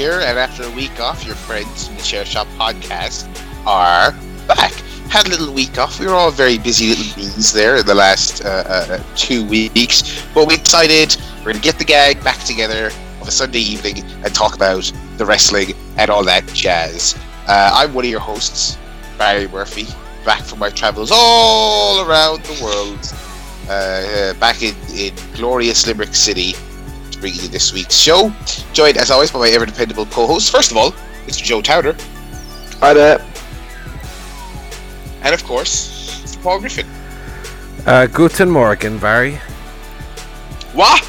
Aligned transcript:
And 0.00 0.38
after 0.38 0.62
a 0.62 0.70
week 0.70 0.98
off, 0.98 1.26
your 1.26 1.34
friends 1.34 1.86
from 1.86 1.96
the 1.96 2.02
ChairShot 2.02 2.46
podcast 2.56 3.28
are 3.66 4.12
back. 4.48 4.72
Had 5.10 5.26
a 5.26 5.28
little 5.28 5.52
week 5.52 5.76
off. 5.76 6.00
We 6.00 6.06
were 6.06 6.14
all 6.14 6.30
very 6.30 6.56
busy 6.56 6.88
little 6.88 7.14
bees 7.14 7.52
there 7.52 7.76
in 7.76 7.86
the 7.86 7.94
last 7.94 8.42
uh, 8.42 8.64
uh, 8.66 9.02
two 9.14 9.44
weeks, 9.44 10.24
but 10.32 10.48
we 10.48 10.56
decided 10.56 11.14
we're 11.40 11.52
going 11.52 11.56
to 11.56 11.60
get 11.60 11.76
the 11.76 11.84
gang 11.84 12.18
back 12.22 12.38
together 12.44 12.86
of 13.20 13.28
a 13.28 13.30
Sunday 13.30 13.58
evening 13.58 14.02
and 14.24 14.34
talk 14.34 14.54
about 14.56 14.90
the 15.18 15.26
wrestling 15.26 15.74
and 15.98 16.10
all 16.10 16.24
that 16.24 16.46
jazz. 16.54 17.14
Uh, 17.46 17.70
I'm 17.74 17.92
one 17.92 18.06
of 18.06 18.10
your 18.10 18.20
hosts, 18.20 18.78
Barry 19.18 19.48
Murphy, 19.48 19.86
back 20.24 20.40
from 20.40 20.60
my 20.60 20.70
travels 20.70 21.10
all 21.12 22.08
around 22.08 22.42
the 22.44 22.64
world. 22.64 23.12
Uh, 23.68 24.32
back 24.40 24.62
in, 24.62 24.74
in 24.96 25.14
glorious 25.34 25.86
Limerick 25.86 26.14
City 26.14 26.54
to 27.20 27.28
bring 27.28 27.34
you 27.34 27.48
this 27.48 27.72
week's 27.72 27.96
show. 27.96 28.32
Joined, 28.72 28.96
as 28.96 29.10
always, 29.10 29.30
by 29.30 29.38
my 29.40 29.48
ever 29.48 29.66
dependable 29.66 30.06
co 30.06 30.26
host. 30.26 30.50
First 30.50 30.70
of 30.70 30.76
all, 30.76 30.92
Mr. 31.26 31.42
Joe 31.42 31.60
Towner. 31.60 31.94
Hi 32.80 32.94
there. 32.94 33.24
And 35.22 35.34
of 35.34 35.44
course, 35.44 36.22
Mr. 36.24 36.42
Paul 36.42 36.60
Griffin. 36.60 36.86
Uh, 37.86 38.06
guten 38.06 38.50
Morgen, 38.50 38.98
Barry. 38.98 39.38
What? 40.72 41.06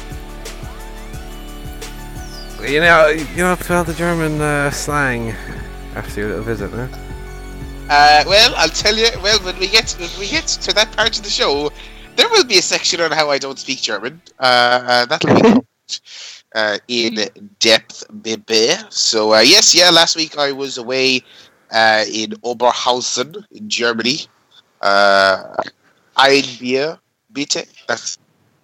You 2.60 2.80
know, 2.80 3.08
you 3.08 3.36
know, 3.38 3.56
all 3.70 3.84
the 3.84 3.94
German 3.94 4.40
uh, 4.40 4.70
slang 4.70 5.34
after 5.96 6.20
your 6.20 6.28
little 6.28 6.44
visit, 6.44 6.70
huh? 6.70 6.86
Uh, 7.90 8.24
well, 8.26 8.54
I'll 8.56 8.68
tell 8.68 8.96
you. 8.96 9.08
Well, 9.22 9.38
when 9.40 9.58
we 9.58 9.66
get 9.66 9.90
when 9.98 10.10
we 10.18 10.28
get 10.28 10.46
to 10.46 10.72
that 10.74 10.92
part 10.92 11.18
of 11.18 11.24
the 11.24 11.30
show, 11.30 11.70
there 12.16 12.28
will 12.28 12.44
be 12.44 12.58
a 12.58 12.62
section 12.62 13.00
on 13.00 13.10
how 13.10 13.30
I 13.30 13.38
don't 13.38 13.58
speak 13.58 13.82
German. 13.82 14.22
Uh, 14.38 14.84
uh, 14.86 15.06
that'll 15.06 15.34
be 15.42 15.60
uh, 16.54 16.78
in 16.88 17.18
depth, 17.58 18.04
baby. 18.22 18.70
So 18.90 19.34
uh, 19.34 19.40
yes, 19.40 19.74
yeah. 19.74 19.90
Last 19.90 20.16
week 20.16 20.38
I 20.38 20.52
was 20.52 20.78
away 20.78 21.22
uh, 21.72 22.04
in 22.10 22.32
Oberhausen 22.44 23.44
in 23.50 23.68
Germany. 23.68 24.20
Uh, 24.80 25.54
ein 26.16 26.44
Bier, 26.60 26.98
bitte. 27.32 27.66
That's 27.88 28.18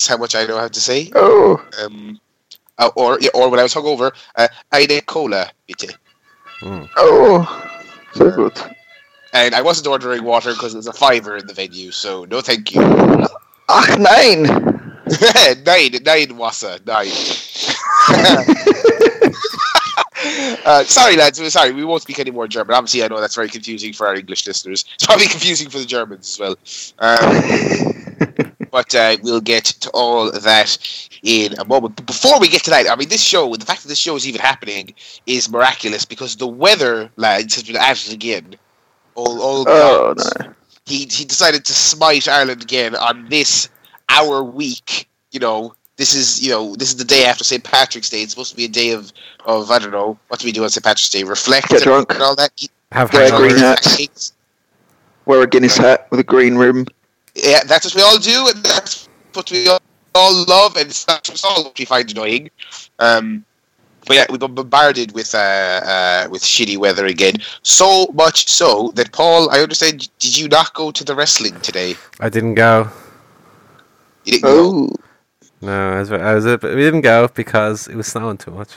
how 0.08 0.16
much 0.16 0.34
I 0.34 0.46
know 0.46 0.58
how 0.58 0.68
to 0.68 0.80
say. 0.80 1.10
Oh, 1.14 1.62
Um, 1.82 2.20
uh, 2.78 2.90
or 2.94 3.18
yeah, 3.20 3.30
or 3.34 3.48
when 3.50 3.58
I 3.60 3.64
was 3.64 3.74
hungover, 3.74 4.12
uh, 4.36 4.48
eine 4.72 5.00
Cola, 5.02 5.50
bitte. 5.66 5.96
oh, 6.62 7.46
so 8.14 8.30
good. 8.30 8.58
And 9.34 9.54
I 9.54 9.60
wasn't 9.62 9.86
ordering 9.88 10.24
water 10.24 10.52
because 10.52 10.72
there's 10.72 10.86
a 10.86 10.92
fiver 10.92 11.36
in 11.36 11.46
the 11.46 11.52
venue, 11.54 11.90
so 11.90 12.24
no 12.24 12.40
thank 12.40 12.74
you. 12.74 12.80
Ach 13.68 13.98
nein! 13.98 14.46
nine, 15.66 15.92
nine 16.04 16.38
Wassa, 16.38 16.78
nine. 16.86 17.10
uh, 20.64 20.84
sorry, 20.84 21.16
lads. 21.16 21.40
we're 21.40 21.50
Sorry, 21.50 21.72
we 21.72 21.84
won't 21.84 22.02
speak 22.02 22.18
any 22.18 22.30
more 22.30 22.48
German. 22.48 22.74
Obviously, 22.74 23.02
I 23.04 23.08
know 23.08 23.20
that's 23.20 23.34
very 23.34 23.48
confusing 23.48 23.92
for 23.92 24.06
our 24.06 24.14
English 24.14 24.46
listeners. 24.46 24.84
It's 24.94 25.06
probably 25.06 25.26
confusing 25.26 25.68
for 25.70 25.78
the 25.78 25.86
Germans 25.86 26.28
as 26.28 26.38
well. 26.38 26.56
Um, 26.98 28.52
but 28.70 28.94
uh, 28.94 29.16
we'll 29.22 29.40
get 29.40 29.64
to 29.64 29.90
all 29.90 30.30
that 30.30 30.78
in 31.22 31.58
a 31.58 31.64
moment. 31.64 31.96
But 31.96 32.06
before 32.06 32.38
we 32.40 32.48
get 32.48 32.64
to 32.64 32.70
that, 32.70 32.90
I 32.90 32.96
mean, 32.96 33.08
this 33.08 33.22
show, 33.22 33.54
the 33.54 33.64
fact 33.64 33.82
that 33.82 33.88
this 33.88 33.98
show 33.98 34.16
is 34.16 34.26
even 34.28 34.40
happening 34.40 34.94
is 35.26 35.50
miraculous 35.50 36.04
because 36.04 36.36
the 36.36 36.46
weather, 36.46 37.10
lads, 37.16 37.54
has 37.54 37.64
been 37.64 37.76
at 37.76 38.06
it 38.06 38.12
again. 38.12 38.56
All, 39.14 39.40
all 39.42 39.64
Oh 39.68 40.14
no. 40.16 40.52
he 40.86 40.98
he 41.10 41.24
decided 41.24 41.64
to 41.64 41.72
smite 41.72 42.28
Ireland 42.28 42.62
again 42.62 42.94
on 42.94 43.28
this 43.28 43.68
our 44.08 44.42
week. 44.42 45.08
You 45.32 45.40
know, 45.40 45.74
this 45.96 46.14
is 46.14 46.42
you 46.42 46.50
know 46.50 46.74
this 46.76 46.88
is 46.88 46.96
the 46.96 47.04
day 47.04 47.24
after 47.24 47.44
St 47.44 47.62
Patrick's 47.64 48.10
Day. 48.10 48.22
It's 48.22 48.32
supposed 48.32 48.50
to 48.50 48.56
be 48.56 48.64
a 48.64 48.68
day 48.68 48.92
of 48.92 49.12
of 49.46 49.70
I 49.70 49.78
don't 49.78 49.90
know 49.92 50.18
what 50.28 50.40
do 50.40 50.46
we 50.46 50.52
do 50.52 50.64
on 50.64 50.70
St 50.70 50.84
Patrick's 50.84 51.08
Day? 51.10 51.24
Reflect 51.24 51.68
Get 51.68 51.76
and, 51.78 51.84
drunk. 51.84 52.12
and 52.14 52.22
all 52.22 52.36
that. 52.36 52.50
Eat 52.58 52.70
Have 52.92 53.12
Yeah, 53.12 53.28
green 53.36 53.50
hangovers. 53.52 53.58
hat. 53.60 53.82
cakes. 53.96 54.32
Wear 55.26 55.42
a 55.42 55.46
Guinness 55.46 55.76
hat 55.76 56.06
with 56.10 56.20
a 56.20 56.24
green 56.24 56.56
rim. 56.56 56.86
Yeah, 57.34 57.62
that's 57.64 57.84
what 57.84 57.94
we 57.94 58.02
all 58.02 58.18
do, 58.18 58.48
and 58.48 58.64
that's 58.64 59.08
what 59.34 59.50
we 59.50 59.68
all, 59.68 59.80
all 60.14 60.44
love, 60.46 60.76
and 60.76 60.88
it's 60.88 61.06
not 61.06 61.28
it's 61.28 61.44
all 61.44 61.64
what 61.64 61.78
we 61.78 61.84
find 61.84 62.10
annoying. 62.10 62.50
Um, 62.98 63.44
but 64.06 64.16
yeah, 64.16 64.24
we've 64.30 64.40
been 64.40 64.54
bombarded 64.54 65.12
with 65.12 65.34
uh, 65.34 65.38
uh, 65.38 66.28
with 66.30 66.42
shitty 66.42 66.78
weather 66.78 67.04
again. 67.04 67.34
So 67.62 68.06
much 68.14 68.48
so 68.48 68.90
that 68.94 69.12
Paul, 69.12 69.50
I 69.50 69.60
understand, 69.60 70.08
did 70.18 70.36
you 70.38 70.48
not 70.48 70.72
go 70.72 70.90
to 70.90 71.04
the 71.04 71.14
wrestling 71.14 71.60
today? 71.60 71.94
I 72.20 72.30
didn't 72.30 72.54
go. 72.54 72.88
You 74.28 74.32
didn't 74.32 74.44
go. 74.44 74.60
Oh, 74.60 74.90
No, 75.62 75.92
I 75.94 76.00
was, 76.00 76.12
I 76.12 76.34
was. 76.34 76.44
We 76.44 76.58
didn't 76.58 77.00
go 77.00 77.28
because 77.28 77.88
it 77.88 77.96
was 77.96 78.06
snowing 78.08 78.36
too 78.36 78.50
much. 78.50 78.72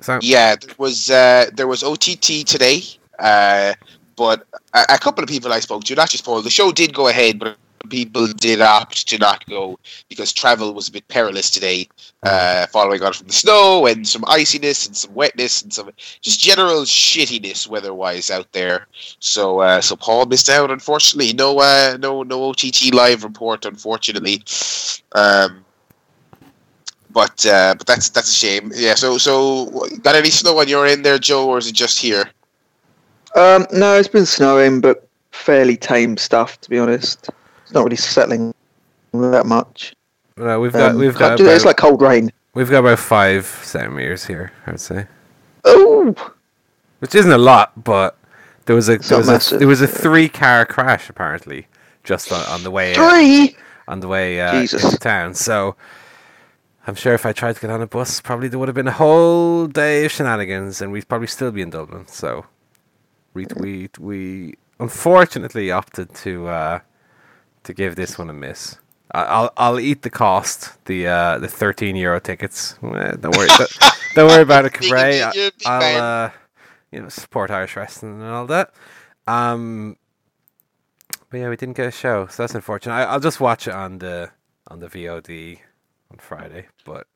So 0.00 0.18
Yeah, 0.20 0.56
there 0.56 0.74
was 0.78 1.10
uh, 1.10 1.50
there 1.54 1.68
was 1.68 1.84
OTT 1.84 2.44
today, 2.44 2.82
uh, 3.20 3.74
but 4.16 4.46
a, 4.74 4.84
a 4.90 4.98
couple 4.98 5.22
of 5.22 5.30
people 5.30 5.52
I 5.52 5.60
spoke 5.60 5.84
to, 5.84 5.94
not 5.94 6.10
just 6.10 6.24
Paul. 6.24 6.42
The 6.42 6.50
show 6.50 6.72
did 6.72 6.92
go 6.92 7.06
ahead, 7.06 7.38
but 7.38 7.56
people 7.88 8.26
did 8.26 8.60
opt 8.60 9.08
to 9.08 9.18
not 9.18 9.44
go 9.46 9.78
because 10.08 10.32
travel 10.32 10.72
was 10.74 10.88
a 10.88 10.92
bit 10.92 11.06
perilous 11.08 11.50
today, 11.50 11.88
uh, 12.22 12.66
following 12.66 13.02
on 13.02 13.12
from 13.12 13.26
the 13.26 13.32
snow 13.32 13.86
and 13.86 14.06
some 14.06 14.24
iciness 14.26 14.86
and 14.86 14.96
some 14.96 15.14
wetness 15.14 15.62
and 15.62 15.72
some 15.72 15.90
just 16.20 16.40
general 16.40 16.82
shittiness 16.82 17.66
weather-wise 17.68 18.30
out 18.30 18.50
there. 18.52 18.86
So, 19.20 19.60
uh, 19.60 19.80
so 19.80 19.96
Paul 19.96 20.26
missed 20.26 20.48
out, 20.48 20.70
unfortunately. 20.70 21.32
No, 21.32 21.58
uh, 21.58 21.96
no, 22.00 22.22
no 22.22 22.44
OTT 22.44 22.92
live 22.92 23.24
report, 23.24 23.64
unfortunately. 23.64 24.42
Um, 25.12 25.64
but 27.10 27.46
uh, 27.46 27.76
but 27.78 27.86
that's 27.86 28.10
that's 28.10 28.28
a 28.28 28.34
shame. 28.34 28.72
Yeah. 28.74 28.94
So 28.94 29.18
so 29.18 29.66
got 30.02 30.16
any 30.16 30.30
snow 30.30 30.58
on 30.58 30.68
your 30.68 30.84
end 30.84 31.04
there, 31.04 31.18
Joe, 31.18 31.48
or 31.48 31.58
is 31.58 31.68
it 31.68 31.74
just 31.74 31.98
here? 31.98 32.28
um, 33.36 33.66
no, 33.72 33.96
it's 33.96 34.08
been 34.08 34.26
snowing, 34.26 34.80
but 34.80 35.08
fairly 35.32 35.76
tame 35.76 36.16
stuff 36.16 36.60
to 36.60 36.70
be 36.70 36.78
honest. 36.78 37.30
Not 37.74 37.84
really 37.84 37.96
settling 37.96 38.54
that 39.12 39.46
much. 39.46 39.94
no, 40.36 40.60
we've 40.60 40.72
got 40.72 40.92
Um, 40.92 40.98
we've 40.98 41.16
got 41.16 41.38
it's 41.40 41.64
like 41.64 41.76
cold 41.76 42.00
rain. 42.00 42.32
we've 42.54 42.70
got 42.70 42.80
about 42.80 42.98
five 42.98 43.46
centimeters 43.62 44.24
here. 44.24 44.52
I 44.66 44.70
would 44.72 44.80
say, 44.80 45.06
Oh, 45.64 46.14
which 47.00 47.14
isn't 47.14 47.30
a 47.32 47.38
lot, 47.38 47.72
but 47.84 48.16
there 48.66 48.76
was 48.76 48.88
a 48.88 48.92
It's 48.94 49.08
there 49.08 49.18
was 49.18 49.52
a, 49.52 49.58
there 49.58 49.68
was 49.68 49.80
a 49.80 49.86
three 49.86 50.28
car 50.28 50.64
crash 50.64 51.10
apparently 51.10 51.66
just 52.02 52.32
on, 52.32 52.40
on 52.48 52.62
the 52.62 52.70
way 52.70 52.94
uh, 52.94 53.08
three. 53.10 53.56
on 53.88 54.00
the 54.00 54.08
way 54.08 54.40
uh, 54.40 54.60
into 54.60 54.98
town. 54.98 55.34
So 55.34 55.74
I'm 56.86 56.94
sure 56.94 57.14
if 57.14 57.24
I 57.26 57.32
tried 57.32 57.54
to 57.56 57.60
get 57.60 57.70
on 57.70 57.80
a 57.82 57.86
bus, 57.86 58.20
probably 58.20 58.48
there 58.48 58.58
would 58.58 58.68
have 58.68 58.74
been 58.74 58.88
a 58.88 58.92
whole 58.92 59.66
day 59.66 60.04
of 60.04 60.12
shenanigans, 60.12 60.80
and 60.82 60.92
we'd 60.92 61.08
probably 61.08 61.26
still 61.28 61.50
be 61.50 61.62
in 61.62 61.70
Dublin. 61.70 62.06
So 62.06 62.46
we 63.32 63.46
we 63.56 63.88
we 63.98 64.54
unfortunately 64.80 65.70
opted 65.70 66.12
to 66.16 66.46
uh, 66.48 66.80
to 67.64 67.74
give 67.74 67.96
this 67.96 68.18
one 68.18 68.30
a 68.30 68.32
miss. 68.32 68.78
I- 69.12 69.22
I'll 69.24 69.52
I'll 69.56 69.80
eat 69.80 70.02
the 70.02 70.10
cost, 70.10 70.72
the 70.86 71.06
uh, 71.06 71.38
the 71.38 71.48
13 71.48 71.96
euro 71.96 72.20
tickets. 72.20 72.78
Eh, 72.82 73.12
don't 73.20 73.36
worry, 73.36 73.48
don't, 73.58 73.78
don't 74.14 74.28
worry 74.28 74.42
about 74.42 74.64
it, 74.64 74.72
Cabray. 74.72 75.18
you're 75.34 75.48
a 75.48 75.50
big 75.52 75.66
I'll 75.66 76.02
uh, 76.02 76.30
you 76.90 77.02
know 77.02 77.08
support 77.08 77.50
Irish 77.50 77.76
wrestling 77.76 78.20
and 78.20 78.30
all 78.30 78.46
that. 78.46 78.72
Um, 79.26 79.96
but 81.30 81.38
yeah, 81.38 81.48
we 81.48 81.56
didn't 81.56 81.76
get 81.76 81.86
a 81.86 81.90
show, 81.90 82.26
so 82.28 82.42
that's 82.42 82.54
unfortunate. 82.54 82.94
I, 82.94 83.04
I'll 83.04 83.20
just 83.20 83.40
watch 83.40 83.66
it 83.68 83.74
on 83.74 83.98
the 83.98 84.30
on 84.68 84.80
the 84.80 84.88
VOD 84.88 85.58
on 86.10 86.18
Friday. 86.18 86.66
But 86.84 87.06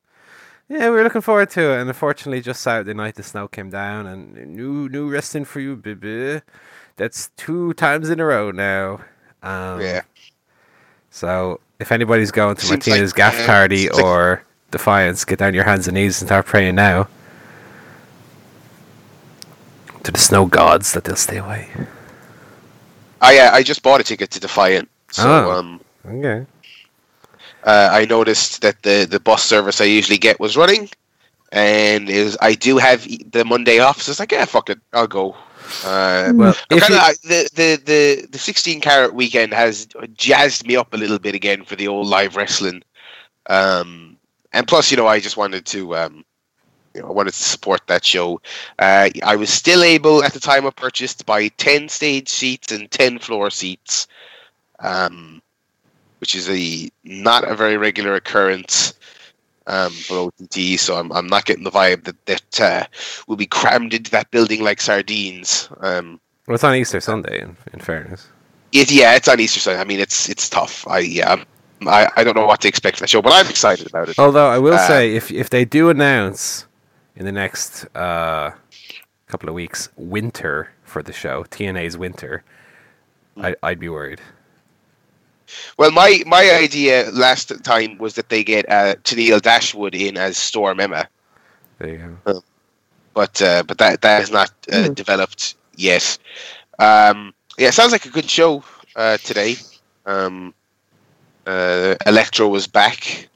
yeah, 0.69 0.85
we 0.91 0.97
were 0.97 1.03
looking 1.05 1.21
forward 1.21 1.51
to 1.51 1.73
it, 1.73 1.81
and 1.81 1.89
unfortunately, 1.89 2.41
just 2.43 2.61
Saturday 2.63 2.95
night 2.95 3.15
the 3.17 3.23
snow 3.23 3.49
came 3.49 3.71
down, 3.71 4.07
and 4.07 4.35
new 4.55 4.89
new 4.89 5.11
wrestling 5.11 5.45
for 5.47 5.61
you, 5.61 5.77
baby. 5.77 6.43
That's 6.97 7.31
two 7.37 7.75
times 7.75 8.11
in 8.11 8.21
a 8.21 8.25
row 8.25 8.51
now. 8.51 9.01
Um, 9.43 9.81
Yeah. 9.81 10.03
So 11.19 11.59
if 11.81 11.91
anybody's 11.91 12.31
going 12.31 12.55
to 12.55 12.61
Seems 12.61 12.87
Martina's 12.87 13.11
like, 13.11 13.17
Gaff 13.17 13.41
uh, 13.41 13.47
Party 13.47 13.89
like- 13.89 14.03
or 14.05 14.45
Defiance, 14.71 15.25
get 15.25 15.41
down 15.41 15.53
your 15.53 15.65
hands 15.65 15.89
and 15.89 15.95
knees 15.97 16.21
and 16.21 16.29
start 16.29 16.47
praying 16.47 16.77
now 16.77 17.09
to 20.05 20.13
the 20.13 20.19
snow 20.19 20.47
gods 20.47 20.93
that 20.93 21.03
they'll 21.05 21.17
stay 21.17 21.39
away. 21.39 21.69
Oh 23.21 23.31
yeah, 23.31 23.51
I 23.53 23.65
just 23.65 23.83
bought 23.83 24.01
a 24.01 24.05
ticket 24.05 24.31
to 24.31 24.41
Defiant. 24.41 24.89
So 25.11 25.25
Oh. 25.29 25.51
um, 25.51 25.81
Okay. 26.09 26.47
uh, 27.65 27.89
I 27.91 28.05
noticed 28.05 28.63
that 28.63 28.81
the 28.83 29.05
the 29.11 29.19
bus 29.19 29.43
service 29.43 29.81
I 29.81 29.85
usually 29.85 30.19
get 30.19 30.39
was 30.39 30.57
running, 30.57 30.89
and 31.51 32.09
is 32.09 32.39
I 32.41 32.55
do 32.55 32.79
have 32.79 33.03
the 33.33 33.45
Monday 33.45 33.81
off. 33.81 34.03
So 34.03 34.11
it's 34.13 34.21
like, 34.21 34.31
yeah, 34.31 34.45
fuck 34.45 34.71
it, 34.71 34.79
I'll 34.93 35.09
go. 35.09 35.35
Uh, 35.85 36.33
Well, 36.35 36.55
I'm 36.71 36.79
kinda, 36.81 36.95
you- 36.95 37.01
I- 37.01 37.15
the, 37.23 37.51
the 37.55 37.83
the 37.85 38.27
the 38.31 38.39
16 38.39 38.81
carat 38.81 39.15
weekend 39.15 39.53
has 39.55 39.87
jazzed 40.15 40.67
me 40.67 40.77
up 40.77 40.93
a 40.95 40.97
little 40.97 41.19
bit 41.19 41.35
again 41.35 41.65
for 41.65 41.77
the 41.77 41.89
old 41.89 42.07
live 42.09 42.37
wrestling. 42.37 42.83
Um, 43.49 44.17
and 44.53 44.67
plus, 44.67 44.91
you 44.91 44.97
know, 44.97 45.07
I 45.07 45.21
just 45.21 45.37
wanted 45.37 45.65
to, 45.67 45.97
um, 45.97 46.25
you 46.95 47.03
know, 47.03 47.09
I 47.09 47.13
wanted 47.13 47.33
to 47.35 47.43
support 47.43 47.83
that 47.87 48.05
show. 48.05 48.41
Uh, 48.79 49.11
I 49.25 49.37
was 49.37 49.51
still 49.51 49.83
able 49.85 50.23
at 50.25 50.33
the 50.33 50.41
time 50.41 50.65
of 50.67 50.75
purchase 50.77 51.15
to 51.15 51.25
buy 51.25 51.49
10 51.49 51.89
stage 51.89 52.29
seats 52.29 52.73
and 52.73 52.91
10 52.91 53.19
floor 53.19 53.51
seats, 53.51 54.07
um, 54.81 55.41
which 56.21 56.35
is 56.35 56.49
a 56.51 56.91
not 57.05 57.49
a 57.49 57.55
very 57.55 57.77
regular 57.77 58.15
occurrence. 58.15 58.95
Um, 59.69 59.93
for 59.93 60.19
OTT, 60.41 60.79
so 60.81 60.97
I'm, 60.97 61.13
I'm 61.13 61.27
not 61.29 61.45
getting 61.45 61.65
the 61.65 61.71
vibe 61.71 62.05
that 62.05 62.27
that 62.27 62.61
uh, 62.61 62.87
will 63.29 63.37
be 63.37 63.47
crammed 63.47 63.95
into 63.95 64.11
that 64.11 64.31
building 64.31 64.63
like 64.65 64.81
sardines. 64.81 65.69
Um, 65.81 66.21
Well, 66.47 66.55
it's 66.55 66.65
on 66.65 66.75
Easter 66.75 67.01
Sunday. 67.01 67.41
In, 67.43 67.57
in 67.73 67.81
fairness, 67.81 68.29
it, 68.73 68.91
yeah, 68.91 69.15
it's 69.15 69.29
on 69.29 69.39
Easter 69.41 69.61
Sunday. 69.61 69.81
I 69.81 69.85
mean, 69.85 70.01
it's 70.01 70.29
it's 70.29 70.49
tough. 70.49 70.87
I 70.89 70.99
yeah, 71.01 71.31
I'm- 71.31 71.47
I, 71.87 72.09
I 72.17 72.25
don't 72.25 72.35
know 72.35 72.45
what 72.45 72.61
to 72.63 72.69
expect 72.69 72.97
from 72.99 73.05
the 73.05 73.09
show, 73.09 73.23
but 73.23 73.33
I'm 73.33 73.47
excited 73.49 73.87
about 73.87 74.09
it. 74.09 74.19
although 74.19 74.49
I 74.49 74.59
will 74.59 74.75
Uh, 74.75 74.89
say, 74.89 75.15
if 75.15 75.31
if 75.31 75.49
they 75.51 75.65
do 75.65 75.91
announce 75.91 76.67
in 77.15 77.25
the 77.25 77.31
next 77.31 77.87
uh, 77.95 78.51
couple 79.29 79.49
of 79.49 79.55
weeks 79.55 79.89
winter 79.97 80.71
for 80.83 81.05
the 81.05 81.13
show, 81.13 81.45
TNA's 81.45 81.97
winter, 81.97 82.43
I, 83.37 83.55
I'd 83.63 83.79
be 83.79 83.89
worried. 83.89 84.21
Well, 85.79 85.91
my 85.91 86.23
my 86.27 86.51
idea 86.51 87.11
last 87.13 87.53
time 87.65 87.99
was 87.99 88.15
that 88.15 88.29
they 88.29 88.45
get 88.45 88.69
uh, 88.71 88.95
Tennille 89.05 89.41
Dashwood 89.41 89.95
in 89.95 90.17
as 90.17 90.37
Storm 90.37 90.81
Emma, 90.81 91.09
There 91.79 91.89
you 91.89 91.99
go. 92.25 92.43
but 93.15 93.41
uh, 93.43 93.63
but 93.67 93.79
that 93.79 94.01
that 94.03 94.23
is 94.23 94.31
not 94.31 94.51
uh, 94.73 94.89
Hmm. 94.89 94.95
developed 94.95 95.55
yet. 95.77 96.19
Um, 96.79 97.35
yeah, 97.59 97.71
sounds 97.71 97.93
like 97.93 98.07
a 98.07 98.11
good 98.11 98.29
show 98.31 98.63
uh, 98.97 99.17
today. 99.19 99.57
Um, 100.07 100.55
uh, 101.47 101.95
Electro 102.07 102.49
was 102.49 102.67
back. 102.67 103.29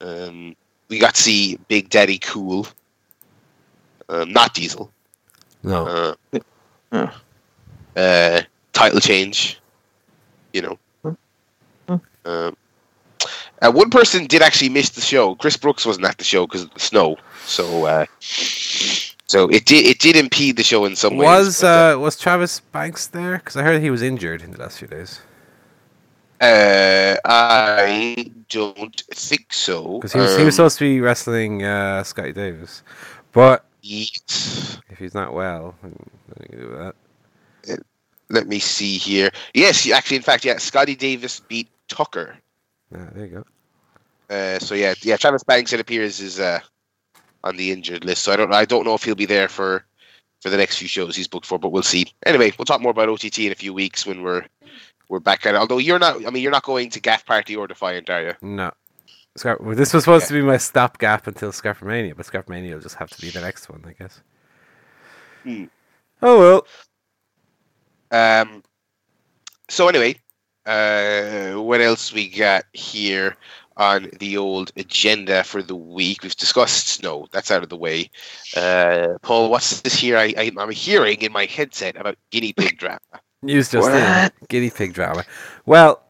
Um, 0.00 0.56
we 0.88 0.98
got 0.98 1.14
to 1.14 1.22
see 1.22 1.56
Big 1.68 1.88
Daddy 1.88 2.18
Cool, 2.18 2.66
um, 4.08 4.32
not 4.32 4.54
Diesel. 4.54 4.90
No, 5.62 5.86
Uh, 5.86 6.14
uh, 7.96 8.42
title 8.72 9.00
change, 9.00 9.60
you 10.52 10.62
know. 10.62 10.78
Um, 12.24 12.56
uh, 13.60 13.70
one 13.72 13.90
person 13.90 14.26
did 14.26 14.42
actually 14.42 14.68
miss 14.68 14.90
the 14.90 15.00
show. 15.00 15.34
Chris 15.36 15.56
Brooks 15.56 15.86
wasn't 15.86 16.06
at 16.06 16.18
the 16.18 16.24
show 16.24 16.46
because 16.46 16.62
of 16.62 16.74
the 16.74 16.80
snow, 16.80 17.16
so 17.44 17.84
uh, 17.84 18.06
so 18.20 19.48
it 19.48 19.64
did 19.64 19.86
it 19.86 19.98
did 20.00 20.16
impede 20.16 20.56
the 20.56 20.62
show 20.64 20.84
in 20.84 20.96
some 20.96 21.16
ways. 21.16 21.46
was 21.46 21.60
but, 21.60 21.94
uh, 21.94 21.98
was 21.98 22.18
Travis 22.18 22.60
Banks 22.60 23.06
there? 23.06 23.38
Because 23.38 23.56
I 23.56 23.62
heard 23.62 23.80
he 23.82 23.90
was 23.90 24.02
injured 24.02 24.42
in 24.42 24.50
the 24.52 24.58
last 24.58 24.78
few 24.78 24.88
days. 24.88 25.20
uh, 26.40 27.16
I 27.24 28.32
don't 28.48 29.02
think 29.14 29.52
so. 29.52 29.98
Because 29.98 30.12
he 30.12 30.18
was 30.20 30.36
he 30.36 30.44
was 30.44 30.54
Um, 30.54 30.56
supposed 30.56 30.78
to 30.78 30.84
be 30.84 31.00
wrestling 31.00 31.62
uh, 31.64 32.02
Scotty 32.02 32.32
Davis, 32.32 32.82
but 33.32 33.64
yes. 33.82 34.78
if 34.90 34.98
he's 34.98 35.14
not 35.14 35.34
well, 35.34 35.76
then 35.82 35.94
then 36.28 36.46
you 36.50 36.58
can 36.58 36.68
do 36.68 36.76
that. 36.76 36.94
Let 38.30 38.48
me 38.48 38.58
see 38.60 38.96
here. 38.96 39.30
Yes, 39.52 39.88
actually, 39.90 40.16
in 40.16 40.22
fact, 40.22 40.44
yeah, 40.44 40.56
Scotty 40.56 40.96
Davis 40.96 41.40
beat 41.40 41.68
Tucker. 41.92 42.36
Yeah, 42.90 43.08
there 43.14 43.26
you 43.26 43.44
go. 44.28 44.34
Uh, 44.34 44.58
so 44.58 44.74
yeah, 44.74 44.94
yeah, 45.02 45.16
Travis 45.16 45.44
Banks 45.44 45.72
it 45.72 45.80
appears 45.80 46.20
is 46.20 46.40
uh, 46.40 46.60
on 47.44 47.56
the 47.56 47.70
injured 47.70 48.04
list. 48.04 48.22
So 48.22 48.32
I 48.32 48.36
don't 48.36 48.52
I 48.52 48.64
don't 48.64 48.84
know 48.84 48.94
if 48.94 49.04
he'll 49.04 49.14
be 49.14 49.26
there 49.26 49.48
for 49.48 49.84
for 50.40 50.48
the 50.50 50.56
next 50.56 50.78
few 50.78 50.88
shows 50.88 51.14
he's 51.14 51.28
booked 51.28 51.46
for, 51.46 51.58
but 51.58 51.68
we'll 51.68 51.82
see. 51.82 52.06
Anyway, 52.24 52.52
we'll 52.58 52.64
talk 52.64 52.80
more 52.80 52.90
about 52.90 53.08
OTT 53.08 53.40
in 53.40 53.52
a 53.52 53.56
few 53.56 53.74
weeks 53.74 54.06
when 54.06 54.22
we're 54.22 54.44
we're 55.08 55.20
back 55.20 55.44
at 55.44 55.54
it. 55.54 55.58
Although 55.58 55.78
you're 55.78 55.98
not, 55.98 56.24
I 56.26 56.30
mean, 56.30 56.42
you're 56.42 56.52
not 56.52 56.64
going 56.64 56.88
to 56.90 57.00
Gaff 57.00 57.26
Party 57.26 57.54
or 57.54 57.66
Defiant, 57.66 58.08
are 58.08 58.22
you? 58.22 58.34
No. 58.40 58.72
Scar- 59.36 59.58
well, 59.60 59.76
this 59.76 59.92
was 59.92 60.04
supposed 60.04 60.28
to 60.28 60.34
be 60.34 60.42
my 60.42 60.56
stopgap 60.56 61.26
until 61.26 61.52
ScrapperMania, 61.52 62.16
but 62.16 62.26
ScrapperMania 62.26 62.74
will 62.74 62.80
just 62.80 62.96
have 62.96 63.10
to 63.10 63.20
be 63.20 63.30
the 63.30 63.40
next 63.40 63.68
one, 63.68 63.84
I 63.86 63.92
guess. 63.92 64.20
Hmm. 65.42 65.64
Oh 66.22 66.64
well. 68.10 68.40
Um. 68.40 68.62
So 69.68 69.88
anyway, 69.88 70.16
uh, 70.66 71.52
what 71.54 71.80
else 71.80 72.12
we 72.12 72.28
got 72.28 72.64
here 72.72 73.36
on 73.76 74.10
the 74.18 74.36
old 74.36 74.72
agenda 74.76 75.42
for 75.44 75.62
the 75.62 75.76
week? 75.76 76.22
We've 76.22 76.36
discussed 76.36 76.88
snow. 76.88 77.26
That's 77.32 77.50
out 77.50 77.62
of 77.62 77.68
the 77.68 77.76
way. 77.76 78.10
Uh, 78.56 79.18
Paul, 79.22 79.50
what's 79.50 79.80
this 79.80 79.94
here? 79.94 80.16
I, 80.16 80.34
I 80.36 80.52
I'm 80.58 80.70
hearing 80.70 81.22
in 81.22 81.32
my 81.32 81.46
headset 81.46 81.96
about 81.96 82.16
guinea 82.30 82.52
pig 82.52 82.78
drama. 82.78 83.00
News 83.42 83.70
just 83.70 83.88
in. 83.90 84.30
Guinea 84.48 84.70
pig 84.70 84.94
drama. 84.94 85.24
Well, 85.66 86.02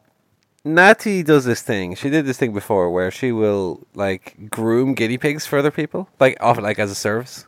Natty 0.65 1.23
does 1.23 1.45
this 1.45 1.63
thing. 1.63 1.95
She 1.95 2.11
did 2.11 2.27
this 2.27 2.37
thing 2.37 2.53
before 2.53 2.91
where 2.91 3.11
she 3.11 3.33
will 3.33 3.87
like 3.95 4.51
groom 4.51 4.95
guinea 4.95 5.19
pigs 5.19 5.47
for 5.47 5.59
other 5.59 5.71
people, 5.71 6.09
like 6.21 6.37
often 6.41 6.63
like 6.63 6.79
as 6.79 6.91
a 6.91 6.95
service, 6.95 7.47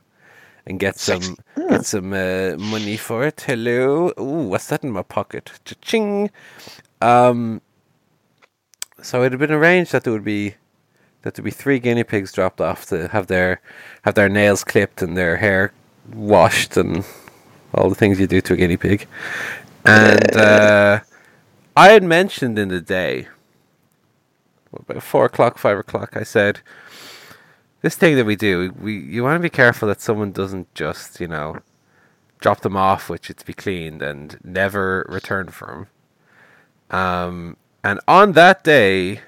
and 0.66 0.80
get 0.80 0.98
some 0.98 1.36
get 1.68 1.84
some 1.84 2.12
uh, 2.12 2.56
money 2.58 2.96
for 2.96 3.24
it. 3.24 3.44
Hello, 3.46 4.12
ooh, 4.18 4.48
what's 4.48 4.68
that 4.68 4.82
in 4.82 4.90
my 4.90 5.02
pocket? 5.02 5.52
Cha-ching. 5.64 6.30
Um. 7.04 7.60
So 9.02 9.22
it 9.22 9.32
had 9.32 9.38
been 9.38 9.52
arranged 9.52 9.92
that 9.92 10.04
there 10.04 10.12
would 10.12 10.24
be 10.24 10.54
that 11.22 11.34
there'd 11.34 11.44
be 11.44 11.50
three 11.50 11.78
guinea 11.78 12.04
pigs 12.04 12.32
dropped 12.32 12.60
off 12.60 12.86
to 12.86 13.08
have 13.08 13.26
their 13.26 13.60
have 14.02 14.14
their 14.14 14.28
nails 14.28 14.64
clipped 14.64 15.02
and 15.02 15.16
their 15.16 15.36
hair 15.36 15.72
washed 16.12 16.76
and 16.76 17.04
all 17.74 17.88
the 17.88 17.94
things 17.94 18.20
you 18.20 18.26
do 18.26 18.40
to 18.40 18.54
a 18.54 18.56
guinea 18.56 18.76
pig. 18.76 19.06
And 19.84 20.36
uh, 20.36 21.00
I 21.76 21.88
had 21.88 22.02
mentioned 22.02 22.58
in 22.58 22.68
the 22.68 22.80
day, 22.80 23.28
about 24.72 25.02
four 25.02 25.26
o'clock, 25.26 25.58
five 25.58 25.78
o'clock, 25.78 26.16
I 26.16 26.22
said, 26.22 26.60
this 27.82 27.96
thing 27.96 28.16
that 28.16 28.26
we 28.26 28.36
do, 28.36 28.72
we 28.80 28.98
you 28.98 29.22
want 29.22 29.36
to 29.36 29.42
be 29.42 29.50
careful 29.50 29.88
that 29.88 30.00
someone 30.00 30.32
doesn't 30.32 30.74
just, 30.74 31.20
you 31.20 31.28
know, 31.28 31.60
drop 32.38 32.60
them 32.60 32.76
off 32.76 33.08
which 33.08 33.30
it 33.30 33.38
to 33.38 33.46
be 33.46 33.54
cleaned 33.54 34.02
and 34.02 34.38
never 34.44 35.06
return 35.08 35.48
for 35.48 35.66
them. 35.66 35.86
Um, 36.90 37.56
and 37.82 38.00
on 38.06 38.32
that 38.32 38.64
day, 38.64 39.20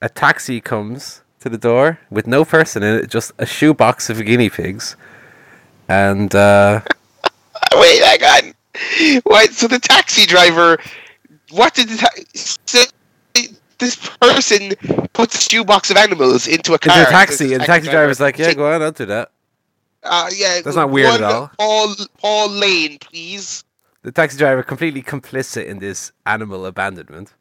a 0.00 0.08
taxi 0.08 0.60
comes 0.60 1.22
to 1.40 1.48
the 1.48 1.58
door 1.58 1.98
with 2.10 2.26
no 2.26 2.44
person 2.44 2.82
in 2.82 2.98
it, 2.98 3.10
just 3.10 3.32
a 3.38 3.46
shoebox 3.46 4.10
of 4.10 4.24
guinea 4.24 4.50
pigs. 4.50 4.96
And 5.88 6.34
uh, 6.34 6.80
Wait, 7.74 8.02
hang 8.02 8.22
on. 8.22 9.20
What? 9.24 9.52
So 9.52 9.68
the 9.68 9.78
taxi 9.78 10.26
driver, 10.26 10.78
what 11.50 11.74
did 11.74 11.88
the 11.88 11.96
ta- 11.96 12.22
so 12.34 12.82
this 13.78 13.96
person 14.20 14.72
puts 15.12 15.46
a 15.46 15.50
shoebox 15.50 15.90
of 15.90 15.96
animals 15.96 16.46
into 16.46 16.74
a 16.74 16.78
car? 16.78 16.98
into 16.98 17.08
a 17.08 17.12
taxi, 17.12 17.52
and 17.52 17.62
the 17.62 17.66
taxi 17.66 17.90
driver's 17.90 18.20
like, 18.20 18.38
"Yeah, 18.38 18.54
go 18.54 18.72
on, 18.72 18.82
I'll 18.82 18.92
do 18.92 19.06
that." 19.06 19.30
Uh, 20.02 20.30
yeah, 20.34 20.60
That's 20.62 20.76
not 20.76 20.90
weird 20.90 21.14
at 21.14 21.22
all. 21.22 21.50
Paul, 21.58 21.94
Paul 22.18 22.50
Lane, 22.50 22.98
please. 22.98 23.64
The 24.06 24.12
taxi 24.12 24.38
driver 24.38 24.62
completely 24.62 25.02
complicit 25.02 25.66
in 25.66 25.80
this 25.80 26.12
animal 26.26 26.64
abandonment. 26.64 27.34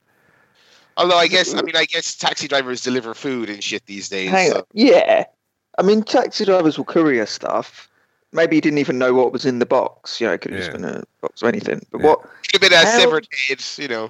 Although 0.98 1.17
I 1.19 1.27
guess, 1.27 1.53
I 1.53 1.62
mean, 1.62 1.75
I 1.75 1.86
guess 1.86 2.15
taxi 2.15 2.48
drivers 2.48 2.81
deliver 2.81 3.13
food 3.13 3.51
and 3.51 3.63
shit 3.63 3.86
these 3.86 4.10
days. 4.10 4.31
Hang 4.31 4.50
so- 4.50 4.57
on. 4.57 4.63
Yeah. 4.74 5.25
I 5.77 5.84
mean, 5.84 6.01
taxi 6.01 6.43
drivers 6.43 6.79
will 6.79 6.86
courier 6.86 7.27
stuff. 7.27 7.88
Maybe 8.31 8.55
he 8.57 8.62
didn't 8.62 8.79
even 8.79 8.98
know 8.98 9.13
what 9.13 9.31
was 9.31 9.45
in 9.45 9.60
the 9.60 9.67
box. 9.67 10.19
You 10.19 10.25
know, 10.25 10.34
it 10.34 10.41
could 10.41 10.53
have 10.53 10.60
Yeah. 10.60 10.65
just 10.72 10.81
been 10.81 10.89
a 10.89 11.03
box 11.22 11.43
or 11.43 11.50
anything. 11.50 11.86
But 11.91 12.01
Yeah. 12.01 12.07
what? 12.07 12.22
Could 12.24 12.53
have 12.53 12.62
been 12.62 12.74
a 12.74 12.77
How- 12.77 12.98
severed 12.98 13.27
head, 13.48 13.62
you 13.77 13.88
know. 13.88 14.10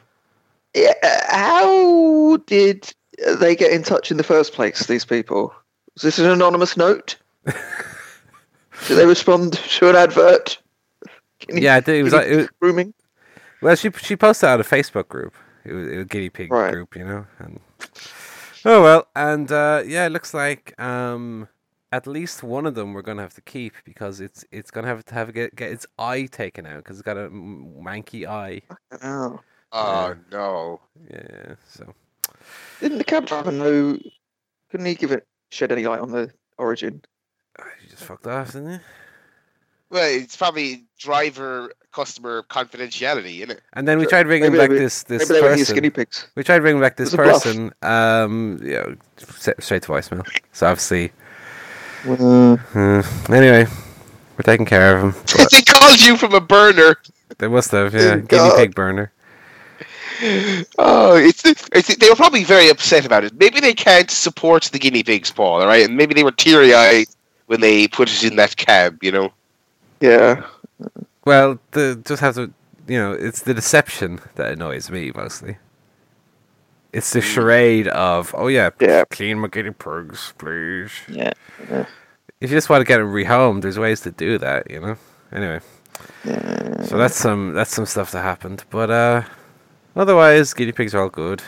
Yeah, 0.73 0.93
how 1.27 2.37
did 2.47 2.93
they 3.37 3.57
get 3.57 3.71
in 3.73 3.83
touch 3.83 4.11
in 4.11 4.15
the 4.15 4.23
first 4.23 4.53
place? 4.53 4.85
These 4.87 5.03
people. 5.03 5.53
Was 5.95 6.03
this 6.03 6.19
an 6.19 6.27
anonymous 6.29 6.77
note? 6.77 7.17
did 7.45 8.95
they 8.97 9.05
respond 9.05 9.53
to 9.77 9.89
an 9.89 9.97
advert? 9.97 10.57
Can 11.39 11.57
you- 11.57 11.63
Yeah, 11.63 11.75
I 11.75 11.81
think 11.81 11.99
it 11.99 12.03
was. 12.03 12.13
Like, 12.13 12.27
it 12.27 12.35
was 12.37 12.49
grooming. 12.59 12.93
well, 13.61 13.75
she 13.75 13.91
she 13.91 14.15
posted 14.15 14.49
on 14.49 14.59
a 14.59 14.63
Facebook 14.63 15.07
group. 15.07 15.33
It 15.63 15.73
was, 15.73 15.87
it 15.87 15.95
was 15.95 16.01
a 16.03 16.05
guinea 16.05 16.29
pig 16.29 16.51
Right. 16.51 16.71
group, 16.71 16.95
you 16.95 17.03
know. 17.05 17.25
And 17.39 17.59
oh 18.65 18.81
well, 18.83 19.07
and 19.15 19.51
uh, 19.51 19.83
yeah, 19.85 20.05
it 20.05 20.09
looks 20.11 20.33
like 20.33 20.79
um, 20.79 21.47
at 21.91 22.07
least 22.07 22.43
one 22.43 22.65
of 22.65 22.75
them 22.75 22.93
we're 22.93 23.01
gonna 23.01 23.21
have 23.21 23.33
to 23.35 23.41
keep 23.41 23.73
because 23.83 24.19
it's 24.19 24.45
it's 24.51 24.71
gonna 24.71 24.87
have 24.87 25.03
to 25.05 25.13
have 25.13 25.33
get 25.33 25.55
get 25.55 25.71
its 25.71 25.85
eye 25.99 26.27
taken 26.31 26.65
out 26.65 26.77
because 26.77 26.97
it's 26.97 27.05
got 27.05 27.17
a 27.17 27.25
m- 27.25 27.75
manky 27.83 28.27
eye. 28.27 28.61
Oh. 29.03 29.39
Oh 29.71 30.07
Yeah. 30.09 30.13
no. 30.31 30.81
Yeah, 31.11 31.55
so 31.67 31.93
Didn't 32.79 32.99
the 32.99 33.03
cab 33.03 33.25
driver 33.25 33.51
know? 33.51 33.97
Couldn't 34.69 34.85
he 34.85 34.95
give 34.95 35.11
it 35.11 35.25
shed 35.51 35.71
any 35.71 35.85
light 35.85 35.99
on 35.99 36.11
the 36.11 36.31
origin? 36.57 37.01
uh, 37.59 37.63
you 37.83 37.89
just 37.89 38.03
fucked 38.03 38.27
off, 38.27 38.53
didn't 38.53 38.71
you? 38.73 38.79
Well, 39.95 40.09
it's 40.11 40.35
probably 40.35 40.83
driver 40.99 41.71
customer 41.93 42.43
confidentiality, 42.49 43.37
isn't 43.37 43.51
it? 43.51 43.61
And 43.71 43.87
then 43.87 43.97
we 43.97 44.05
tried 44.05 44.23
bringing 44.23 44.51
Maybe 44.51 44.57
back 44.61 44.69
were- 44.71 44.77
this 44.77 45.03
this 45.03 45.29
Maybe 45.29 45.39
they 45.39 45.47
were 45.47 45.51
his 45.55 45.59
person. 45.61 45.75
guinea 45.75 45.89
pigs. 45.89 46.27
We 46.35 46.43
tried 46.43 46.59
bringing 46.59 46.81
back 46.81 46.97
this 46.97 47.13
It 47.13 47.17
was 47.19 47.27
a 47.27 47.31
bluff. 47.31 47.43
person. 47.43 47.73
Um, 47.81 48.59
yeah, 48.61 48.83
straight 49.59 49.83
to 49.83 49.87
voicemail. 49.87 50.27
So 50.51 50.67
obviously, 50.67 51.13
Uh, 52.05 52.57
uh, 52.75 53.03
anyway, 53.29 53.67
we're 54.35 54.43
taking 54.43 54.65
care 54.65 54.97
of 54.97 55.01
him. 55.15 55.23
But 55.37 55.49
they 55.53 55.61
called 55.61 56.01
you 56.01 56.17
from 56.17 56.33
a 56.33 56.41
burner. 56.41 56.97
they 57.37 57.47
must 57.47 57.71
have, 57.71 57.93
yeah, 57.93 58.17
guinea 58.31 58.51
pig 58.57 58.75
burner. 58.75 59.13
Oh, 60.77 61.15
it's, 61.15 61.43
it's 61.45 61.95
they 61.95 62.09
were 62.09 62.15
probably 62.15 62.43
very 62.43 62.67
upset 62.69 63.05
about 63.05 63.23
it. 63.23 63.33
Maybe 63.39 63.61
they 63.61 63.73
can't 63.73 64.11
support 64.11 64.63
the 64.65 64.79
guinea 64.79 65.03
pigs, 65.03 65.31
Paul. 65.31 65.61
All 65.61 65.67
right, 65.67 65.85
and 65.85 65.95
maybe 65.95 66.13
they 66.13 66.23
were 66.25 66.31
teary 66.33 66.73
eyed 66.73 67.07
when 67.47 67.61
they 67.61 67.87
put 67.87 68.09
it 68.11 68.23
in 68.29 68.35
that 68.35 68.57
cab. 68.57 69.01
You 69.01 69.13
know. 69.13 69.31
Yeah. 70.01 70.43
Well, 71.25 71.59
the 71.71 72.01
just 72.05 72.21
have 72.21 72.35
to, 72.35 72.51
you 72.87 72.97
know, 72.99 73.11
it's 73.13 73.41
the 73.41 73.53
deception 73.53 74.19
that 74.35 74.51
annoys 74.51 74.89
me 74.91 75.11
mostly. 75.15 75.57
It's 76.93 77.11
the 77.11 77.21
charade 77.21 77.87
of 77.89 78.33
oh 78.37 78.47
yeah, 78.47 78.69
Yeah. 78.79 79.03
clean 79.09 79.39
my 79.39 79.47
guinea 79.47 79.71
pigs, 79.71 80.33
please. 80.37 80.91
Yeah. 81.09 81.33
yeah. 81.69 81.85
If 82.41 82.51
you 82.51 82.57
just 82.57 82.69
want 82.69 82.81
to 82.81 82.85
get 82.85 82.97
them 82.97 83.11
rehomed, 83.11 83.61
there's 83.61 83.79
ways 83.79 84.01
to 84.01 84.11
do 84.11 84.37
that, 84.37 84.69
you 84.69 84.79
know. 84.79 84.97
Anyway, 85.31 85.59
Yeah. 86.23 86.83
so 86.83 86.97
that's 86.97 87.15
some 87.15 87.53
that's 87.53 87.73
some 87.73 87.85
stuff 87.85 88.11
that 88.11 88.21
happened, 88.21 88.63
but 88.69 88.89
uh, 88.91 89.23
otherwise 89.95 90.53
guinea 90.53 90.71
pigs 90.71 90.93
are 90.95 91.01
all 91.01 91.09
good. 91.09 91.41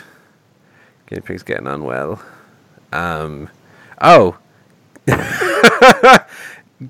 Guinea 1.06 1.22
pigs 1.22 1.42
getting 1.42 1.66
on 1.66 1.84
well. 1.84 2.20
Um, 2.92 3.48
oh, 4.02 4.36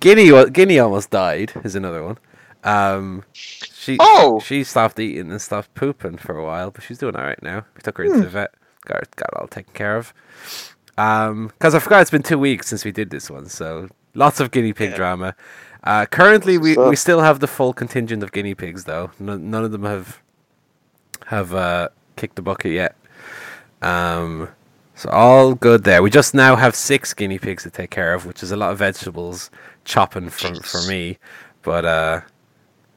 Guinea 0.01 0.51
Guinea 0.51 0.79
almost 0.79 1.11
died 1.11 1.53
is 1.65 1.75
another 1.75 2.05
one. 2.05 2.19
Um, 2.65 3.25
she 3.33 3.97
Oh! 4.01 4.41
she 4.45 4.65
stopped 4.65 4.99
eating 4.99 5.31
and 5.31 5.41
stopped 5.41 5.75
pooping 5.75 6.19
for 6.19 6.37
a 6.37 6.45
while, 6.45 6.71
but 6.71 6.83
she's 6.85 6.99
doing 6.99 7.17
all 7.17 7.23
right 7.23 7.43
now. 7.43 7.65
We 7.75 7.81
took 7.83 7.99
her 7.99 8.05
into 8.05 8.21
the 8.21 8.29
vet, 8.29 8.53
got 8.85 8.99
her- 8.99 9.05
got 9.17 9.29
it 9.33 9.37
all 9.41 9.47
taken 9.49 9.73
care 9.73 9.97
of. 9.97 10.13
Um, 10.99 11.49
because 11.49 11.75
I 11.75 11.79
forgot 11.79 12.03
it's 12.03 12.11
been 12.11 12.23
two 12.25 12.39
weeks 12.39 12.67
since 12.67 12.85
we 12.85 12.91
did 12.93 13.11
this 13.11 13.31
one, 13.31 13.47
so 13.47 13.89
lots 14.15 14.41
of 14.41 14.51
guinea 14.51 14.73
pig 14.73 14.91
Yeah. 14.91 14.97
drama. 14.97 15.35
Uh, 15.85 16.07
currently, 16.07 16.59
we, 16.59 16.75
So- 16.75 16.89
we 16.91 16.97
still 16.97 17.21
have 17.21 17.39
the 17.41 17.47
full 17.47 17.73
contingent 17.73 18.23
of 18.25 18.33
guinea 18.33 18.55
pigs, 18.55 18.85
though. 18.85 19.13
None, 19.21 19.49
none 19.51 19.65
of 19.65 19.71
them 19.73 19.85
have 19.85 20.21
have 21.27 21.55
uh, 21.55 21.89
kicked 22.17 22.37
the 22.37 22.43
bucket 22.43 22.73
yet. 22.73 22.97
Um, 23.83 24.49
so 24.95 25.09
all 25.11 25.55
good 25.55 25.85
there. 25.85 26.03
We 26.03 26.11
just 26.11 26.35
now 26.35 26.57
have 26.57 26.75
six 26.75 27.15
guinea 27.15 27.39
pigs 27.39 27.63
to 27.65 27.71
take 27.71 27.91
care 27.91 28.13
of, 28.15 28.27
which 28.27 28.43
is 28.43 28.51
a 28.51 28.57
lot 28.57 28.73
of 28.73 28.79
vegetables 28.79 29.51
chopping 29.89 30.31
for 30.31 30.55
for 30.63 30.87
me. 30.87 31.19
But 31.63 31.85
uh, 31.85 32.21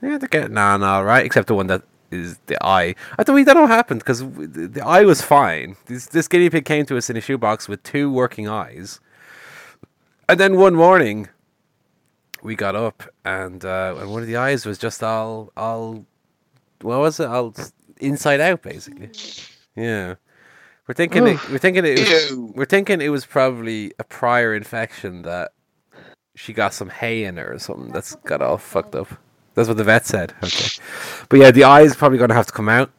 yeah, 0.02 0.18
they're 0.18 0.30
getting 0.30 0.58
on 0.58 0.84
all 0.84 1.04
right, 1.04 1.26
except 1.26 1.48
the 1.48 1.56
one 1.56 1.68
that 1.68 1.82
is 2.12 2.38
the 2.46 2.64
eye. 2.64 2.94
I 3.18 3.24
don't, 3.24 3.44
know 3.46 3.62
what 3.62 3.70
happened 3.70 4.02
because 4.02 4.20
the, 4.20 4.68
the 4.68 4.86
eye 4.86 5.04
was 5.04 5.22
fine. 5.22 5.78
This 5.86 6.06
this 6.08 6.28
guinea 6.28 6.50
pig 6.50 6.66
came 6.66 6.86
to 6.88 6.98
us 6.98 7.10
in 7.10 7.18
a 7.18 7.22
shoebox 7.22 7.68
with 7.68 7.82
two 7.84 8.12
working 8.12 8.48
eyes, 8.48 9.00
and 10.30 10.40
then 10.40 10.58
one 10.58 10.76
morning 10.76 11.30
we 12.44 12.56
got 12.56 12.76
up 12.76 13.04
and 13.24 13.64
uh, 13.66 13.96
and 14.00 14.12
one 14.12 14.22
of 14.22 14.28
the 14.28 14.38
eyes 14.38 14.66
was 14.66 14.78
just 14.78 15.02
all 15.02 15.52
all 15.56 16.06
what 16.82 17.00
was 17.00 17.20
it 17.20 17.28
all 17.28 17.56
inside 18.00 18.42
out 18.42 18.62
basically. 18.62 19.10
Yeah, 19.76 20.16
we're 20.88 20.96
thinking 20.96 21.26
it, 21.28 21.50
we're 21.50 21.58
thinking 21.58 21.86
it 21.86 22.00
was, 22.00 22.36
we're 22.56 22.66
thinking 22.66 23.00
it 23.00 23.10
was 23.10 23.26
probably 23.26 23.94
a 24.00 24.04
prior 24.04 24.54
infection 24.54 25.22
that 25.22 25.54
she 26.36 26.54
got 26.54 26.74
some 26.74 26.90
hay 26.90 27.24
in 27.26 27.38
her 27.38 27.54
or 27.54 27.60
something 27.60 27.92
that's 27.92 28.16
got 28.26 28.42
all 28.42 28.58
fucked 28.58 28.96
up. 28.96 29.08
That's 29.54 29.68
what 29.68 29.78
the 29.78 29.84
vet 29.84 30.06
said. 30.06 30.34
Okay, 30.44 30.82
but 31.30 31.40
yeah, 31.40 31.52
the 31.52 31.64
eye 31.66 31.82
is 31.82 31.96
probably 31.96 32.18
gonna 32.18 32.34
have 32.34 32.48
to 32.48 32.54
come 32.54 32.70
out, 32.70 32.90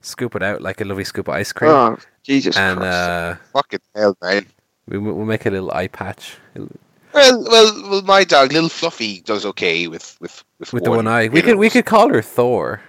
scoop 0.00 0.34
it 0.34 0.42
out 0.42 0.60
like 0.60 0.80
a 0.80 0.84
lovely 0.84 1.04
scoop 1.04 1.28
of 1.28 1.34
ice 1.34 1.52
cream, 1.52 1.70
Oh, 1.70 1.96
Jesus 2.22 2.56
and 2.56 2.78
Christ. 2.78 2.92
uh, 2.96 3.36
Fucking 3.52 3.80
hell, 3.94 4.16
man. 4.22 4.46
we, 4.88 4.98
we'll 4.98 5.24
make 5.24 5.46
a 5.46 5.50
little 5.50 5.70
eye 5.72 5.86
patch 5.88 6.36
Well, 6.54 6.68
well, 7.14 7.90
well. 7.90 8.02
My 8.02 8.24
dog, 8.24 8.52
little 8.52 8.68
Fluffy, 8.68 9.20
does 9.20 9.46
okay 9.46 9.86
with 9.86 10.16
with 10.20 10.42
with, 10.58 10.72
with 10.72 10.84
the 10.84 10.90
one 10.90 11.06
eye. 11.06 11.28
We 11.28 11.42
could 11.42 11.52
know. 11.54 11.58
we 11.58 11.70
could 11.70 11.84
call 11.86 12.08
her 12.08 12.22
Thor. 12.22 12.80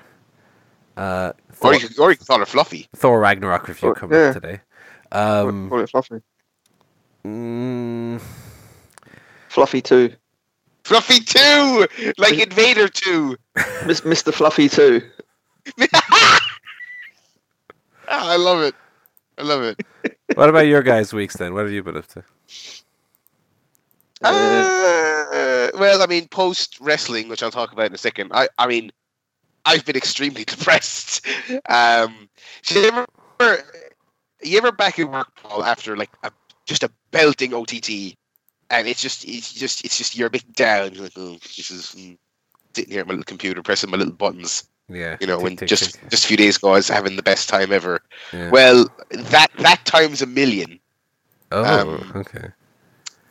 Uh, 0.97 1.33
Thor, 1.51 1.71
or 1.71 1.73
you 1.75 1.87
could, 1.87 1.99
or 1.99 2.11
you 2.11 2.17
could 2.17 2.27
call 2.27 2.39
her 2.39 2.45
Fluffy. 2.45 2.87
Thor 2.95 3.19
Ragnarok 3.19 3.67
if 3.69 3.81
you 3.83 3.89
Or- 3.89 3.95
come 3.95 4.11
yeah. 4.13 4.29
up 4.29 4.33
today. 4.35 4.61
Call- 5.11 5.47
Um, 5.49 5.69
call 5.69 5.79
it 5.81 5.89
Fluffy. 5.89 6.21
mm, 7.25 8.21
Fluffy 9.53 9.83
2. 9.83 10.11
Fluffy 10.83 11.19
two, 11.19 11.87
like 12.17 12.39
Invader 12.39 12.87
two. 12.87 13.37
Mis- 13.85 14.01
Mr. 14.01 14.33
Fluffy 14.33 14.67
2. 14.67 15.01
Ah, 18.05 18.33
I 18.33 18.35
love 18.35 18.61
it. 18.61 18.75
I 19.37 19.43
love 19.43 19.63
it. 19.63 19.79
what 20.35 20.49
about 20.49 20.67
your 20.67 20.81
guys' 20.83 21.13
weeks 21.13 21.37
then? 21.37 21.53
What 21.53 21.61
have 21.61 21.71
you 21.71 21.81
been 21.81 21.95
up 21.95 22.05
to? 22.07 22.23
Uh, 24.21 25.69
well, 25.79 26.01
I 26.01 26.05
mean, 26.07 26.27
post 26.27 26.77
wrestling, 26.81 27.29
which 27.29 27.41
I'll 27.41 27.49
talk 27.49 27.71
about 27.71 27.85
in 27.85 27.93
a 27.93 27.97
second. 27.97 28.31
I, 28.33 28.49
I 28.57 28.67
mean, 28.67 28.91
I've 29.63 29.85
been 29.85 29.95
extremely 29.95 30.43
depressed. 30.45 31.25
Um, 31.69 32.27
you 32.67 32.83
ever, 32.83 33.07
you 34.43 34.57
ever 34.57 34.73
back 34.73 34.99
in 34.99 35.09
work, 35.09 35.33
Paul, 35.41 35.63
after 35.63 35.95
like 35.95 36.11
a, 36.23 36.31
just 36.65 36.83
a 36.83 36.91
belting 37.11 37.53
OTT, 37.53 38.15
and 38.79 38.87
it's 38.87 39.01
just, 39.01 39.25
it's 39.27 39.53
just, 39.53 39.83
it's 39.85 39.97
just 39.97 40.15
you're 40.17 40.27
a 40.27 40.31
bit 40.31 40.53
down. 40.55 40.93
You're 40.93 41.03
like, 41.03 41.13
oh, 41.17 41.33
this 41.55 41.71
is 41.71 41.95
mm, 41.97 42.17
sitting 42.75 42.91
here 42.91 43.01
at 43.01 43.07
my 43.07 43.13
little 43.13 43.23
computer 43.25 43.61
pressing 43.61 43.89
my 43.89 43.97
little 43.97 44.13
buttons. 44.13 44.65
Yeah, 44.89 45.17
You 45.21 45.27
know, 45.27 45.37
tick, 45.37 45.43
when 45.43 45.55
tick, 45.57 45.69
just 45.69 45.93
tick. 45.93 46.09
just 46.09 46.25
a 46.25 46.27
few 46.27 46.37
days 46.37 46.57
ago, 46.57 46.69
I 46.69 46.73
was 46.73 46.89
having 46.89 47.15
the 47.15 47.23
best 47.23 47.49
time 47.49 47.71
ever. 47.71 48.01
Yeah. 48.33 48.49
Well, 48.49 48.87
that 49.11 49.47
that 49.59 49.85
times 49.85 50.21
a 50.21 50.25
million. 50.25 50.79
oh, 51.51 51.63
um, 51.63 52.11
okay. 52.15 52.49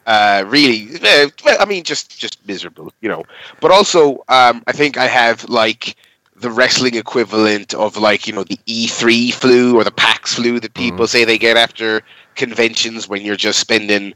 uh, 0.06 0.44
really, 0.46 0.88
uh, 1.02 1.28
well, 1.44 1.56
I 1.60 1.64
mean, 1.66 1.84
just 1.84 2.18
just 2.18 2.44
miserable, 2.46 2.92
you 3.00 3.08
know. 3.08 3.24
But 3.60 3.70
also, 3.70 4.24
um, 4.28 4.62
I 4.66 4.72
think 4.72 4.96
I 4.96 5.06
have 5.06 5.48
like 5.48 5.96
the 6.36 6.50
wrestling 6.50 6.94
equivalent 6.96 7.74
of 7.74 7.96
like 7.96 8.26
you 8.26 8.32
know 8.32 8.44
the 8.44 8.58
E3 8.66 9.32
flu 9.34 9.76
or 9.78 9.84
the 9.84 9.92
PAX 9.92 10.34
flu 10.34 10.58
that 10.60 10.74
people 10.74 11.06
say 11.06 11.24
they 11.24 11.38
get 11.38 11.56
after 11.56 12.02
conventions 12.34 13.08
when 13.08 13.22
you're 13.22 13.36
just 13.36 13.58
spending 13.60 14.14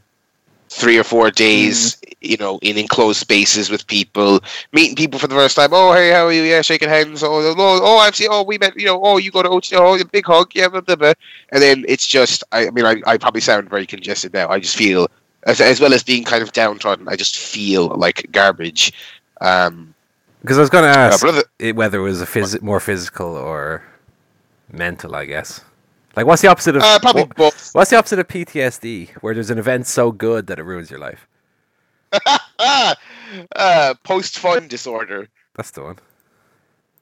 three 0.77 0.97
or 0.97 1.03
four 1.03 1.31
days, 1.31 1.97
you 2.21 2.37
know, 2.37 2.59
in 2.61 2.77
enclosed 2.77 3.19
spaces 3.19 3.69
with 3.71 3.85
people, 3.87 4.39
meeting 4.73 4.95
people 4.95 5.19
for 5.19 5.25
the 5.27 5.33
first 5.33 5.55
time. 5.55 5.69
Oh, 5.73 5.91
hey, 5.93 6.11
how 6.11 6.27
are 6.27 6.31
you? 6.31 6.43
Yeah, 6.43 6.61
shaking 6.61 6.87
hands. 6.89 7.23
Oh, 7.23 7.29
oh, 7.33 7.55
oh 7.57 7.97
I've 7.97 8.15
seen. 8.15 8.27
Oh, 8.31 8.43
we 8.43 8.57
met. 8.59 8.77
You 8.79 8.85
know, 8.85 9.01
oh, 9.03 9.17
you 9.17 9.31
go 9.31 9.41
to 9.41 9.49
OT. 9.49 9.75
Oh, 9.75 9.97
big 10.11 10.25
hug. 10.25 10.51
Yeah, 10.53 10.67
blah, 10.67 10.81
blah, 10.81 10.95
blah. 10.95 11.13
and 11.51 11.61
then 11.61 11.83
it's 11.87 12.05
just. 12.05 12.43
I, 12.51 12.67
I 12.67 12.69
mean, 12.71 12.85
I, 12.85 13.01
I 13.07 13.17
probably 13.17 13.41
sound 13.41 13.69
very 13.69 13.87
congested 13.87 14.33
now. 14.33 14.49
I 14.49 14.59
just 14.59 14.75
feel 14.75 15.07
as, 15.43 15.59
as 15.61 15.81
well 15.81 15.93
as 15.93 16.03
being 16.03 16.23
kind 16.23 16.43
of 16.43 16.51
downtrodden, 16.51 17.07
I 17.07 17.15
just 17.15 17.37
feel 17.37 17.87
like 17.89 18.27
garbage. 18.31 18.93
Um, 19.41 19.93
Because 20.41 20.57
I 20.57 20.61
was 20.61 20.69
going 20.69 20.83
to 20.83 20.91
uh, 20.99 21.03
ask 21.09 21.21
but 21.21 21.29
other- 21.29 21.43
it, 21.59 21.75
whether 21.75 21.97
it 21.99 22.03
was 22.03 22.21
a 22.21 22.25
phys- 22.27 22.61
more 22.61 22.79
physical 22.79 23.35
or 23.35 23.83
mental. 24.71 25.15
I 25.15 25.25
guess. 25.25 25.61
Like, 26.17 26.25
what's 26.25 26.41
the 26.41 26.47
opposite 26.47 26.75
of 26.75 26.81
uh, 26.81 26.97
probably 26.97 27.25
what- 27.25 27.35
both. 27.35 27.75
what's 27.75 27.91
the 27.91 27.97
opposite 27.97 28.17
of 28.17 28.27
PTSD, 28.27 29.11
where 29.21 29.35
there's 29.35 29.51
an 29.51 29.59
event 29.59 29.85
so 29.85 30.11
good 30.11 30.47
that 30.47 30.57
it 30.57 30.63
ruins 30.63 30.89
your 30.89 30.99
life? 30.99 31.27
uh, 32.59 33.93
post 34.03 34.39
fun 34.39 34.67
disorder. 34.67 35.29
That's 35.53 35.69
the 35.69 35.83
one. 35.83 35.99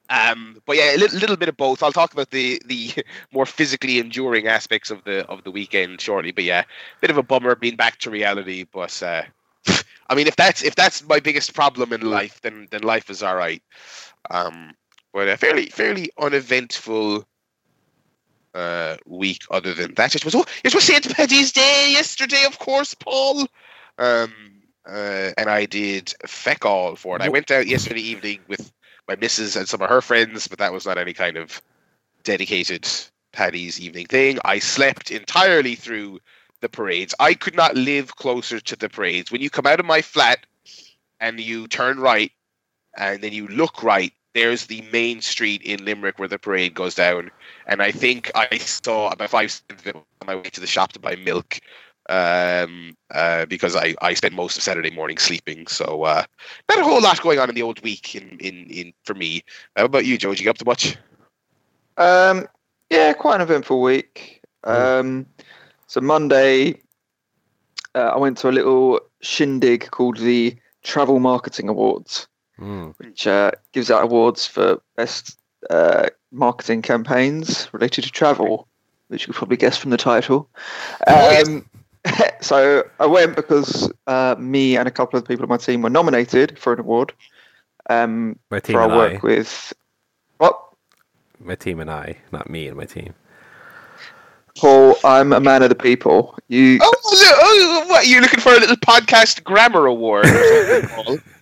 Um, 0.10 0.62
but 0.66 0.76
yeah, 0.76 0.96
a 0.96 0.98
little, 0.98 1.18
little 1.18 1.38
bit 1.38 1.48
of 1.48 1.56
both. 1.56 1.82
I'll 1.82 1.94
talk 1.94 2.12
about 2.12 2.32
the 2.32 2.62
the 2.66 2.92
more 3.32 3.46
physically 3.46 4.00
enduring 4.00 4.48
aspects 4.48 4.92
of 4.92 5.02
the 5.06 5.26
of 5.28 5.46
the 5.46 5.52
weekend 5.52 6.02
shortly. 6.02 6.32
But 6.32 6.44
yeah, 6.44 6.66
bit 7.00 7.10
of 7.10 7.18
a 7.18 7.24
bummer 7.24 7.56
being 7.56 7.78
back 7.78 8.00
to 8.00 8.10
reality. 8.10 8.66
But 8.70 9.02
uh, 9.02 9.24
I 10.10 10.16
mean, 10.16 10.28
if 10.28 10.36
that's 10.36 10.62
if 10.62 10.76
that's 10.76 11.08
my 11.08 11.22
biggest 11.22 11.54
problem 11.54 11.94
in 11.94 12.02
life, 12.02 12.42
then 12.42 12.68
then 12.70 12.82
life 12.82 13.10
is 13.10 13.24
all 13.24 13.38
right. 13.38 13.64
Um, 14.30 14.74
but 15.14 15.30
a 15.30 15.38
fairly 15.38 15.68
fairly 15.68 16.10
uneventful 16.20 17.26
uh 18.56 18.98
week. 19.06 19.44
Other 19.52 19.74
than 19.74 19.94
that, 19.96 20.16
it 20.16 20.26
was 20.26 20.34
oh, 20.34 20.46
it 20.64 20.74
was 20.74 20.86
Saint 20.86 21.14
Paddy's 21.16 21.52
Day 21.52 21.90
yesterday, 21.92 22.44
of 22.46 22.58
course, 22.60 22.94
Paul. 22.96 23.48
Um, 23.98 24.34
uh, 24.88 25.32
and 25.38 25.50
I 25.50 25.66
did 25.66 26.14
feck 26.26 26.66
all 26.66 26.96
for 26.96 27.16
it. 27.16 27.22
I 27.22 27.30
went 27.30 27.52
out 27.52 27.68
yesterday 27.68 28.02
evening 28.02 28.40
with 28.48 28.72
my 29.08 29.16
missus 29.16 29.56
and 29.56 29.68
some 29.68 29.82
of 29.82 29.90
her 29.90 30.02
friends, 30.02 30.48
but 30.48 30.60
that 30.60 30.74
was 30.74 30.86
not 30.86 30.98
any 30.98 31.14
kind 31.14 31.38
of 31.38 31.62
dedicated 32.24 32.88
Paddy's 33.32 33.80
evening 33.80 34.08
thing. 34.08 34.40
I 34.46 34.60
slept 34.60 35.12
entirely 35.12 35.76
through 35.76 36.20
the 36.62 36.70
parades. 36.70 37.14
I 37.20 37.34
could 37.34 37.56
not 37.56 37.76
live 37.76 38.16
closer 38.16 38.60
to 38.60 38.76
the 38.76 38.90
parades. 38.90 39.32
When 39.32 39.42
you 39.42 39.50
come 39.50 39.68
out 39.68 39.80
of 39.80 39.86
my 39.86 40.02
flat 40.02 40.46
and 41.20 41.40
you 41.40 41.68
turn 41.68 42.00
right 42.00 42.32
and 42.98 43.22
then 43.22 43.34
you 43.34 43.48
look 43.48 43.84
right, 43.84 44.14
there's 44.36 44.68
the 44.68 44.84
main 44.92 45.22
street 45.22 45.62
in 45.64 45.84
Limerick 45.84 46.20
where 46.20 46.28
the 46.28 46.38
parade 46.38 46.76
goes 46.76 46.94
down. 46.94 47.32
And 47.66 47.82
I 47.82 47.92
think 47.92 48.30
I 48.36 48.58
saw 48.58 49.10
about 49.10 49.30
five 49.30 49.50
seconds 49.50 49.82
of 49.82 49.88
it 49.88 49.96
on 49.96 50.28
my 50.28 50.36
way 50.36 50.44
to 50.44 50.62
the 50.62 50.68
shop 50.68 50.92
to 50.92 51.00
buy 51.00 51.16
milk 51.16 51.60
um, 52.10 52.96
uh, 53.14 53.46
because 53.46 53.76
I, 53.78 53.96
I 54.02 54.14
spent 54.14 54.34
most 54.36 54.58
of 54.58 54.64
Saturday 54.64 54.92
morning 54.92 55.18
sleeping. 55.18 55.68
So 55.68 56.04
uh, 56.04 56.24
not 56.70 56.80
a 56.80 56.84
whole 56.84 57.02
lot 57.02 57.22
going 57.22 57.40
on 57.40 57.48
in 57.48 57.56
the 57.56 57.64
old 57.64 57.82
week 57.82 58.14
in, 58.14 58.38
in, 58.40 58.70
in 58.70 58.94
for 59.06 59.14
me. 59.14 59.42
How 59.78 59.86
about 59.86 60.06
you, 60.06 60.18
Joe? 60.18 60.32
Did 60.32 60.42
you 60.42 60.44
get 60.44 60.52
up 60.52 60.58
to 60.58 60.66
much? 60.66 60.98
Um, 61.98 62.46
yeah, 62.90 63.14
quite 63.14 63.36
an 63.36 63.42
eventful 63.42 63.82
week. 63.82 64.42
Um, 64.66 65.26
so 65.88 66.02
Monday, 66.02 66.82
uh, 67.96 68.12
I 68.14 68.18
went 68.18 68.38
to 68.40 68.50
a 68.50 68.52
little 68.52 69.00
shindig 69.22 69.90
called 69.92 70.18
the 70.18 70.58
Travel 70.84 71.20
Marketing 71.20 71.70
Awards, 71.70 72.28
Mm. 72.60 72.94
which 73.00 73.28
uh, 73.28 73.52
gives 73.74 73.92
out 73.92 74.04
awards 74.04 74.46
for 74.46 74.82
best 74.96 75.38
uh, 75.70 76.08
marketing 76.32 76.82
campaigns 76.82 77.68
related 77.74 78.04
to 78.06 78.12
travel, 78.12 78.68
which 79.10 79.24
you 79.24 79.34
could 79.34 79.38
probably 79.38 79.58
guess 79.58 79.78
from 79.78 79.92
the 79.92 79.98
title. 79.98 80.48
Um, 81.08 81.70
so 82.42 82.84
I 83.00 83.06
went 83.06 83.36
because 83.36 83.92
uh, 84.08 84.36
me 84.40 84.78
and 84.78 84.88
a 84.88 84.92
couple 84.92 85.20
of 85.20 85.28
people 85.28 85.44
on 85.44 85.50
my 85.50 85.58
team 85.58 85.82
were 85.82 85.90
nominated 85.90 86.58
for 86.58 86.72
an 86.74 86.80
award 86.80 87.12
um, 87.90 88.40
My 88.50 88.60
team 88.60 88.76
for 88.76 88.82
our 88.82 88.88
and 88.90 88.98
work 88.98 89.24
I. 89.24 89.28
with 89.28 89.74
what 90.38 90.60
My 91.40 91.56
team 91.56 91.80
and 91.80 91.92
I, 91.92 92.18
not 92.32 92.50
me 92.50 92.68
and 92.68 92.78
my 92.78 92.86
team. 92.86 93.14
Paul, 94.58 94.96
I'm 95.04 95.34
a 95.34 95.42
man 95.42 95.64
of 95.64 95.70
the 95.70 95.76
people. 95.76 96.38
You, 96.48 96.80
Oh, 96.82 96.94
oh, 97.04 97.86
what? 97.90 98.08
You're 98.08 98.22
looking 98.22 98.40
for 98.40 98.54
a 98.54 98.60
little 98.60 98.78
podcast 98.78 99.44
grammar 99.44 99.86
award? 99.86 100.26
Or 100.28 100.64
something, 100.64 100.90
Paul? 100.90 101.18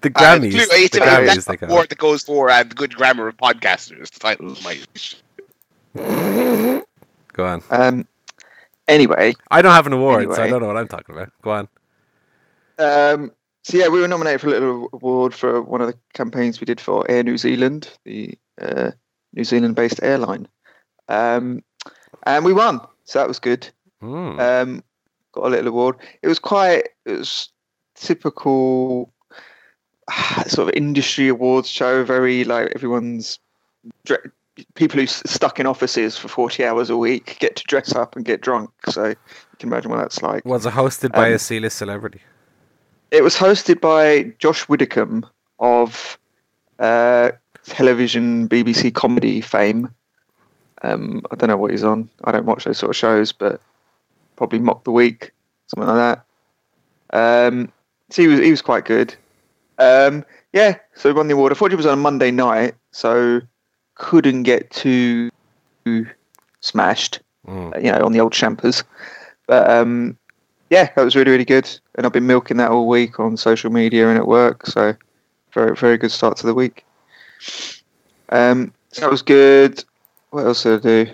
The 0.00 0.08
Uh, 0.14 0.20
Grammys. 0.20 0.52
the- 0.52 0.58
the 0.58 0.68
it's 0.84 0.96
a- 0.96 1.00
Grammys, 1.00 1.26
that's 1.26 1.44
the 1.44 1.66
award 1.66 1.88
that 1.90 1.98
goes 1.98 2.22
for 2.22 2.50
uh, 2.50 2.62
the 2.62 2.74
good 2.74 2.94
grammar 2.94 3.28
of 3.28 3.36
podcasters. 3.36 4.10
The 4.10 4.20
title 4.20 4.50
of 4.52 4.62
my. 4.64 4.78
Go 7.32 7.44
on. 7.46 7.62
um, 7.70 8.06
anyway, 8.88 9.34
I 9.50 9.62
don't 9.62 9.72
have 9.72 9.86
an 9.86 9.92
award, 9.92 10.32
so 10.34 10.42
I 10.42 10.48
don't 10.48 10.60
know 10.60 10.68
what 10.68 10.76
I'm 10.76 10.88
talking 10.88 11.14
about. 11.14 11.30
Go 11.42 11.50
on. 11.50 11.68
um, 12.78 13.32
so 13.62 13.76
yeah, 13.78 13.88
we 13.88 14.00
were 14.00 14.08
nominated 14.08 14.40
for 14.40 14.48
a 14.48 14.50
little 14.50 14.88
award 14.92 15.34
for 15.34 15.62
one 15.62 15.80
of 15.80 15.86
the 15.88 15.98
campaigns 16.12 16.60
we 16.60 16.64
did 16.66 16.80
for 16.80 17.08
Air 17.10 17.22
New 17.22 17.38
Zealand, 17.38 17.90
the 18.04 18.38
uh, 18.60 18.90
New 19.32 19.44
Zealand-based 19.44 20.02
airline, 20.02 20.46
um, 21.08 21.62
and 22.24 22.44
we 22.44 22.52
won. 22.52 22.80
So 23.04 23.18
that 23.18 23.28
was 23.28 23.38
good. 23.38 23.68
Hmm. 24.00 24.38
Um, 24.38 24.84
got 25.32 25.46
a 25.46 25.48
little 25.48 25.68
award. 25.68 25.96
It 26.22 26.28
was 26.28 26.38
quite. 26.38 26.88
It 27.04 27.12
was 27.18 27.48
typical 27.94 29.12
sort 30.46 30.68
of 30.68 30.74
industry 30.74 31.28
awards 31.28 31.68
show. 31.68 32.04
Very 32.04 32.44
like 32.44 32.72
everyone's 32.74 33.38
dre- 34.04 34.18
people 34.74 34.98
who 34.98 35.04
s- 35.04 35.22
stuck 35.26 35.58
in 35.60 35.66
offices 35.66 36.16
for 36.16 36.28
forty 36.28 36.64
hours 36.64 36.90
a 36.90 36.96
week 36.96 37.36
get 37.40 37.56
to 37.56 37.64
dress 37.64 37.94
up 37.94 38.16
and 38.16 38.24
get 38.24 38.40
drunk. 38.40 38.70
So 38.88 39.08
you 39.08 39.16
can 39.58 39.68
imagine 39.68 39.90
what 39.90 39.98
that's 39.98 40.22
like. 40.22 40.44
Was 40.44 40.66
it 40.66 40.72
hosted 40.72 41.12
by 41.12 41.28
um, 41.28 41.34
a 41.34 41.38
C-list 41.38 41.76
celebrity? 41.78 42.20
It 43.10 43.22
was 43.22 43.36
hosted 43.36 43.80
by 43.80 44.34
Josh 44.38 44.68
Widdicombe 44.68 45.26
of 45.60 46.18
uh, 46.78 47.30
television 47.64 48.48
BBC 48.48 48.92
comedy 48.92 49.40
fame. 49.40 49.88
Um, 50.82 51.22
I 51.30 51.36
don't 51.36 51.48
know 51.48 51.56
what 51.56 51.70
he's 51.70 51.84
on. 51.84 52.08
I 52.24 52.32
don't 52.32 52.44
watch 52.44 52.64
those 52.64 52.78
sort 52.78 52.90
of 52.90 52.96
shows, 52.96 53.32
but 53.32 53.60
probably 54.36 54.58
Mock 54.58 54.84
the 54.84 54.90
Week, 54.90 55.30
something 55.68 55.88
like 55.88 56.18
that. 57.10 57.48
Um, 57.48 57.72
so 58.10 58.22
he 58.22 58.28
was 58.28 58.40
he 58.40 58.50
was 58.50 58.60
quite 58.62 58.84
good. 58.84 59.14
Um, 59.78 60.24
yeah, 60.52 60.76
so 60.94 61.08
he 61.08 61.14
won 61.14 61.28
the 61.28 61.34
award. 61.34 61.52
I 61.52 61.56
thought 61.56 61.72
it 61.72 61.76
was 61.76 61.86
on 61.86 61.94
a 61.94 62.00
Monday 62.00 62.30
night, 62.30 62.74
so 62.92 63.40
couldn't 63.96 64.44
get 64.44 64.70
too 64.70 65.30
smashed 66.60 67.20
Hmm. 67.46 67.70
you 67.76 67.92
know, 67.92 68.04
on 68.04 68.12
the 68.12 68.20
old 68.20 68.32
champers. 68.32 68.84
But 69.46 69.68
um, 69.68 70.16
yeah, 70.70 70.90
that 70.96 71.04
was 71.04 71.14
really, 71.14 71.30
really 71.30 71.44
good. 71.44 71.68
And 71.94 72.06
I've 72.06 72.12
been 72.12 72.26
milking 72.26 72.56
that 72.56 72.70
all 72.70 72.88
week 72.88 73.20
on 73.20 73.36
social 73.36 73.70
media 73.70 74.08
and 74.08 74.16
at 74.16 74.26
work. 74.26 74.66
So 74.66 74.94
very, 75.52 75.76
very 75.76 75.98
good 75.98 76.10
start 76.10 76.36
to 76.38 76.46
the 76.46 76.54
week. 76.54 76.84
Um, 78.30 78.72
so 78.92 79.02
that 79.02 79.10
was 79.10 79.22
good. 79.22 79.84
What 80.30 80.46
else 80.46 80.62
did 80.62 80.80
I 80.86 81.04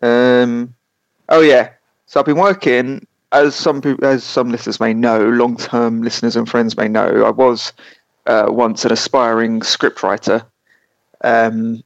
do? 0.00 0.06
Um, 0.06 0.74
oh 1.28 1.40
yeah. 1.40 1.70
So 2.06 2.20
I've 2.20 2.26
been 2.26 2.38
working, 2.38 3.04
as 3.34 3.54
some 3.54 3.82
people, 3.82 4.06
as 4.06 4.24
some 4.24 4.50
listeners 4.50 4.80
may 4.80 4.94
know, 4.94 5.28
long-term 5.28 6.02
listeners 6.02 6.36
and 6.36 6.48
friends 6.48 6.76
may 6.76 6.88
know, 6.88 7.24
I 7.24 7.30
was 7.30 7.72
uh, 8.26 8.46
once 8.48 8.84
an 8.84 8.92
aspiring 8.92 9.60
scriptwriter. 9.60 10.44
Um, 11.22 11.82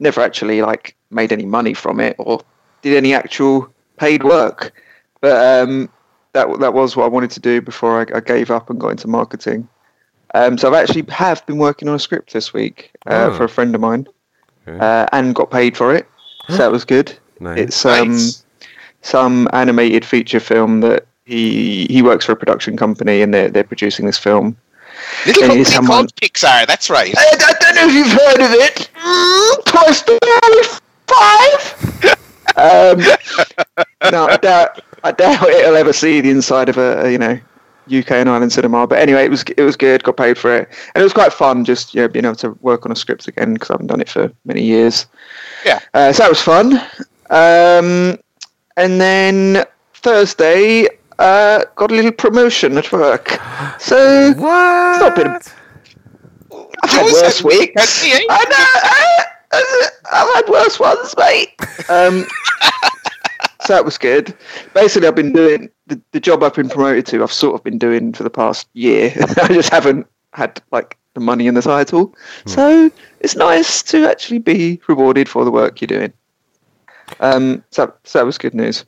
never 0.00 0.20
actually 0.20 0.60
like 0.62 0.96
made 1.10 1.32
any 1.32 1.46
money 1.46 1.74
from 1.74 2.00
it 2.00 2.16
or 2.18 2.40
did 2.82 2.96
any 2.96 3.14
actual 3.14 3.72
paid 3.96 4.24
work. 4.24 4.72
But 5.20 5.62
um, 5.62 5.88
that 6.32 6.46
that 6.60 6.74
was 6.74 6.96
what 6.96 7.04
I 7.04 7.08
wanted 7.08 7.30
to 7.32 7.40
do 7.40 7.60
before 7.62 8.00
I, 8.00 8.16
I 8.18 8.20
gave 8.20 8.50
up 8.50 8.68
and 8.70 8.80
got 8.80 8.88
into 8.90 9.08
marketing. 9.08 9.68
Um, 10.34 10.58
so 10.58 10.68
I've 10.68 10.74
actually 10.74 11.04
have 11.10 11.46
been 11.46 11.58
working 11.58 11.88
on 11.88 11.94
a 11.94 11.98
script 11.98 12.32
this 12.32 12.52
week 12.52 12.90
uh, 13.06 13.30
Oh. 13.32 13.36
for 13.36 13.44
a 13.44 13.48
friend 13.48 13.72
of 13.74 13.80
mine, 13.80 14.08
Okay. 14.66 14.78
uh, 14.78 15.06
and 15.12 15.34
got 15.34 15.50
paid 15.50 15.76
for 15.76 15.94
it. 15.94 16.08
So 16.48 16.56
that 16.56 16.72
was 16.72 16.84
good. 16.84 17.16
Nice. 17.38 17.58
It's 17.58 17.86
um, 17.86 18.12
Nice. 18.12 18.43
Some 19.04 19.48
animated 19.52 20.04
feature 20.04 20.40
film 20.40 20.80
that 20.80 21.06
he 21.26 21.86
he 21.86 22.02
works 22.02 22.24
for 22.24 22.32
a 22.32 22.36
production 22.36 22.76
company 22.76 23.22
and 23.22 23.32
they're 23.32 23.48
they're 23.48 23.64
producing 23.64 24.06
this 24.06 24.18
film. 24.18 24.56
Little 25.26 25.42
company 25.42 25.64
someone- 25.64 25.96
called 25.96 26.16
Pixar. 26.16 26.66
That's 26.66 26.88
right. 26.90 27.14
I, 27.16 27.36
I 27.38 27.52
don't 27.60 27.74
know 27.76 27.86
if 27.86 27.94
you've 27.94 28.12
heard 28.12 28.40
of 28.40 28.52
it. 28.52 28.90
Mm, 28.96 29.64
Toy 29.66 29.92
Story 29.92 30.18
Five. 31.06 32.10
um, 32.56 34.10
no, 34.10 34.26
I 34.26 34.36
doubt. 34.38 34.80
I 35.04 35.12
doubt 35.12 35.48
it'll 35.50 35.76
ever 35.76 35.92
see 35.92 36.22
the 36.22 36.30
inside 36.30 36.70
of 36.70 36.78
a, 36.78 37.04
a, 37.04 37.10
you 37.12 37.18
know 37.18 37.38
UK 37.94 38.12
and 38.12 38.30
Ireland 38.30 38.52
cinema. 38.52 38.86
But 38.86 39.00
anyway, 39.00 39.24
it 39.24 39.30
was 39.30 39.42
it 39.42 39.62
was 39.62 39.76
good. 39.76 40.02
Got 40.02 40.16
paid 40.16 40.38
for 40.38 40.54
it, 40.56 40.68
and 40.94 41.02
it 41.02 41.04
was 41.04 41.12
quite 41.12 41.32
fun. 41.32 41.64
Just 41.66 41.94
you 41.94 42.00
know, 42.00 42.08
being 42.08 42.24
able 42.24 42.36
to 42.36 42.52
work 42.62 42.86
on 42.86 42.92
a 42.92 42.96
script 42.96 43.28
again 43.28 43.52
because 43.52 43.70
I 43.70 43.74
haven't 43.74 43.88
done 43.88 44.00
it 44.00 44.08
for 44.08 44.32
many 44.46 44.62
years. 44.62 45.06
Yeah. 45.66 45.80
Uh, 45.92 46.12
so 46.12 46.22
that 46.22 46.30
was 46.30 46.40
fun. 46.40 46.80
Um, 47.30 48.18
and 48.76 49.00
then 49.00 49.64
Thursday, 49.94 50.88
uh, 51.18 51.64
got 51.76 51.90
a 51.90 51.94
little 51.94 52.12
promotion 52.12 52.76
at 52.76 52.90
work. 52.92 53.38
So 53.78 54.32
what? 54.34 55.00
not 55.00 55.14
been- 55.16 55.38
I've 56.82 56.90
had 56.90 57.00
Joe's 57.06 57.12
worse 57.12 57.42
week, 57.44 57.60
weeks. 57.60 58.02
hasn't 58.02 58.12
he, 58.12 58.12
eh? 58.12 58.26
I 58.30 58.44
know. 58.44 59.24
I, 59.52 59.88
I've 60.12 60.34
had 60.34 60.48
worse 60.48 60.78
ones, 60.78 61.14
mate. 61.16 61.54
Um, 61.88 62.26
so 63.64 63.72
that 63.74 63.84
was 63.84 63.96
good. 63.98 64.36
Basically, 64.74 65.08
I've 65.08 65.14
been 65.14 65.32
doing 65.32 65.70
the, 65.86 66.00
the 66.12 66.20
job 66.20 66.42
I've 66.42 66.54
been 66.54 66.68
promoted 66.68 67.06
to. 67.06 67.22
I've 67.22 67.32
sort 67.32 67.54
of 67.54 67.64
been 67.64 67.78
doing 67.78 68.12
for 68.12 68.22
the 68.22 68.30
past 68.30 68.68
year. 68.74 69.12
I 69.42 69.48
just 69.48 69.70
haven't 69.72 70.06
had 70.32 70.60
like 70.72 70.98
the 71.14 71.20
money 71.20 71.46
in 71.46 71.54
the 71.54 71.62
title. 71.62 72.14
So 72.46 72.90
it's 73.20 73.36
nice 73.36 73.82
to 73.84 74.08
actually 74.08 74.38
be 74.40 74.80
rewarded 74.88 75.28
for 75.28 75.44
the 75.44 75.50
work 75.50 75.80
you're 75.80 75.86
doing. 75.86 76.12
Um, 77.20 77.62
so, 77.70 77.92
so 78.04 78.18
that 78.18 78.26
was 78.26 78.38
good 78.38 78.54
news. 78.54 78.84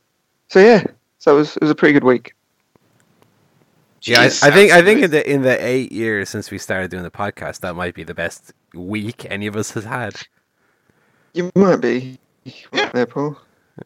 So 0.49 0.59
yeah, 0.59 0.83
so 1.17 1.35
it 1.35 1.39
was 1.39 1.55
it 1.57 1.61
was 1.61 1.71
a 1.71 1.75
pretty 1.75 1.93
good 1.93 2.03
week. 2.03 2.33
Yeah, 4.03 4.21
I, 4.21 4.25
Jeez, 4.27 4.43
I 4.43 4.51
think 4.51 4.71
I 4.71 4.81
think 4.81 5.01
in 5.03 5.11
the 5.11 5.29
in 5.31 5.41
the 5.41 5.65
eight 5.65 5.91
years 5.91 6.29
since 6.29 6.49
we 6.51 6.57
started 6.57 6.91
doing 6.91 7.03
the 7.03 7.11
podcast, 7.11 7.59
that 7.61 7.75
might 7.75 7.93
be 7.95 8.03
the 8.03 8.13
best 8.13 8.53
week 8.73 9.25
any 9.29 9.47
of 9.47 9.55
us 9.55 9.71
has 9.71 9.83
had. 9.83 10.15
You 11.33 11.51
might 11.55 11.77
be 11.77 12.17
Yeah. 12.71 12.89
there, 12.93 13.05
Paul. 13.05 13.37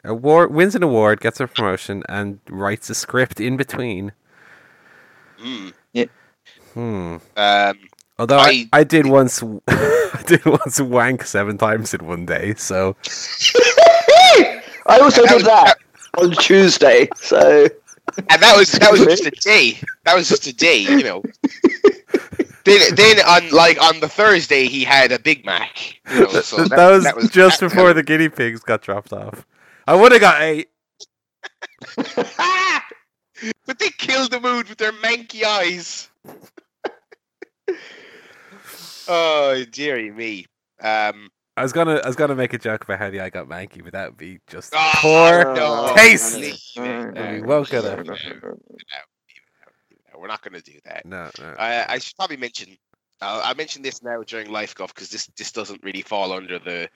Award 0.06 0.54
wins 0.54 0.76
an 0.76 0.84
award, 0.84 1.20
gets 1.20 1.39
a 1.39 1.48
promotion, 1.48 2.04
and 2.08 2.39
writes 2.50 2.89
a 2.89 2.96
script 2.96 3.39
in 3.41 3.58
between. 3.58 4.13
Mm. 5.44 5.74
Hmm. 6.74 7.17
Um, 7.36 7.80
Although 8.17 8.38
I, 8.38 8.67
I- 8.72 8.80
I 8.80 8.84
did 8.86 9.08
once 9.08 9.44
I 9.67 10.24
did 10.28 10.46
once 10.46 10.80
wank 10.80 11.24
seven 11.26 11.58
times 11.58 11.94
in 11.94 12.06
one 12.06 12.26
day, 12.26 12.54
so 12.56 12.96
I 14.88 15.00
also 15.02 15.22
That 15.24 15.30
did 15.30 15.36
was- 15.36 15.44
that 15.46 15.78
on 16.17 16.32
Tuesday. 16.32 17.08
So 17.15 17.67
and 18.30 18.41
that 18.41 18.56
was 18.58 18.72
that 18.74 18.91
was 18.91 19.06
just 19.06 19.26
a 19.26 19.32
day. 19.41 19.80
That 20.06 20.15
was 20.15 20.28
just 20.30 20.48
a 20.48 20.54
day, 20.54 20.78
you 20.80 21.04
know. 21.04 21.24
then, 22.65 22.96
then 22.96 23.20
on 23.22 23.50
like 23.52 23.82
on 23.82 24.00
the 24.00 24.10
Thursday, 24.10 24.65
he 24.65 24.84
had 24.84 25.12
a 25.12 25.20
Big 25.20 25.46
Mac. 25.46 26.00
You 26.12 26.22
know, 26.22 26.28
so 26.41 26.65
that, 26.65 27.15
was 27.15 27.30
just 27.30 27.60
that- 27.60 27.70
before 27.70 27.94
the 27.94 28.04
guinea 28.04 28.30
pigs 28.30 28.60
got 28.62 28.82
dropped 28.82 29.13
off. 29.13 29.46
I 29.88 29.96
would 29.96 30.12
have 30.12 30.22
got 30.22 30.41
eight. 30.41 30.70
but 33.65 33.80
they 33.80 33.89
killed 33.98 34.32
the 34.32 34.39
mood 34.39 34.70
with 34.70 34.78
their 34.78 34.91
manky 34.94 35.44
eyes. 35.44 36.10
oh 39.08 39.63
dearie 39.72 40.12
me. 40.12 40.46
Um, 40.82 41.30
I 41.58 41.64
was 41.64 41.74
gonna 41.74 41.96
I 42.04 42.08
was 42.08 42.16
gonna 42.16 42.36
make 42.36 42.54
a 42.54 42.58
joke 42.58 42.84
about 42.86 43.00
how 43.00 43.10
the 43.10 43.20
eye 43.20 43.30
got 43.30 43.48
manky, 43.48 43.84
but 43.84 43.94
that 43.94 44.10
would 44.12 44.18
be 44.18 44.40
just 44.48 44.74
Ah, 44.76 44.98
poor. 45.02 45.54
no. 45.54 45.94
taste. 45.96 46.38
Leave 46.38 46.54
it. 46.54 46.62
No, 46.78 47.10
no, 47.10 47.38
No, 47.40 47.44
well 47.46 47.66
good. 47.66 47.84
no, 47.84 47.96
no, 48.04 48.14
no, 48.44 48.58
We're 50.18 50.28
not 50.28 50.42
going 50.42 50.54
to 50.54 50.62
do 50.62 50.80
that. 50.86 51.06
No, 51.06 51.30
no. 51.40 51.56
I, 51.58 51.94
I 51.94 51.98
should 52.00 52.16
probably 52.16 52.38
mention. 52.38 52.78
Uh, 53.22 53.42
I 53.44 53.54
mentioned 53.54 53.84
this 53.86 54.02
now 54.02 54.22
during 54.24 54.50
Life 54.52 54.76
Guff 54.76 54.94
because 54.94 55.10
this 55.10 55.28
this 55.38 55.52
doesn't 55.52 55.84
really 55.84 56.02
fall 56.02 56.32
under 56.32 56.58
the 56.58 56.88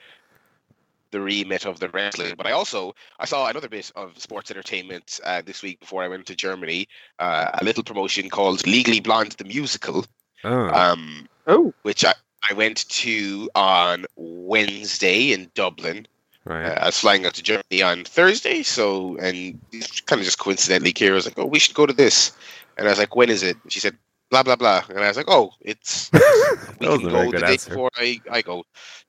the 1.11 1.19
remit 1.21 1.65
of 1.65 1.79
the 1.79 1.89
wrestling. 1.89 2.33
But 2.37 2.47
I 2.47 2.51
also 2.51 2.95
I 3.19 3.25
saw 3.25 3.47
another 3.47 3.67
bit 3.69 3.91
of 3.95 4.17
sports 4.19 4.51
entertainment 4.51 5.19
uh, 5.23 5.41
this 5.45 5.61
week 5.63 5.79
before 5.81 6.01
I 6.03 6.07
went 6.07 6.25
to 6.27 6.35
Germany. 6.35 6.87
Uh, 7.19 7.49
a 7.61 7.63
little 7.63 7.83
promotion 7.83 8.29
called 8.29 8.65
Legally 8.65 8.99
Blonde 9.01 9.33
the 9.33 9.43
musical, 9.45 10.05
Oh, 10.43 10.67
um, 10.69 11.27
oh, 11.47 11.73
which 11.83 12.03
I, 12.05 12.13
I 12.49 12.53
went 12.53 12.87
to 12.89 13.49
on 13.55 14.05
Wednesday 14.15 15.33
in 15.33 15.49
Dublin. 15.55 16.07
right. 16.45 16.65
Uh, 16.65 16.79
I 16.81 16.85
was 16.87 16.99
flying 16.99 17.25
out 17.25 17.33
to 17.35 17.43
Germany 17.43 17.81
on 17.81 18.03
Thursday, 18.03 18.63
so 18.63 19.17
and 19.17 19.59
kind 20.05 20.19
of 20.19 20.25
just 20.25 20.39
coincidentally, 20.39 20.93
Kira 20.93 21.13
was 21.13 21.25
like, 21.25 21.37
"Oh, 21.37 21.45
we 21.45 21.59
should 21.59 21.75
go 21.75 21.85
to 21.85 21.93
this," 21.93 22.31
and 22.77 22.87
I 22.87 22.91
was 22.91 22.99
like, 22.99 23.15
"When 23.15 23.29
is 23.29 23.43
it?" 23.43 23.57
She 23.69 23.79
said, 23.79 23.97
"Blah 24.29 24.43
blah 24.43 24.55
blah," 24.55 24.83
and 24.89 24.99
I 24.99 25.07
was 25.07 25.17
like, 25.17 25.29
"Oh, 25.29 25.51
it's 25.61 26.11
we 26.13 26.19
can 26.19 26.89
wasn't 26.89 27.07
a 27.07 27.09
very 27.09 27.25
go 27.25 27.31
the 27.31 27.45
day 27.45 27.53
answer. 27.53 27.69
before 27.69 27.91
I, 27.95 28.21
I 28.31 28.41
go 28.41 28.63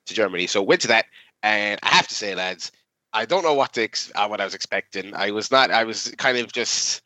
to 0.05 0.13
Germany." 0.13 0.47
So 0.47 0.63
went 0.63 0.81
to 0.81 0.87
that, 0.87 1.05
and 1.43 1.79
I 1.83 1.89
have 1.89 2.07
to 2.07 2.15
say, 2.15 2.33
lads, 2.33 2.71
I 3.13 3.25
don't 3.25 3.43
know 3.43 3.53
what 3.53 3.73
to 3.73 3.83
ex- 3.83 4.11
uh, 4.15 4.27
what 4.27 4.41
I 4.41 4.45
was 4.45 4.53
expecting. 4.53 5.13
I 5.13 5.31
was 5.31 5.51
not. 5.51 5.71
I 5.71 5.83
was 5.83 6.13
kind 6.17 6.37
of 6.37 6.51
just 6.51 7.01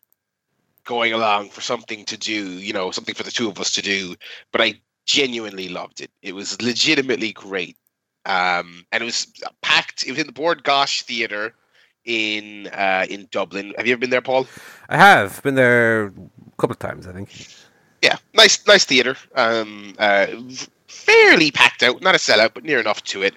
going 0.84 1.13
along 1.13 1.50
for 1.50 1.62
something 1.62 2.06
to 2.06 2.17
do, 2.17 2.34
you 2.34 2.74
know, 2.74 2.89
something 2.91 3.15
for 3.15 3.24
the 3.24 3.32
two 3.32 3.50
of 3.50 3.60
us 3.60 3.74
to 3.76 3.82
do. 3.82 4.15
But 4.52 4.62
I 4.62 4.82
genuinely 5.05 5.69
loved 5.69 6.01
it. 6.01 6.11
It 6.21 6.33
was 6.35 6.61
legitimately 6.61 7.33
great. 7.33 7.77
um, 8.25 8.85
and 8.91 9.01
it 9.01 9.05
was 9.05 9.27
packed. 9.61 10.05
It 10.05 10.11
was 10.11 10.19
in 10.19 10.27
the 10.27 10.33
Bord 10.33 10.63
Gáis 10.63 11.01
Theatre 11.01 11.55
in 12.05 12.67
uh, 12.67 13.05
in 13.09 13.27
Dublin. 13.31 13.73
Have 13.77 13.87
you 13.87 13.93
ever 13.93 13.99
been 13.99 14.09
there, 14.09 14.21
Paul? 14.21 14.47
I 14.89 14.97
have 14.97 15.41
been 15.43 15.55
there 15.55 16.07
a 16.07 16.11
couple 16.57 16.71
of 16.73 16.79
times, 16.79 17.07
I 17.07 17.13
think. 17.13 17.47
Yeah, 18.01 18.17
nice, 18.33 18.65
nice 18.67 18.85
theater. 18.85 19.15
Um, 19.35 19.93
uh, 19.99 20.27
fairly 20.87 21.51
packed 21.51 21.83
out, 21.83 22.01
not 22.01 22.15
a 22.15 22.17
sellout, 22.17 22.53
but 22.53 22.63
near 22.63 22.79
enough 22.79 23.03
to 23.05 23.21
it. 23.23 23.35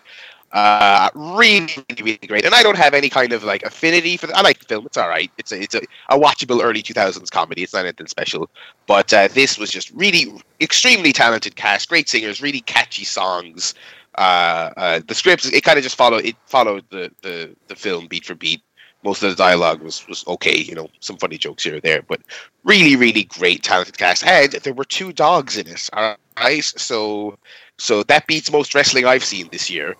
Uh, 0.54 1.10
really, 1.16 1.66
really 2.00 2.16
great. 2.28 2.44
And 2.44 2.54
I 2.54 2.62
don't 2.62 2.76
have 2.76 2.94
any 2.94 3.10
kind 3.10 3.32
of 3.32 3.42
like 3.42 3.64
affinity 3.64 4.16
for. 4.16 4.28
The, 4.28 4.36
I 4.36 4.40
like 4.40 4.60
the 4.60 4.66
film. 4.66 4.86
It's 4.86 4.96
all 4.96 5.08
right. 5.08 5.28
It's 5.36 5.50
a 5.50 5.60
it's 5.60 5.74
a, 5.74 5.80
a 6.10 6.18
watchable 6.18 6.62
early 6.62 6.80
two 6.80 6.94
thousands 6.94 7.28
comedy. 7.28 7.64
It's 7.64 7.74
not 7.74 7.80
anything 7.80 8.06
special. 8.06 8.48
But 8.86 9.12
uh, 9.12 9.26
this 9.28 9.58
was 9.58 9.68
just 9.68 9.90
really 9.90 10.32
extremely 10.60 11.12
talented 11.12 11.56
cast, 11.56 11.88
great 11.88 12.08
singers, 12.08 12.40
really 12.40 12.60
catchy 12.60 13.02
songs. 13.04 13.74
Uh, 14.14 14.70
uh, 14.76 15.00
the 15.08 15.14
scripts 15.14 15.44
it 15.46 15.64
kind 15.64 15.76
of 15.76 15.82
just 15.82 15.96
followed 15.96 16.24
it 16.24 16.36
followed 16.46 16.84
the, 16.90 17.10
the 17.22 17.50
the 17.66 17.74
film 17.74 18.06
beat 18.06 18.24
for 18.24 18.36
beat. 18.36 18.62
Most 19.02 19.24
of 19.24 19.30
the 19.30 19.36
dialogue 19.36 19.82
was 19.82 20.06
was 20.06 20.24
okay, 20.28 20.56
you 20.56 20.76
know, 20.76 20.88
some 21.00 21.16
funny 21.16 21.36
jokes 21.36 21.64
here 21.64 21.78
or 21.78 21.80
there, 21.80 22.02
but 22.02 22.20
really, 22.62 22.94
really 22.94 23.24
great 23.24 23.64
talented 23.64 23.98
cast. 23.98 24.24
And 24.24 24.52
there 24.52 24.72
were 24.72 24.84
two 24.84 25.12
dogs 25.12 25.56
in 25.58 25.66
it. 25.66 25.90
All 25.92 26.16
right, 26.38 26.62
so 26.62 27.36
so 27.76 28.04
that 28.04 28.28
beats 28.28 28.52
most 28.52 28.72
wrestling 28.72 29.04
I've 29.04 29.24
seen 29.24 29.48
this 29.50 29.68
year, 29.68 29.96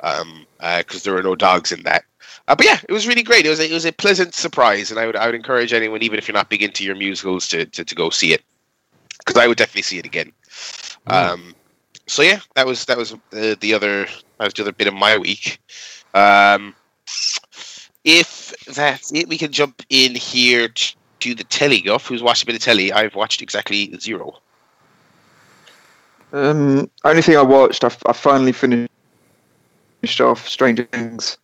um, 0.00 0.46
because 0.78 1.02
uh, 1.02 1.04
there 1.04 1.14
were 1.14 1.22
no 1.22 1.34
dogs 1.34 1.72
in 1.72 1.82
that. 1.84 2.04
Uh, 2.48 2.54
but 2.54 2.64
yeah, 2.64 2.80
it 2.88 2.92
was 2.92 3.06
really 3.06 3.22
great. 3.22 3.44
It 3.44 3.50
was 3.50 3.60
a, 3.60 3.70
it 3.70 3.72
was 3.72 3.84
a 3.84 3.92
pleasant 3.92 4.34
surprise, 4.34 4.90
and 4.90 4.98
I 4.98 5.06
would 5.06 5.16
I 5.16 5.26
would 5.26 5.34
encourage 5.34 5.72
anyone, 5.72 6.02
even 6.02 6.18
if 6.18 6.26
you're 6.26 6.34
not 6.34 6.48
big 6.48 6.62
into 6.62 6.84
your 6.84 6.96
musicals, 6.96 7.46
to 7.48 7.66
to, 7.66 7.84
to 7.84 7.94
go 7.94 8.10
see 8.10 8.32
it, 8.32 8.42
because 9.18 9.40
I 9.40 9.46
would 9.46 9.58
definitely 9.58 9.82
see 9.82 9.98
it 9.98 10.06
again. 10.06 10.32
Mm. 11.06 11.12
Um, 11.12 11.54
so 12.06 12.22
yeah, 12.22 12.40
that 12.54 12.66
was 12.66 12.86
that 12.86 12.96
was 12.96 13.12
uh, 13.12 13.54
the 13.60 13.74
other 13.74 14.06
that 14.38 14.44
was 14.44 14.54
the 14.54 14.62
other 14.62 14.72
bit 14.72 14.88
of 14.88 14.94
my 14.94 15.18
week. 15.18 15.60
Um, 16.14 16.74
if 18.04 18.54
that's 18.66 19.12
it, 19.12 19.28
we 19.28 19.36
can 19.36 19.52
jump 19.52 19.82
in 19.90 20.14
here 20.14 20.68
to 20.68 21.34
the 21.34 21.44
telly. 21.44 21.82
Guff, 21.82 22.06
who's 22.06 22.22
watched 22.22 22.44
a 22.44 22.46
bit 22.46 22.54
of 22.54 22.62
telly? 22.62 22.92
I've 22.92 23.14
watched 23.14 23.42
exactly 23.42 23.94
zero. 23.98 24.40
Um, 26.32 26.90
only 27.04 27.22
thing 27.22 27.36
I 27.36 27.42
watched, 27.42 27.84
I, 27.84 27.90
I 28.06 28.12
finally 28.12 28.52
finished 28.52 28.90
off 30.20 30.48
Stranger 30.48 30.84
Things 30.84 31.38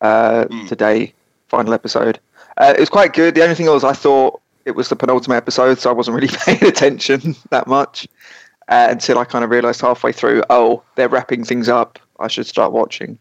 uh, 0.00 0.44
mm. 0.44 0.68
today, 0.68 1.12
final 1.48 1.72
episode. 1.72 2.18
Uh, 2.56 2.74
it 2.76 2.80
was 2.80 2.88
quite 2.88 3.12
good. 3.12 3.34
The 3.34 3.42
only 3.42 3.54
thing 3.54 3.66
was, 3.66 3.84
I 3.84 3.92
thought 3.92 4.40
it 4.64 4.72
was 4.72 4.88
the 4.88 4.96
penultimate 4.96 5.36
episode, 5.36 5.78
so 5.78 5.90
I 5.90 5.92
wasn't 5.92 6.14
really 6.16 6.28
paying 6.44 6.64
attention 6.64 7.34
that 7.50 7.66
much 7.66 8.06
uh, 8.68 8.88
until 8.90 9.18
I 9.18 9.24
kind 9.24 9.44
of 9.44 9.50
realised 9.50 9.80
halfway 9.80 10.12
through, 10.12 10.42
oh, 10.50 10.82
they're 10.94 11.08
wrapping 11.08 11.44
things 11.44 11.68
up. 11.68 11.98
I 12.20 12.28
should 12.28 12.46
start 12.46 12.72
watching. 12.72 13.18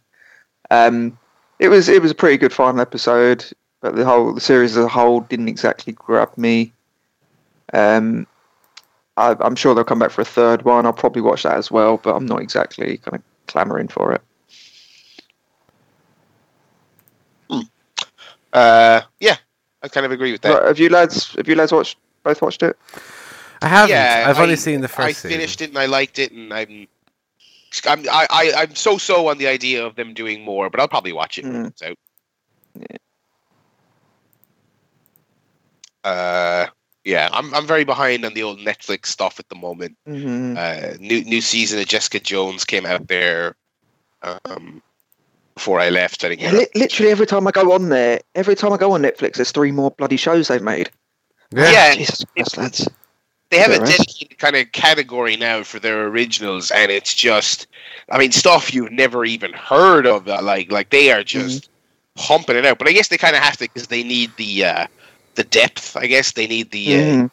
Um, 0.70 1.18
it 1.60 1.70
was 1.70 1.90
it 1.90 2.02
was 2.02 2.12
a 2.12 2.16
pretty 2.16 2.38
good 2.38 2.54
final 2.54 2.82
episode, 2.82 3.46
but 3.82 3.96
the 3.96 4.06
whole 4.06 4.34
the 4.34 4.42
series 4.42 4.78
as 4.78 4.86
a 4.86 4.88
whole 4.88 5.22
didn't 5.22 5.48
exactly 5.48 5.94
grab 5.94 6.36
me. 6.38 6.74
Um, 7.74 8.28
I, 9.18 9.36
am 9.42 9.56
sure 9.56 9.74
they'll 9.74 9.84
come 9.84 10.00
back 10.00 10.12
for 10.12 10.22
a 10.22 10.26
third 10.26 10.64
one. 10.64 10.86
I'll 10.86 10.94
probably 10.94 11.22
watch 11.22 11.44
that 11.44 11.58
as 11.58 11.72
well, 11.72 11.98
but 11.98 12.16
I'm 12.16 12.26
not 12.26 12.42
exactly 12.42 12.98
kind 12.98 13.16
of 13.16 13.22
clamoring 13.48 13.88
for 13.88 14.14
it. 14.14 14.22
Uh, 18.54 19.02
yeah, 19.20 19.38
I 19.82 19.88
kind 19.88 20.06
of 20.06 20.12
agree 20.12 20.32
with 20.32 20.42
that. 20.42 20.54
Right, 20.54 20.68
have 20.68 20.80
you 20.80 20.90
lads? 20.90 21.34
Have 21.36 21.48
you 21.48 21.56
lads 21.56 21.72
watched 21.72 21.98
both 22.24 22.42
watched 22.42 22.64
it? 22.64 22.78
I 23.62 23.68
haven't. 23.68 23.90
Yeah, 23.90 24.26
I've 24.28 24.40
only 24.40 24.56
seen 24.56 24.82
the 24.82 24.88
first. 24.88 25.26
I 25.26 25.30
finished 25.30 25.60
season. 25.60 25.72
it 25.72 25.76
and 25.76 25.80
I 25.80 25.86
liked 25.88 26.20
it, 26.20 26.32
and 26.32 26.54
I'm, 26.54 26.88
I'm, 27.88 28.08
I, 28.10 28.28
I, 28.30 28.54
I'm 28.58 28.76
so 28.76 28.98
so 28.98 29.28
on 29.30 29.38
the 29.40 29.48
idea 29.48 29.86
of 29.86 29.96
them 29.96 30.14
doing 30.14 30.44
more, 30.44 30.70
but 30.70 30.80
I'll 30.80 30.88
probably 30.88 31.14
watch 31.14 31.38
it 31.38 31.46
mm. 31.46 31.54
when 31.54 31.66
it's 31.66 31.82
out. 31.82 31.98
Yeah. 32.76 32.98
Uh, 36.04 36.68
yeah, 37.04 37.30
I'm 37.34 37.54
I'm 37.54 37.66
very 37.66 37.84
behind 37.84 38.24
on 38.26 38.34
the 38.34 38.44
old 38.44 38.60
Netflix 38.60 39.08
stuff 39.08 39.40
at 39.40 39.50
the 39.50 39.56
moment. 39.56 39.98
Mm-hmm. 40.08 40.56
Uh, 40.58 40.98
new 41.00 41.24
new 41.24 41.42
season 41.42 41.80
of 41.80 41.88
Jessica 41.88 42.20
Jones 42.20 42.64
came 42.64 42.86
out 42.86 43.08
there. 43.08 43.56
Um, 44.22 44.82
before 45.56 45.80
I 45.80 45.90
left, 45.90 46.24
I. 46.24 46.30
Yeah, 46.30 46.52
li- 46.52 46.68
literally 46.76 47.12
every 47.12 47.26
time 47.26 47.48
I 47.48 47.52
go 47.52 47.74
on 47.74 47.90
there, 47.90 48.20
every 48.36 48.56
time 48.56 48.74
I 48.74 48.78
go 48.78 48.92
on 48.94 49.02
Netflix, 49.02 49.36
there's 49.36 49.52
three 49.52 49.72
more 49.72 49.92
bloody 49.92 50.18
shows 50.18 50.48
they've 50.48 50.62
made. 50.62 50.90
Yeah, 51.52 51.72
yeah 51.72 51.96
Jesus 51.96 52.26
Christ, 52.26 52.58
lads 52.58 52.90
they 53.54 53.60
have 53.60 53.72
a 53.72 53.86
dedicated 53.86 54.38
kind 54.40 54.56
of 54.56 54.72
category 54.72 55.38
now 55.38 55.62
for 55.64 55.80
their 55.80 56.08
originals, 56.08 56.72
and 56.72 56.92
it's 56.92 57.14
just, 57.14 57.68
I 58.10 58.18
mean, 58.18 58.32
stuff 58.32 58.74
you've 58.74 58.92
never 58.92 59.26
even 59.26 59.54
heard 59.54 60.08
of. 60.08 60.28
Uh, 60.28 60.42
like, 60.42 60.72
like 60.72 60.90
they 60.90 61.12
are 61.12 61.24
just 61.24 61.70
mm-hmm. 62.18 62.28
pumping 62.28 62.56
it 62.56 62.66
out. 62.66 62.80
But 62.80 62.88
I 62.88 62.94
guess 62.94 63.10
they 63.10 63.18
kind 63.18 63.36
of 63.36 63.44
have 63.44 63.58
to 63.58 63.66
because 63.66 63.88
they 63.88 64.04
need 64.04 64.32
the 64.38 64.66
uh, 64.66 64.88
the 65.36 65.44
depth. 65.44 65.96
I 65.96 66.08
guess 66.08 66.32
they 66.32 66.48
need 66.48 66.72
the. 66.72 66.96
Uh, 66.96 67.00
mm-hmm. 67.00 67.26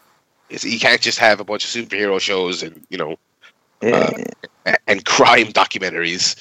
Uh, 0.55 0.59
you 0.63 0.79
can't 0.79 1.01
just 1.01 1.19
have 1.19 1.41
a 1.41 1.45
bunch 1.45 1.65
of 1.65 1.89
superhero 1.89 2.21
shows 2.21 2.63
and 2.63 2.85
you 2.91 2.99
know, 2.99 3.17
yeah. 3.81 4.11
uh, 4.67 4.75
and 4.87 5.05
crime 5.07 5.47
documentaries. 5.47 6.37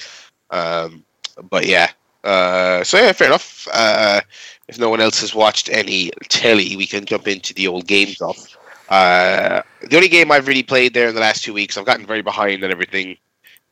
Um, 0.49 1.05
but 1.49 1.65
yeah, 1.65 1.91
uh, 2.23 2.83
so 2.83 2.97
yeah, 2.97 3.11
fair 3.11 3.27
enough. 3.27 3.67
Uh, 3.73 4.21
if 4.67 4.77
no 4.77 4.89
one 4.89 5.01
else 5.01 5.21
has 5.21 5.33
watched 5.33 5.69
any 5.69 6.11
telly, 6.29 6.75
we 6.75 6.85
can 6.85 7.05
jump 7.05 7.27
into 7.27 7.53
the 7.53 7.67
old 7.67 7.87
game 7.87 8.09
stuff. 8.09 8.57
Uh, 8.89 9.61
the 9.87 9.95
only 9.95 10.09
game 10.09 10.31
I've 10.31 10.47
really 10.47 10.63
played 10.63 10.93
there 10.93 11.09
in 11.09 11.15
the 11.15 11.21
last 11.21 11.43
two 11.43 11.53
weeks, 11.53 11.77
I've 11.77 11.85
gotten 11.85 12.05
very 12.05 12.21
behind 12.21 12.63
on 12.63 12.71
everything. 12.71 13.17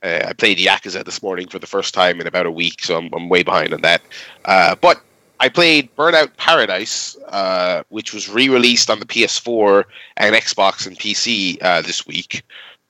Uh, 0.04 0.26
I 0.28 0.34
played 0.34 0.60
Yakuza 0.60 1.04
this 1.04 1.24
morning 1.24 1.48
for 1.48 1.60
the 1.60 1.68
first 1.68 1.94
time 1.94 2.22
in 2.22 2.28
about 2.28 2.46
a 2.46 2.52
week, 2.52 2.84
so 2.84 2.98
I'm, 2.98 3.10
I'm 3.14 3.30
way 3.30 3.44
behind 3.44 3.74
on 3.74 3.82
that. 3.82 4.02
Uh, 4.46 4.76
but 4.76 5.02
I 5.40 5.50
played 5.50 5.96
Burnout 5.96 6.36
Paradise, 6.38 7.18
uh, 7.28 7.84
which 7.90 8.14
was 8.14 8.30
re-released 8.30 8.90
on 8.90 9.00
the 9.00 9.06
PS4 9.06 9.84
and 10.18 10.36
Xbox 10.36 10.88
and 10.88 10.98
PC 10.98 11.60
this 11.84 12.06
week. 12.08 12.44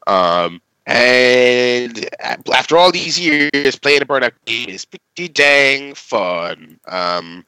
Um, 0.05 0.61
and 0.87 2.09
after 2.49 2.77
all 2.77 2.93
these 2.93 3.19
years, 3.19 3.75
playing 3.75 4.01
a 4.01 4.05
Burnout 4.05 4.31
game 4.45 4.69
is 4.69 4.85
pretty 4.85 5.27
dang 5.27 5.93
fun. 5.93 6.79
Um, 6.87 7.45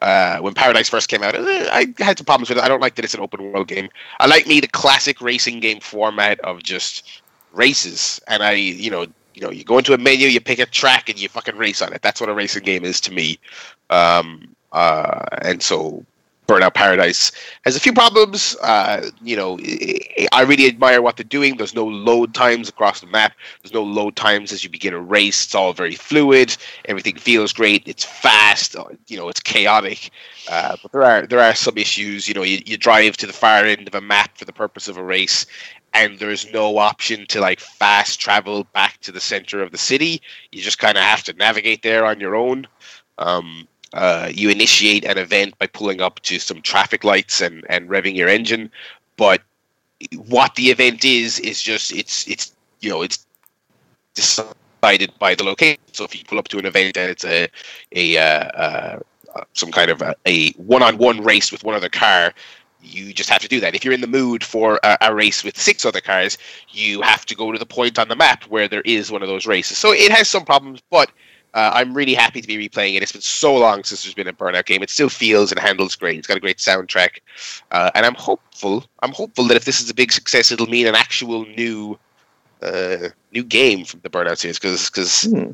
uh, 0.00 0.38
when 0.38 0.52
Paradise 0.52 0.88
first 0.88 1.08
came 1.08 1.22
out, 1.22 1.36
uh, 1.36 1.44
I 1.72 1.94
had 1.98 2.18
some 2.18 2.24
problems 2.24 2.48
with 2.48 2.58
it. 2.58 2.64
I 2.64 2.68
don't 2.68 2.80
like 2.80 2.96
that 2.96 3.04
it's 3.04 3.14
an 3.14 3.20
open 3.20 3.52
world 3.52 3.68
game. 3.68 3.88
I 4.18 4.26
like 4.26 4.48
me 4.48 4.58
the 4.58 4.66
classic 4.66 5.20
racing 5.20 5.60
game 5.60 5.78
format 5.78 6.40
of 6.40 6.64
just 6.64 7.22
races, 7.52 8.20
and 8.26 8.42
I, 8.42 8.52
you 8.54 8.90
know, 8.90 9.06
you 9.34 9.42
know, 9.42 9.50
you 9.50 9.62
go 9.62 9.78
into 9.78 9.94
a 9.94 9.98
menu, 9.98 10.26
you 10.26 10.40
pick 10.40 10.58
a 10.58 10.66
track, 10.66 11.08
and 11.08 11.20
you 11.20 11.28
fucking 11.28 11.56
race 11.56 11.80
on 11.80 11.92
it. 11.92 12.02
That's 12.02 12.20
what 12.20 12.28
a 12.28 12.34
racing 12.34 12.64
game 12.64 12.84
is 12.84 13.00
to 13.02 13.12
me. 13.12 13.38
Um, 13.88 14.56
uh, 14.72 15.26
and 15.42 15.62
so 15.62 16.04
Burnout 16.48 16.74
Paradise 16.74 17.30
has 17.64 17.76
a 17.76 17.80
few 17.80 17.92
problems. 17.92 18.56
Uh, 18.62 19.10
you 19.22 19.36
know, 19.36 19.58
I 20.32 20.42
really 20.42 20.66
admire 20.66 21.00
what 21.00 21.16
they're 21.16 21.24
doing. 21.24 21.56
There's 21.56 21.74
no 21.74 21.86
load 21.86 22.34
times 22.34 22.68
across 22.68 23.00
the 23.00 23.06
map. 23.06 23.32
There's 23.62 23.72
no 23.72 23.84
load 23.84 24.16
times 24.16 24.52
as 24.52 24.64
you 24.64 24.70
begin 24.70 24.92
a 24.92 25.00
race. 25.00 25.44
It's 25.44 25.54
all 25.54 25.72
very 25.72 25.94
fluid. 25.94 26.56
Everything 26.86 27.16
feels 27.16 27.52
great. 27.52 27.86
It's 27.86 28.04
fast. 28.04 28.76
Uh, 28.76 28.84
you 29.06 29.16
know, 29.16 29.28
it's 29.28 29.40
chaotic. 29.40 30.10
Uh, 30.50 30.76
but 30.82 30.92
there 30.92 31.04
are 31.04 31.26
there 31.26 31.40
are 31.40 31.54
some 31.54 31.78
issues. 31.78 32.26
You 32.26 32.34
know, 32.34 32.42
you, 32.42 32.60
you 32.66 32.76
drive 32.76 33.16
to 33.18 33.26
the 33.26 33.32
far 33.32 33.64
end 33.64 33.86
of 33.86 33.94
a 33.94 34.00
map 34.00 34.36
for 34.36 34.44
the 34.44 34.52
purpose 34.52 34.88
of 34.88 34.96
a 34.96 35.04
race, 35.04 35.46
and 35.94 36.18
there's 36.18 36.52
no 36.52 36.78
option 36.78 37.24
to 37.28 37.40
like 37.40 37.60
fast 37.60 38.20
travel 38.20 38.64
back 38.72 39.00
to 39.02 39.12
the 39.12 39.20
center 39.20 39.62
of 39.62 39.70
the 39.70 39.78
city. 39.78 40.20
You 40.50 40.60
just 40.60 40.78
kind 40.78 40.98
of 40.98 41.04
have 41.04 41.22
to 41.24 41.32
navigate 41.34 41.82
there 41.82 42.04
on 42.04 42.18
your 42.18 42.34
own. 42.34 42.66
Um, 43.18 43.68
uh, 43.94 44.30
you 44.32 44.50
initiate 44.50 45.04
an 45.04 45.18
event 45.18 45.58
by 45.58 45.66
pulling 45.66 46.00
up 46.00 46.20
to 46.20 46.38
some 46.38 46.62
traffic 46.62 47.04
lights 47.04 47.40
and, 47.40 47.64
and 47.68 47.88
revving 47.88 48.16
your 48.16 48.28
engine, 48.28 48.70
but 49.16 49.42
what 50.16 50.54
the 50.54 50.70
event 50.70 51.04
is 51.04 51.38
is 51.40 51.62
just 51.62 51.92
it's 51.92 52.26
it's 52.28 52.52
you 52.80 52.90
know 52.90 53.02
it's 53.02 53.26
decided 54.14 55.12
by 55.18 55.34
the 55.34 55.44
location. 55.44 55.80
So 55.92 56.04
if 56.04 56.14
you 56.16 56.24
pull 56.24 56.38
up 56.38 56.48
to 56.48 56.58
an 56.58 56.66
event 56.66 56.96
and 56.96 57.10
it's 57.10 57.24
a 57.24 57.48
a 57.92 58.16
uh, 58.16 59.00
uh, 59.34 59.44
some 59.52 59.70
kind 59.70 59.90
of 59.90 60.02
a, 60.26 60.52
one-on-one 60.52 61.22
race 61.22 61.50
with 61.50 61.64
one 61.64 61.74
other 61.74 61.88
car, 61.88 62.34
you 62.82 63.12
just 63.12 63.30
have 63.30 63.40
to 63.40 63.48
do 63.48 63.60
that. 63.60 63.74
If 63.74 63.84
you're 63.84 63.94
in 63.94 64.00
the 64.00 64.06
mood 64.06 64.44
for 64.44 64.78
a, 64.82 64.98
a, 65.00 65.14
race 65.14 65.44
with 65.44 65.56
six 65.56 65.86
other 65.86 66.00
cars, 66.00 66.36
you 66.68 67.00
have 67.02 67.24
to 67.26 67.34
go 67.34 67.52
to 67.52 67.58
the 67.58 67.66
point 67.66 67.98
on 67.98 68.08
the 68.08 68.16
map 68.16 68.44
where 68.44 68.68
there 68.68 68.82
is 68.82 69.10
one 69.10 69.22
of 69.22 69.28
those 69.28 69.46
races. 69.46 69.78
So 69.78 69.92
it 69.92 70.10
has 70.12 70.28
some 70.28 70.44
problems, 70.44 70.82
but 70.90 71.10
uh, 71.54 71.70
I'm 71.74 71.94
really 71.94 72.14
happy 72.14 72.40
to 72.40 72.48
be 72.48 72.56
replaying 72.56 72.94
it. 72.94 73.02
It's 73.02 73.12
been 73.12 73.20
so 73.20 73.54
long 73.54 73.84
since 73.84 74.02
there's 74.02 74.14
been 74.14 74.28
a 74.28 74.32
Burnout 74.32 74.66
game. 74.66 74.82
It 74.82 74.90
still 74.90 75.08
feels 75.08 75.52
and 75.52 75.60
handles 75.60 75.94
great. 75.94 76.18
It's 76.18 76.26
got 76.26 76.36
a 76.36 76.40
great 76.40 76.58
soundtrack, 76.58 77.18
uh, 77.70 77.90
and 77.94 78.06
I'm 78.06 78.14
hopeful. 78.14 78.84
I'm 79.00 79.12
hopeful 79.12 79.44
that 79.48 79.56
if 79.56 79.64
this 79.64 79.80
is 79.80 79.90
a 79.90 79.94
big 79.94 80.12
success, 80.12 80.50
it'll 80.50 80.68
mean 80.68 80.86
an 80.86 80.94
actual 80.94 81.44
new, 81.46 81.98
uh, 82.62 83.08
new 83.32 83.44
game 83.44 83.84
from 83.84 84.00
the 84.02 84.08
Burnout 84.08 84.38
series. 84.38 84.58
Because 84.58 84.88
because 84.88 85.24
hmm. 85.24 85.50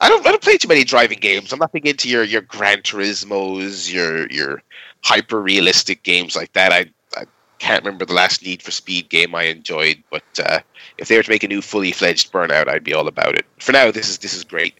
I 0.00 0.08
don't 0.08 0.26
I 0.26 0.30
don't 0.30 0.42
play 0.42 0.56
too 0.56 0.68
many 0.68 0.84
driving 0.84 1.18
games. 1.18 1.52
I'm 1.52 1.58
not 1.58 1.72
big 1.72 1.86
into 1.86 2.08
your 2.08 2.24
your 2.24 2.42
Gran 2.42 2.82
Turismo's, 2.82 3.92
your 3.92 4.30
your 4.30 4.62
hyper 5.02 5.40
realistic 5.40 6.02
games 6.02 6.34
like 6.34 6.52
that. 6.54 6.72
I, 6.72 6.86
I 7.16 7.26
can't 7.58 7.84
remember 7.84 8.06
the 8.06 8.14
last 8.14 8.42
Need 8.42 8.62
for 8.62 8.70
Speed 8.70 9.10
game 9.10 9.34
I 9.34 9.44
enjoyed, 9.44 10.02
but 10.10 10.24
uh, 10.44 10.60
if 10.96 11.08
they 11.08 11.16
were 11.16 11.22
to 11.22 11.30
make 11.30 11.44
a 11.44 11.48
new 11.48 11.60
fully 11.60 11.92
fledged 11.92 12.32
Burnout, 12.32 12.68
I'd 12.68 12.84
be 12.84 12.94
all 12.94 13.08
about 13.08 13.34
it. 13.34 13.44
For 13.58 13.72
now, 13.72 13.90
this 13.90 14.08
is 14.08 14.18
this 14.18 14.34
is 14.34 14.44
great. 14.44 14.74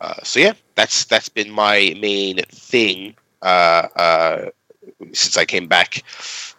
Uh, 0.00 0.14
so 0.22 0.40
yeah, 0.40 0.52
that's 0.74 1.04
that's 1.04 1.28
been 1.28 1.50
my 1.50 1.94
main 2.00 2.38
thing 2.50 3.14
uh, 3.42 3.88
uh, 3.96 4.50
since 5.12 5.36
I 5.36 5.44
came 5.44 5.66
back. 5.66 6.02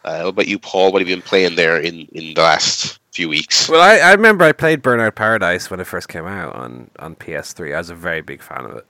What 0.03 0.27
about 0.27 0.47
you, 0.47 0.59
Paul? 0.59 0.91
What 0.91 1.01
have 1.01 1.09
you 1.09 1.15
been 1.15 1.21
playing 1.23 1.55
there 1.55 1.79
in, 1.79 2.07
in 2.11 2.33
the 2.33 2.41
last 2.41 2.99
few 3.11 3.29
weeks? 3.29 3.69
Well, 3.69 3.81
I, 3.81 3.97
I 3.97 4.11
remember 4.13 4.45
I 4.45 4.51
played 4.51 4.81
Burnout 4.81 5.15
Paradise 5.15 5.69
when 5.69 5.79
it 5.79 5.85
first 5.85 6.07
came 6.07 6.25
out 6.25 6.55
on, 6.55 6.89
on 6.99 7.15
PS3. 7.15 7.75
I 7.75 7.77
was 7.77 7.89
a 7.89 7.95
very 7.95 8.21
big 8.21 8.41
fan 8.41 8.65
of 8.65 8.77
it. 8.77 8.85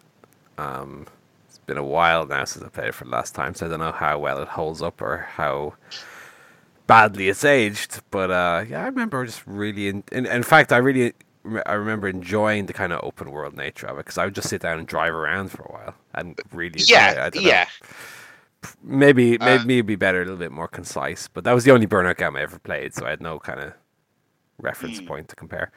Um, 0.57 1.07
it's 1.47 1.57
been 1.59 1.77
a 1.77 1.83
while 1.83 2.25
now 2.25 2.45
since 2.45 2.63
I 2.63 2.69
played 2.69 2.89
it 2.89 2.95
for 2.95 3.05
the 3.05 3.09
last 3.09 3.35
time, 3.35 3.55
so 3.55 3.65
I 3.65 3.69
don't 3.69 3.79
know 3.79 3.91
how 3.91 4.19
well 4.19 4.41
it 4.41 4.47
holds 4.47 4.81
up 4.81 5.01
or 5.01 5.27
how 5.35 5.73
badly 6.87 7.29
it's 7.29 7.43
aged. 7.43 8.01
But 8.11 8.31
uh, 8.31 8.65
yeah, 8.67 8.83
I 8.83 8.85
remember 8.85 9.25
just 9.25 9.43
really. 9.45 9.87
In, 9.87 10.03
in, 10.11 10.25
in 10.25 10.43
fact, 10.43 10.71
I 10.71 10.77
really 10.77 11.13
I 11.65 11.73
remember 11.73 12.07
enjoying 12.07 12.67
the 12.67 12.73
kind 12.73 12.93
of 12.93 13.01
open 13.03 13.31
world 13.31 13.55
nature 13.55 13.87
of 13.87 13.97
it 13.97 14.05
because 14.05 14.17
I 14.17 14.25
would 14.25 14.35
just 14.35 14.49
sit 14.49 14.61
down 14.61 14.77
and 14.79 14.87
drive 14.87 15.13
around 15.13 15.49
for 15.51 15.63
a 15.63 15.71
while 15.71 15.95
and 16.13 16.39
really. 16.51 16.81
Yeah, 16.87 17.25
I 17.25 17.29
don't 17.29 17.43
yeah. 17.43 17.67
Maybe 18.83 19.39
Uh, 19.39 19.59
maybe 19.59 19.75
it'd 19.77 19.85
be 19.87 19.95
better 19.95 20.21
a 20.21 20.25
little 20.25 20.37
bit 20.37 20.51
more 20.51 20.67
concise, 20.67 21.27
but 21.27 21.43
that 21.43 21.53
was 21.53 21.63
the 21.63 21.71
only 21.71 21.87
Burnout 21.87 22.17
game 22.17 22.35
I 22.35 22.41
ever 22.41 22.59
played, 22.59 22.93
so 22.93 23.05
I 23.05 23.09
had 23.11 23.21
no 23.21 23.39
kind 23.39 23.59
of 23.59 23.73
reference 24.59 24.99
Hmm. 24.99 25.05
point 25.07 25.29
to 25.29 25.35
compare. 25.35 25.71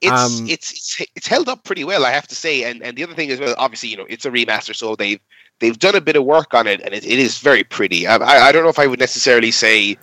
It's, 0.00 0.10
Um, 0.10 0.46
it's 0.48 0.72
it's 0.72 1.02
it's 1.14 1.26
held 1.26 1.48
up 1.48 1.64
pretty 1.64 1.84
well, 1.84 2.06
I 2.06 2.10
have 2.10 2.26
to 2.28 2.34
say. 2.34 2.64
And 2.64 2.82
and 2.82 2.96
the 2.96 3.04
other 3.04 3.14
thing 3.14 3.28
is, 3.30 3.38
well, 3.40 3.54
obviously, 3.58 3.90
you 3.90 3.96
know, 3.98 4.06
it's 4.08 4.24
a 4.24 4.30
remaster, 4.30 4.74
so 4.74 4.96
they've 4.96 5.20
they've 5.60 5.78
done 5.78 5.94
a 5.96 6.00
bit 6.00 6.16
of 6.16 6.24
work 6.24 6.54
on 6.54 6.66
it, 6.66 6.80
and 6.82 6.94
it, 6.94 7.04
it 7.04 7.18
is 7.18 7.38
very 7.38 7.64
pretty. 7.64 8.06
I 8.06 8.16
I 8.16 8.52
don't 8.52 8.62
know 8.64 8.70
if 8.70 8.78
I 8.78 8.86
would 8.86 9.00
necessarily 9.00 9.50
say 9.50 9.98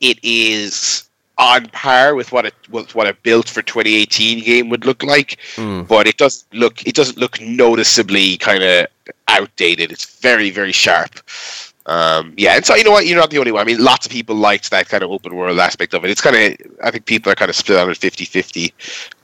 it 0.00 0.18
is 0.22 1.10
on 1.38 1.66
par 1.70 2.14
with 2.14 2.30
what 2.32 2.46
it 2.46 2.54
with 2.70 2.94
what 2.94 3.06
a 3.08 3.14
built 3.22 3.48
for 3.48 3.60
2018 3.62 4.44
game 4.44 4.68
would 4.68 4.84
look 4.86 5.02
like, 5.02 5.38
Mm. 5.56 5.86
but 5.88 6.06
it 6.06 6.16
doesn't 6.16 6.52
look 6.54 6.86
it 6.86 6.94
doesn't 6.94 7.18
look 7.18 7.40
noticeably 7.40 8.36
kind 8.38 8.62
of 8.62 8.86
outdated. 9.28 9.90
It's 9.92 10.20
very 10.20 10.50
very 10.50 10.72
sharp. 10.72 11.20
Um, 11.86 12.32
yeah, 12.38 12.56
and 12.56 12.64
so 12.64 12.74
you 12.74 12.82
know 12.82 12.90
what, 12.92 13.06
you're 13.06 13.18
not 13.18 13.28
the 13.30 13.36
only 13.38 13.52
one. 13.52 13.60
I 13.60 13.64
mean, 13.64 13.78
lots 13.78 14.06
of 14.06 14.12
people 14.12 14.34
liked 14.34 14.70
that 14.70 14.88
kind 14.88 15.02
of 15.02 15.10
open 15.10 15.34
world 15.34 15.58
aspect 15.58 15.92
of 15.92 16.02
it. 16.02 16.10
It's 16.10 16.22
kind 16.22 16.34
of, 16.34 16.72
I 16.82 16.90
think 16.90 17.04
people 17.04 17.30
are 17.30 17.34
kind 17.34 17.50
of 17.50 17.56
split 17.56 17.78
on 17.78 17.90
it 17.90 17.98
50-50. 17.98 18.72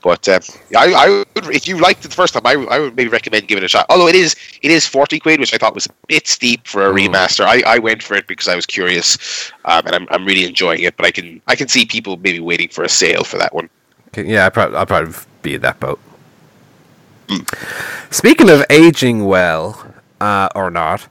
But 0.03 0.29
uh, 0.29 0.41
I, 0.77 0.93
I 0.93 1.09
would, 1.09 1.55
if 1.55 1.67
you 1.67 1.79
liked 1.79 2.05
it 2.05 2.09
the 2.09 2.15
first 2.15 2.35
time, 2.35 2.47
I, 2.47 2.53
I 2.71 2.79
would 2.79 2.95
maybe 2.97 3.09
recommend 3.09 3.49
giving 3.49 3.63
it 3.63 3.67
a 3.67 3.69
shot. 3.69 3.87
Although 3.89 4.09
it 4.09 4.15
is, 4.15 4.37
it 4.61 4.71
is 4.71 4.87
forty 4.87 5.19
quid, 5.19 5.41
which 5.41 5.55
I 5.55 5.59
thought 5.59 5.75
was 5.75 5.87
a 5.87 5.91
bit 6.07 6.27
steep 6.27 6.67
for 6.67 6.87
a 6.87 6.93
Mm. 6.93 7.09
remaster. 7.09 7.45
I, 7.47 7.63
I 7.67 7.79
went 7.79 8.03
for 8.03 8.15
it 8.15 8.27
because 8.27 8.47
I 8.49 8.57
was 8.57 8.67
curious, 8.67 9.51
um, 9.65 9.87
and 9.87 9.95
I'm, 9.95 10.07
I'm 10.11 10.25
really 10.27 10.45
enjoying 10.47 10.81
it. 10.83 10.97
But 10.99 11.07
I 11.07 11.11
can, 11.13 11.41
I 11.47 11.57
can 11.57 11.69
see 11.69 11.85
people 11.87 12.17
maybe 12.19 12.41
waiting 12.41 12.69
for 12.69 12.85
a 12.85 12.89
sale 12.91 13.25
for 13.25 13.39
that 13.39 13.55
one. 13.55 13.71
Yeah, 14.17 14.47
I 14.47 14.51
prob- 14.51 14.75
I'll 14.75 14.87
probably 14.87 15.15
be 15.43 15.55
in 15.55 15.61
that 15.63 15.81
boat. 15.81 15.99
Hmm. 17.31 17.45
Speaking 18.11 18.51
of 18.51 18.65
aging 18.69 19.25
well, 19.27 19.95
uh, 20.21 20.49
or 20.55 20.71
not, 20.71 21.07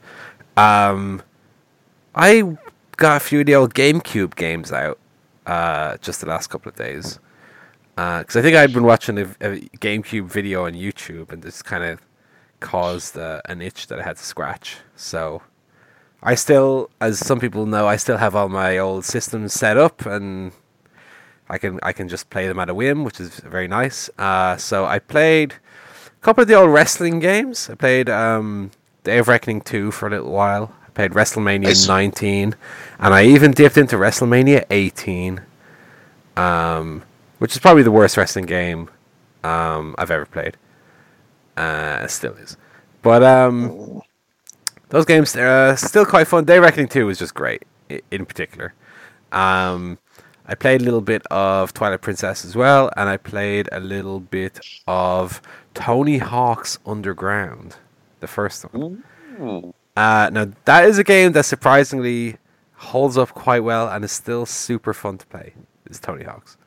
um, 0.58 1.22
I 2.16 2.58
got 2.98 3.18
a 3.18 3.20
few 3.20 3.42
of 3.42 3.46
the 3.46 3.56
old 3.56 3.74
GameCube 3.74 4.36
games 4.36 4.72
out 4.72 5.00
uh, 5.46 5.98
just 5.98 6.22
the 6.22 6.28
last 6.28 6.48
couple 6.48 6.70
of 6.70 6.76
days. 6.76 7.20
Because 7.96 8.38
I 8.38 8.42
think 8.42 8.56
I'd 8.56 8.74
been 8.74 8.84
watching 8.84 9.18
a, 9.18 9.24
a 9.42 9.60
GameCube 9.80 10.28
video 10.28 10.66
on 10.66 10.74
YouTube, 10.74 11.34
and 11.34 11.44
this 11.44 11.62
kind 11.62 11.84
of 11.84 12.00
caused 12.62 13.18
uh, 13.18 13.42
an 13.46 13.62
itch 13.62 13.88
that 13.88 14.00
I 14.00 14.04
had 14.04 14.16
to 14.18 14.24
scratch. 14.24 14.78
So 14.96 15.42
I 16.24 16.36
still, 16.36 16.90
as 17.02 17.20
some 17.20 17.40
people 17.40 17.66
know, 17.66 17.88
I 17.88 17.98
still 17.98 18.18
have 18.18 18.36
all 18.36 18.48
my 18.48 18.78
old 18.78 19.04
systems 19.04 19.54
set 19.54 19.76
up, 19.76 20.06
and 20.06 20.54
I 21.50 21.58
can 21.58 21.80
I 21.84 21.92
can 21.92 22.08
just 22.08 22.30
play 22.30 22.48
them 22.48 22.60
at 22.60 22.70
a 22.70 22.74
whim, 22.74 23.04
which 23.04 23.20
is 23.20 23.40
very 23.42 23.68
nice. 23.68 24.10
Uh, 24.18 24.56
so 24.56 24.86
I 24.86 25.00
played 25.00 25.56
a 26.08 26.22
couple 26.22 26.44
of 26.44 26.48
the 26.48 26.54
old 26.54 26.72
wrestling 26.72 27.20
games. 27.20 27.70
I 27.70 27.76
played 27.76 28.10
um, 28.10 28.72
Day 29.04 29.18
of 29.18 29.28
Reckoning 29.28 29.62
2 29.62 29.92
for 29.92 30.08
a 30.08 30.12
little 30.12 30.32
while. 30.32 30.74
I 31.00 31.08
played 31.08 31.12
WrestleMania 31.12 31.64
Nice. 31.64 31.88
19, 31.88 32.56
and 33.00 33.14
I 33.14 33.24
even 33.24 33.52
dipped 33.52 33.78
into 33.78 33.96
WrestleMania 33.96 34.66
18, 34.70 35.40
um, 36.36 37.04
which 37.38 37.54
is 37.54 37.60
probably 37.60 37.84
the 37.84 37.92
worst 37.92 38.18
wrestling 38.18 38.46
game 38.46 38.90
um, 39.46 39.96
I've 39.98 40.12
ever 40.12 40.26
played. 40.26 40.58
Uh, 41.56 42.06
still 42.08 42.34
is, 42.34 42.58
but 43.02 43.24
um, 43.24 44.02
those 44.90 45.06
games 45.06 45.38
are 45.38 45.70
uh, 45.70 45.76
still 45.78 46.06
quite 46.06 46.28
fun. 46.28 46.44
Day 46.44 46.60
Reckoning 46.60 46.90
2 46.90 47.06
was 47.06 47.18
just 47.18 47.34
great, 47.34 47.64
in 48.12 48.26
particular. 48.26 48.74
Um, 49.32 50.00
I 50.48 50.56
played 50.56 50.82
a 50.82 50.84
little 50.84 51.00
bit 51.00 51.26
of 51.28 51.74
Twilight 51.74 52.02
Princess 52.02 52.44
as 52.44 52.58
well, 52.58 52.92
and 52.98 53.08
I 53.08 53.16
played 53.16 53.70
a 53.72 53.80
little 53.80 54.20
bit 54.20 54.60
of 54.86 55.42
Tony 55.74 56.18
Hawk's 56.18 56.78
Underground, 56.86 57.78
the 58.20 58.28
first 58.28 58.64
one. 58.74 59.06
Uh, 60.00 60.30
now 60.32 60.48
that 60.66 60.86
is 60.86 60.98
a 60.98 61.04
game 61.04 61.34
that 61.34 61.46
surprisingly 61.46 62.38
holds 62.76 63.18
up 63.18 63.30
quite 63.36 63.62
well 63.66 63.90
and 63.90 64.06
is 64.06 64.12
still 64.14 64.46
super 64.46 64.94
fun 64.94 65.18
to 65.18 65.28
play. 65.28 65.54
Is 65.90 66.00
Tony 66.00 66.24
Hawk's, 66.24 66.58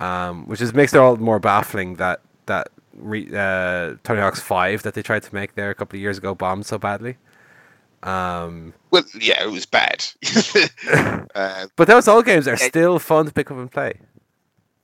um, 0.00 0.46
which 0.46 0.60
is 0.60 0.74
makes 0.74 0.94
it 0.94 0.98
all 0.98 1.16
the 1.16 1.22
more 1.22 1.40
baffling 1.40 1.96
that 1.96 2.20
that 2.46 2.68
re, 2.94 3.28
uh, 3.34 3.96
Tony 4.04 4.20
Hawk's 4.20 4.40
Five 4.40 4.82
that 4.84 4.94
they 4.94 5.02
tried 5.02 5.24
to 5.24 5.34
make 5.34 5.54
there 5.56 5.70
a 5.70 5.74
couple 5.74 5.96
of 5.96 6.02
years 6.02 6.18
ago 6.18 6.34
bombed 6.34 6.66
so 6.66 6.78
badly. 6.78 7.18
Um, 8.02 8.74
Well, 8.90 9.04
yeah, 9.20 9.42
it 9.44 9.50
was 9.50 9.66
bad. 9.66 10.04
uh, 11.34 11.66
but 11.76 11.88
those 11.88 12.08
old 12.08 12.26
games 12.26 12.48
are 12.48 12.56
Yeah. 12.58 12.68
still 12.68 12.98
fun 13.00 13.26
to 13.26 13.32
pick 13.32 13.50
up 13.50 13.58
and 13.58 13.70
play. 13.72 13.94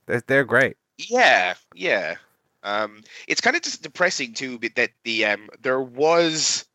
They're 0.07 0.23
they're 0.27 0.45
great. 0.45 0.77
Yeah, 0.97 1.55
yeah. 1.75 2.15
Um, 2.63 3.03
it's 3.27 3.41
kind 3.41 3.55
of 3.55 3.61
just 3.61 3.83
depressing 3.83 4.33
too, 4.33 4.59
but 4.59 4.75
that 4.75 4.91
the 5.03 5.25
um, 5.25 5.49
there 5.61 5.81
was 5.81 6.65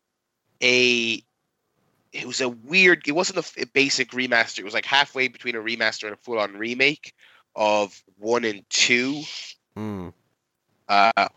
a 0.63 1.23
it 2.13 2.27
was 2.27 2.41
a 2.41 2.49
weird. 2.49 3.07
It 3.07 3.11
wasn't 3.13 3.45
a 3.57 3.65
basic 3.67 4.11
remaster. 4.11 4.59
It 4.59 4.65
was 4.65 4.73
like 4.73 4.85
halfway 4.85 5.27
between 5.27 5.55
a 5.55 5.59
remaster 5.59 6.03
and 6.03 6.13
a 6.13 6.17
full 6.17 6.39
on 6.39 6.53
remake 6.53 7.13
of 7.55 8.01
one 8.17 8.45
and 8.45 8.63
two. 8.69 9.23
Mm. 9.75 10.13
Uh, 10.87 11.27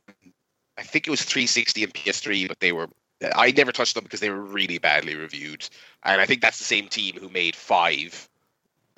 I 0.79 0.83
think 0.83 1.07
it 1.07 1.11
was 1.11 1.23
360 1.23 1.85
and 1.85 1.95
PS3, 1.95 2.49
but 2.49 2.61
they 2.61 2.73
were. 2.73 2.89
I 3.35 3.51
never 3.53 3.73
touched 3.73 3.95
them 3.95 4.05
because 4.05 4.21
they 4.21 4.29
were 4.29 4.43
really 4.43 4.77
badly 4.77 5.15
reviewed, 5.15 5.67
and 6.03 6.21
I 6.21 6.27
think 6.27 6.43
that's 6.43 6.59
the 6.59 6.65
same 6.65 6.89
team 6.89 7.17
who 7.19 7.31
made 7.31 7.57
five. 7.57 8.29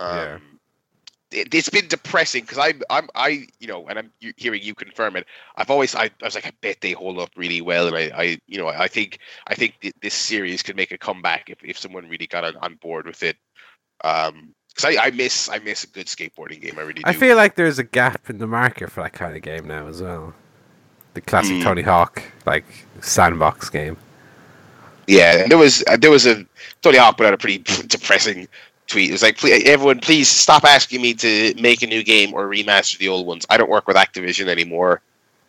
Um, 0.00 0.16
Yeah. 0.16 0.38
It, 1.30 1.54
it's 1.54 1.68
been 1.68 1.88
depressing 1.88 2.42
because 2.42 2.58
I'm, 2.58 2.82
I'm, 2.90 3.08
I, 3.14 3.46
you 3.58 3.68
know, 3.68 3.86
and 3.88 3.98
I'm 3.98 4.12
hearing 4.36 4.62
you 4.62 4.74
confirm 4.74 5.16
it. 5.16 5.26
I've 5.56 5.70
always, 5.70 5.94
I, 5.94 6.04
I 6.04 6.10
was 6.24 6.34
like, 6.34 6.46
I 6.46 6.52
bet 6.60 6.80
they 6.80 6.92
hold 6.92 7.18
up 7.18 7.30
really 7.36 7.60
well, 7.60 7.86
and 7.86 7.96
I, 7.96 8.10
I, 8.14 8.38
you 8.46 8.58
know, 8.58 8.68
I 8.68 8.88
think, 8.88 9.18
I 9.46 9.54
think 9.54 9.78
th- 9.80 9.94
this 10.00 10.14
series 10.14 10.62
could 10.62 10.76
make 10.76 10.92
a 10.92 10.98
comeback 10.98 11.50
if, 11.50 11.58
if 11.62 11.78
someone 11.78 12.08
really 12.08 12.26
got 12.26 12.44
on, 12.44 12.56
on 12.56 12.76
board 12.76 13.06
with 13.06 13.22
it. 13.22 13.36
Um, 14.04 14.54
because 14.68 14.96
I, 14.96 15.06
I 15.06 15.10
miss, 15.10 15.48
I 15.48 15.58
miss 15.58 15.82
a 15.82 15.88
good 15.88 16.06
skateboarding 16.06 16.60
game. 16.60 16.78
I 16.78 16.82
really 16.82 17.02
do. 17.02 17.02
I 17.04 17.12
feel 17.12 17.36
like 17.36 17.56
there's 17.56 17.80
a 17.80 17.84
gap 17.84 18.30
in 18.30 18.38
the 18.38 18.46
market 18.46 18.92
for 18.92 19.02
that 19.02 19.12
kind 19.12 19.34
of 19.34 19.42
game 19.42 19.66
now 19.66 19.88
as 19.88 20.00
well. 20.00 20.34
The 21.14 21.20
classic 21.20 21.56
Mm. 21.56 21.62
Tony 21.64 21.82
Hawk 21.82 22.22
like 22.46 22.64
sandbox 23.00 23.70
game. 23.70 23.96
Yeah, 25.08 25.48
there 25.48 25.58
was 25.58 25.82
uh, 25.88 25.96
there 25.96 26.10
was 26.10 26.26
a 26.26 26.46
Tony 26.82 26.98
Hawk 26.98 27.16
put 27.16 27.26
out 27.26 27.34
a 27.34 27.38
pretty 27.38 27.58
depressing 27.88 28.46
tweet. 28.88 29.10
It 29.10 29.12
was 29.12 29.22
like, 29.22 29.38
please, 29.38 29.62
everyone, 29.64 30.00
please 30.00 30.28
stop 30.28 30.64
asking 30.64 31.02
me 31.02 31.14
to 31.14 31.54
make 31.60 31.82
a 31.82 31.86
new 31.86 32.02
game 32.02 32.34
or 32.34 32.48
remaster 32.48 32.98
the 32.98 33.08
old 33.08 33.26
ones. 33.26 33.46
I 33.50 33.56
don't 33.56 33.70
work 33.70 33.86
with 33.86 33.96
Activision 33.96 34.48
anymore. 34.48 35.02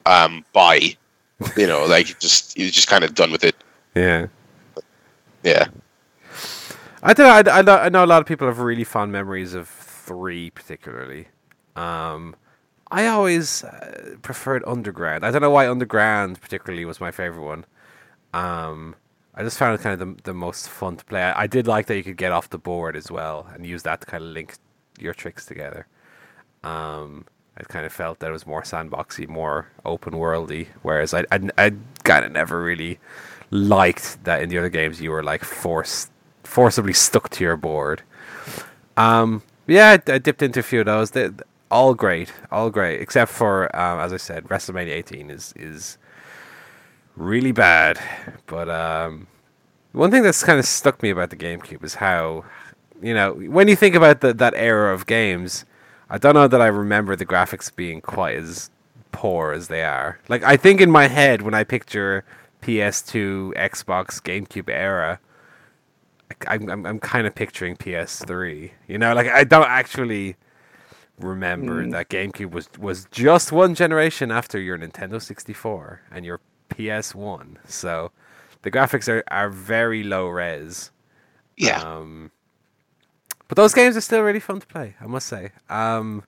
Um, 0.06 0.45
bye. 0.54 0.95
You 1.56 1.67
know, 1.67 1.86
like 1.86 2.19
just 2.19 2.58
was 2.58 2.71
just 2.71 2.88
kind 2.88 3.04
of 3.04 3.15
done 3.15 3.32
with 3.32 3.43
it. 3.43 3.56
Yeah. 3.95 4.28
Yeah. 5.43 5.67
I 7.02 7.13
don't 7.13 7.45
know. 7.45 7.52
I, 7.52 7.60
I, 7.60 7.62
know, 7.62 7.78
I 7.78 7.89
know 7.89 8.04
a 8.04 8.08
lot 8.08 8.21
of 8.21 8.28
people 8.28 8.47
have 8.47 8.60
really 8.60 8.84
fond 8.84 9.12
memories 9.12 9.54
of 9.54 9.69
three, 9.69 10.49
particularly. 10.49 11.30
Um, 11.75 12.36
I 12.91 13.08
always 13.08 13.63
uh, 13.63 14.15
preferred 14.21 14.63
Underground. 14.67 15.25
I 15.25 15.32
don't 15.32 15.41
know 15.41 15.52
why 15.52 15.69
Underground 15.69 16.41
particularly 16.41 16.84
was 16.84 16.99
my 16.99 17.12
favorite 17.12 17.45
one. 17.45 17.65
Um, 18.34 18.95
I 19.39 19.43
just 19.43 19.58
found 19.58 19.80
it 19.80 19.82
kind 19.82 20.02
of 20.02 20.17
the, 20.17 20.23
the 20.23 20.34
most 20.34 20.67
fun 20.67 20.97
to 20.97 21.06
play. 21.06 21.23
I, 21.23 21.43
I 21.43 21.47
did 21.47 21.65
like 21.65 21.86
that 21.86 21.95
you 21.95 22.04
could 22.04 22.17
get 22.17 22.34
off 22.34 22.49
the 22.49 22.58
board 22.58 22.97
as 22.97 23.10
well 23.10 23.47
and 23.54 23.65
use 23.65 23.84
that 23.84 24.02
to 24.02 24.06
kind 24.06 24.21
of 24.21 24.32
link 24.32 24.56
your 24.99 25.13
tricks 25.13 25.45
together. 25.45 25.88
Um, 26.62 27.23
I 27.58 27.63
kind 27.63 27.86
of 27.86 27.93
felt 27.93 28.19
that 28.19 28.28
it 28.28 28.34
was 28.34 28.45
more 28.45 28.63
sandboxy, 28.63 29.30
more 29.30 29.69
open 29.86 30.12
worldy, 30.13 30.67
whereas 30.82 31.13
I 31.13 31.21
I, 31.32 31.39
I 31.58 31.71
kind 32.04 32.25
of 32.25 32.34
never 32.34 32.62
really 32.62 32.99
liked 33.49 34.21
that 34.25 34.41
in 34.41 34.49
the 34.49 34.58
other 34.58 34.69
games 34.69 34.99
you 34.99 35.12
were 35.12 35.23
like 35.23 35.45
forced 35.45 36.12
forcibly 36.43 36.93
stuck 36.93 37.30
to 37.30 37.43
your 37.45 37.56
board. 37.56 38.02
Um, 38.97 39.43
yeah, 39.67 39.97
I, 40.06 40.12
I 40.12 40.17
dipped 40.17 40.41
into 40.41 40.60
a 40.60 40.63
few 40.63 40.82
of 40.82 40.88
those. 40.88 41.12
They, 41.12 41.30
all 41.71 41.93
great, 41.93 42.34
all 42.52 42.69
great, 42.69 42.99
except 42.99 43.32
for 43.32 43.73
um, 43.73 44.02
as 44.02 44.12
I 44.12 44.17
said, 44.17 44.43
WrestleMania 44.49 44.91
18 44.91 45.30
is 45.30 45.54
is 45.56 45.97
really 47.20 47.52
bad. 47.52 48.00
But 48.48 48.70
um, 48.70 49.28
one 49.92 50.10
thing 50.12 50.24
that's 50.24 50.44
kind 50.44 50.58
of 50.60 50.66
stuck 50.66 51.04
me 51.04 51.10
about 51.12 51.30
the 51.30 51.36
GameCube 51.36 51.84
is 51.84 51.96
how 51.96 52.46
you 53.02 53.14
know, 53.14 53.34
when 53.34 53.68
you 53.70 53.76
think 53.78 53.96
about 53.96 54.20
the, 54.22 54.34
that 54.34 54.54
era 54.56 54.94
of 54.94 55.06
games, 55.06 55.64
I 56.10 56.18
don't 56.18 56.34
know 56.34 56.50
that 56.50 56.62
I 56.62 56.68
remember 56.68 57.16
the 57.16 57.26
graphics 57.26 57.74
being 57.74 58.02
quite 58.02 58.36
as 58.36 58.70
poor 59.14 59.54
as 59.54 59.70
they 59.70 59.84
are. 59.84 60.20
Like 60.28 60.44
I 60.44 60.58
think 60.58 60.82
in 60.82 60.92
my 60.92 61.08
head 61.08 61.42
when 61.42 61.54
I 61.54 61.64
picture 61.64 62.26
PS2, 62.62 63.54
Xbox, 63.54 64.22
GameCube 64.22 64.70
era, 64.70 65.20
I'm 66.48 66.70
I'm, 66.70 66.86
I'm 66.86 67.00
kind 67.00 67.26
of 67.26 67.36
picturing 67.36 67.76
PS3. 67.78 68.72
You 68.88 68.98
know, 68.98 69.14
like 69.14 69.28
I 69.28 69.44
don't 69.44 69.68
actually 69.70 70.36
remember 71.20 71.84
Mm. 71.84 71.92
that 71.92 72.10
GameCube 72.10 72.52
was 72.52 72.70
was 72.80 73.06
just 73.12 73.52
one 73.52 73.76
generation 73.76 74.32
after 74.32 74.60
your 74.60 74.78
Nintendo 74.78 75.22
64 75.22 76.02
and 76.12 76.26
your 76.26 76.40
PS1. 76.70 77.58
So 77.66 78.12
the 78.62 78.72
graphics 78.72 79.08
are, 79.08 79.24
are 79.30 79.50
very 79.50 80.04
low 80.04 80.28
res. 80.28 80.92
Yeah. 81.58 81.82
Um, 81.82 82.32
but 83.48 83.56
those 83.56 83.74
games 83.74 83.98
are 83.98 84.02
still 84.02 84.22
really 84.22 84.40
fun 84.40 84.60
to 84.60 84.68
play, 84.68 84.96
I 85.02 85.08
must 85.08 85.28
say. 85.28 85.52
Um, 85.70 86.24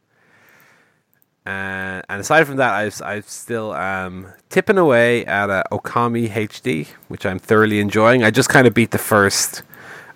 and, 1.46 2.04
and 2.10 2.22
aside 2.22 2.46
from 2.46 2.58
that, 2.58 2.74
I've 2.74 3.02
I've 3.02 3.30
still 3.30 3.72
um, 3.74 4.28
tipping 4.50 4.78
away 4.78 5.26
at 5.26 5.50
uh, 5.50 5.64
Okami 5.72 6.30
HD, 6.30 6.88
which 7.08 7.26
I'm 7.26 7.40
thoroughly 7.40 7.80
enjoying. 7.80 8.24
I 8.24 8.30
just 8.32 8.50
kind 8.50 8.68
of 8.68 8.74
beat 8.74 8.92
the 8.92 9.00
first 9.00 9.64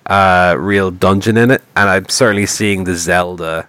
uh, 0.06 0.56
real 0.58 0.92
dungeon 0.92 1.38
in 1.38 1.50
it, 1.52 1.64
and 1.76 1.90
I'm 1.90 2.10
certainly 2.10 2.46
seeing 2.46 2.84
the 2.84 2.96
Zelda 2.96 3.68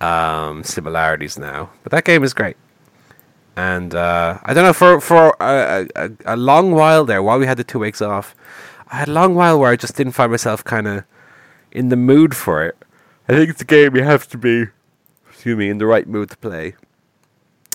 um, 0.00 0.64
similarities 0.64 1.38
now. 1.38 1.70
But 1.82 1.92
that 1.92 2.04
game 2.04 2.24
is 2.24 2.32
great. 2.32 2.56
And 3.58 3.92
uh, 3.92 4.38
I 4.44 4.54
don't 4.54 4.62
know 4.62 4.72
for 4.72 5.00
for 5.00 5.36
a, 5.40 5.88
a, 5.96 6.10
a 6.26 6.36
long 6.36 6.70
while 6.70 7.04
there, 7.04 7.20
while 7.20 7.40
we 7.40 7.46
had 7.46 7.56
the 7.56 7.64
two 7.64 7.80
weeks 7.80 8.00
off, 8.00 8.36
I 8.86 8.98
had 8.98 9.08
a 9.08 9.12
long 9.12 9.34
while 9.34 9.58
where 9.58 9.72
I 9.72 9.74
just 9.74 9.96
didn't 9.96 10.12
find 10.12 10.30
myself 10.30 10.62
kind 10.62 10.86
of 10.86 11.02
in 11.72 11.88
the 11.88 11.96
mood 11.96 12.36
for 12.36 12.64
it. 12.64 12.76
I 13.28 13.32
think 13.32 13.50
it's 13.50 13.60
a 13.60 13.64
game 13.64 13.96
you 13.96 14.04
have 14.04 14.28
to 14.28 14.38
be, 14.38 14.66
excuse 15.28 15.58
me, 15.58 15.70
in 15.70 15.78
the 15.78 15.86
right 15.86 16.06
mood 16.06 16.30
to 16.30 16.36
play. 16.36 16.76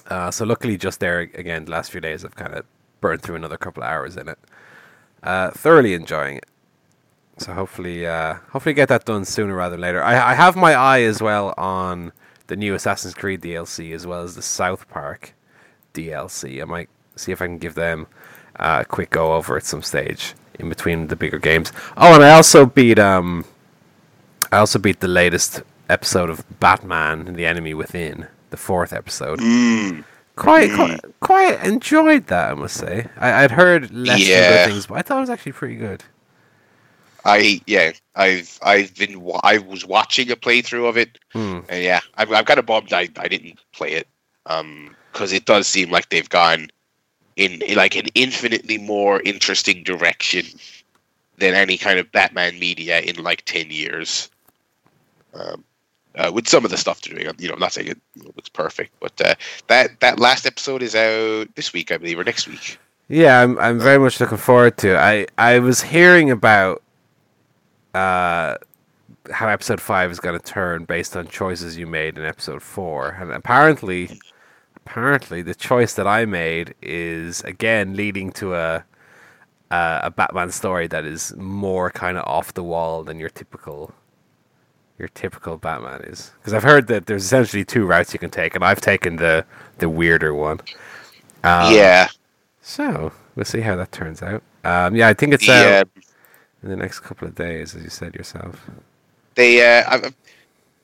Uh, 0.07 0.31
so 0.31 0.45
luckily, 0.45 0.77
just 0.77 1.01
there 1.01 1.19
again, 1.19 1.65
the 1.65 1.71
last 1.71 1.91
few 1.91 1.99
days 1.99 2.23
I've 2.23 2.37
kind 2.37 2.53
of 2.53 2.65
burned 3.01 3.21
through 3.21 3.35
another 3.35 3.57
couple 3.57 3.83
of 3.83 3.89
hours 3.89 4.15
in 4.15 4.29
it. 4.29 4.39
Uh, 5.21 5.51
thoroughly 5.51 5.95
enjoying 5.95 6.37
it. 6.37 6.45
So 7.39 7.51
hopefully, 7.51 8.07
uh, 8.07 8.35
hopefully 8.51 8.73
get 8.73 8.87
that 8.87 9.03
done 9.03 9.25
sooner 9.25 9.53
rather 9.53 9.75
than 9.75 9.81
later. 9.81 10.01
I, 10.01 10.31
I 10.31 10.33
have 10.35 10.55
my 10.55 10.75
eye 10.75 11.01
as 11.01 11.21
well 11.21 11.53
on 11.57 12.13
the 12.47 12.55
new 12.55 12.73
Assassin's 12.73 13.13
Creed 13.15 13.41
DLC 13.41 13.93
as 13.93 14.07
well 14.07 14.21
as 14.21 14.35
the 14.35 14.41
South 14.41 14.87
Park 14.87 15.33
DLC. 15.93 16.61
I 16.61 16.65
might 16.65 16.89
see 17.15 17.31
if 17.31 17.41
I 17.41 17.45
can 17.45 17.57
give 17.57 17.75
them 17.75 18.07
uh, 18.57 18.79
a 18.81 18.85
quick 18.85 19.09
go 19.11 19.33
over 19.33 19.55
at 19.57 19.65
some 19.65 19.81
stage 19.81 20.33
in 20.59 20.69
between 20.69 21.07
the 21.07 21.15
bigger 21.15 21.39
games. 21.39 21.71
Oh, 21.97 22.15
and 22.15 22.23
I 22.23 22.31
also 22.31 22.65
beat 22.65 22.99
um, 22.99 23.45
I 24.51 24.57
also 24.57 24.79
beat 24.79 24.99
the 24.99 25.07
latest 25.07 25.61
episode 25.89 26.29
of 26.29 26.43
Batman 26.59 27.27
and 27.27 27.35
the 27.35 27.45
Enemy 27.45 27.73
Within, 27.73 28.27
the 28.49 28.57
fourth 28.57 28.93
episode. 28.93 29.39
Mm. 29.39 30.03
Quite, 30.35 30.73
quite, 30.73 30.99
quite 31.19 31.63
enjoyed 31.63 32.25
that. 32.27 32.51
I 32.51 32.53
must 32.55 32.75
say. 32.77 33.07
I, 33.17 33.43
I'd 33.43 33.51
heard 33.51 33.91
less 33.91 34.27
Yeah. 34.27 34.65
good 34.65 34.71
things, 34.71 34.87
but 34.87 34.95
I 34.97 35.01
thought 35.03 35.17
it 35.17 35.21
was 35.21 35.29
actually 35.29 35.51
pretty 35.51 35.75
good. 35.75 36.03
I 37.25 37.61
yeah, 37.67 37.91
I've 38.15 38.59
I've 38.61 38.93
been 38.95 39.21
wa- 39.21 39.39
I 39.43 39.59
was 39.59 39.85
watching 39.85 40.29
a 40.31 40.35
playthrough 40.35 40.89
of 40.89 40.97
it, 40.97 41.19
and 41.33 41.63
yeah, 41.71 42.01
I've, 42.15 42.31
I'm 42.33 42.43
kind 42.43 42.59
of 42.59 42.65
bummed 42.65 42.91
I 42.91 43.07
I 43.17 43.27
didn't 43.29 43.59
play 43.71 43.93
it, 43.93 44.07
um, 44.45 44.93
because 45.13 45.31
it 45.31 45.45
does 45.45 45.67
seem 45.67 45.91
like 45.91 46.09
they've 46.09 46.29
gone 46.29 46.69
in, 47.35 47.61
like 47.75 47.95
an 47.95 48.07
infinitely 48.15 48.77
more 48.79 49.21
interesting 49.21 49.83
direction 49.83 50.45
than 51.37 51.53
any 51.53 51.77
kind 51.77 51.99
of 51.99 52.11
Batman 52.11 52.59
media 52.59 52.99
in 52.99 53.23
like 53.23 53.45
ten 53.45 53.71
years. 53.71 54.29
Um, 55.33 55.63
uh, 56.15 56.31
with 56.31 56.47
some 56.47 56.63
of 56.63 56.69
the 56.69 56.77
stuff 56.77 57.01
they're 57.01 57.15
doing, 57.17 57.35
you 57.39 57.47
know, 57.47 57.55
I'm 57.55 57.59
not 57.59 57.73
saying 57.73 57.87
it 57.87 57.99
looks 58.35 58.49
perfect, 58.49 58.91
but 58.99 59.19
uh, 59.21 59.33
that 59.67 59.99
that 60.01 60.19
last 60.19 60.45
episode 60.45 60.83
is 60.83 60.93
out 60.95 61.47
this 61.55 61.73
week, 61.73 61.91
I 61.91 61.97
believe, 61.97 62.19
or 62.19 62.23
next 62.23 62.47
week. 62.47 62.77
Yeah, 63.07 63.41
I'm 63.41 63.57
I'm 63.59 63.79
very 63.79 63.99
much 63.99 64.19
looking 64.19 64.37
forward 64.37 64.77
to. 64.79 64.93
it. 64.93 64.97
I 64.97 65.27
I 65.37 65.59
was 65.59 65.81
hearing 65.81 66.29
about 66.31 66.83
uh 67.93 68.57
how 69.31 69.47
episode 69.47 69.79
5 69.79 70.11
is 70.11 70.19
going 70.19 70.37
to 70.37 70.45
turn 70.45 70.83
based 70.83 71.15
on 71.15 71.27
choices 71.27 71.77
you 71.77 71.87
made 71.87 72.17
in 72.17 72.25
episode 72.25 72.61
4 72.61 73.17
and 73.21 73.31
apparently 73.31 74.19
apparently 74.85 75.41
the 75.41 75.55
choice 75.55 75.93
that 75.93 76.07
I 76.07 76.25
made 76.25 76.75
is 76.81 77.41
again 77.41 77.95
leading 77.95 78.31
to 78.33 78.55
a 78.55 78.83
a, 79.71 80.01
a 80.03 80.11
Batman 80.11 80.51
story 80.51 80.87
that 80.87 81.05
is 81.05 81.33
more 81.35 81.89
kind 81.89 82.17
of 82.17 82.25
off 82.27 82.53
the 82.53 82.63
wall 82.63 83.03
than 83.03 83.19
your 83.19 83.29
typical 83.29 83.93
your 84.99 85.07
typical 85.09 85.57
Batman 85.57 86.01
is 86.01 86.31
because 86.37 86.53
I've 86.53 86.63
heard 86.63 86.87
that 86.87 87.07
there's 87.07 87.25
essentially 87.25 87.65
two 87.65 87.85
routes 87.85 88.13
you 88.13 88.19
can 88.19 88.29
take 88.29 88.55
and 88.55 88.63
I've 88.63 88.81
taken 88.81 89.15
the 89.15 89.45
the 89.79 89.89
weirder 89.89 90.33
one. 90.33 90.59
Um, 91.43 91.73
yeah, 91.73 92.07
so 92.61 93.11
we'll 93.35 93.45
see 93.45 93.61
how 93.61 93.75
that 93.75 93.91
turns 93.91 94.21
out. 94.21 94.43
Um, 94.63 94.95
yeah, 94.95 95.07
I 95.07 95.13
think 95.13 95.33
it's 95.33 95.49
out 95.49 95.87
uh, 95.87 96.01
in 96.61 96.69
the 96.69 96.75
next 96.75 96.99
couple 96.99 97.27
of 97.27 97.35
days, 97.35 97.75
as 97.75 97.83
you 97.83 97.89
said 97.89 98.15
yourself. 98.15 98.69
they 99.35 99.61
uh, 99.61 99.83
I, 99.89 100.13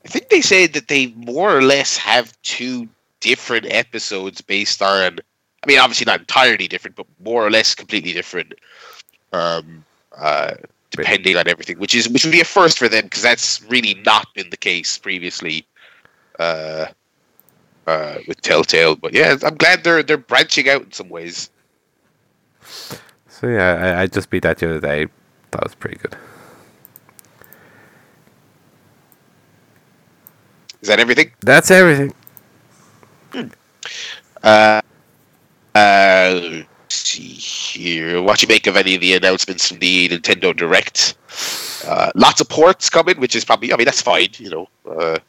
I 0.06 0.08
think 0.08 0.30
they 0.30 0.42
said 0.42 0.74
that 0.74 0.88
they 0.88 1.08
more 1.08 1.56
or 1.56 1.62
less 1.62 1.98
have 1.98 2.34
two 2.42 2.90
different 3.22 3.66
episodes 3.70 4.42
based 4.42 4.82
on 4.82 5.20
I 5.64 5.68
mean 5.68 5.80
obviously 5.80 6.06
not 6.06 6.22
entirely 6.22 6.68
different 6.68 6.96
but 6.96 7.06
more 7.24 7.46
or 7.46 7.52
less 7.52 7.76
completely 7.76 8.14
different 8.14 8.54
um 9.34 9.86
uh 10.18 10.56
depending 10.92 11.38
on 11.38 11.48
everything 11.48 11.78
which 11.80 11.96
is 11.96 12.10
which 12.10 12.26
would 12.26 12.32
be 12.32 12.42
a 12.42 12.46
first 12.46 12.80
for 12.80 12.90
them 12.90 13.06
because 13.06 13.22
that's 13.22 13.62
really 13.64 13.96
not 14.06 14.34
been 14.34 14.50
the 14.50 14.58
case 14.58 14.98
previously 14.98 15.66
uh 16.40 16.88
uh 17.88 18.18
with 18.28 18.42
Telltale 18.42 18.96
but 18.96 19.14
yeah 19.14 19.36
I'm 19.44 19.56
glad 19.56 19.84
they're 19.84 20.04
they're 20.04 20.18
branching 20.18 20.70
out 20.70 20.84
in 20.84 20.92
some 20.92 21.10
ways 21.10 21.50
So 23.30 23.48
yeah, 23.48 23.96
I, 23.98 24.02
I 24.04 24.08
just 24.08 24.30
beat 24.30 24.44
that 24.44 24.58
the 24.58 24.70
other 24.70 24.82
day. 24.82 25.08
That 25.52 25.64
was 25.64 25.76
pretty 25.76 25.98
good. 25.98 26.18
is 30.82 30.88
that 30.90 31.00
everything 31.00 31.32
That's 31.42 31.72
everything. 31.72 32.14
Uh, 33.34 34.82
uh, 35.76 36.40
let's 36.42 36.64
see 36.96 37.22
here. 37.22 38.22
What 38.22 38.40
do 38.40 38.46
you 38.46 38.48
make 38.48 38.68
of 38.68 38.76
any 38.76 38.96
of 38.96 39.02
the 39.02 39.14
announcements 39.14 39.68
from 39.68 39.80
the 39.80 40.10
Nintendo 40.10 40.56
Direct? 40.56 41.16
Uh, 41.88 42.12
lots 42.16 42.42
of 42.42 42.50
ports 42.50 42.90
coming, 42.90 43.20
which 43.20 43.36
is 43.36 43.46
probably. 43.46 43.74
I 43.74 43.78
mean, 43.78 43.86
that's 43.86 44.02
fine. 44.02 44.30
You 44.38 44.50
know. 44.50 44.70
Uh, 44.86 45.20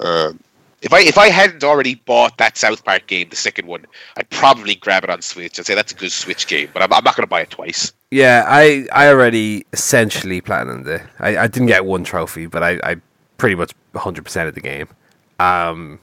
um, 0.00 0.40
if 0.80 0.92
I 0.92 1.00
if 1.00 1.18
I 1.18 1.28
hadn't 1.28 1.64
already 1.64 1.96
bought 1.96 2.38
that 2.38 2.56
South 2.56 2.84
Park 2.84 3.06
game, 3.08 3.28
the 3.30 3.36
second 3.36 3.66
one, 3.66 3.84
I'd 4.16 4.30
probably 4.30 4.76
grab 4.76 5.02
it 5.04 5.10
on 5.10 5.22
Switch. 5.22 5.58
I'd 5.58 5.66
say 5.66 5.74
that's 5.74 5.92
a 5.92 5.96
good 5.96 6.12
Switch 6.12 6.46
game, 6.46 6.68
but 6.72 6.82
I'm, 6.82 6.92
I'm 6.92 7.02
not 7.02 7.16
going 7.16 7.24
to 7.24 7.30
buy 7.30 7.40
it 7.40 7.50
twice. 7.50 7.92
Yeah, 8.10 8.44
I 8.46 8.86
I 8.92 9.08
already 9.08 9.66
essentially 9.72 10.40
planned 10.40 10.86
it. 10.86 11.02
I, 11.18 11.36
I 11.36 11.46
didn't 11.48 11.68
get 11.68 11.84
one 11.84 12.04
trophy, 12.04 12.46
but 12.46 12.62
I, 12.62 12.78
I 12.84 12.96
pretty 13.38 13.56
much 13.56 13.72
100% 13.94 14.48
of 14.48 14.54
the 14.54 14.60
game. 14.60 14.88
Um, 15.40 15.98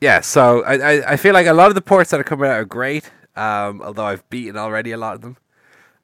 yeah, 0.00 0.20
so 0.20 0.62
I, 0.64 0.74
I, 0.74 1.12
I 1.12 1.16
feel 1.16 1.34
like 1.34 1.46
a 1.46 1.52
lot 1.52 1.68
of 1.68 1.74
the 1.74 1.82
ports 1.82 2.10
that 2.10 2.20
are 2.20 2.24
coming 2.24 2.46
out 2.48 2.56
are 2.56 2.64
great, 2.64 3.10
um, 3.36 3.82
although 3.82 4.04
I've 4.04 4.28
beaten 4.30 4.56
already 4.56 4.92
a 4.92 4.96
lot 4.96 5.14
of 5.14 5.20
them. 5.20 5.36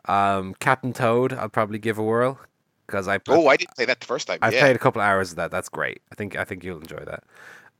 Um, 0.07 0.55
Captain 0.61 0.92
Toad, 0.92 1.33
I'll 1.33 1.48
probably 1.48 1.79
give 1.79 1.98
a 1.98 2.03
whirl 2.03 2.38
because 2.87 3.07
I 3.07 3.20
Oh, 3.29 3.46
I 3.48 3.57
didn't 3.57 3.76
play 3.76 3.85
that 3.85 4.00
the 4.00 4.07
first 4.07 4.26
time. 4.26 4.38
I've 4.42 4.55
yeah. 4.55 4.61
played 4.61 4.76
a 4.76 4.79
couple 4.79 5.00
of 5.00 5.07
hours 5.07 5.31
of 5.31 5.37
that. 5.37 5.50
That's 5.50 5.68
great. 5.68 6.00
I 6.11 6.14
think 6.14 6.37
I 6.37 6.44
think 6.44 6.64
you'll 6.64 6.81
enjoy 6.81 7.05
that. 7.05 7.24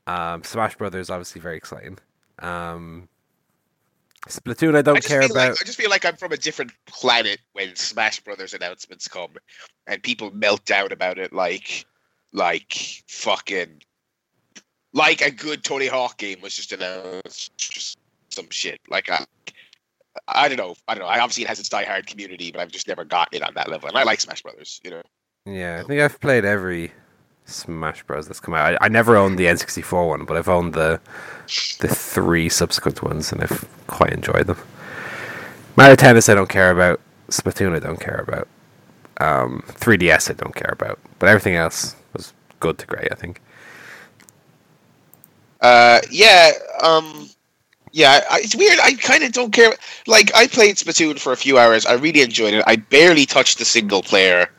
Um, 0.07 0.43
Smash 0.43 0.75
Brothers 0.75 1.09
obviously 1.09 1.41
very 1.41 1.57
exciting. 1.57 1.97
Um, 2.39 3.07
Splatoon 4.27 4.75
I 4.75 4.81
don't 4.81 4.97
I 4.97 4.99
care 4.99 5.21
about. 5.21 5.35
Like, 5.35 5.61
I 5.61 5.65
just 5.65 5.79
feel 5.79 5.89
like 5.89 6.05
I'm 6.05 6.15
from 6.15 6.31
a 6.31 6.37
different 6.37 6.71
planet 6.85 7.39
when 7.53 7.75
Smash 7.75 8.19
Brothers 8.19 8.53
announcements 8.53 9.07
come, 9.07 9.31
and 9.87 10.01
people 10.01 10.31
melt 10.31 10.63
down 10.65 10.91
about 10.91 11.17
it 11.17 11.33
like, 11.33 11.85
like 12.31 12.73
fucking, 13.07 13.81
like 14.93 15.21
a 15.21 15.31
good 15.31 15.63
Tony 15.63 15.87
Hawk 15.87 16.17
game 16.17 16.41
was 16.41 16.55
just 16.55 16.71
announced, 16.71 17.57
just 17.57 17.97
some 18.29 18.47
shit. 18.49 18.79
Like 18.89 19.09
I, 19.09 19.25
I 20.27 20.47
don't 20.47 20.57
know, 20.57 20.75
I 20.87 20.95
don't 20.95 21.03
know. 21.03 21.09
I 21.09 21.19
obviously 21.19 21.43
it 21.43 21.47
has 21.47 21.59
its 21.59 21.69
diehard 21.69 22.07
community, 22.07 22.51
but 22.51 22.61
I've 22.61 22.71
just 22.71 22.87
never 22.87 23.05
gotten 23.05 23.41
it 23.41 23.47
on 23.47 23.53
that 23.55 23.69
level. 23.69 23.87
And 23.89 23.97
I 23.97 24.03
like 24.03 24.19
Smash 24.19 24.43
Brothers, 24.43 24.81
you 24.83 24.91
know. 24.91 25.01
Yeah, 25.45 25.81
I 25.83 25.87
think 25.87 26.01
I've 26.01 26.19
played 26.19 26.45
every 26.45 26.91
Smash 27.45 28.03
Bros. 28.03 28.27
that's 28.27 28.39
come 28.39 28.53
out. 28.53 28.75
I, 28.75 28.85
I 28.85 28.87
never 28.89 29.17
owned 29.17 29.37
the 29.39 29.45
N64 29.45 30.07
one, 30.07 30.25
but 30.25 30.37
I've 30.37 30.49
owned 30.49 30.73
the 30.73 30.99
the 31.79 31.87
three 31.87 32.49
subsequent 32.49 33.01
ones, 33.03 33.31
and 33.31 33.41
I've 33.41 33.67
quite 33.87 34.13
enjoyed 34.13 34.47
them. 34.47 34.57
Mario 35.75 35.95
Tennis 35.95 36.29
I 36.29 36.35
don't 36.35 36.49
care 36.49 36.71
about. 36.71 36.99
Splatoon 37.29 37.75
I 37.75 37.79
don't 37.79 37.99
care 37.99 38.23
about. 38.27 38.47
Um, 39.19 39.63
3DS 39.67 40.29
I 40.29 40.33
don't 40.33 40.55
care 40.55 40.71
about. 40.71 40.99
But 41.19 41.29
everything 41.29 41.55
else 41.55 41.95
was 42.13 42.33
good 42.59 42.77
to 42.79 42.87
great, 42.87 43.11
I 43.11 43.15
think. 43.15 43.41
Uh, 45.61 46.01
yeah, 46.09 46.51
um, 46.81 47.29
yeah, 47.91 48.21
I, 48.29 48.39
it's 48.39 48.55
weird. 48.55 48.79
I 48.81 48.93
kind 48.95 49.23
of 49.23 49.31
don't 49.31 49.51
care. 49.51 49.73
Like, 50.07 50.31
I 50.35 50.47
played 50.47 50.77
Splatoon 50.77 51.19
for 51.19 51.33
a 51.33 51.37
few 51.37 51.57
hours. 51.57 51.85
I 51.85 51.93
really 51.93 52.21
enjoyed 52.21 52.53
it. 52.53 52.63
I 52.67 52.77
barely 52.77 53.25
touched 53.25 53.59
the 53.59 53.65
single 53.65 54.01
player 54.01 54.49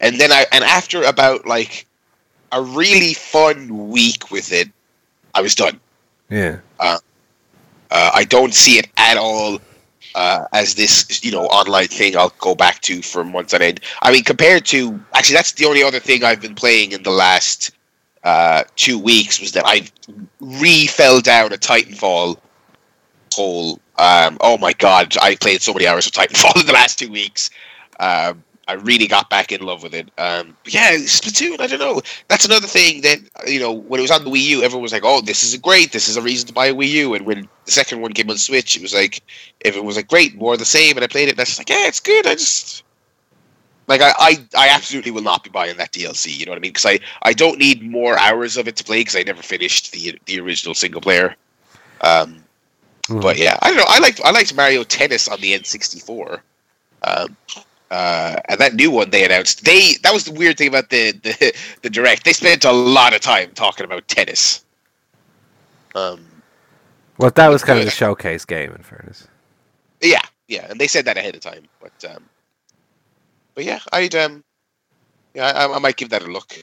and 0.00 0.18
then 0.18 0.32
I 0.32 0.46
and 0.50 0.64
after 0.64 1.02
about 1.02 1.46
like 1.46 1.86
a 2.52 2.60
really 2.60 3.14
fun 3.14 3.90
week 3.90 4.30
with 4.30 4.52
it, 4.52 4.68
I 5.34 5.40
was 5.42 5.54
done. 5.54 5.78
Yeah. 6.30 6.58
Uh, 6.80 6.98
I 7.90 8.24
don't 8.24 8.54
see 8.54 8.78
it 8.78 8.88
at 8.96 9.16
all 9.16 9.58
uh, 10.14 10.44
as 10.52 10.74
this, 10.74 11.24
you 11.24 11.30
know, 11.30 11.44
online 11.46 11.88
thing 11.88 12.16
I'll 12.16 12.34
go 12.38 12.54
back 12.54 12.80
to 12.82 13.02
for 13.02 13.24
months 13.24 13.54
on 13.54 13.62
end. 13.62 13.80
I 14.02 14.12
mean, 14.12 14.24
compared 14.24 14.64
to 14.66 15.00
actually, 15.14 15.34
that's 15.34 15.52
the 15.52 15.66
only 15.66 15.82
other 15.82 16.00
thing 16.00 16.24
I've 16.24 16.40
been 16.40 16.54
playing 16.54 16.92
in 16.92 17.02
the 17.02 17.10
last 17.10 17.72
uh, 18.24 18.64
two 18.76 18.98
weeks 18.98 19.40
was 19.40 19.52
that 19.52 19.64
I 19.66 19.82
re 20.40 20.86
fell 20.86 21.20
down 21.20 21.52
a 21.52 21.56
Titanfall 21.56 22.38
hole. 23.34 23.80
Um, 23.98 24.38
oh 24.40 24.58
my 24.58 24.72
god, 24.72 25.16
I 25.20 25.36
played 25.36 25.62
so 25.62 25.72
many 25.72 25.86
hours 25.86 26.06
of 26.06 26.12
Titanfall 26.12 26.56
in 26.60 26.66
the 26.66 26.72
last 26.72 26.98
two 26.98 27.10
weeks. 27.10 27.50
Um, 27.98 28.42
I 28.68 28.74
really 28.74 29.08
got 29.08 29.28
back 29.28 29.50
in 29.50 29.62
love 29.62 29.82
with 29.82 29.94
it. 29.94 30.10
Um, 30.16 30.56
yeah, 30.64 30.92
Splatoon. 30.92 31.60
I 31.60 31.66
don't 31.66 31.80
know. 31.80 32.00
That's 32.28 32.44
another 32.44 32.68
thing 32.68 33.00
that 33.00 33.18
you 33.46 33.58
know 33.58 33.72
when 33.72 33.98
it 33.98 34.02
was 34.02 34.12
on 34.12 34.22
the 34.22 34.30
Wii 34.30 34.42
U, 34.42 34.62
everyone 34.62 34.82
was 34.82 34.92
like, 34.92 35.02
"Oh, 35.04 35.20
this 35.20 35.42
is 35.42 35.56
great. 35.56 35.90
This 35.90 36.08
is 36.08 36.16
a 36.16 36.22
reason 36.22 36.46
to 36.46 36.52
buy 36.52 36.66
a 36.66 36.74
Wii 36.74 36.88
U." 36.88 37.14
And 37.14 37.26
when 37.26 37.48
the 37.64 37.72
second 37.72 38.00
one 38.00 38.12
came 38.12 38.30
on 38.30 38.38
Switch, 38.38 38.76
it 38.76 38.82
was 38.82 38.94
like 38.94 39.22
everyone 39.64 39.88
was 39.88 39.96
like, 39.96 40.08
"Great, 40.08 40.36
more 40.36 40.56
the 40.56 40.64
same." 40.64 40.96
And 40.96 41.02
I 41.02 41.08
played 41.08 41.28
it, 41.28 41.32
and 41.32 41.40
I 41.40 41.42
was 41.42 41.58
like, 41.58 41.68
"Yeah, 41.68 41.88
it's 41.88 41.98
good." 41.98 42.28
I 42.28 42.34
just 42.34 42.84
like 43.88 44.00
I, 44.02 44.12
I, 44.18 44.46
I 44.56 44.68
absolutely 44.70 45.10
will 45.10 45.22
not 45.22 45.44
be 45.44 45.50
buying 45.50 45.76
that 45.78 45.92
DLC. 45.92 46.36
You 46.36 46.46
know 46.46 46.52
what 46.52 46.58
I 46.58 46.60
mean? 46.60 46.70
Because 46.72 46.86
I, 46.86 47.00
I 47.22 47.32
don't 47.32 47.58
need 47.58 47.82
more 47.82 48.18
hours 48.18 48.56
of 48.56 48.68
it 48.68 48.76
to 48.76 48.84
play 48.84 49.00
because 49.00 49.16
I 49.16 49.22
never 49.22 49.42
finished 49.42 49.92
the 49.92 50.18
the 50.26 50.40
original 50.40 50.74
single 50.74 51.00
player. 51.00 51.36
Um, 52.02 52.44
Mm. 53.08 53.20
but 53.20 53.36
yeah, 53.38 53.58
I 53.62 53.68
don't 53.68 53.78
know. 53.78 53.84
I 53.88 53.98
liked 53.98 54.20
I 54.24 54.30
liked 54.30 54.54
Mario 54.54 54.84
Tennis 54.84 55.28
on 55.28 55.40
the 55.40 55.54
N64. 55.54 56.42
Um, 57.02 57.36
uh, 57.90 58.36
and 58.48 58.60
that 58.60 58.74
new 58.74 58.90
one 58.90 59.10
they 59.10 59.24
announced, 59.24 59.64
they 59.64 59.94
that 60.02 60.12
was 60.12 60.24
the 60.24 60.32
weird 60.32 60.58
thing 60.58 60.68
about 60.68 60.90
the, 60.90 61.12
the 61.12 61.54
the 61.82 61.90
direct. 61.90 62.24
They 62.24 62.32
spent 62.32 62.64
a 62.64 62.72
lot 62.72 63.14
of 63.14 63.20
time 63.20 63.52
talking 63.54 63.84
about 63.84 64.08
tennis. 64.08 64.64
Um, 65.94 66.42
Well, 67.18 67.30
that 67.30 67.48
was 67.48 67.62
kind 67.64 67.78
of 67.78 67.84
the 67.84 67.90
showcase 67.90 68.44
game, 68.44 68.72
in 68.72 68.82
fairness. 68.82 69.28
yeah, 70.00 70.22
yeah, 70.48 70.66
and 70.70 70.80
they 70.80 70.86
said 70.86 71.04
that 71.06 71.16
ahead 71.18 71.34
of 71.34 71.40
time. 71.40 71.68
But 71.80 71.92
um, 72.14 72.28
but 73.54 73.64
yeah, 73.64 73.80
I'd 73.92 74.14
um, 74.14 74.44
yeah, 75.34 75.46
I, 75.46 75.74
I 75.74 75.78
might 75.78 75.96
give 75.96 76.10
that 76.10 76.22
a 76.22 76.26
look. 76.26 76.54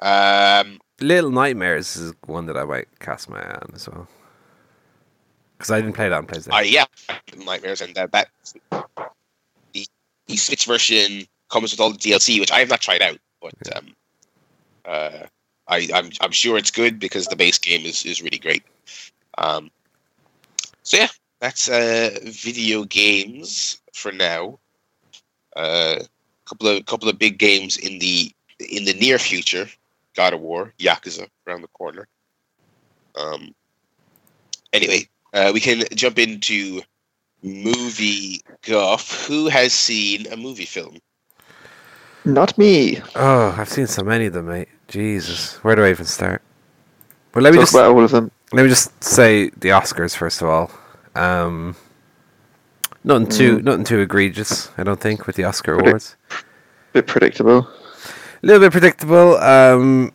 Um, 0.00 0.80
Little 1.00 1.30
Nightmares 1.30 1.96
is 1.96 2.12
one 2.26 2.46
that 2.46 2.56
I 2.56 2.64
might 2.64 2.88
cast 3.00 3.28
my 3.28 3.40
eye 3.40 3.58
on 3.62 3.72
as 3.74 3.88
well. 3.88 4.08
Because 5.56 5.70
I 5.70 5.80
didn't 5.80 5.94
play 5.94 6.08
that 6.08 6.16
on 6.16 6.26
PlayStation. 6.26 6.52
I 6.52 6.62
yeah, 6.62 6.84
nightmares, 7.36 7.80
and 7.80 7.94
that 7.94 8.10
that 8.12 8.28
the, 9.72 9.86
the 10.26 10.36
Switch 10.36 10.66
version 10.66 11.26
comes 11.50 11.70
with 11.70 11.80
all 11.80 11.92
the 11.92 11.98
DLC, 11.98 12.40
which 12.40 12.50
I 12.50 12.58
have 12.58 12.68
not 12.68 12.80
tried 12.80 13.02
out, 13.02 13.18
but 13.40 13.76
um, 13.76 13.94
uh, 14.84 15.26
I 15.68 15.88
I'm 15.94 16.10
I'm 16.20 16.32
sure 16.32 16.58
it's 16.58 16.70
good 16.70 16.98
because 16.98 17.26
the 17.26 17.36
base 17.36 17.58
game 17.58 17.86
is 17.86 18.04
is 18.04 18.22
really 18.22 18.38
great. 18.38 18.64
Um, 19.38 19.70
so 20.82 20.96
yeah, 20.96 21.08
that's 21.40 21.68
uh 21.68 22.18
video 22.24 22.84
games 22.84 23.80
for 23.92 24.10
now. 24.10 24.58
Uh, 25.56 25.96
couple 26.44 26.68
of 26.68 26.84
couple 26.86 27.08
of 27.08 27.18
big 27.18 27.38
games 27.38 27.76
in 27.76 27.98
the 27.98 28.32
in 28.70 28.84
the 28.84 28.94
near 28.94 29.18
future. 29.18 29.68
God 30.14 30.34
of 30.34 30.40
War, 30.40 30.72
Yakuza 30.78 31.28
around 31.46 31.62
the 31.62 31.68
corner. 31.68 32.06
Um. 33.16 33.54
Anyway, 34.72 35.06
uh, 35.34 35.50
we 35.52 35.60
can 35.60 35.84
jump 35.94 36.18
into 36.18 36.80
movie 37.42 38.40
guff. 38.62 39.26
Who 39.26 39.48
has 39.48 39.72
seen 39.72 40.26
a 40.32 40.36
movie 40.36 40.64
film? 40.64 40.98
Not 42.24 42.56
me. 42.56 43.00
Oh, 43.16 43.54
I've 43.58 43.68
seen 43.68 43.86
so 43.86 44.02
many 44.02 44.26
of 44.26 44.32
them, 44.32 44.46
mate. 44.46 44.68
Jesus, 44.88 45.56
where 45.64 45.74
do 45.74 45.82
I 45.84 45.90
even 45.90 46.06
start? 46.06 46.40
Well, 47.34 47.42
let 47.42 47.52
me 47.52 47.56
Talk 47.56 47.64
just 47.64 47.74
about 47.74 47.90
all 47.94 48.04
of 48.04 48.10
them. 48.10 48.30
let 48.52 48.62
me 48.62 48.68
just 48.68 49.02
say 49.02 49.50
the 49.50 49.70
Oscars 49.70 50.14
first 50.16 50.40
of 50.42 50.48
all. 50.48 50.70
Um, 51.14 51.74
nothing 53.04 53.26
too 53.28 53.58
Mm. 53.58 53.64
nothing 53.64 53.84
too 53.84 54.00
egregious, 54.00 54.70
I 54.78 54.82
don't 54.82 55.00
think, 55.00 55.26
with 55.26 55.36
the 55.36 55.44
Oscar 55.44 55.74
Predict- 55.74 55.88
awards. 55.88 56.16
Bit 56.92 57.06
predictable. 57.06 57.68
A 58.42 58.46
little 58.46 58.60
bit 58.60 58.72
predictable. 58.72 59.36
Um, 59.38 60.12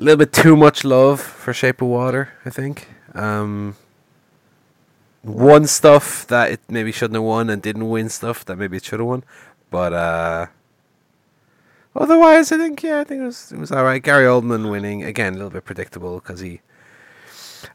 a 0.00 0.04
little 0.04 0.18
bit 0.18 0.32
too 0.32 0.56
much 0.56 0.84
love 0.84 1.20
for 1.20 1.52
Shape 1.52 1.80
of 1.82 1.88
Water, 1.88 2.30
I 2.44 2.50
think. 2.50 2.88
Um, 3.14 3.76
won 5.24 5.66
stuff 5.66 6.26
that 6.28 6.50
it 6.52 6.60
maybe 6.68 6.92
shouldn't 6.92 7.14
have 7.16 7.22
won, 7.24 7.50
and 7.50 7.60
didn't 7.62 7.88
win 7.88 8.08
stuff 8.08 8.44
that 8.46 8.56
maybe 8.56 8.76
it 8.76 8.84
should 8.84 9.00
have 9.00 9.06
won. 9.08 9.24
But 9.70 9.92
uh, 9.92 10.46
otherwise, 11.94 12.52
I 12.52 12.56
think 12.58 12.82
yeah, 12.82 13.00
I 13.00 13.04
think 13.04 13.22
it 13.22 13.26
was 13.26 13.52
it 13.52 13.58
was 13.58 13.72
all 13.72 13.84
right. 13.84 14.02
Gary 14.02 14.24
Oldman 14.26 14.70
winning 14.70 15.02
again, 15.04 15.32
a 15.34 15.36
little 15.36 15.50
bit 15.50 15.64
predictable 15.64 16.16
because 16.20 16.40
he. 16.40 16.60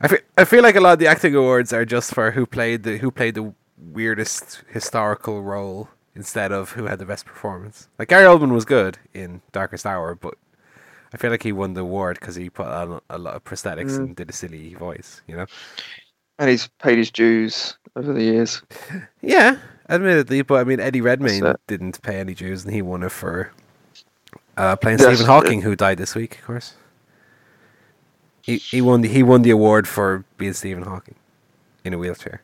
I 0.02 0.08
feel, 0.08 0.20
I 0.38 0.46
feel 0.46 0.64
like 0.64 0.76
a 0.76 0.82
lot 0.82 0.94
of 0.94 1.00
the 1.00 1.08
acting 1.08 1.36
awards 1.36 1.72
are 1.72 1.86
just 1.86 2.14
for 2.14 2.32
who 2.32 2.46
played 2.46 2.84
the 2.84 2.98
who 2.98 3.12
played 3.12 3.36
the 3.36 3.54
weirdest 3.78 4.64
historical 4.70 5.42
role 5.44 5.90
instead 6.16 6.52
of 6.52 6.72
who 6.72 6.86
had 6.86 7.00
the 7.00 7.06
best 7.06 7.26
performance. 7.26 7.88
Like 8.00 8.08
Gary 8.10 8.26
Oldman 8.26 8.52
was 8.54 8.66
good 8.66 8.98
in 9.14 9.42
Darkest 9.52 9.86
Hour, 9.86 10.16
but 10.16 10.36
I 11.14 11.18
feel 11.18 11.32
like 11.32 11.44
he 11.44 11.52
won 11.52 11.74
the 11.74 11.82
award 11.82 12.18
because 12.20 12.36
he 12.36 12.50
put 12.50 12.68
on 12.68 13.02
a 13.10 13.18
lot 13.18 13.36
of 13.36 13.44
prosthetics 13.44 13.92
Mm. 13.92 13.98
and 13.98 14.16
did 14.16 14.30
a 14.30 14.34
silly 14.34 14.74
voice. 14.76 15.22
You 15.28 15.38
know. 15.38 15.46
And 16.40 16.50
he's 16.50 16.68
paid 16.82 16.98
his 16.98 17.12
dues 17.12 17.78
over 17.96 18.12
the 18.14 18.24
years. 18.24 18.62
Yeah, 19.22 19.58
admittedly, 19.90 20.42
but 20.42 20.56
I 20.56 20.64
mean 20.64 20.80
Eddie 20.80 21.02
Redmayne 21.02 21.56
didn't 21.68 22.02
pay 22.02 22.18
any 22.20 22.34
dues, 22.34 22.64
and 22.66 22.74
he 22.74 22.82
won 22.82 23.04
it 23.04 23.12
for 23.12 23.52
uh, 24.58 24.76
playing 24.76 25.00
Yes, 25.00 25.08
Stephen 25.08 25.26
Hawking, 25.26 25.62
who 25.62 25.76
died 25.76 25.98
this 25.98 26.14
week, 26.16 26.40
of 26.40 26.46
course. 26.46 26.76
He 28.42 28.58
he 28.58 28.82
won 28.82 29.02
the, 29.02 29.08
he 29.10 29.24
won 29.24 29.42
the 29.42 29.50
award 29.50 29.88
for 29.88 30.24
being 30.38 30.54
Stephen 30.54 30.84
Hawking 30.84 31.16
in 31.84 31.94
a 31.94 31.98
wheelchair. 31.98 32.42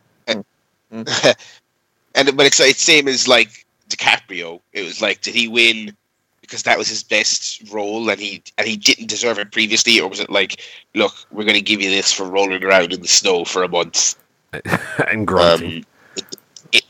and 0.91 2.37
but 2.37 2.45
it's 2.45 2.59
it's 2.59 2.81
same 2.81 3.07
as 3.07 3.27
like 3.27 3.65
DiCaprio. 3.89 4.59
It 4.73 4.83
was 4.83 5.01
like, 5.01 5.21
did 5.21 5.35
he 5.35 5.47
win 5.47 5.95
because 6.41 6.63
that 6.63 6.77
was 6.77 6.89
his 6.89 7.03
best 7.03 7.71
role 7.71 8.09
and 8.09 8.19
he 8.19 8.43
and 8.57 8.67
he 8.67 8.75
didn't 8.75 9.07
deserve 9.07 9.39
it 9.39 9.51
previously, 9.51 9.99
or 10.01 10.09
was 10.09 10.19
it 10.19 10.29
like, 10.29 10.61
look, 10.95 11.13
we're 11.31 11.45
going 11.45 11.55
to 11.55 11.61
give 11.61 11.81
you 11.81 11.89
this 11.89 12.11
for 12.11 12.25
rolling 12.29 12.63
around 12.63 12.91
in 12.93 13.01
the 13.01 13.07
snow 13.07 13.45
for 13.45 13.63
a 13.63 13.67
month, 13.69 14.15
and 15.07 15.25
grunting. 15.27 15.77
um, 15.77 15.83
it- 16.17 16.37
it- 16.73 16.83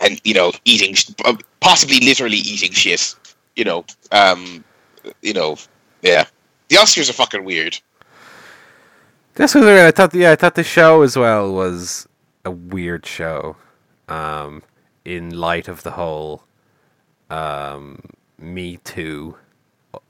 and 0.00 0.20
you 0.24 0.34
know, 0.34 0.52
eating, 0.64 0.96
uh, 1.24 1.36
possibly 1.60 2.00
literally 2.00 2.36
eating 2.38 2.72
shit. 2.72 3.14
You 3.56 3.64
know, 3.64 3.84
um, 4.12 4.64
you 5.22 5.32
know, 5.34 5.56
yeah. 6.02 6.26
The 6.68 6.76
Oscars 6.76 7.08
are 7.10 7.14
fucking 7.14 7.44
weird. 7.44 7.78
This 9.34 9.54
was 9.54 9.64
weird. 9.64 9.86
I 9.86 9.90
thought, 9.90 10.14
yeah, 10.14 10.32
I 10.32 10.36
thought 10.36 10.54
the 10.54 10.64
show 10.64 11.02
as 11.02 11.16
well 11.16 11.52
was 11.52 12.08
a 12.44 12.50
weird 12.50 13.06
show, 13.06 13.56
um, 14.08 14.62
in 15.04 15.30
light 15.30 15.68
of 15.68 15.82
the 15.82 15.92
whole, 15.92 16.44
um, 17.30 18.00
Me 18.38 18.78
Too, 18.78 19.36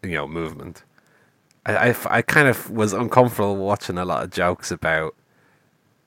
you 0.02 0.10
know, 0.10 0.26
movement. 0.26 0.82
I 1.66 1.94
I 2.06 2.22
kind 2.22 2.48
of 2.48 2.70
was 2.70 2.92
uncomfortable 2.92 3.56
watching 3.56 3.96
a 3.96 4.04
lot 4.04 4.22
of 4.22 4.30
jokes 4.30 4.70
about 4.70 5.14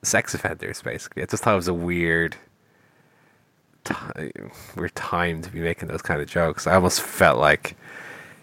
sex 0.02 0.34
offenders. 0.34 0.82
Basically, 0.82 1.22
I 1.22 1.26
just 1.26 1.42
thought 1.42 1.54
it 1.54 1.56
was 1.56 1.68
a 1.68 1.74
weird, 1.74 2.36
ti 3.84 3.94
weird 4.76 4.94
time 4.94 5.42
to 5.42 5.50
be 5.50 5.60
making 5.60 5.88
those 5.88 6.02
kind 6.02 6.20
of 6.20 6.28
jokes. 6.28 6.66
I 6.66 6.74
almost 6.74 7.00
felt 7.00 7.38
like 7.38 7.76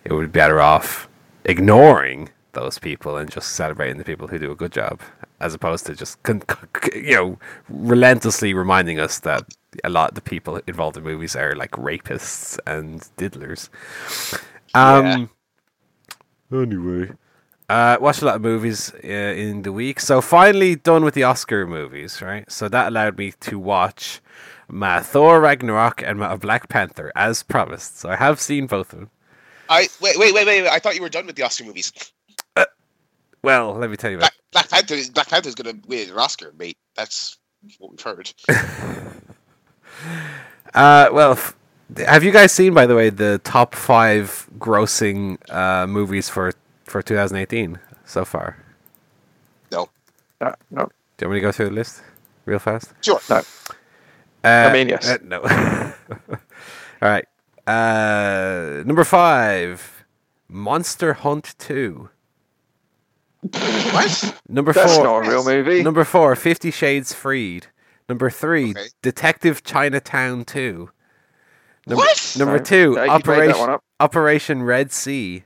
it 0.04 0.14
would 0.14 0.32
be 0.32 0.40
better 0.40 0.60
off 0.60 1.08
ignoring 1.46 2.30
those 2.56 2.80
people 2.80 3.18
and 3.18 3.30
just 3.32 3.54
celebrating 3.54 4.00
the 4.00 4.04
people 4.04 4.28
who 4.28 4.40
do 4.40 4.52
a 4.52 4.56
good 4.56 4.74
job, 4.74 5.02
as 5.40 5.54
opposed 5.54 5.86
to 5.86 5.96
just 5.96 6.22
con- 6.24 6.44
c- 6.84 7.10
you 7.10 7.16
know 7.16 7.40
relentlessly 7.70 8.54
reminding 8.56 9.00
us 9.00 9.20
that 9.20 9.44
a 9.84 9.90
lot 9.90 10.10
of 10.10 10.16
the 10.16 10.22
people 10.22 10.60
involved 10.68 10.98
in 10.98 11.04
movies 11.04 11.36
are 11.36 11.56
like 11.56 11.72
rapists 11.72 12.60
and 12.68 13.02
diddlers. 13.18 13.70
Um. 14.74 15.30
Anyway, 16.52 17.12
uh, 17.70 17.98
watched 18.00 18.22
a 18.22 18.26
lot 18.26 18.36
of 18.36 18.42
movies 18.42 18.94
uh, 19.04 19.08
in 19.08 19.64
the 19.64 19.72
week, 19.72 20.00
so 20.00 20.22
finally 20.22 20.76
done 20.76 21.04
with 21.04 21.16
the 21.16 21.24
Oscar 21.24 21.68
movies, 21.68 22.22
right? 22.22 22.50
So 22.52 22.70
that 22.70 22.88
allowed 22.90 23.18
me 23.18 23.34
to 23.42 23.60
watch 23.60 24.22
my 24.68 25.02
Thor 25.02 25.42
Ragnarok 25.42 26.04
and 26.04 26.20
my 26.20 26.36
Black 26.38 26.70
Panther 26.70 27.12
as 27.16 27.44
promised. 27.44 28.00
So 28.00 28.10
I 28.10 28.16
have 28.18 28.40
seen 28.40 28.68
both 28.68 28.94
of 28.94 29.00
them. 29.00 29.12
I 29.70 29.90
wait, 30.02 30.18
wait, 30.20 30.34
wait, 30.34 30.46
wait. 30.46 30.64
wait. 30.64 30.70
I 30.70 30.80
thought 30.80 30.96
you 30.96 31.02
were 31.02 31.10
done 31.10 31.26
with 31.28 31.36
the 31.36 31.44
Oscar 31.44 31.66
movies. 31.66 31.92
Well, 33.46 33.74
let 33.76 33.90
me 33.90 33.96
tell 33.98 34.12
you 34.12 34.18
about. 34.18 34.32
Black, 34.52 34.70
Black 34.70 34.88
Panther, 34.88 35.12
Black 35.14 35.30
Panther's 35.30 35.56
going 35.56 35.82
to 35.82 35.88
win 35.88 36.10
an 36.10 36.18
Oscar, 36.18 36.54
mate. 36.58 36.78
That's 36.96 37.38
what 37.80 37.92
we've 37.92 38.02
heard. 38.02 38.34
Uh, 40.74 41.08
well, 41.14 41.32
f- 41.32 41.56
have 42.00 42.22
you 42.24 42.32
guys 42.32 42.52
seen, 42.52 42.74
by 42.74 42.86
the 42.86 42.96
way, 42.96 43.10
the 43.10 43.40
top 43.46 43.74
five 43.74 44.46
grossing 44.60 45.38
uh, 45.50 45.88
movies 45.88 46.28
for 46.28 46.52
for 46.84 47.02
2018 47.02 47.80
so 48.04 48.26
far? 48.26 48.58
No, 49.72 49.88
No, 50.42 50.54
no. 50.70 50.84
Do 51.18 51.26
you 51.26 51.28
want 51.30 51.34
me 51.36 51.38
to 51.40 51.42
go 51.42 51.52
through 51.54 51.70
the 51.70 51.76
list 51.76 52.02
real 52.46 52.60
fast? 52.60 52.94
sure. 53.02 53.22
No. 53.30 53.42
Uh, 54.44 54.70
mean, 54.74 54.90
yes. 54.90 55.08
uh, 55.08 55.18
no. 55.24 55.42
All 57.02 57.10
right. 57.10 57.26
Uh, 57.66 58.84
number 58.86 59.06
five, 59.06 60.04
Monster 60.50 61.14
Hunt 61.14 61.56
Two. 61.58 62.10
What? 63.52 64.42
Number 64.50 64.74
That's 64.74 64.96
four, 64.96 65.04
not 65.04 65.26
a 65.26 65.30
real 65.30 65.44
movie. 65.46 65.84
number 65.84 66.04
four, 66.04 66.36
Fifty 66.36 66.72
Shades 66.72 67.14
Freed. 67.14 67.68
Number 68.10 68.30
three, 68.30 68.72
Okay. 68.72 68.86
Detective 69.02 69.64
Chinatown 69.64 70.46
Two. 70.46 70.90
Number, 71.88 72.02
What? 72.02 72.36
Number 72.38 72.60
two, 72.60 72.96
no, 72.96 73.04
you 73.04 73.12
made 73.12 73.24
that 73.24 73.58
one 73.58 73.70
Operation. 73.70 73.80
Operation 74.00 74.64
Red 74.64 74.92
Sea. 74.92 75.44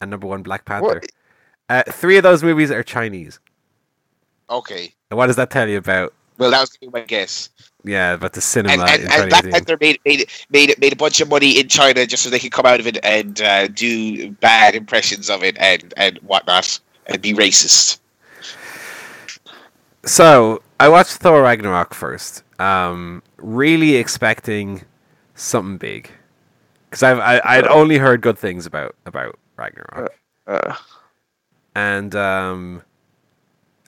And 0.00 0.10
number 0.10 0.26
one, 0.26 0.42
Black 0.42 0.64
Panther. 0.64 1.02
Uh, 1.68 1.82
three 1.88 2.16
of 2.16 2.22
those 2.22 2.42
movies 2.42 2.70
are 2.70 2.82
Chinese. 2.82 3.40
Okay. 4.50 4.94
And 5.10 5.16
what 5.18 5.26
does 5.26 5.36
that 5.36 5.50
tell 5.50 5.68
you 5.68 5.78
about? 5.78 6.12
Well, 6.38 6.50
that 6.50 6.60
was 6.60 6.70
gonna 6.70 6.90
be 6.90 7.00
my 7.00 7.04
guess. 7.04 7.50
Yeah, 7.84 8.16
but 8.16 8.32
the 8.32 8.40
cinema 8.40 8.82
And, 8.82 9.02
and, 9.02 9.12
and 9.12 9.30
Black 9.30 9.44
Panther 9.44 9.76
made 9.80 10.00
made 10.04 10.28
made 10.50 10.74
made 10.78 10.92
a 10.92 10.96
bunch 10.96 11.20
of 11.20 11.28
money 11.28 11.60
in 11.60 11.68
China 11.68 12.06
just 12.06 12.22
so 12.22 12.30
they 12.30 12.38
could 12.38 12.50
come 12.52 12.66
out 12.66 12.80
of 12.80 12.86
it 12.86 12.98
and 13.04 13.40
uh, 13.42 13.68
do 13.68 14.30
bad 14.32 14.74
impressions 14.74 15.30
of 15.30 15.44
it 15.44 15.56
and 15.58 15.92
and 15.96 16.18
whatnot 16.18 16.80
and 17.06 17.20
be 17.20 17.34
racist. 17.34 17.98
So 20.04 20.62
I 20.80 20.88
watched 20.88 21.12
Thor 21.12 21.42
Ragnarok 21.42 21.94
first, 21.94 22.42
um, 22.60 23.22
really 23.36 23.96
expecting 23.96 24.82
something 25.34 25.78
big, 25.78 26.10
because 26.88 27.02
I've 27.02 27.18
I, 27.18 27.40
I'd 27.44 27.66
only 27.66 27.98
heard 27.98 28.22
good 28.22 28.38
things 28.38 28.66
about 28.66 28.96
about 29.06 29.38
Ragnarok, 29.56 30.12
Uh, 30.46 30.74
and 31.74 32.14
um, 32.14 32.82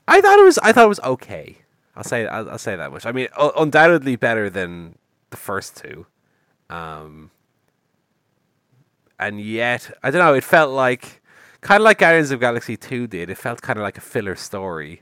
I 0.07 0.21
thought 0.21 0.39
it 0.39 0.45
was 0.45 0.59
I 0.59 0.73
thought 0.73 0.85
it 0.85 0.89
was 0.89 1.01
okay. 1.01 1.59
I'll 1.97 2.05
say 2.05 2.27
I'll, 2.27 2.51
I'll 2.51 2.59
say 2.59 2.77
that 2.77 2.93
much. 2.93 3.07
I 3.07 3.13
mean, 3.13 3.29
u- 3.39 3.53
undoubtedly 3.57 4.17
better 4.17 4.51
than 4.51 4.99
the 5.31 5.37
first 5.37 5.77
two, 5.77 6.07
um, 6.69 7.31
and 9.19 9.41
yet 9.41 9.91
I 10.03 10.11
don't 10.11 10.21
know. 10.21 10.35
It 10.35 10.45
felt 10.45 10.71
like 10.73 11.23
kind 11.63 11.81
of 11.81 11.85
like 11.85 11.99
Guardians 11.99 12.31
of 12.31 12.41
Galaxy 12.41 12.77
Two 12.77 13.07
did. 13.07 13.31
It 13.31 13.39
felt 13.39 13.63
kind 13.63 13.79
of 13.79 13.83
like 13.83 13.97
a 13.97 14.03
filler 14.03 14.37
story 14.37 15.01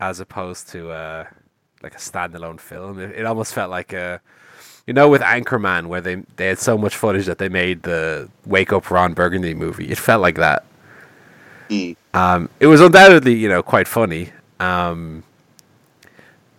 as 0.00 0.18
opposed 0.18 0.70
to 0.70 0.90
uh, 0.90 1.24
like 1.82 1.94
a 1.94 1.98
standalone 1.98 2.58
film. 2.58 2.98
It, 2.98 3.10
it 3.10 3.26
almost 3.26 3.52
felt 3.52 3.70
like 3.70 3.92
a, 3.92 4.20
you 4.86 4.94
know, 4.94 5.08
with 5.10 5.20
Anchorman, 5.20 5.86
where 5.88 6.00
they 6.00 6.16
they 6.36 6.46
had 6.46 6.58
so 6.58 6.78
much 6.78 6.96
footage 6.96 7.26
that 7.26 7.36
they 7.36 7.50
made 7.50 7.82
the 7.82 8.30
Wake 8.46 8.72
Up 8.72 8.90
Ron 8.90 9.12
Burgundy 9.12 9.52
movie. 9.52 9.90
It 9.90 9.98
felt 9.98 10.22
like 10.22 10.36
that. 10.36 10.64
Mm. 11.68 11.96
Um, 12.14 12.48
it 12.58 12.66
was 12.66 12.80
undoubtedly, 12.80 13.34
you 13.34 13.48
know, 13.48 13.62
quite 13.62 13.86
funny. 13.86 14.32
Um, 14.58 15.22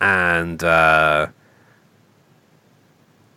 and 0.01 0.63
uh, 0.63 1.27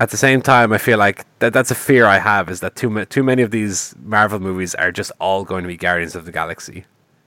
at 0.01 0.11
the 0.11 0.17
same 0.17 0.43
time, 0.43 0.73
I 0.73 0.79
feel 0.79 0.99
like 0.99 1.27
that 1.39 1.53
that's 1.53 1.71
a 1.71 1.75
fear 1.75 2.07
I 2.07 2.19
have 2.19 2.49
is 2.49 2.61
that 2.61 2.75
too 2.75 2.91
ma- 2.91 3.05
too 3.05 3.23
many 3.23 3.43
of 3.43 3.51
these 3.51 3.95
Marvel 4.03 4.41
movies 4.41 4.75
are 4.75 4.91
just 4.91 5.13
all 5.21 5.45
going 5.45 5.63
to 5.63 5.69
be 5.69 5.77
Guardians 5.77 6.17
of 6.17 6.25
the 6.25 6.33
Galaxy 6.33 6.87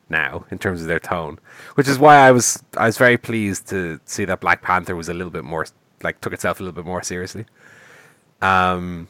now 0.10 0.46
in 0.50 0.58
terms 0.58 0.82
of 0.82 0.88
their 0.88 1.00
tone, 1.00 1.38
which 1.76 1.88
is 1.88 2.00
why 2.00 2.18
I 2.18 2.32
was 2.32 2.64
I 2.76 2.88
was 2.88 2.98
very 2.98 3.18
pleased 3.18 3.68
to 3.70 4.00
see 4.06 4.26
that 4.26 4.42
Black 4.42 4.64
Panther 4.64 4.96
was 4.96 5.08
a 5.08 5.14
little 5.14 5.32
bit 5.32 5.44
more 5.44 5.68
like 6.02 6.20
took 6.20 6.34
itself 6.34 6.60
a 6.60 6.64
little 6.64 6.76
bit 6.76 6.86
more 6.86 7.04
seriously. 7.04 7.46
Um, 8.42 9.08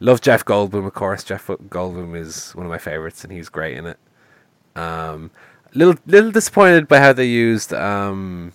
love 0.00 0.20
Jeff 0.20 0.44
Goldblum, 0.44 0.86
of 0.86 0.92
course. 0.92 1.24
Jeff 1.24 1.46
Goldblum 1.46 2.14
is 2.14 2.52
one 2.52 2.66
of 2.66 2.70
my 2.70 2.78
favorites, 2.78 3.24
and 3.24 3.32
he's 3.32 3.48
great 3.48 3.78
in 3.78 3.86
it. 3.86 3.98
Um, 4.76 5.30
little 5.74 5.96
little 6.06 6.30
disappointed 6.30 6.88
by 6.88 7.00
how 7.00 7.14
they 7.14 7.26
used 7.26 7.72
um, 7.72 8.52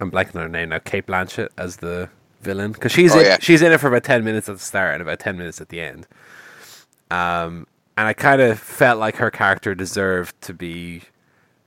I'm 0.00 0.10
blanking 0.10 0.36
on 0.36 0.42
her 0.42 0.48
name 0.48 0.70
now, 0.70 0.78
Cate 0.78 1.06
Blanchett 1.06 1.48
as 1.58 1.76
the 1.76 2.08
villain 2.42 2.72
because 2.72 2.92
she's 2.92 3.14
Oh, 3.14 3.18
in, 3.20 3.26
yeah. 3.26 3.38
she's 3.40 3.62
in 3.62 3.72
it 3.72 3.78
for 3.80 3.88
about 3.88 4.04
ten 4.04 4.24
minutes 4.24 4.48
at 4.48 4.56
the 4.56 4.62
start 4.62 4.94
and 4.94 5.02
about 5.02 5.18
ten 5.18 5.36
minutes 5.38 5.60
at 5.60 5.68
the 5.70 5.80
end. 5.80 6.06
Um, 7.10 7.66
and 7.96 8.06
I 8.08 8.12
kind 8.12 8.40
of 8.42 8.58
felt 8.58 8.98
like 8.98 9.16
her 9.16 9.30
character 9.30 9.74
deserved 9.74 10.38
to 10.42 10.52
be 10.54 11.02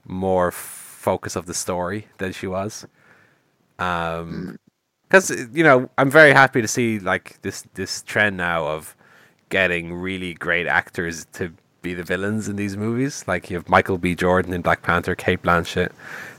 more 0.06 0.48
f- 0.48 0.54
focus 0.54 1.34
of 1.36 1.46
the 1.46 1.54
story 1.54 2.06
than 2.18 2.32
she 2.32 2.46
was. 2.46 2.86
Um, 3.78 4.58
because 5.08 5.30
you 5.52 5.64
know 5.64 5.90
I'm 5.98 6.10
very 6.10 6.32
happy 6.32 6.62
to 6.62 6.68
see 6.68 7.00
like 7.00 7.40
this 7.42 7.64
this 7.74 8.02
trend 8.02 8.36
now 8.36 8.66
of 8.66 8.94
getting 9.48 9.92
really 9.94 10.34
great 10.34 10.68
actors 10.68 11.26
to 11.32 11.52
be 11.82 11.94
the 11.94 12.04
villains 12.04 12.46
in 12.48 12.54
these 12.56 12.76
movies. 12.76 13.24
Like 13.26 13.50
you 13.50 13.56
have 13.56 13.68
Michael 13.68 13.98
B. 13.98 14.14
Jordan 14.14 14.52
in 14.52 14.62
Black 14.62 14.82
Panther, 14.82 15.16
Cate 15.16 15.42
Blanchett, 15.42 15.90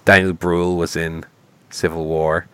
Daniel 0.06 0.32
Bruhl 0.34 0.78
was 0.78 0.96
in 0.96 1.26
Civil 1.72 2.06
War. 2.06 2.48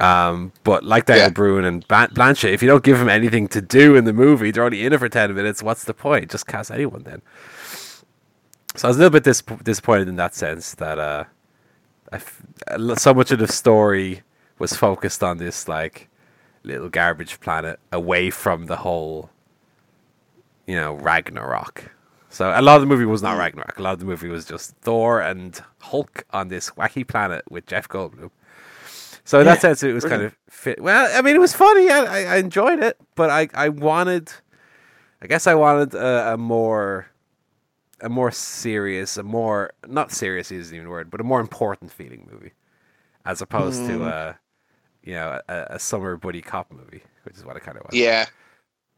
Um, 0.00 0.52
but 0.64 0.84
like 0.84 1.06
Daniel 1.06 1.26
Yeah. 1.26 1.30
Bruhl 1.32 1.64
and 1.64 1.86
Blan- 1.86 2.10
Blanchett, 2.10 2.52
if 2.52 2.62
you 2.62 2.68
don't 2.68 2.82
give 2.82 2.98
them 2.98 3.08
anything 3.08 3.46
to 3.48 3.60
do 3.60 3.94
in 3.96 4.04
the 4.04 4.12
movie, 4.12 4.50
they're 4.50 4.64
only 4.64 4.84
in 4.84 4.92
it 4.92 4.98
for 4.98 5.08
ten 5.08 5.34
minutes. 5.34 5.62
What's 5.62 5.84
the 5.84 5.94
point? 5.94 6.30
Just 6.30 6.46
cast 6.46 6.70
anyone 6.70 7.04
then. 7.04 7.22
So 8.76 8.88
I 8.88 8.90
was 8.90 8.96
a 8.96 9.00
little 9.00 9.12
bit 9.12 9.22
dis- 9.24 9.42
disappointed 9.62 10.08
in 10.08 10.16
that 10.16 10.34
sense 10.34 10.74
that 10.74 10.98
uh, 10.98 11.24
f- 12.12 12.42
so 12.96 13.14
much 13.14 13.30
of 13.30 13.38
the 13.38 13.46
story 13.46 14.22
was 14.58 14.74
focused 14.74 15.22
on 15.22 15.38
this 15.38 15.68
like 15.68 16.08
little 16.64 16.88
garbage 16.88 17.38
planet 17.40 17.78
away 17.92 18.30
from 18.30 18.66
the 18.66 18.76
whole, 18.78 19.30
you 20.66 20.74
know, 20.74 20.94
Ragnarok. 20.94 21.92
So 22.34 22.50
a 22.50 22.60
lot 22.60 22.74
of 22.74 22.80
the 22.82 22.86
movie 22.86 23.04
was 23.04 23.22
not 23.22 23.38
Ragnarok. 23.38 23.78
A 23.78 23.82
lot 23.82 23.92
of 23.92 24.00
the 24.00 24.06
movie 24.06 24.28
was 24.28 24.44
just 24.44 24.74
Thor 24.78 25.20
and 25.20 25.60
Hulk 25.80 26.24
on 26.32 26.48
this 26.48 26.70
wacky 26.70 27.06
planet 27.06 27.44
with 27.48 27.64
Jeff 27.66 27.88
Goldblum. 27.88 28.30
So 29.24 29.38
in 29.38 29.46
that 29.46 29.54
Yeah, 29.54 29.60
sense, 29.60 29.84
it 29.84 29.92
was 29.92 30.04
kind 30.04 30.20
of 30.22 30.36
fit. 30.50 30.80
Well, 30.82 31.08
I 31.16 31.22
mean, 31.22 31.36
it 31.36 31.38
was 31.38 31.54
funny. 31.54 31.88
I, 31.88 32.00
I, 32.00 32.22
I 32.34 32.36
enjoyed 32.38 32.80
it, 32.82 32.98
but 33.14 33.30
I, 33.30 33.48
I 33.54 33.68
wanted, 33.68 34.32
I 35.22 35.28
guess 35.28 35.46
I 35.46 35.54
wanted 35.54 35.94
a, 35.94 36.34
a 36.34 36.36
more, 36.36 37.06
a 38.00 38.08
more 38.08 38.32
serious, 38.32 39.16
a 39.16 39.22
more 39.22 39.72
not 39.86 40.10
serious 40.10 40.50
isn't 40.50 40.74
even 40.74 40.88
a 40.88 40.90
word, 40.90 41.10
but 41.10 41.20
a 41.20 41.24
more 41.24 41.40
important 41.40 41.92
feeling 41.92 42.28
movie, 42.30 42.52
as 43.24 43.40
opposed 43.42 43.86
to 43.86 44.02
uh, 44.02 44.34
you 45.04 45.14
know, 45.14 45.40
a, 45.48 45.66
a 45.70 45.78
summer 45.78 46.16
buddy 46.16 46.42
cop 46.42 46.72
movie, 46.72 47.02
which 47.22 47.36
is 47.36 47.44
what 47.44 47.56
it 47.56 47.62
kind 47.62 47.78
of 47.78 47.84
was. 47.84 47.94
Yeah. 47.94 48.26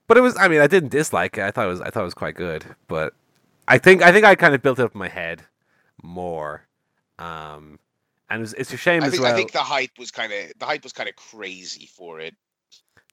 But 0.06 0.16
it 0.16 0.22
was. 0.22 0.36
I 0.38 0.48
mean, 0.48 0.60
I 0.60 0.66
didn't 0.68 0.88
dislike 0.90 1.36
it. 1.36 1.42
I 1.42 1.50
thought 1.50 1.66
it 1.66 1.70
was. 1.70 1.80
I 1.82 1.90
thought 1.90 2.00
it 2.00 2.04
was 2.04 2.14
quite 2.14 2.36
good. 2.36 2.64
But 2.88 3.12
I 3.68 3.78
think. 3.78 4.02
I 4.02 4.12
think 4.12 4.24
I 4.24 4.34
kind 4.34 4.54
of 4.54 4.62
built 4.62 4.78
it 4.78 4.82
up 4.82 4.94
in 4.94 4.98
my 4.98 5.08
head 5.08 5.42
more. 6.02 6.66
Um, 7.18 7.78
and 8.28 8.42
it's, 8.42 8.52
it's 8.54 8.72
a 8.72 8.76
shame 8.76 9.02
I 9.02 9.06
as 9.06 9.12
think, 9.12 9.22
well. 9.22 9.32
I 9.32 9.36
think 9.36 9.52
the 9.52 9.58
hype 9.58 9.98
was 9.98 10.10
kind 10.10 10.32
of 10.32 10.52
the 10.58 10.66
hype 10.66 10.84
was 10.84 10.92
kind 10.92 11.08
of 11.08 11.16
crazy 11.16 11.86
for 11.86 12.20
it. 12.20 12.34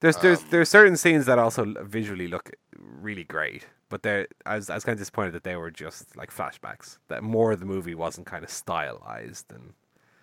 There's 0.00 0.16
there's 0.18 0.40
um, 0.40 0.46
there's 0.50 0.68
certain 0.68 0.96
scenes 0.96 1.26
that 1.26 1.38
also 1.38 1.74
visually 1.82 2.28
look 2.28 2.52
really 2.78 3.24
great, 3.24 3.66
but 3.88 4.02
they 4.02 4.26
I 4.44 4.56
was 4.56 4.68
I 4.68 4.74
was 4.74 4.84
kind 4.84 4.94
of 4.94 4.98
disappointed 4.98 5.32
that 5.32 5.44
they 5.44 5.56
were 5.56 5.70
just 5.70 6.16
like 6.16 6.30
flashbacks. 6.30 6.98
That 7.08 7.22
more 7.22 7.52
of 7.52 7.60
the 7.60 7.66
movie 7.66 7.94
wasn't 7.94 8.26
kind 8.26 8.44
of 8.44 8.50
stylized 8.50 9.50
and 9.52 9.72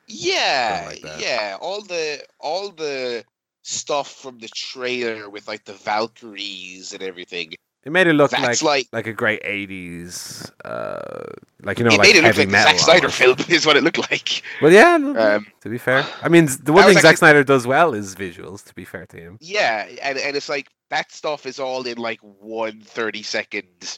Yeah, 0.07 0.84
like 0.88 1.03
yeah. 1.19 1.57
All 1.59 1.82
the 1.82 2.23
all 2.39 2.69
the 2.71 3.23
stuff 3.63 4.11
from 4.11 4.39
the 4.39 4.49
trailer 4.49 5.29
with 5.29 5.47
like 5.47 5.63
the 5.63 5.73
Valkyries 5.73 6.93
and 6.93 7.01
everything. 7.01 7.53
It 7.84 7.91
made 7.91 8.07
it 8.07 8.13
look 8.13 8.32
like, 8.32 8.61
like- 8.61 8.88
like 8.91 9.07
a 9.07 9.13
great 9.13 9.41
'80s, 9.43 10.51
uh, 10.65 11.23
like 11.63 11.79
you 11.79 11.86
know, 11.86 11.91
it 11.91 11.97
like 11.97 12.07
made 12.07 12.15
it 12.15 12.23
look 12.23 12.38
like 12.38 12.49
metal. 12.49 12.77
Zack 12.77 12.79
Snyder 12.79 13.09
film 13.09 13.38
is 13.49 13.65
what 13.65 13.75
it 13.77 13.84
looked 13.84 13.97
like. 14.11 14.43
Well, 14.61 14.71
yeah. 14.71 14.95
Um, 14.95 15.47
to 15.61 15.69
be 15.69 15.77
fair, 15.77 16.05
I 16.21 16.29
mean, 16.29 16.47
the 16.63 16.73
one 16.73 16.86
thing 16.86 16.99
Zack 16.99 17.17
Snyder 17.17 17.43
does 17.43 17.65
well 17.65 17.93
is 17.93 18.15
visuals. 18.15 18.63
To 18.65 18.75
be 18.75 18.86
fair 18.86 19.05
to 19.07 19.17
him, 19.17 19.38
Yeah, 19.41 19.88
and, 20.01 20.17
and 20.17 20.36
it's 20.36 20.49
like 20.49 20.67
that 20.89 21.11
stuff 21.11 21.45
is 21.45 21.59
all 21.59 21.86
in 21.88 21.97
like 21.97 22.19
one 22.21 22.82
30 22.82 23.23
second 23.23 23.97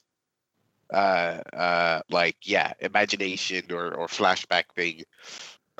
uh 0.93 1.41
uh 1.53 2.01
like 2.09 2.37
yeah, 2.43 2.73
imagination 2.79 3.65
or, 3.71 3.93
or 3.93 4.07
flashback 4.07 4.65
thing. 4.75 5.03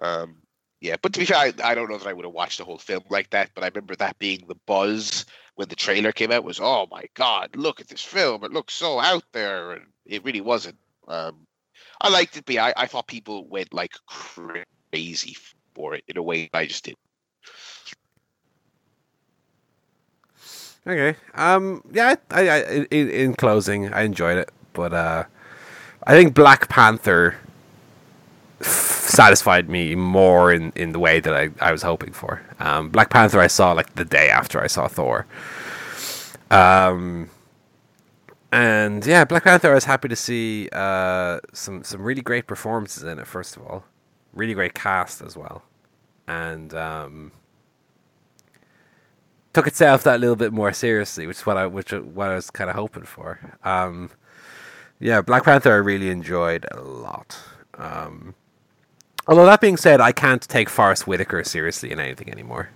Um 0.02 0.38
yeah, 0.82 0.96
but 1.02 1.14
to 1.14 1.20
be 1.20 1.26
fair, 1.26 1.38
I, 1.38 1.54
I 1.64 1.76
don't 1.76 1.90
know 1.90 1.98
that 1.98 2.08
I 2.08 2.14
would 2.14 2.26
have 2.26 2.34
watched 2.34 2.58
the 2.58 2.66
whole 2.66 2.78
film 2.78 3.04
like 3.10 3.30
that, 3.30 3.52
but 3.56 3.64
I 3.64 3.68
remember 3.68 3.96
that 3.96 4.20
being 4.20 4.44
the 4.48 4.56
buzz 4.68 5.26
when 5.56 5.68
the 5.68 5.76
trailer 5.76 6.12
came 6.12 6.32
out 6.32 6.44
was 6.44 6.60
oh 6.60 6.88
my 6.92 7.06
god, 7.14 7.56
look 7.56 7.80
at 7.80 7.88
this 7.88 8.04
film. 8.04 8.44
It 8.44 8.52
looks 8.52 8.74
so 8.74 9.00
out 9.00 9.24
there 9.32 9.72
and 9.74 9.86
it 10.06 10.24
really 10.24 10.42
wasn't. 10.42 10.78
Um 11.08 11.48
I 12.02 12.10
liked 12.10 12.36
it, 12.38 12.46
but 12.46 12.58
I, 12.58 12.74
I 12.76 12.86
thought 12.86 13.08
people 13.08 13.48
went 13.48 13.74
like 13.74 13.94
crazy 14.08 15.38
for 15.74 15.96
it 15.96 16.04
in 16.08 16.18
a 16.18 16.24
way 16.24 16.50
I 16.54 16.66
just 16.66 16.84
did. 16.84 16.96
Okay. 20.86 21.18
Um. 21.36 21.82
Yeah. 21.92 22.16
I. 22.30 22.50
I. 22.50 22.60
In, 22.92 23.10
in 23.10 23.34
closing, 23.36 23.94
I 23.94 24.02
enjoyed 24.02 24.38
it, 24.38 24.52
but 24.74 24.94
uh, 24.94 25.24
I 26.06 26.14
think 26.14 26.34
Black 26.34 26.68
Panther 26.68 27.36
satisfied 28.64 29.70
me 29.70 29.96
more 29.96 30.52
in, 30.52 30.72
in 30.76 30.92
the 30.92 31.00
way 31.00 31.20
that 31.20 31.34
I, 31.34 31.50
I 31.60 31.72
was 31.72 31.82
hoping 31.82 32.14
for. 32.14 32.42
Um, 32.60 32.90
Black 32.90 33.10
Panther 33.10 33.40
I 33.40 33.48
saw 33.48 33.72
like 33.74 33.96
the 33.96 34.06
day 34.06 34.30
after 34.30 34.62
I 34.62 34.68
saw 34.68 34.88
Thor. 34.88 35.26
Um. 36.52 37.30
And 38.52 39.04
yeah, 39.04 39.26
Black 39.26 39.44
Panther. 39.46 39.72
I 39.72 39.74
was 39.74 39.86
happy 39.86 40.08
to 40.10 40.16
see 40.16 40.70
uh 40.72 41.40
some 41.54 41.84
some 41.84 42.02
really 42.02 42.22
great 42.22 42.46
performances 42.46 43.02
in 43.04 43.18
it. 43.18 43.26
First 43.26 43.58
of 43.58 43.64
all, 43.64 43.84
really 44.32 44.54
great 44.54 44.76
cast 44.76 45.22
as 45.24 45.36
well, 45.36 45.64
and 46.28 46.72
um 46.76 47.32
took 49.54 49.68
itself 49.68 50.04
that 50.04 50.20
little 50.20 50.36
bit 50.36 50.52
more 50.52 50.74
seriously, 50.74 51.28
which 51.28 51.38
is 51.38 51.46
what 51.46 51.58
I 51.58 51.66
which 51.68 51.92
what 51.94 52.30
I 52.30 52.36
was 52.36 52.50
kind 52.50 52.70
of 52.70 52.76
hoping 52.76 53.04
for. 53.04 53.58
Um, 53.64 54.10
yeah, 55.00 55.22
Black 55.22 55.44
Panther 55.46 55.74
I 55.74 55.78
really 55.78 56.10
enjoyed 56.10 56.66
a 56.72 56.82
lot. 56.82 57.38
Um, 57.76 58.36
although 59.28 59.46
that 59.46 59.62
being 59.62 59.78
said, 59.78 60.02
I 60.02 60.12
can't 60.12 60.42
take 60.42 60.70
Forest 60.70 61.08
Whitaker 61.08 61.44
seriously 61.44 61.92
in 61.92 62.00
anything 62.00 62.30
anymore. 62.32 62.70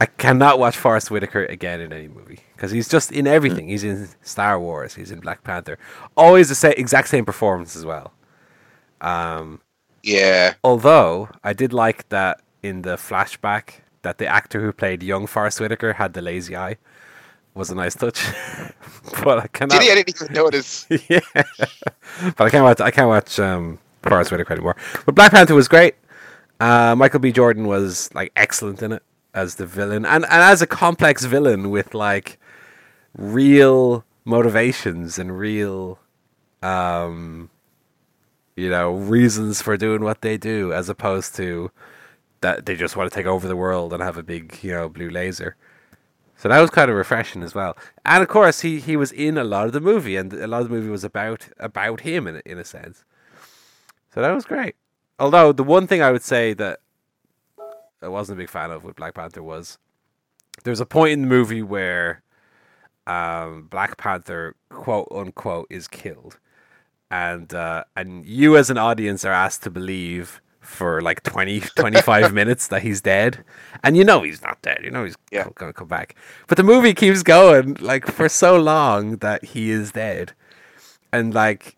I 0.00 0.06
cannot 0.06 0.58
watch 0.58 0.76
Forest 0.76 1.10
Whitaker 1.12 1.44
again 1.44 1.80
in 1.80 1.92
any 1.92 2.08
movie 2.08 2.40
because 2.56 2.72
he's 2.72 2.88
just 2.88 3.12
in 3.12 3.26
everything. 3.28 3.68
He's 3.68 3.84
in 3.84 4.08
Star 4.22 4.58
Wars. 4.58 4.94
He's 4.96 5.12
in 5.12 5.20
Black 5.20 5.44
Panther. 5.44 5.78
Always 6.16 6.48
the 6.48 6.56
same, 6.56 6.74
exact 6.76 7.08
same 7.08 7.24
performance 7.24 7.76
as 7.76 7.84
well. 7.84 8.12
Um, 9.00 9.60
Yeah. 10.02 10.54
although 10.64 11.28
I 11.44 11.52
did 11.52 11.72
like 11.72 12.08
that 12.08 12.40
in 12.64 12.82
the 12.82 12.96
flashback 12.96 13.82
that 14.02 14.18
the 14.18 14.26
actor 14.26 14.60
who 14.60 14.72
played 14.72 15.02
young 15.04 15.28
Forest 15.28 15.60
Whitaker 15.60 15.92
had 15.92 16.14
the 16.14 16.22
lazy 16.22 16.56
eye 16.56 16.78
was 17.54 17.70
a 17.70 17.74
nice 17.76 17.94
touch. 17.94 18.26
but 19.24 19.38
I 19.38 19.46
cannot. 19.48 19.78
Did 19.78 19.82
he? 19.82 19.90
I 19.92 19.94
didn't 19.94 20.20
even 20.22 20.34
notice. 20.34 20.86
yeah, 21.08 21.20
but 21.32 22.40
I 22.40 22.50
can't 22.50 22.64
watch. 22.64 22.80
I 22.80 22.90
can't 22.90 23.08
watch 23.08 23.38
um, 23.38 23.78
Forest 24.02 24.30
Whitaker 24.30 24.52
anymore. 24.52 24.76
But 25.06 25.14
Black 25.14 25.32
Panther 25.32 25.54
was 25.54 25.68
great. 25.68 25.94
Uh, 26.60 26.94
Michael 26.96 27.20
B. 27.20 27.32
Jordan 27.32 27.66
was 27.66 28.12
like 28.14 28.32
excellent 28.36 28.82
in 28.82 28.92
it 28.92 29.02
as 29.34 29.56
the 29.56 29.66
villain, 29.66 30.04
and 30.04 30.24
and 30.24 30.42
as 30.42 30.62
a 30.62 30.66
complex 30.66 31.24
villain 31.24 31.70
with 31.70 31.94
like 31.94 32.38
real 33.16 34.04
motivations 34.24 35.18
and 35.18 35.38
real, 35.38 35.98
um, 36.62 37.50
you 38.56 38.70
know, 38.70 38.92
reasons 38.92 39.60
for 39.62 39.76
doing 39.76 40.02
what 40.02 40.20
they 40.22 40.36
do, 40.36 40.72
as 40.72 40.88
opposed 40.88 41.34
to 41.36 41.70
that 42.40 42.66
they 42.66 42.76
just 42.76 42.96
want 42.96 43.10
to 43.10 43.14
take 43.14 43.26
over 43.26 43.48
the 43.48 43.56
world 43.56 43.92
and 43.92 44.02
have 44.02 44.16
a 44.16 44.22
big, 44.22 44.58
you 44.62 44.72
know, 44.72 44.88
blue 44.88 45.10
laser. 45.10 45.56
So 46.36 46.48
that 46.48 46.60
was 46.60 46.70
kind 46.70 46.90
of 46.90 46.96
refreshing 46.96 47.42
as 47.42 47.54
well. 47.54 47.76
And 48.04 48.22
of 48.22 48.28
course, 48.28 48.62
he, 48.62 48.80
he 48.80 48.96
was 48.96 49.12
in 49.12 49.38
a 49.38 49.44
lot 49.44 49.66
of 49.66 49.72
the 49.72 49.80
movie, 49.80 50.16
and 50.16 50.32
a 50.32 50.48
lot 50.48 50.62
of 50.62 50.68
the 50.68 50.74
movie 50.74 50.90
was 50.90 51.04
about 51.04 51.48
about 51.58 52.00
him 52.00 52.26
in 52.26 52.42
in 52.44 52.58
a 52.58 52.64
sense. 52.64 53.04
So 54.14 54.20
that 54.20 54.30
was 54.32 54.44
great. 54.44 54.74
Although 55.18 55.52
the 55.52 55.62
one 55.64 55.86
thing 55.86 56.02
I 56.02 56.10
would 56.12 56.22
say 56.22 56.52
that 56.54 56.80
I 58.02 58.08
wasn't 58.08 58.38
a 58.38 58.42
big 58.42 58.50
fan 58.50 58.70
of 58.70 58.84
with 58.84 58.96
Black 58.96 59.14
Panther 59.14 59.42
was 59.42 59.78
there's 60.64 60.80
a 60.80 60.86
point 60.86 61.12
in 61.12 61.22
the 61.22 61.28
movie 61.28 61.62
where 61.62 62.22
um, 63.06 63.68
Black 63.70 63.96
Panther 63.96 64.54
quote 64.70 65.08
unquote 65.10 65.66
is 65.70 65.88
killed, 65.88 66.38
and 67.10 67.52
uh, 67.54 67.84
and 67.96 68.24
you 68.26 68.56
as 68.56 68.70
an 68.70 68.78
audience 68.78 69.24
are 69.24 69.32
asked 69.32 69.62
to 69.64 69.70
believe 69.70 70.40
for 70.60 71.00
like 71.00 71.22
20 71.22 71.60
25 71.76 72.32
minutes 72.40 72.68
that 72.68 72.82
he's 72.82 73.00
dead. 73.00 73.44
And 73.82 73.96
you 73.96 74.04
know 74.04 74.22
he's 74.22 74.42
not 74.42 74.60
dead. 74.62 74.80
You 74.84 74.90
know 74.90 75.04
he's 75.04 75.16
Yeah. 75.30 75.48
gonna 75.54 75.72
come 75.72 75.88
back. 75.88 76.16
But 76.48 76.56
the 76.56 76.62
movie 76.64 76.94
keeps 76.94 77.22
going 77.22 77.74
like 77.80 78.06
for 78.06 78.28
so 78.28 78.58
long 78.58 79.16
that 79.18 79.44
he 79.44 79.70
is 79.70 79.92
dead. 79.92 80.32
And 81.12 81.34
like 81.34 81.76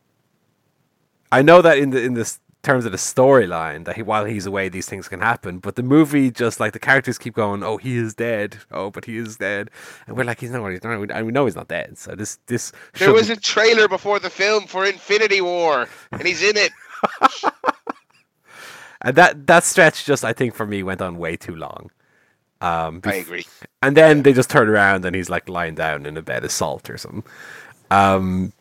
i 1.35 1.43
know 1.43 1.61
that 1.61 1.79
in 1.79 1.91
the 1.91 2.03
in 2.03 2.15
this 2.15 2.41
terms 2.63 2.87
of 2.87 2.93
the 2.93 2.99
storyline 2.99 3.85
that 3.85 3.95
he, 3.95 4.03
while 4.03 4.25
he's 4.25 4.47
away 4.47 4.69
these 4.69 4.87
things 4.87 5.07
can 5.07 5.21
happen 5.21 5.59
but 5.59 5.77
the 5.77 5.83
movie 5.83 6.31
just 6.31 6.59
like 6.59 6.73
the 6.73 6.79
characters 6.79 7.19
keep 7.19 7.35
going 7.35 7.63
oh 7.63 7.77
he 7.77 7.97
is 7.97 8.15
dead 8.15 8.57
oh 8.71 8.91
but 8.91 9.05
he 9.05 9.19
is 9.19 9.37
dead 9.37 9.71
and 10.07 10.17
we're 10.17 10.25
like 10.25 10.41
he's 10.41 10.51
not 10.51 10.67
he's 10.71 10.83
not 10.83 11.11
and 11.11 11.27
we 11.27 11.33
know 11.33 11.45
he's 11.45 11.55
not 11.55 11.69
dead 11.69 11.99
so 11.99 12.15
this 12.15 12.39
this 12.47 12.73
There 12.99 13.13
was 13.13 13.29
a 13.29 13.37
trailer 13.37 13.87
before 13.87 14.19
the 14.19 14.31
film 14.31 14.67
for 14.67 14.87
Infinity 14.87 15.43
War, 15.43 15.87
and 16.11 16.23
he's 16.23 16.43
in 16.43 16.57
it. 16.57 16.73
and 19.03 19.15
that 19.15 19.47
that 19.47 19.63
stretch 19.63 20.07
just 20.07 20.25
i 20.25 20.33
think 20.33 20.55
for 20.55 20.67
me 20.67 20.83
went 20.83 21.03
on 21.03 21.19
way 21.19 21.37
too 21.37 21.55
long 21.55 21.91
um 22.63 23.03
I 23.05 23.17
agree. 23.17 23.47
And 23.83 23.95
then 23.95 24.23
they 24.23 24.33
just 24.33 24.49
turn 24.49 24.71
around 24.71 25.05
and 25.05 25.15
he's 25.15 25.29
like 25.29 25.51
lying 25.51 25.75
down 25.75 26.07
in 26.07 26.17
a 26.17 26.23
bed 26.23 26.45
of 26.45 26.51
salt 26.51 26.89
or 26.89 26.97
something. 26.97 27.25
Um, 27.91 28.55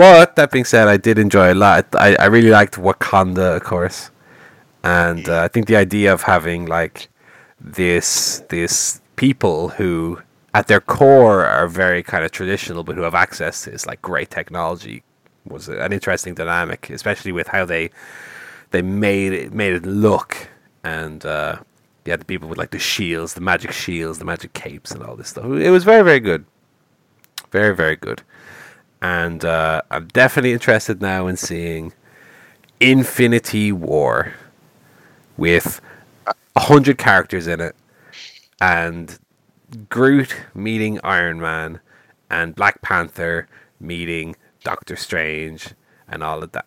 but 0.00 0.34
that 0.36 0.50
being 0.50 0.64
said, 0.64 0.88
I 0.88 0.96
did 0.96 1.18
enjoy 1.18 1.52
a 1.52 1.58
lot. 1.66 1.86
I, 1.94 2.16
I 2.16 2.24
really 2.26 2.48
liked 2.48 2.76
Wakanda, 2.76 3.56
of 3.56 3.64
course, 3.64 4.10
and 4.82 5.28
uh, 5.28 5.42
I 5.42 5.48
think 5.48 5.66
the 5.66 5.76
idea 5.76 6.10
of 6.10 6.22
having 6.22 6.64
like 6.64 7.10
this 7.60 8.42
this 8.48 9.02
people 9.16 9.68
who 9.68 10.22
at 10.54 10.68
their 10.68 10.80
core 10.80 11.44
are 11.44 11.68
very 11.68 12.02
kind 12.02 12.24
of 12.24 12.30
traditional, 12.30 12.82
but 12.82 12.96
who 12.96 13.02
have 13.02 13.14
access 13.14 13.64
to 13.64 13.72
this 13.72 13.84
like 13.84 14.00
great 14.00 14.30
technology 14.30 15.02
was 15.44 15.68
an 15.68 15.92
interesting 15.92 16.34
dynamic, 16.34 16.88
especially 16.88 17.32
with 17.32 17.48
how 17.48 17.66
they 17.66 17.90
they 18.70 18.80
made 18.80 19.34
it 19.34 19.52
made 19.52 19.74
it 19.74 19.84
look 19.84 20.48
and 20.82 21.26
uh, 21.26 21.58
yeah, 22.06 22.16
the 22.16 22.24
people 22.24 22.48
with 22.48 22.56
like 22.56 22.70
the 22.70 22.78
shields, 22.78 23.34
the 23.34 23.42
magic 23.42 23.72
shields, 23.72 24.18
the 24.18 24.24
magic 24.24 24.54
capes, 24.54 24.92
and 24.92 25.02
all 25.02 25.14
this 25.14 25.28
stuff. 25.28 25.44
It 25.44 25.70
was 25.70 25.84
very 25.84 26.02
very 26.02 26.20
good, 26.20 26.46
very 27.50 27.76
very 27.76 27.96
good, 27.96 28.22
and 29.02 29.44
uh, 29.44 29.82
I'm 29.90 30.08
definitely 30.08 30.52
interested 30.52 31.00
now 31.00 31.26
in 31.26 31.36
seeing 31.36 31.92
Infinity 32.80 33.72
War 33.72 34.34
with 35.36 35.80
hundred 36.56 36.98
characters 36.98 37.46
in 37.46 37.60
it, 37.60 37.74
and 38.60 39.18
Groot 39.88 40.34
meeting 40.54 41.00
Iron 41.04 41.40
Man, 41.40 41.80
and 42.28 42.54
Black 42.54 42.82
Panther 42.82 43.48
meeting 43.78 44.36
Doctor 44.64 44.96
Strange, 44.96 45.74
and 46.08 46.22
all 46.22 46.42
of 46.42 46.52
that. 46.52 46.66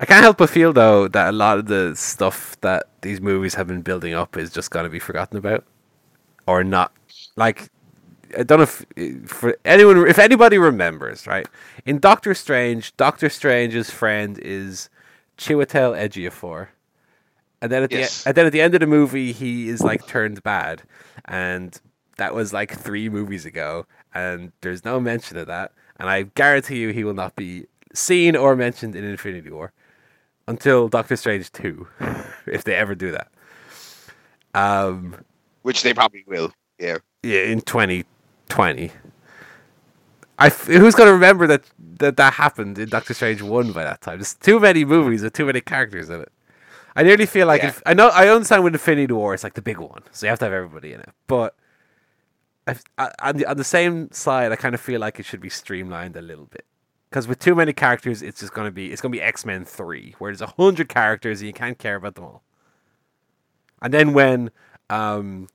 I 0.00 0.04
can't 0.04 0.24
help 0.24 0.38
but 0.38 0.50
feel 0.50 0.72
though 0.72 1.06
that 1.08 1.28
a 1.28 1.32
lot 1.32 1.58
of 1.58 1.66
the 1.66 1.94
stuff 1.94 2.60
that 2.60 2.88
these 3.02 3.20
movies 3.20 3.54
have 3.54 3.68
been 3.68 3.82
building 3.82 4.14
up 4.14 4.36
is 4.36 4.50
just 4.50 4.70
going 4.70 4.84
to 4.84 4.90
be 4.90 4.98
forgotten 4.98 5.38
about, 5.38 5.64
or 6.46 6.64
not. 6.64 6.92
Like, 7.36 7.70
I 8.38 8.42
don't 8.42 8.58
know 8.58 8.66
if 8.96 9.28
for 9.28 9.56
anyone, 9.64 10.06
if 10.08 10.18
anybody 10.18 10.58
remembers, 10.58 11.26
right? 11.26 11.46
In 11.86 11.98
Doctor 11.98 12.34
Strange, 12.34 12.96
Doctor 12.96 13.28
Strange's 13.28 13.90
friend 13.90 14.38
is 14.38 14.88
Chiwetel 15.38 15.96
Ejiofor, 15.96 16.68
and 17.60 17.70
then 17.72 17.82
at 17.82 17.92
Yes. 17.92 18.22
the 18.22 18.28
and 18.30 18.36
then 18.36 18.46
at 18.46 18.52
the 18.52 18.60
end 18.60 18.74
of 18.74 18.80
the 18.80 18.86
movie, 18.86 19.32
he 19.32 19.68
is 19.68 19.80
like 19.82 20.06
turned 20.06 20.42
bad, 20.42 20.82
and 21.26 21.80
that 22.16 22.34
was 22.34 22.52
like 22.52 22.76
three 22.78 23.08
movies 23.08 23.44
ago, 23.44 23.86
and 24.14 24.52
there's 24.60 24.84
no 24.84 25.00
mention 25.00 25.36
of 25.36 25.46
that, 25.46 25.72
and 25.98 26.08
I 26.08 26.22
guarantee 26.34 26.78
you 26.78 26.90
he 26.90 27.04
will 27.04 27.14
not 27.14 27.36
be 27.36 27.66
seen 27.94 28.36
or 28.36 28.56
mentioned 28.56 28.94
in 28.96 29.04
Infinity 29.04 29.50
War 29.50 29.72
until 30.48 30.88
Doctor 30.88 31.16
Strange 31.16 31.50
two, 31.52 31.86
if 32.46 32.64
they 32.64 32.74
ever 32.74 32.94
do 32.94 33.10
that. 33.12 33.28
Um, 34.54 35.16
Which 35.62 35.82
they 35.82 35.94
probably 35.94 36.24
will. 36.26 36.52
Yeah. 36.78 36.98
yeah, 37.22 37.40
in 37.42 37.60
twenty 37.60 38.04
twenty. 38.52 38.92
I 40.38 40.46
f- 40.46 40.66
who's 40.66 40.94
gonna 40.94 41.12
remember 41.12 41.46
that 41.46 41.62
that 41.98 42.16
that 42.16 42.34
happened 42.34 42.78
in 42.78 42.88
Doctor 42.88 43.14
Strange 43.14 43.42
one 43.42 43.72
by 43.72 43.84
that 43.84 44.00
time? 44.00 44.18
There's 44.18 44.34
too 44.34 44.60
many 44.60 44.84
movies 44.84 45.22
with 45.22 45.32
too 45.32 45.46
many 45.46 45.60
characters 45.60 46.08
in 46.10 46.20
it. 46.20 46.32
I 46.94 47.02
nearly 47.02 47.26
feel 47.26 47.46
like 47.46 47.62
Yeah. 47.62 47.68
if, 47.68 47.82
I 47.86 47.94
know 47.94 48.08
I 48.08 48.28
understand 48.28 48.64
with 48.64 48.74
Infinity 48.74 49.12
War 49.12 49.32
it's 49.34 49.44
like 49.44 49.54
the 49.54 49.62
big 49.62 49.78
one, 49.78 50.02
so 50.10 50.26
you 50.26 50.30
have 50.30 50.38
to 50.40 50.44
have 50.44 50.52
everybody 50.52 50.92
in 50.92 51.00
it. 51.00 51.08
But 51.26 51.54
I, 52.66 52.76
I, 52.98 53.10
on 53.22 53.36
the 53.38 53.46
on 53.46 53.56
the 53.56 53.64
same 53.64 54.10
side, 54.12 54.52
I 54.52 54.56
kind 54.56 54.74
of 54.74 54.80
feel 54.80 55.00
like 55.00 55.18
it 55.18 55.24
should 55.26 55.40
be 55.40 55.48
streamlined 55.50 56.16
a 56.16 56.22
little 56.22 56.46
bit 56.46 56.66
because 57.08 57.26
with 57.28 57.38
too 57.38 57.54
many 57.54 57.72
characters, 57.72 58.20
it's 58.22 58.40
just 58.40 58.52
gonna 58.52 58.70
be 58.70 58.92
it's 58.92 59.00
gonna 59.00 59.12
be 59.12 59.22
X 59.22 59.46
Men 59.46 59.64
three, 59.64 60.14
where 60.18 60.30
there's 60.30 60.42
a 60.42 60.54
hundred 60.58 60.88
characters 60.88 61.40
and 61.40 61.46
you 61.46 61.54
can't 61.54 61.78
care 61.78 61.96
about 61.96 62.14
them 62.16 62.24
all. 62.24 62.42
And 63.80 63.92
then 63.94 64.12
when 64.12 64.50
um, 64.90 65.48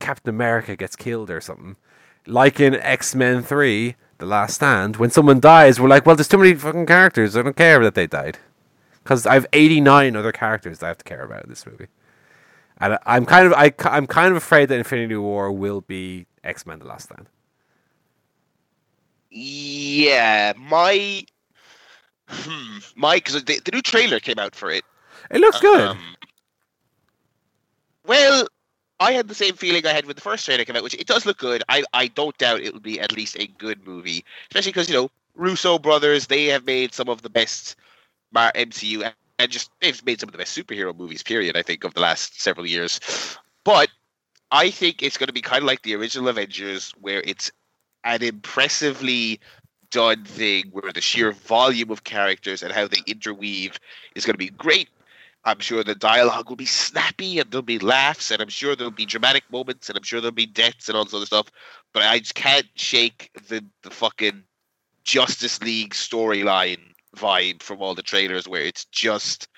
Captain 0.00 0.34
America 0.34 0.76
gets 0.76 0.96
killed 0.96 1.30
or 1.30 1.40
something, 1.40 1.76
like 2.26 2.60
in 2.60 2.74
X 2.74 3.14
Men 3.14 3.42
Three: 3.42 3.96
The 4.18 4.26
Last 4.26 4.56
Stand, 4.56 4.96
when 4.96 5.10
someone 5.10 5.40
dies, 5.40 5.80
we're 5.80 5.88
like, 5.88 6.06
well, 6.06 6.16
there's 6.16 6.28
too 6.28 6.38
many 6.38 6.54
fucking 6.54 6.86
characters. 6.86 7.36
I 7.36 7.42
don't 7.42 7.56
care 7.56 7.82
that 7.82 7.94
they 7.94 8.06
died, 8.06 8.38
because 9.02 9.26
I 9.26 9.34
have 9.34 9.46
89 9.52 10.16
other 10.16 10.32
characters 10.32 10.78
that 10.78 10.86
I 10.86 10.88
have 10.88 10.98
to 10.98 11.04
care 11.04 11.22
about 11.22 11.44
in 11.44 11.50
this 11.50 11.66
movie. 11.66 11.88
And 12.78 12.98
I'm 13.04 13.26
kind 13.26 13.46
of 13.46 13.52
I, 13.52 13.72
I'm 13.84 14.06
kind 14.06 14.30
of 14.30 14.36
afraid 14.36 14.68
that 14.70 14.78
Infinity 14.78 15.16
War 15.16 15.52
will 15.52 15.82
be 15.82 16.26
X 16.42 16.66
Men: 16.66 16.78
The 16.78 16.86
Last 16.86 17.04
Stand. 17.04 17.28
Yeah. 19.30 20.52
My. 20.56 21.24
Hmm. 22.28 22.78
My. 22.96 23.16
Because 23.16 23.44
the, 23.44 23.60
the 23.64 23.72
new 23.72 23.82
trailer 23.82 24.20
came 24.20 24.38
out 24.38 24.54
for 24.54 24.70
it. 24.70 24.84
It 25.30 25.40
looks 25.40 25.60
good. 25.60 25.88
Um, 25.88 25.98
well, 28.06 28.46
I 29.00 29.12
had 29.12 29.28
the 29.28 29.34
same 29.34 29.54
feeling 29.54 29.86
I 29.86 29.94
had 29.94 30.04
with 30.04 30.16
the 30.16 30.22
first 30.22 30.44
trailer 30.44 30.64
came 30.64 30.76
out, 30.76 30.82
which 30.82 30.94
it 30.94 31.06
does 31.06 31.24
look 31.24 31.38
good. 31.38 31.64
I, 31.70 31.82
I 31.94 32.08
don't 32.08 32.36
doubt 32.36 32.60
it 32.60 32.74
will 32.74 32.80
be 32.80 33.00
at 33.00 33.12
least 33.12 33.36
a 33.40 33.46
good 33.46 33.84
movie, 33.86 34.24
especially 34.50 34.72
because 34.72 34.88
you 34.88 34.94
know 34.94 35.10
Russo 35.34 35.78
brothers 35.78 36.26
they 36.26 36.44
have 36.46 36.66
made 36.66 36.92
some 36.92 37.08
of 37.08 37.22
the 37.22 37.30
best 37.30 37.76
uh, 37.78 37.82
Mar- 38.32 38.52
MCU 38.54 39.10
and 39.38 39.50
just 39.50 39.70
they've 39.80 40.04
made 40.04 40.20
some 40.20 40.28
of 40.28 40.32
the 40.32 40.38
best 40.38 40.56
superhero 40.56 40.96
movies. 40.96 41.22
Period. 41.22 41.56
I 41.56 41.62
think 41.62 41.84
of 41.84 41.94
the 41.94 42.00
last 42.00 42.40
several 42.40 42.66
years, 42.66 43.00
but 43.64 43.88
I 44.50 44.70
think 44.70 45.02
it's 45.02 45.16
going 45.16 45.28
to 45.28 45.32
be 45.32 45.40
kind 45.40 45.62
of 45.62 45.66
like 45.66 45.82
the 45.82 45.94
original 45.94 46.28
Avengers, 46.28 46.92
where 47.00 47.22
it's 47.22 47.50
an 48.04 48.22
impressively 48.22 49.40
done 49.90 50.24
thing 50.24 50.68
where 50.72 50.92
the 50.92 51.00
sheer 51.00 51.32
volume 51.32 51.90
of 51.90 52.04
characters 52.04 52.62
and 52.62 52.72
how 52.72 52.86
they 52.86 53.00
interweave 53.06 53.80
is 54.14 54.24
going 54.24 54.34
to 54.34 54.38
be 54.38 54.50
great 54.50 54.88
I'm 55.44 55.58
sure 55.58 55.82
the 55.82 55.94
dialogue 55.94 56.48
will 56.48 56.56
be 56.56 56.66
snappy 56.66 57.38
and 57.38 57.50
there'll 57.50 57.62
be 57.62 57.78
laughs 57.78 58.30
and 58.30 58.42
I'm 58.42 58.48
sure 58.48 58.76
there'll 58.76 58.90
be 58.90 59.06
dramatic 59.06 59.44
moments 59.50 59.88
and 59.88 59.96
I'm 59.96 60.02
sure 60.02 60.20
there'll 60.20 60.32
be 60.32 60.46
deaths 60.46 60.88
and 60.88 60.96
all 60.96 61.04
this 61.04 61.14
other 61.14 61.26
stuff. 61.26 61.50
But 61.92 62.02
I 62.02 62.18
just 62.18 62.34
can't 62.34 62.66
shake 62.74 63.30
the, 63.48 63.64
the 63.82 63.90
fucking 63.90 64.44
Justice 65.04 65.62
League 65.62 65.94
storyline 65.94 66.80
vibe 67.16 67.62
from 67.62 67.80
all 67.80 67.94
the 67.94 68.02
trailers 68.02 68.46
where 68.46 68.62
it's 68.62 68.84
just 68.86 69.48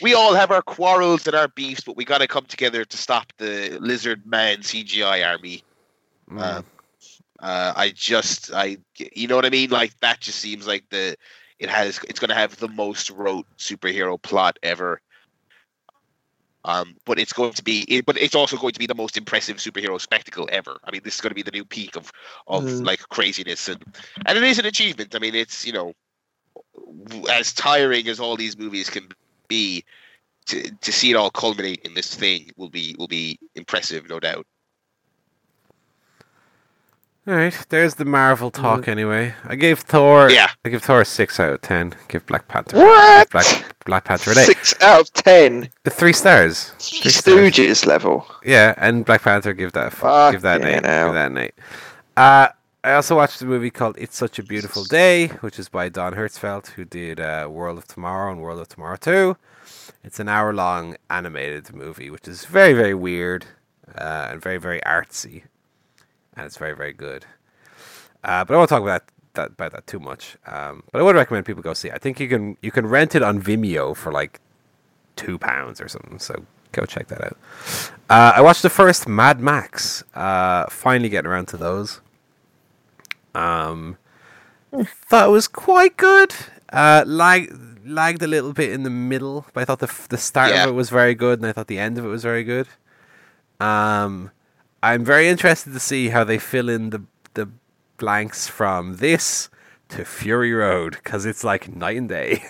we 0.00 0.14
all 0.14 0.34
have 0.34 0.50
our 0.50 0.62
quarrels 0.62 1.26
and 1.26 1.36
our 1.36 1.48
beefs, 1.48 1.82
but 1.84 1.96
we 1.96 2.04
got 2.04 2.18
to 2.18 2.28
come 2.28 2.46
together 2.46 2.84
to 2.84 2.96
stop 2.96 3.32
the 3.38 3.78
lizard 3.80 4.24
man 4.24 4.58
CGI 4.58 5.28
army. 5.28 5.62
Mm. 6.30 6.40
Uh, 6.40 6.62
uh, 7.40 7.72
I 7.76 7.90
just, 7.90 8.52
I, 8.52 8.78
you 8.96 9.26
know 9.26 9.36
what 9.36 9.44
I 9.44 9.50
mean? 9.50 9.70
Like 9.70 9.98
that 10.00 10.20
just 10.20 10.38
seems 10.38 10.66
like 10.66 10.88
the 10.90 11.16
it 11.58 11.68
has, 11.68 12.00
it's 12.08 12.18
going 12.18 12.30
to 12.30 12.34
have 12.34 12.56
the 12.56 12.68
most 12.68 13.10
rote 13.10 13.46
superhero 13.58 14.20
plot 14.20 14.58
ever. 14.62 15.00
Um, 16.64 16.94
but 17.04 17.18
it's 17.18 17.32
going 17.32 17.52
to 17.54 17.62
be, 17.64 17.84
it, 17.88 18.06
but 18.06 18.16
it's 18.16 18.36
also 18.36 18.56
going 18.56 18.72
to 18.72 18.78
be 18.78 18.86
the 18.86 18.94
most 18.94 19.16
impressive 19.16 19.56
superhero 19.56 20.00
spectacle 20.00 20.48
ever. 20.52 20.78
I 20.84 20.92
mean, 20.92 21.00
this 21.02 21.16
is 21.16 21.20
going 21.20 21.30
to 21.30 21.34
be 21.34 21.42
the 21.42 21.50
new 21.50 21.64
peak 21.64 21.96
of 21.96 22.12
of 22.46 22.62
Mm. 22.62 22.86
like 22.86 23.00
craziness, 23.08 23.68
and 23.68 23.82
and 24.26 24.38
it 24.38 24.44
is 24.44 24.58
an 24.58 24.66
achievement. 24.66 25.14
I 25.14 25.18
mean, 25.18 25.34
it's 25.34 25.66
you 25.66 25.72
know, 25.72 25.92
as 27.30 27.52
tiring 27.52 28.06
as 28.06 28.20
all 28.20 28.36
these 28.36 28.56
movies 28.56 28.90
can 28.90 29.08
be, 29.48 29.84
to 30.46 30.70
to 30.70 30.92
see 30.92 31.10
it 31.10 31.16
all 31.16 31.30
culminate 31.30 31.80
in 31.84 31.94
this 31.94 32.14
thing 32.14 32.50
will 32.56 32.70
be 32.70 32.94
will 32.96 33.08
be 33.08 33.38
impressive, 33.56 34.08
no 34.08 34.20
doubt. 34.20 34.46
All 37.24 37.34
right, 37.34 37.56
there's 37.68 37.94
the 37.94 38.04
Marvel 38.04 38.50
talk 38.50 38.88
anyway. 38.88 39.32
I 39.44 39.54
gave 39.54 39.78
Thor. 39.78 40.28
Yeah. 40.28 40.48
I 40.64 40.70
give 40.70 40.82
Thor 40.82 41.02
a 41.02 41.04
six 41.04 41.38
out 41.38 41.52
of 41.52 41.60
ten. 41.60 41.94
Give 42.08 42.24
Black 42.26 42.48
Panther. 42.48 42.78
What? 42.78 43.30
Black 43.30 43.74
Black 43.84 44.04
Panther 44.04 44.32
an 44.32 44.38
eight. 44.38 44.46
Six 44.46 44.74
out 44.82 45.02
of 45.02 45.12
ten. 45.12 45.68
Three 45.88 46.12
stars. 46.12 46.70
Three 46.80 47.10
stars. 47.12 47.36
Stooges 47.52 47.86
level. 47.86 48.26
Yeah, 48.44 48.74
and 48.76 49.04
Black 49.04 49.22
Panther 49.22 49.52
give 49.52 49.70
that 49.72 49.84
a 49.84 49.86
f- 49.86 49.94
Fuck 49.94 50.32
give 50.32 50.42
that 50.42 50.62
an 50.62 50.66
eight. 50.66 50.82
now. 50.82 51.06
Give 51.06 51.14
that 51.14 51.30
an 51.30 51.38
eight. 51.38 51.54
Uh, 52.16 52.48
I 52.82 52.94
also 52.94 53.14
watched 53.14 53.40
a 53.40 53.46
movie 53.46 53.70
called 53.70 53.94
It's 53.98 54.16
Such 54.16 54.40
a 54.40 54.42
Beautiful 54.42 54.82
Day, 54.82 55.28
which 55.42 55.60
is 55.60 55.68
by 55.68 55.88
Don 55.88 56.14
Hertzfeldt, 56.14 56.70
who 56.70 56.84
did 56.84 57.20
uh, 57.20 57.46
World 57.48 57.78
of 57.78 57.86
Tomorrow 57.86 58.32
and 58.32 58.40
World 58.42 58.58
of 58.58 58.66
Tomorrow 58.68 58.96
2. 58.96 59.36
It's 60.02 60.18
an 60.18 60.28
hour 60.28 60.52
long 60.52 60.96
animated 61.08 61.72
movie, 61.72 62.10
which 62.10 62.26
is 62.26 62.44
very, 62.46 62.72
very 62.72 62.94
weird 62.94 63.46
uh, 63.96 64.30
and 64.32 64.42
very, 64.42 64.58
very 64.58 64.80
artsy. 64.80 65.44
And 66.36 66.46
it's 66.46 66.56
very, 66.56 66.74
very 66.74 66.92
good. 66.92 67.26
Uh, 68.24 68.44
but 68.44 68.54
I 68.54 68.56
won't 68.56 68.68
talk 68.70 68.82
about 68.82 69.02
that, 69.34 69.50
about 69.50 69.72
that 69.72 69.86
too 69.86 69.98
much. 70.00 70.36
Um, 70.46 70.82
but 70.92 71.00
I 71.00 71.02
would 71.02 71.14
recommend 71.16 71.44
people 71.46 71.62
go 71.62 71.74
see 71.74 71.88
it. 71.88 71.94
I 71.94 71.98
think 71.98 72.20
you 72.20 72.28
can 72.28 72.56
you 72.62 72.70
can 72.70 72.86
rent 72.86 73.14
it 73.14 73.22
on 73.22 73.42
Vimeo 73.42 73.94
for 73.96 74.12
like 74.12 74.40
two 75.16 75.38
pounds 75.38 75.80
or 75.80 75.88
something. 75.88 76.18
So 76.18 76.44
go 76.72 76.84
check 76.86 77.08
that 77.08 77.22
out. 77.24 77.36
Uh, 78.08 78.32
I 78.36 78.40
watched 78.40 78.62
the 78.62 78.70
first 78.70 79.08
Mad 79.08 79.40
Max. 79.40 80.04
Uh, 80.14 80.66
finally 80.70 81.08
getting 81.08 81.30
around 81.30 81.46
to 81.48 81.56
those. 81.56 82.00
Um, 83.34 83.96
thought 85.08 85.28
it 85.28 85.32
was 85.32 85.48
quite 85.48 85.96
good. 85.96 86.34
Uh, 86.72 87.04
lag, 87.06 87.54
lagged 87.84 88.22
a 88.22 88.26
little 88.26 88.52
bit 88.52 88.70
in 88.72 88.82
the 88.82 88.90
middle, 88.90 89.46
but 89.52 89.60
I 89.62 89.64
thought 89.64 89.80
the 89.80 89.92
the 90.08 90.16
start 90.18 90.50
Yeah. 90.52 90.64
of 90.64 90.70
it 90.70 90.72
was 90.72 90.88
very 90.90 91.14
good, 91.14 91.38
and 91.40 91.46
I 91.46 91.52
thought 91.52 91.66
the 91.66 91.78
end 91.78 91.98
of 91.98 92.04
it 92.04 92.08
was 92.08 92.22
very 92.22 92.44
good. 92.44 92.68
Um, 93.60 94.30
I'm 94.82 95.04
very 95.04 95.28
interested 95.28 95.72
to 95.72 95.80
see 95.80 96.08
how 96.08 96.24
they 96.24 96.38
fill 96.38 96.68
in 96.68 96.90
the 96.90 97.02
the 97.34 97.48
blanks 97.98 98.48
from 98.48 98.96
this 98.96 99.48
to 99.90 100.04
Fury 100.04 100.52
Road 100.52 100.92
because 101.02 101.24
it's 101.24 101.44
like 101.44 101.74
night 101.74 101.96
and 101.96 102.08
day. 102.08 102.42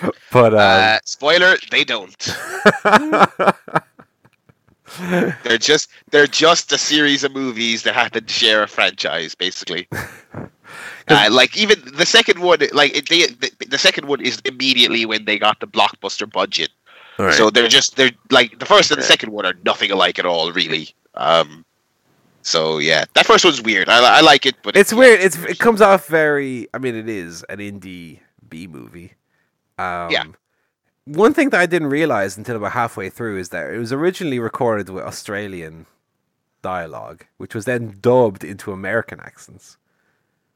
but 0.32 0.54
um, 0.54 0.60
Uh, 0.60 0.98
spoiler: 1.04 1.56
they 1.70 1.84
don't. 1.84 2.16
they're 5.44 5.58
just 5.58 5.88
they're 6.10 6.26
just 6.26 6.72
a 6.72 6.78
series 6.78 7.24
of 7.24 7.32
movies 7.32 7.82
that 7.82 7.94
happen 7.94 8.24
to 8.24 8.32
share 8.32 8.62
a 8.62 8.68
franchise, 8.68 9.34
basically. 9.34 9.88
Uh, 11.08 11.28
like 11.32 11.56
even 11.56 11.82
the 11.96 12.06
second 12.06 12.38
one, 12.38 12.60
like 12.72 12.96
it, 12.96 13.08
they, 13.08 13.26
the, 13.26 13.50
the 13.68 13.78
second 13.78 14.06
one 14.06 14.20
is 14.20 14.40
immediately 14.44 15.04
when 15.04 15.24
they 15.24 15.36
got 15.36 15.58
the 15.58 15.66
blockbuster 15.66 16.30
budget. 16.30 16.70
alright. 17.18 17.34
So 17.34 17.50
they're 17.50 17.66
just 17.66 17.96
they're 17.96 18.12
like 18.30 18.60
the 18.60 18.64
first 18.66 18.92
and 18.92 19.00
the 19.00 19.04
second 19.04 19.32
one 19.32 19.44
are 19.44 19.54
nothing 19.64 19.90
alike 19.90 20.20
at 20.20 20.26
all, 20.26 20.52
really. 20.52 20.94
Um, 21.14 21.64
so 22.42 22.78
yeah, 22.78 23.04
that 23.14 23.26
first 23.26 23.44
one's 23.44 23.62
weird. 23.62 23.88
I, 23.88 24.18
I 24.18 24.20
like 24.20 24.46
it, 24.46 24.56
but 24.62 24.76
It's 24.76 24.92
weird. 24.92 25.20
It's 25.20 25.36
it 25.44 25.58
comes 25.58 25.80
off 25.80 26.06
very. 26.06 26.68
I 26.72 26.78
mean, 26.78 26.94
it 26.94 27.08
is 27.08 27.44
an 27.48 27.58
indie 27.58 28.20
B 28.48 28.66
movie. 28.66 29.14
Um, 29.78 30.10
Yeah. 30.10 30.24
One 31.06 31.34
thing 31.34 31.50
that 31.50 31.60
I 31.60 31.66
didn't 31.66 31.88
realize 31.88 32.36
until 32.36 32.56
about 32.56 32.72
halfway 32.72 33.10
through 33.10 33.38
is 33.38 33.48
that 33.48 33.72
it 33.72 33.78
was 33.78 33.92
originally 33.92 34.38
recorded 34.38 34.88
with 34.90 35.02
Australian 35.04 35.86
dialogue, 36.62 37.24
which 37.38 37.54
was 37.54 37.64
then 37.64 37.96
dubbed 38.00 38.44
into 38.44 38.70
American 38.70 39.18
accents. 39.20 39.76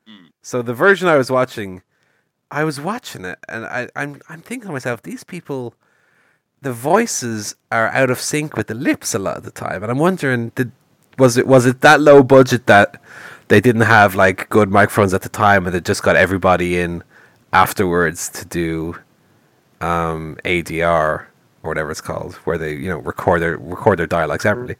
Hmm. 0.07 0.26
So 0.42 0.62
the 0.62 0.74
version 0.74 1.09
I 1.09 1.16
was 1.16 1.30
watching, 1.30 1.82
I 2.50 2.62
was 2.64 2.80
watching 2.80 3.24
it, 3.24 3.38
and 3.48 3.64
I, 3.64 3.88
I'm 3.96 4.20
I'm 4.28 4.42
thinking 4.42 4.68
to 4.68 4.72
myself, 4.72 5.02
these 5.02 5.24
people, 5.24 5.74
the 6.64 6.72
voices 6.72 7.54
are 7.70 7.88
out 7.88 8.10
of 8.10 8.18
sync 8.18 8.56
with 8.56 8.66
the 8.66 8.74
lips 8.74 9.14
a 9.14 9.18
lot 9.18 9.36
of 9.36 9.44
the 9.44 9.50
time, 9.50 9.82
and 9.82 9.92
I'm 9.92 9.98
wondering, 9.98 10.48
did 10.56 10.72
was 11.18 11.36
it 11.36 11.46
was 11.46 11.66
it 11.66 11.82
that 11.82 12.00
low 12.00 12.22
budget 12.22 12.66
that 12.66 13.00
they 13.48 13.60
didn't 13.60 13.82
have 13.82 14.14
like 14.14 14.48
good 14.48 14.70
microphones 14.70 15.14
at 15.14 15.22
the 15.22 15.28
time, 15.28 15.66
and 15.66 15.74
they 15.74 15.80
just 15.80 16.02
got 16.02 16.16
everybody 16.16 16.80
in 16.80 17.04
afterwards 17.52 18.30
to 18.30 18.44
do 18.46 18.96
um, 19.80 20.36
ADR 20.44 20.82
or 20.82 21.28
whatever 21.62 21.90
it's 21.90 22.00
called, 22.00 22.34
where 22.46 22.58
they 22.58 22.74
you 22.74 22.88
know 22.88 22.98
record 22.98 23.42
their 23.42 23.58
record 23.58 23.98
their 23.98 24.06
dialogue 24.06 24.42
separately. 24.42 24.76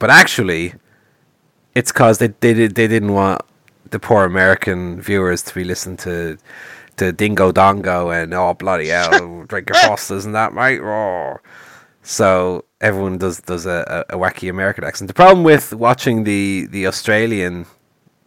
But 0.00 0.10
actually, 0.10 0.74
it's 1.76 1.92
because 1.92 2.18
they 2.18 2.28
they 2.40 2.52
they 2.52 2.88
didn't 2.88 3.14
want 3.14 3.40
the 3.90 4.00
poor 4.00 4.24
American 4.24 5.00
viewers 5.00 5.42
to 5.42 5.54
be 5.54 5.62
listening 5.62 5.96
to 5.98 6.38
to 6.96 7.12
Dingo 7.12 7.52
Dongo 7.52 8.14
and 8.14 8.32
oh 8.34 8.54
bloody 8.54 8.88
hell, 8.88 9.44
drink 9.48 9.68
your 9.68 9.78
Fosters 9.78 10.24
and 10.24 10.34
that 10.34 10.54
mate. 10.54 10.80
Oh. 10.80 11.38
So 12.02 12.64
everyone 12.80 13.18
does 13.18 13.40
does 13.40 13.66
a, 13.66 14.04
a, 14.10 14.16
wacky 14.16 14.48
American 14.48 14.84
accent. 14.84 15.08
The 15.08 15.14
problem 15.14 15.44
with 15.44 15.72
watching 15.72 16.24
the 16.24 16.66
the 16.70 16.86
Australian 16.86 17.66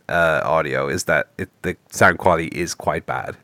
uh, 0.10 0.42
audio 0.44 0.90
is 0.90 1.06
that 1.06 1.30
it, 1.38 1.50
the 1.62 1.78
sound 1.90 2.18
quality 2.18 2.48
is 2.48 2.76
quite 2.76 3.06
bad. 3.06 3.38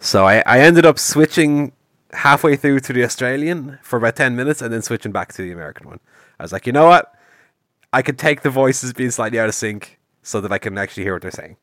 So 0.00 0.26
I, 0.26 0.42
I 0.46 0.60
ended 0.60 0.86
up 0.86 0.98
switching 0.98 1.72
halfway 2.12 2.56
through 2.56 2.80
to 2.80 2.92
the 2.92 3.04
Australian 3.04 3.78
for 3.82 3.98
about 3.98 4.16
10 4.16 4.34
minutes 4.34 4.62
and 4.62 4.72
then 4.72 4.82
switching 4.82 5.12
back 5.12 5.32
to 5.34 5.42
the 5.42 5.52
American 5.52 5.88
one. 5.88 6.00
I 6.38 6.42
was 6.42 6.52
like, 6.52 6.66
you 6.66 6.72
know 6.72 6.86
what? 6.86 7.14
I 7.92 8.02
could 8.02 8.18
take 8.18 8.42
the 8.42 8.50
voices 8.50 8.92
being 8.92 9.10
slightly 9.10 9.38
out 9.38 9.48
of 9.48 9.54
sync 9.54 10.00
so 10.22 10.40
that 10.40 10.52
I 10.52 10.58
can 10.58 10.76
actually 10.78 11.04
hear 11.04 11.12
what 11.12 11.22
they're 11.22 11.30
saying. 11.30 11.56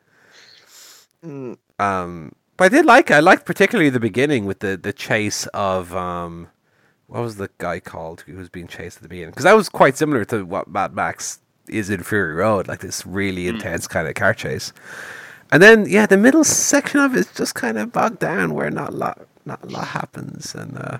Mm, 1.25 1.57
Um, 1.79 2.31
but 2.57 2.65
I 2.65 2.69
did 2.69 2.85
like. 2.85 3.11
I 3.11 3.19
liked 3.19 3.45
particularly 3.45 3.89
the 3.89 3.99
beginning 3.99 4.45
with 4.45 4.59
the, 4.59 4.75
the 4.75 4.91
chase 4.91 5.45
of 5.47 5.95
um, 5.95 6.49
what 7.07 7.21
was 7.21 7.37
the 7.37 7.49
guy 7.57 7.79
called 7.79 8.21
who 8.21 8.35
was 8.35 8.49
being 8.49 8.67
chased 8.67 8.97
at 8.97 9.03
the 9.03 9.09
beginning? 9.09 9.31
Because 9.31 9.45
that 9.45 9.55
was 9.55 9.69
quite 9.69 9.95
similar 9.95 10.25
to 10.25 10.43
what 10.45 10.67
Mad 10.67 10.93
Max 10.93 11.39
is 11.67 11.89
in 11.89 12.03
Fury 12.03 12.33
Road, 12.33 12.67
like 12.67 12.79
this 12.79 13.05
really 13.05 13.47
intense 13.47 13.87
kind 13.87 14.07
of 14.07 14.15
car 14.15 14.33
chase. 14.33 14.73
And 15.51 15.61
then 15.61 15.85
yeah, 15.87 16.05
the 16.05 16.17
middle 16.17 16.43
section 16.43 16.99
of 16.99 17.15
it 17.15 17.19
is 17.19 17.33
just 17.33 17.55
kind 17.55 17.77
of 17.77 17.91
bogged 17.91 18.19
down 18.19 18.53
where 18.53 18.69
not 18.69 18.89
a 18.89 18.95
lot 18.97 19.27
not 19.45 19.63
a 19.63 19.67
lot 19.67 19.87
happens, 19.87 20.53
and 20.53 20.77
uh, 20.77 20.97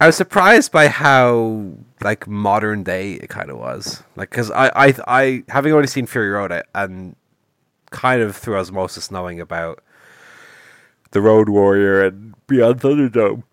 I 0.00 0.06
was 0.06 0.16
surprised 0.16 0.70
by 0.70 0.86
how 0.86 1.72
like 2.00 2.28
modern 2.28 2.84
day 2.84 3.14
it 3.14 3.28
kind 3.28 3.50
of 3.50 3.58
was. 3.58 4.02
Like 4.14 4.30
because 4.30 4.50
I, 4.52 4.70
I 4.74 4.94
I 5.08 5.44
having 5.48 5.72
only 5.72 5.88
seen 5.88 6.06
Fury 6.06 6.30
Road 6.30 6.52
I, 6.52 6.62
and 6.74 7.16
kind 7.94 8.20
of 8.20 8.36
through 8.36 8.58
osmosis 8.58 9.10
knowing 9.10 9.40
about 9.40 9.82
the 11.12 11.20
Road 11.20 11.48
Warrior 11.48 12.04
and 12.04 12.34
Beyond 12.48 12.80
Thunderdome. 12.80 13.44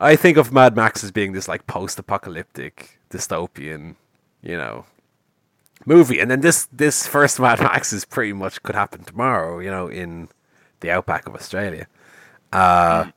I 0.00 0.16
think 0.16 0.36
of 0.36 0.52
Mad 0.52 0.74
Max 0.76 1.04
as 1.04 1.12
being 1.12 1.32
this 1.32 1.46
like 1.46 1.66
post-apocalyptic 1.68 2.98
dystopian, 3.08 3.94
you 4.42 4.56
know, 4.56 4.84
movie, 5.86 6.18
and 6.18 6.30
then 6.30 6.40
this 6.40 6.66
this 6.72 7.06
first 7.06 7.38
Mad 7.46 7.60
Max 7.60 7.92
is 7.92 8.04
pretty 8.04 8.32
much 8.32 8.62
could 8.64 8.74
happen 8.74 9.04
tomorrow, 9.04 9.60
you 9.60 9.70
know, 9.70 9.86
in 9.86 10.28
the 10.80 10.90
outback 10.90 11.26
of 11.26 11.34
Australia. 11.34 11.86
Uh, 12.52 13.10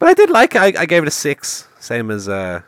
but 0.00 0.08
I 0.08 0.14
did 0.14 0.30
like 0.30 0.56
it. 0.56 0.58
I, 0.58 0.82
I 0.82 0.86
gave 0.86 1.02
it 1.04 1.08
a 1.08 1.12
six, 1.12 1.68
same 1.78 2.10
as 2.10 2.28
uh, 2.28 2.62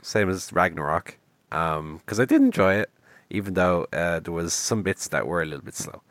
same 0.00 0.30
as 0.30 0.52
Ragnarok, 0.52 1.18
because 1.50 2.20
I 2.20 2.24
did 2.24 2.40
enjoy 2.40 2.74
it, 2.74 2.90
even 3.30 3.54
though 3.54 3.88
uh, 3.92 4.20
there 4.20 4.32
was 4.32 4.54
some 4.54 4.82
bits 4.82 5.08
that 5.08 5.26
were 5.26 5.42
a 5.42 5.46
little 5.46 5.64
bit 5.64 5.74
slow. 5.74 6.02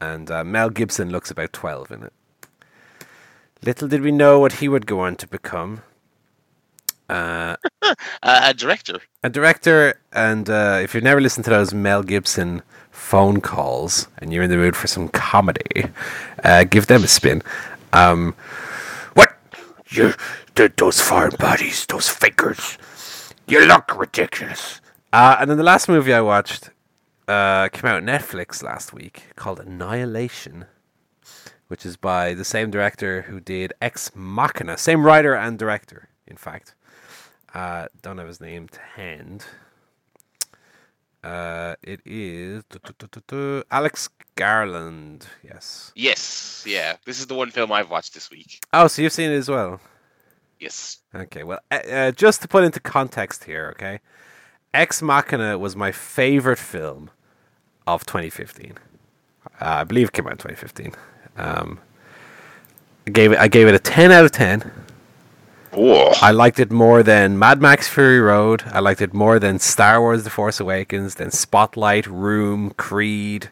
And 0.00 0.30
uh, 0.30 0.44
Mel 0.44 0.70
Gibson 0.70 1.10
looks 1.10 1.30
about 1.30 1.52
twelve 1.52 1.90
in 1.90 2.02
it. 2.02 2.12
Little 3.62 3.88
did 3.88 4.02
we 4.02 4.12
know 4.12 4.38
what 4.38 4.54
he 4.54 4.68
would 4.68 4.86
go 4.86 5.00
on 5.00 5.16
to 5.16 5.26
become. 5.26 5.82
Uh, 7.08 7.56
uh, 7.82 7.94
a 8.22 8.52
director. 8.52 9.00
a 9.22 9.30
director, 9.30 10.00
and 10.12 10.50
uh, 10.50 10.80
if 10.82 10.94
you've 10.94 11.04
never 11.04 11.20
listened 11.20 11.44
to 11.44 11.50
those 11.50 11.72
Mel 11.72 12.02
Gibson 12.02 12.62
phone 12.90 13.40
calls 13.40 14.08
and 14.18 14.32
you're 14.32 14.42
in 14.42 14.50
the 14.50 14.56
mood 14.56 14.74
for 14.74 14.88
some 14.88 15.08
comedy, 15.08 15.86
uh, 16.42 16.64
give 16.64 16.86
them 16.86 17.04
a 17.04 17.08
spin. 17.08 17.42
Um, 17.92 18.34
what 19.14 19.36
you, 19.88 20.14
th- 20.56 20.72
those 20.76 21.00
foreign 21.00 21.36
bodies, 21.38 21.86
those 21.86 22.08
fakers, 22.08 22.76
you 23.46 23.64
look 23.66 23.96
ridiculous. 23.96 24.80
Uh, 25.12 25.36
and 25.38 25.48
then 25.48 25.56
the 25.56 25.62
last 25.64 25.88
movie 25.88 26.12
I 26.12 26.20
watched 26.20 26.70
uh, 27.28 27.68
came 27.68 27.90
out 27.90 27.96
on 27.96 28.04
Netflix 28.04 28.62
last 28.62 28.92
week 28.92 29.24
called 29.36 29.60
Annihilation, 29.60 30.66
which 31.68 31.84
is 31.84 31.96
by 31.96 32.34
the 32.34 32.44
same 32.44 32.70
director 32.70 33.22
who 33.22 33.40
did 33.40 33.72
Ex 33.80 34.12
Machina, 34.14 34.78
same 34.78 35.04
writer 35.04 35.34
and 35.34 35.58
director, 35.58 36.08
in 36.26 36.36
fact. 36.36 36.74
Uh, 37.54 37.86
don't 38.02 38.18
have 38.18 38.28
his 38.28 38.40
name 38.40 38.68
to 38.68 38.80
hand. 38.80 39.44
Uh, 41.24 41.74
it 41.82 42.00
is 42.04 42.62
Alex 43.70 44.08
Garland. 44.36 45.26
Yes. 45.42 45.90
Yes, 45.96 46.64
yeah. 46.66 46.96
This 47.04 47.18
is 47.18 47.26
the 47.26 47.34
one 47.34 47.50
film 47.50 47.72
I've 47.72 47.90
watched 47.90 48.14
this 48.14 48.30
week. 48.30 48.60
Oh, 48.72 48.86
so 48.86 49.02
you've 49.02 49.12
seen 49.12 49.30
it 49.32 49.36
as 49.36 49.48
well. 49.48 49.80
Yes. 50.60 50.98
Okay, 51.14 51.42
well, 51.42 51.58
uh, 51.70 51.74
uh, 51.74 52.10
just 52.12 52.42
to 52.42 52.48
put 52.48 52.62
into 52.62 52.78
context 52.78 53.44
here, 53.44 53.70
okay, 53.72 54.00
Ex 54.72 55.02
Machina 55.02 55.58
was 55.58 55.74
my 55.74 55.90
favorite 55.90 56.58
film 56.58 57.10
of 57.86 58.04
2015. 58.06 58.74
Uh, 59.44 59.48
I 59.60 59.84
believe 59.84 60.08
it 60.08 60.12
came 60.12 60.26
out 60.26 60.32
in 60.32 60.38
2015. 60.38 60.92
Um, 61.36 61.78
I 63.06 63.10
gave 63.10 63.32
it. 63.32 63.38
I 63.38 63.48
gave 63.48 63.68
it 63.68 63.74
a 63.74 63.78
10 63.78 64.12
out 64.12 64.24
of 64.24 64.32
10. 64.32 64.70
Oh. 65.72 66.12
I 66.22 66.30
liked 66.32 66.58
it 66.58 66.70
more 66.70 67.02
than 67.02 67.38
Mad 67.38 67.60
Max 67.60 67.86
Fury 67.86 68.20
Road. 68.20 68.64
I 68.66 68.80
liked 68.80 69.02
it 69.02 69.12
more 69.12 69.38
than 69.38 69.58
Star 69.58 70.00
Wars: 70.00 70.24
The 70.24 70.30
Force 70.30 70.58
Awakens, 70.58 71.16
than 71.16 71.30
Spotlight, 71.30 72.06
Room, 72.06 72.70
Creed, 72.70 73.50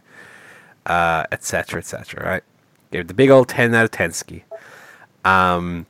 uh, 0.87 1.25
etc., 1.31 1.79
etc. 1.79 2.25
Right? 2.25 2.43
Gave 2.91 3.03
it 3.03 3.09
the 3.09 3.15
big 3.15 3.31
old 3.31 3.49
10 3.49 3.75
out 3.75 3.85
of 3.85 3.91
10 3.91 4.13
ski. 4.13 4.45
Um, 5.25 5.87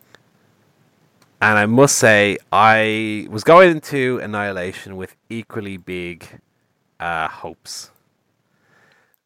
and 1.41 1.59
I 1.59 1.67
must 1.67 1.99
say, 1.99 2.39
I 2.51 3.27
was 3.31 3.45
going 3.45 3.71
into 3.71 4.19
Annihilation 4.23 4.97
with 4.97 5.15
equally 5.29 5.77
big 5.77 6.27
uh, 6.99 7.29
hopes. 7.29 7.91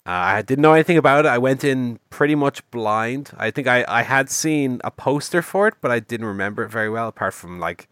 Uh, 0.09 0.13
I 0.39 0.43
didn't 0.43 0.63
know 0.63 0.75
anything 0.75 0.99
about 0.99 1.27
it. 1.27 1.29
I 1.29 1.39
went 1.39 1.65
in 1.65 2.01
pretty 2.11 2.35
much 2.35 2.69
blind. 2.73 3.33
I 3.39 3.51
think 3.53 3.69
I, 3.69 3.85
I 3.89 4.03
had 4.05 4.31
seen 4.31 4.81
a 4.85 4.91
poster 4.91 5.43
for 5.43 5.69
it, 5.69 5.75
but 5.83 5.93
I 5.93 6.01
didn't 6.01 6.27
remember 6.27 6.65
it 6.65 6.71
very 6.71 6.91
well, 6.91 7.09
apart 7.09 7.35
from 7.35 7.61
like 7.61 7.89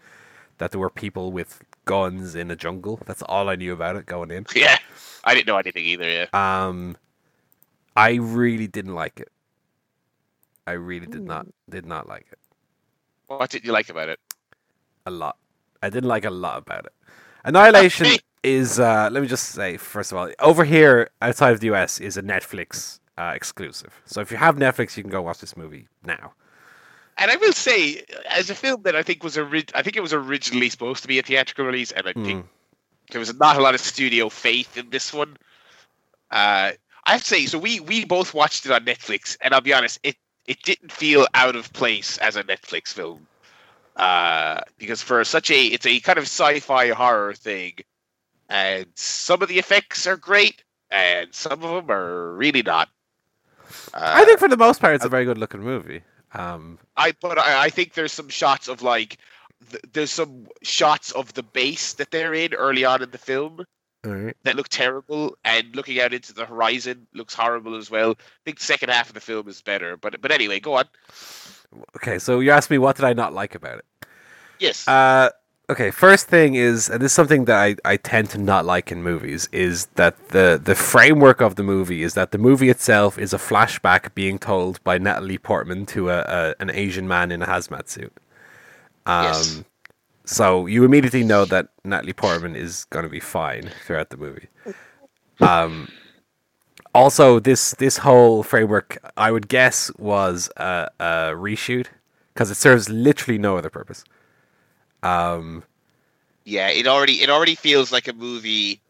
that 0.58 0.72
there 0.72 0.80
were 0.80 0.90
people 0.90 1.32
with 1.32 1.62
guns 1.86 2.34
in 2.34 2.50
a 2.50 2.56
jungle. 2.56 3.00
That's 3.06 3.22
all 3.22 3.50
I 3.50 3.56
knew 3.56 3.74
about 3.74 3.96
it 3.96 4.06
going 4.06 4.32
in. 4.32 4.46
Yeah. 4.56 4.78
I 5.24 5.34
didn't 5.34 5.48
know 5.48 5.58
anything 5.58 5.84
either, 5.84 6.08
yeah. 6.08 6.26
Um, 6.32 6.96
I 7.96 8.14
really 8.14 8.68
didn't 8.68 8.94
like 8.94 9.20
it. 9.20 9.30
I 10.66 10.72
really 10.72 11.06
did 11.08 11.24
not 11.24 11.48
did 11.68 11.86
not 11.86 12.08
like 12.08 12.26
it 12.32 12.38
What 13.28 13.50
did 13.50 13.64
you 13.64 13.72
like 13.72 13.88
about 13.90 14.08
it? 14.08 14.20
a 15.06 15.10
lot. 15.10 15.38
I 15.82 15.90
didn't 15.90 16.08
like 16.08 16.24
a 16.24 16.30
lot 16.30 16.58
about 16.58 16.86
it. 16.86 16.92
Annihilation 17.44 18.06
Okay. 18.16 18.20
Is 18.46 18.78
uh, 18.78 19.08
let 19.12 19.20
me 19.22 19.28
just 19.28 19.46
say 19.50 19.76
first 19.76 20.12
of 20.12 20.18
all, 20.18 20.30
over 20.40 20.64
here 20.64 21.10
outside 21.20 21.52
of 21.52 21.60
the 21.60 21.66
US 21.74 22.00
is 22.00 22.16
a 22.16 22.22
Netflix 22.22 23.00
uh, 23.18 23.32
exclusive. 23.34 23.92
So 24.06 24.20
if 24.20 24.30
you 24.30 24.36
have 24.36 24.56
Netflix, 24.56 24.96
you 24.96 25.02
can 25.02 25.10
go 25.10 25.22
watch 25.22 25.38
this 25.40 25.56
movie 25.56 25.88
now. 26.04 26.32
And 27.18 27.30
I 27.30 27.36
will 27.36 27.52
say, 27.52 28.04
as 28.28 28.50
a 28.50 28.54
film 28.54 28.82
that 28.82 28.94
I 28.94 29.02
think 29.02 29.24
was 29.24 29.36
ori- 29.38 29.64
I 29.74 29.82
think 29.82 29.96
it 29.96 30.02
was 30.02 30.12
originally 30.12 30.68
supposed 30.68 31.02
to 31.02 31.08
be 31.08 31.18
a 31.18 31.22
theatrical 31.22 31.64
release, 31.64 31.90
and 31.92 32.06
I 32.06 32.12
think 32.12 32.44
Mm. 32.44 32.48
there 33.10 33.18
was 33.18 33.34
not 33.34 33.56
a 33.56 33.62
lot 33.62 33.74
of 33.74 33.80
studio 33.80 34.28
faith 34.28 34.76
in 34.76 34.90
this 34.90 35.12
one. 35.14 35.36
Uh, 36.30 36.72
I 37.04 37.12
have 37.12 37.22
to 37.22 37.26
say, 37.28 37.46
so 37.46 37.58
we 37.58 37.80
we 37.80 38.04
both 38.04 38.34
watched 38.34 38.66
it 38.66 38.72
on 38.72 38.84
Netflix, 38.84 39.36
and 39.40 39.54
I'll 39.54 39.60
be 39.62 39.72
honest, 39.72 39.98
it 40.02 40.16
it 40.46 40.62
didn't 40.62 40.92
feel 40.92 41.26
out 41.34 41.56
of 41.56 41.72
place 41.72 42.18
as 42.18 42.36
a 42.36 42.44
Netflix 42.44 42.92
film, 42.92 43.26
uh, 43.96 44.60
because 44.78 45.00
for 45.02 45.24
such 45.24 45.50
a 45.50 45.60
it's 45.74 45.86
a 45.86 46.00
kind 46.00 46.18
of 46.18 46.24
sci-fi 46.24 46.90
horror 46.90 47.32
thing, 47.34 47.72
and 48.48 48.86
some 48.94 49.42
of 49.42 49.48
the 49.48 49.58
effects 49.58 50.06
are 50.06 50.16
great, 50.16 50.62
and 50.90 51.34
some 51.34 51.52
of 51.52 51.60
them 51.60 51.90
are 51.90 52.34
really 52.34 52.62
not. 52.62 52.88
Uh, 53.92 54.00
I 54.14 54.24
think 54.24 54.38
for 54.38 54.48
the 54.48 54.56
most 54.56 54.80
part, 54.80 54.94
it's 54.94 55.04
a 55.04 55.08
very 55.08 55.24
good 55.24 55.38
looking 55.38 55.60
movie. 55.62 56.02
Um, 56.34 56.78
I 56.96 57.12
but 57.20 57.38
I, 57.38 57.64
I 57.64 57.68
think 57.70 57.94
there's 57.94 58.12
some 58.12 58.28
shots 58.28 58.68
of 58.68 58.82
like 58.82 59.18
th- 59.70 59.82
there's 59.92 60.10
some 60.10 60.46
shots 60.62 61.12
of 61.12 61.32
the 61.34 61.42
base 61.42 61.94
that 61.94 62.10
they're 62.10 62.34
in 62.34 62.54
early 62.54 62.84
on 62.84 63.02
in 63.02 63.10
the 63.10 63.18
film 63.18 63.64
that 64.44 64.54
look 64.54 64.68
terrible, 64.68 65.36
and 65.44 65.74
looking 65.74 66.00
out 66.00 66.14
into 66.14 66.32
the 66.32 66.44
horizon 66.46 67.08
looks 67.12 67.34
horrible 67.34 67.74
as 67.74 67.90
well. 67.90 68.10
I 68.12 68.14
think 68.44 68.58
the 68.60 68.64
second 68.64 68.90
half 68.90 69.08
of 69.08 69.14
the 69.14 69.20
film 69.20 69.48
is 69.48 69.60
better, 69.62 69.96
but 69.96 70.20
but 70.20 70.30
anyway, 70.30 70.60
go 70.60 70.74
on. 70.74 70.84
Okay, 71.96 72.18
so 72.20 72.38
you 72.38 72.52
asked 72.52 72.70
me 72.70 72.78
what 72.78 72.94
did 72.96 73.04
I 73.04 73.12
not 73.12 73.32
like 73.32 73.56
about 73.56 73.78
it. 73.78 73.84
Yes, 74.60 74.86
Uh, 74.86 75.30
okay, 75.70 75.90
first 75.90 76.28
thing 76.28 76.54
is, 76.54 76.88
and 76.88 77.00
this 77.02 77.12
is 77.12 77.16
something 77.16 77.44
that 77.46 77.56
I, 77.58 77.76
I 77.84 77.96
tend 77.96 78.30
to 78.30 78.38
not 78.38 78.64
like 78.64 78.92
in 78.92 79.02
movies, 79.02 79.48
is 79.52 79.86
that 79.96 80.28
the, 80.30 80.60
the 80.62 80.74
framework 80.74 81.40
of 81.40 81.56
the 81.56 81.62
movie 81.62 82.02
is 82.02 82.14
that 82.14 82.30
the 82.32 82.38
movie 82.38 82.68
itself 82.70 83.18
is 83.18 83.32
a 83.32 83.38
flashback 83.38 84.14
being 84.14 84.38
told 84.38 84.82
by 84.84 84.98
Natalie 84.98 85.38
Portman 85.38 85.86
to 85.86 86.10
a, 86.10 86.20
a 86.20 86.54
an 86.60 86.70
Asian 86.70 87.08
man 87.08 87.32
in 87.32 87.42
a 87.42 87.46
hazmat 87.46 87.88
suit. 87.88 88.12
Um, 89.06 89.24
Yes. 89.24 89.64
So 90.24 90.66
you 90.66 90.84
immediately 90.84 91.22
know 91.24 91.44
that 91.46 91.68
Natalie 91.84 92.12
Portman 92.12 92.56
is 92.56 92.84
going 92.86 93.04
to 93.04 93.08
be 93.08 93.20
fine 93.20 93.70
throughout 93.84 94.10
the 94.10 94.16
movie. 94.16 94.48
Um, 95.40 95.88
also, 96.94 97.38
this 97.40 97.72
this 97.72 97.98
whole 97.98 98.42
framework, 98.42 98.98
I 99.16 99.30
would 99.30 99.48
guess, 99.48 99.92
was 99.98 100.50
a, 100.56 100.90
a 100.98 101.04
reshoot 101.34 101.86
because 102.34 102.50
it 102.50 102.56
serves 102.56 102.88
literally 102.88 103.38
no 103.38 103.56
other 103.56 103.70
purpose. 103.70 104.04
Um, 105.06 105.64
yeah, 106.44 106.68
it 106.68 106.86
already 106.86 107.22
it 107.22 107.30
already 107.30 107.54
feels 107.54 107.92
like 107.92 108.08
a 108.08 108.12
movie 108.12 108.80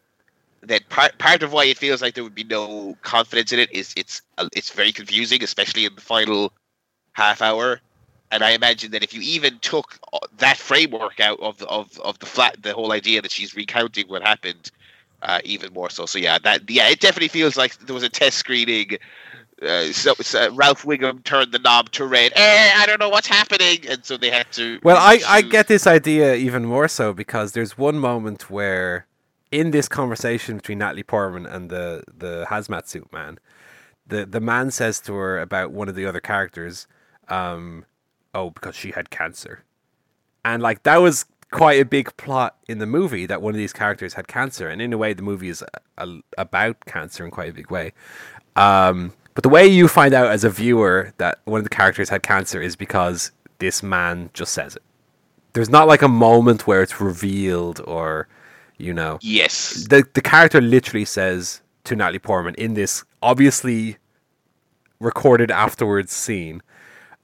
that 0.63 0.89
part 0.89 1.17
part 1.19 1.43
of 1.43 1.53
why 1.53 1.65
it 1.65 1.77
feels 1.77 2.01
like 2.01 2.15
there 2.15 2.23
would 2.23 2.35
be 2.35 2.43
no 2.43 2.97
confidence 3.03 3.51
in 3.53 3.59
it 3.59 3.71
is 3.71 3.93
it's 3.97 4.21
uh, 4.37 4.47
it's 4.55 4.71
very 4.71 4.91
confusing, 4.91 5.43
especially 5.43 5.85
in 5.85 5.95
the 5.95 6.01
final 6.01 6.53
half 7.13 7.41
hour. 7.41 7.81
And 8.31 8.43
I 8.43 8.51
imagine 8.51 8.91
that 8.91 9.03
if 9.03 9.13
you 9.13 9.21
even 9.21 9.59
took 9.59 9.99
uh, 10.13 10.19
that 10.37 10.57
framework 10.57 11.19
out 11.19 11.39
of 11.41 11.57
the, 11.59 11.67
of 11.67 11.97
of 11.99 12.19
the 12.19 12.25
flat, 12.25 12.61
the 12.61 12.73
whole 12.73 12.91
idea 12.91 13.21
that 13.21 13.31
she's 13.31 13.55
recounting 13.55 14.07
what 14.07 14.23
happened, 14.23 14.71
uh, 15.21 15.39
even 15.43 15.73
more 15.73 15.89
so. 15.89 16.05
So 16.05 16.19
yeah, 16.19 16.37
that 16.39 16.69
yeah, 16.69 16.89
it 16.89 16.99
definitely 16.99 17.29
feels 17.29 17.57
like 17.57 17.77
there 17.79 17.93
was 17.95 18.03
a 18.03 18.09
test 18.09 18.37
screening. 18.37 18.97
Uh, 19.61 19.91
so, 19.91 20.13
Ralph 20.51 20.83
Wiggum 20.83 21.23
turned 21.23 21.51
the 21.51 21.59
knob 21.59 21.89
to 21.91 22.05
red. 22.05 22.31
Eh, 22.35 22.71
I 22.75 22.85
don't 22.85 22.99
know 22.99 23.09
what's 23.09 23.27
happening, 23.27 23.79
and 23.89 24.05
so 24.05 24.15
they 24.15 24.29
had 24.29 24.51
to. 24.51 24.79
Well, 24.83 24.97
I, 24.97 25.19
I 25.27 25.41
get 25.41 25.67
this 25.67 25.87
idea 25.87 26.35
even 26.35 26.65
more 26.65 26.87
so 26.87 27.11
because 27.11 27.53
there's 27.53 27.77
one 27.77 27.97
moment 27.97 28.51
where, 28.51 29.07
in 29.51 29.71
this 29.71 29.87
conversation 29.87 30.57
between 30.57 30.77
Natalie 30.77 31.03
Portman 31.03 31.47
and 31.47 31.71
the, 31.71 32.03
the 32.15 32.45
hazmat 32.49 32.87
suit 32.87 33.11
man, 33.11 33.39
the, 34.05 34.27
the 34.27 34.39
man 34.39 34.69
says 34.69 34.99
to 35.01 35.13
her 35.15 35.39
about 35.39 35.71
one 35.71 35.89
of 35.89 35.95
the 35.95 36.05
other 36.05 36.19
characters, 36.19 36.85
um, 37.27 37.85
oh, 38.35 38.51
because 38.51 38.75
she 38.75 38.91
had 38.91 39.09
cancer. 39.09 39.63
And, 40.45 40.61
like, 40.61 40.83
that 40.83 40.97
was 40.97 41.25
quite 41.49 41.79
a 41.81 41.85
big 41.85 42.15
plot 42.17 42.57
in 42.67 42.77
the 42.77 42.85
movie 42.85 43.25
that 43.25 43.41
one 43.41 43.55
of 43.55 43.57
these 43.57 43.73
characters 43.73 44.13
had 44.13 44.27
cancer. 44.27 44.69
And 44.69 44.83
in 44.83 44.93
a 44.93 44.97
way, 44.97 45.13
the 45.13 45.23
movie 45.23 45.49
is 45.49 45.63
a, 45.97 46.05
a, 46.05 46.19
about 46.37 46.85
cancer 46.85 47.25
in 47.25 47.31
quite 47.31 47.49
a 47.49 47.53
big 47.53 47.71
way. 47.71 47.93
Um, 48.55 49.13
but 49.37 49.43
the 49.43 49.49
way 49.49 49.67
you 49.67 49.87
find 49.87 50.15
out 50.15 50.31
as 50.31 50.43
a 50.43 50.49
viewer 50.49 51.13
that 51.19 51.37
one 51.45 51.59
of 51.59 51.63
the 51.63 51.69
characters 51.69 52.09
had 52.09 52.23
cancer 52.23 52.59
is 52.59 52.75
because 52.75 53.31
this 53.59 53.83
man 53.83 54.31
just 54.33 54.51
says 54.51 54.75
it. 54.75 54.81
There's 55.53 55.69
not 55.69 55.87
like 55.87 56.01
a 56.01 56.07
moment 56.07 56.65
where 56.65 56.81
it's 56.81 56.99
revealed 56.99 57.79
or, 57.85 58.27
you 58.79 58.95
know, 58.95 59.19
Yes. 59.21 59.85
the 59.91 60.03
the 60.15 60.23
character 60.23 60.59
literally 60.59 61.05
says 61.05 61.61
to 61.83 61.95
Natalie 61.95 62.17
Portman 62.17 62.55
in 62.55 62.73
this 62.73 63.03
obviously 63.21 63.97
recorded 64.99 65.51
afterwards 65.51 66.11
scene. 66.11 66.63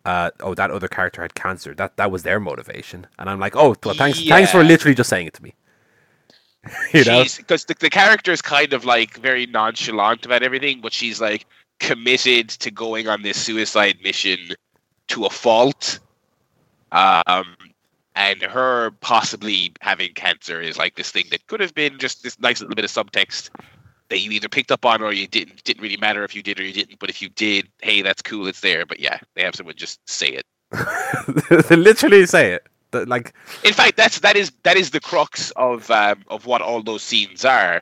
Uh, 0.05 0.29
oh, 0.41 0.53
that 0.53 0.69
other 0.69 0.87
character 0.87 1.23
had 1.23 1.33
cancer. 1.33 1.73
That 1.73 1.97
that 1.97 2.11
was 2.11 2.21
their 2.21 2.39
motivation, 2.39 3.07
and 3.17 3.27
I'm 3.27 3.39
like, 3.39 3.55
oh, 3.55 3.75
well, 3.83 3.95
thanks, 3.95 4.23
thanks 4.23 4.51
for 4.51 4.63
literally 4.63 4.93
just 4.93 5.09
saying 5.09 5.25
it 5.25 5.33
to 5.33 5.41
me. 5.41 5.55
you 6.93 7.03
know, 7.05 7.23
because 7.37 7.65
the, 7.65 7.73
the 7.79 7.89
character 7.89 8.31
is 8.31 8.41
kind 8.43 8.71
of 8.73 8.85
like 8.85 9.17
very 9.17 9.47
nonchalant 9.47 10.27
about 10.27 10.43
everything, 10.43 10.79
but 10.79 10.93
she's 10.93 11.19
like 11.19 11.47
committed 11.83 12.47
to 12.47 12.71
going 12.71 13.09
on 13.09 13.21
this 13.21 13.37
suicide 13.37 13.97
mission 14.01 14.39
to 15.09 15.25
a 15.25 15.29
fault. 15.29 15.99
Um, 16.93 17.57
and 18.15 18.41
her 18.41 18.91
possibly 19.01 19.73
having 19.81 20.13
cancer 20.13 20.61
is 20.61 20.77
like 20.77 20.95
this 20.95 21.11
thing 21.11 21.25
that 21.31 21.45
could 21.47 21.59
have 21.59 21.75
been 21.75 21.99
just 21.99 22.23
this 22.23 22.39
nice 22.39 22.61
little 22.61 22.75
bit 22.75 22.85
of 22.85 22.91
subtext 22.91 23.49
that 24.09 24.19
you 24.19 24.31
either 24.31 24.47
picked 24.47 24.71
up 24.71 24.85
on 24.85 25.01
or 25.01 25.11
you 25.11 25.27
didn't. 25.27 25.63
Didn't 25.65 25.81
really 25.81 25.97
matter 25.97 26.23
if 26.23 26.33
you 26.35 26.41
did 26.41 26.57
or 26.59 26.63
you 26.63 26.71
didn't. 26.71 26.99
But 26.99 27.09
if 27.09 27.21
you 27.21 27.27
did, 27.29 27.67
hey, 27.81 28.01
that's 28.01 28.21
cool. 28.21 28.47
It's 28.47 28.61
there. 28.61 28.85
But 28.85 28.99
yeah, 28.99 29.19
they 29.35 29.43
have 29.43 29.55
someone 29.55 29.75
just 29.75 29.99
say 30.07 30.39
it. 30.39 30.45
they 31.67 31.75
literally 31.75 32.25
say 32.25 32.53
it. 32.53 32.65
That, 32.91 33.09
like, 33.09 33.33
In 33.65 33.73
fact, 33.73 33.97
that's 33.97 34.19
that 34.19 34.37
is 34.37 34.51
that 34.63 34.77
is 34.77 34.91
the 34.91 34.99
crux 35.01 35.51
of 35.57 35.91
um, 35.91 36.23
of 36.27 36.45
what 36.45 36.61
all 36.61 36.81
those 36.81 37.03
scenes 37.03 37.43
are. 37.43 37.81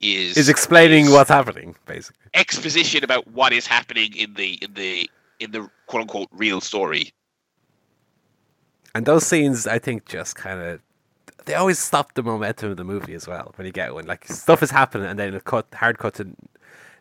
Is 0.00 0.36
is 0.36 0.48
explaining 0.48 1.06
is- 1.06 1.10
what's 1.12 1.28
happening, 1.30 1.76
basically. 1.86 2.22
exposition 2.34 3.04
about 3.04 3.26
what 3.28 3.52
is 3.52 3.66
happening 3.66 4.14
in 4.16 4.34
the 4.34 4.54
in 4.62 4.72
the 4.74 5.10
in 5.40 5.50
the 5.50 5.68
quote 5.86 6.02
unquote 6.02 6.28
real 6.32 6.60
story. 6.60 7.12
and 8.94 9.06
those 9.06 9.26
scenes, 9.26 9.66
I 9.66 9.78
think, 9.78 10.06
just 10.06 10.36
kind 10.36 10.60
of 10.60 10.80
they 11.46 11.54
always 11.54 11.78
stop 11.78 12.14
the 12.14 12.22
momentum 12.22 12.70
of 12.70 12.76
the 12.76 12.84
movie 12.84 13.14
as 13.14 13.26
well 13.26 13.52
when 13.56 13.66
you 13.66 13.72
get 13.72 13.94
one. 13.94 14.06
Like 14.06 14.26
stuff 14.26 14.62
is 14.62 14.70
happening, 14.70 15.06
and 15.08 15.18
then 15.18 15.34
a 15.34 15.40
cut, 15.40 15.66
hard 15.74 15.98
cut 15.98 16.14
to 16.14 16.28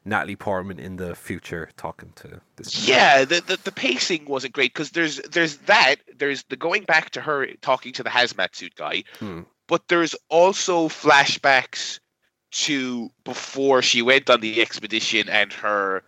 Natalie 0.06 0.36
Portman 0.36 0.80
in 0.80 0.95
the 0.97 1.16
future 1.16 1.70
talking 1.78 2.12
to 2.16 2.39
this. 2.56 2.88
Yeah, 2.88 3.26
the, 3.26 3.41
the, 3.41 3.58
the 3.64 3.72
pacing 3.72 4.26
wasn't 4.26 4.54
great 4.54 4.74
because 4.74 4.91
there's 4.91 5.18
there's 5.32 5.58
that 5.68 5.95
there's 6.18 6.43
the 6.50 6.56
going 6.56 6.84
back 6.84 7.10
to 7.12 7.22
her 7.22 7.47
talking 7.62 7.93
to 7.93 8.04
the 8.04 8.10
hazmat 8.10 8.56
suit 8.56 8.76
guy, 8.76 9.04
Hmm. 9.20 9.41
but 9.68 9.88
there's 9.88 10.16
also 10.30 10.88
flashbacks 10.89 12.00
to 12.52 13.12
before 13.24 13.82
she 13.82 14.02
went 14.02 14.30
on 14.30 14.41
the 14.41 14.62
expedition 14.62 15.30
and 15.30 15.54
her 15.54 16.04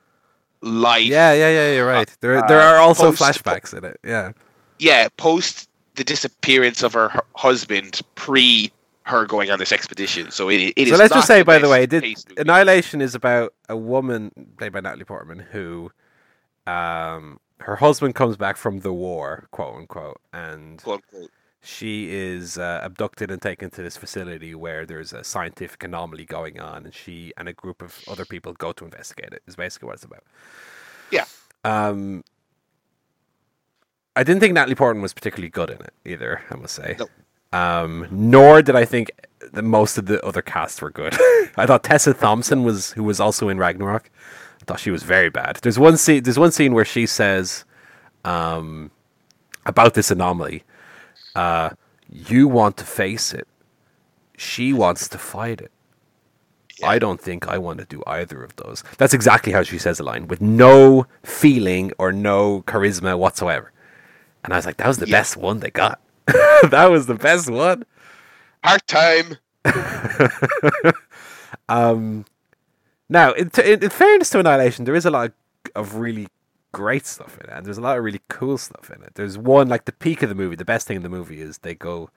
life. 0.61 1.05
Yeah, 1.05 1.33
yeah, 1.33 1.49
yeah. 1.49 1.71
You're 1.73 1.87
right. 1.87 2.09
There, 2.21 2.41
there 2.47 2.61
uh, 2.61 2.73
are 2.73 2.77
also 2.77 3.11
post- 3.11 3.21
flashbacks 3.21 3.77
in 3.77 3.83
it. 3.83 3.99
Yeah. 4.03 4.31
yeah, 4.79 5.07
post 5.17 5.69
the 5.95 6.03
disappearance 6.03 6.83
of 6.83 6.93
her 6.93 7.09
hu- 7.09 7.19
husband, 7.35 8.01
pre 8.15 8.71
her 9.03 9.25
going 9.25 9.49
on 9.51 9.59
this 9.59 9.71
expedition. 9.71 10.31
So 10.31 10.49
it, 10.49 10.73
it 10.75 10.87
is. 10.87 10.89
so 10.89 10.97
let's 10.97 11.13
just 11.13 11.27
say, 11.27 11.41
by 11.43 11.59
the 11.59 11.69
way, 11.69 11.85
did. 11.85 12.03
Annihilation 12.37 13.01
is 13.01 13.15
about 13.15 13.53
a 13.67 13.75
woman 13.75 14.31
played 14.57 14.71
by 14.73 14.79
Natalie 14.79 15.05
Portman 15.05 15.39
who, 15.39 15.91
um, 16.67 17.39
her 17.59 17.75
husband 17.75 18.15
comes 18.15 18.37
back 18.37 18.57
from 18.57 18.79
the 18.79 18.93
war, 18.93 19.47
quote 19.51 19.75
unquote, 19.75 20.21
and 20.33 20.81
Quote, 20.81 21.03
unquote. 21.13 21.31
She 21.61 22.11
is 22.11 22.57
uh, 22.57 22.79
abducted 22.83 23.29
and 23.29 23.41
taken 23.41 23.69
to 23.71 23.83
this 23.83 23.95
facility 23.95 24.55
where 24.55 24.85
there's 24.85 25.13
a 25.13 25.23
scientific 25.23 25.83
anomaly 25.83 26.25
going 26.25 26.59
on, 26.59 26.85
and 26.85 26.93
she 26.93 27.33
and 27.37 27.47
a 27.47 27.53
group 27.53 27.81
of 27.81 27.99
other 28.07 28.25
people 28.25 28.53
go 28.53 28.71
to 28.73 28.85
investigate 28.85 29.31
it. 29.31 29.43
Is 29.47 29.55
basically 29.55 29.87
what 29.87 29.95
it's 29.95 30.03
about. 30.03 30.23
Yeah. 31.11 31.25
Um, 31.63 32.23
I 34.15 34.23
didn't 34.23 34.41
think 34.41 34.53
Natalie 34.53 34.75
Portman 34.75 35.01
was 35.01 35.13
particularly 35.13 35.49
good 35.49 35.69
in 35.69 35.81
it 35.81 35.93
either. 36.05 36.41
I 36.49 36.55
must 36.55 36.75
say. 36.75 36.95
No. 36.99 37.07
Um, 37.53 38.07
nor 38.09 38.61
did 38.61 38.75
I 38.75 38.85
think 38.85 39.11
that 39.53 39.63
most 39.63 39.97
of 39.97 40.05
the 40.05 40.25
other 40.25 40.41
casts 40.41 40.81
were 40.81 40.89
good. 40.89 41.13
I 41.57 41.65
thought 41.65 41.83
Tessa 41.83 42.13
Thompson 42.13 42.63
was, 42.63 42.91
who 42.93 43.03
was 43.03 43.19
also 43.19 43.49
in 43.49 43.57
Ragnarok. 43.57 44.09
I 44.61 44.65
thought 44.65 44.79
she 44.79 44.91
was 44.91 45.03
very 45.03 45.29
bad. 45.29 45.57
There's 45.61 45.77
one 45.77 45.97
scene. 45.97 46.23
There's 46.23 46.39
one 46.39 46.51
scene 46.51 46.73
where 46.73 46.85
she 46.85 47.05
says, 47.05 47.65
um, 48.23 48.91
about 49.65 49.93
this 49.93 50.11
anomaly. 50.11 50.63
Uh, 51.35 51.69
you 52.09 52.47
want 52.47 52.77
to 52.77 52.83
face 52.85 53.33
it. 53.33 53.47
She 54.37 54.73
wants 54.73 55.07
to 55.09 55.17
fight 55.17 55.61
it. 55.61 55.71
I 56.83 56.97
don't 56.97 57.21
think 57.21 57.47
I 57.47 57.57
want 57.59 57.77
to 57.79 57.85
do 57.85 58.01
either 58.07 58.43
of 58.43 58.55
those. 58.55 58.83
That's 58.97 59.13
exactly 59.13 59.53
how 59.53 59.61
she 59.63 59.77
says 59.77 59.99
the 59.99 60.03
line, 60.03 60.27
with 60.27 60.41
no 60.41 61.05
feeling 61.23 61.91
or 61.99 62.11
no 62.11 62.63
charisma 62.63 63.17
whatsoever. 63.17 63.71
And 64.43 64.51
I 64.53 64.55
was 64.57 64.65
like, 64.65 64.77
that 64.77 64.87
was 64.87 64.97
the 64.97 65.07
Yeah. 65.07 65.19
best 65.19 65.37
one 65.37 65.59
they 65.59 65.69
got. 65.69 66.01
that 66.25 66.87
was 66.89 67.05
the 67.05 67.13
best 67.13 67.49
one. 67.51 67.85
Part 68.63 68.87
time. 68.87 69.37
um, 71.69 72.25
now, 73.09 73.31
in, 73.33 73.49
t- 73.49 73.73
in, 73.73 73.83
in 73.83 73.89
fairness 73.89 74.29
to 74.31 74.39
Annihilation, 74.39 74.85
there 74.85 74.95
is 74.95 75.05
a 75.05 75.11
lot 75.11 75.27
of, 75.27 75.33
of 75.75 75.95
really 75.95 76.27
great 76.71 77.05
stuff 77.05 77.37
in 77.39 77.49
it, 77.49 77.53
and 77.53 77.65
there's 77.65 77.77
a 77.77 77.81
lot 77.81 77.97
of 77.97 78.03
really 78.03 78.21
cool 78.29 78.57
stuff 78.57 78.89
in 78.89 79.01
it. 79.03 79.15
There's 79.15 79.37
one 79.37 79.69
like 79.69 79.85
the 79.85 79.91
peak 79.91 80.21
of 80.23 80.29
the 80.29 80.35
movie. 80.35 80.55
The 80.55 80.65
best 80.65 80.87
thing 80.87 80.97
in 80.97 81.03
the 81.03 81.09
movie 81.09 81.41
is 81.41 81.59
they 81.59 81.75
go, 81.75 82.09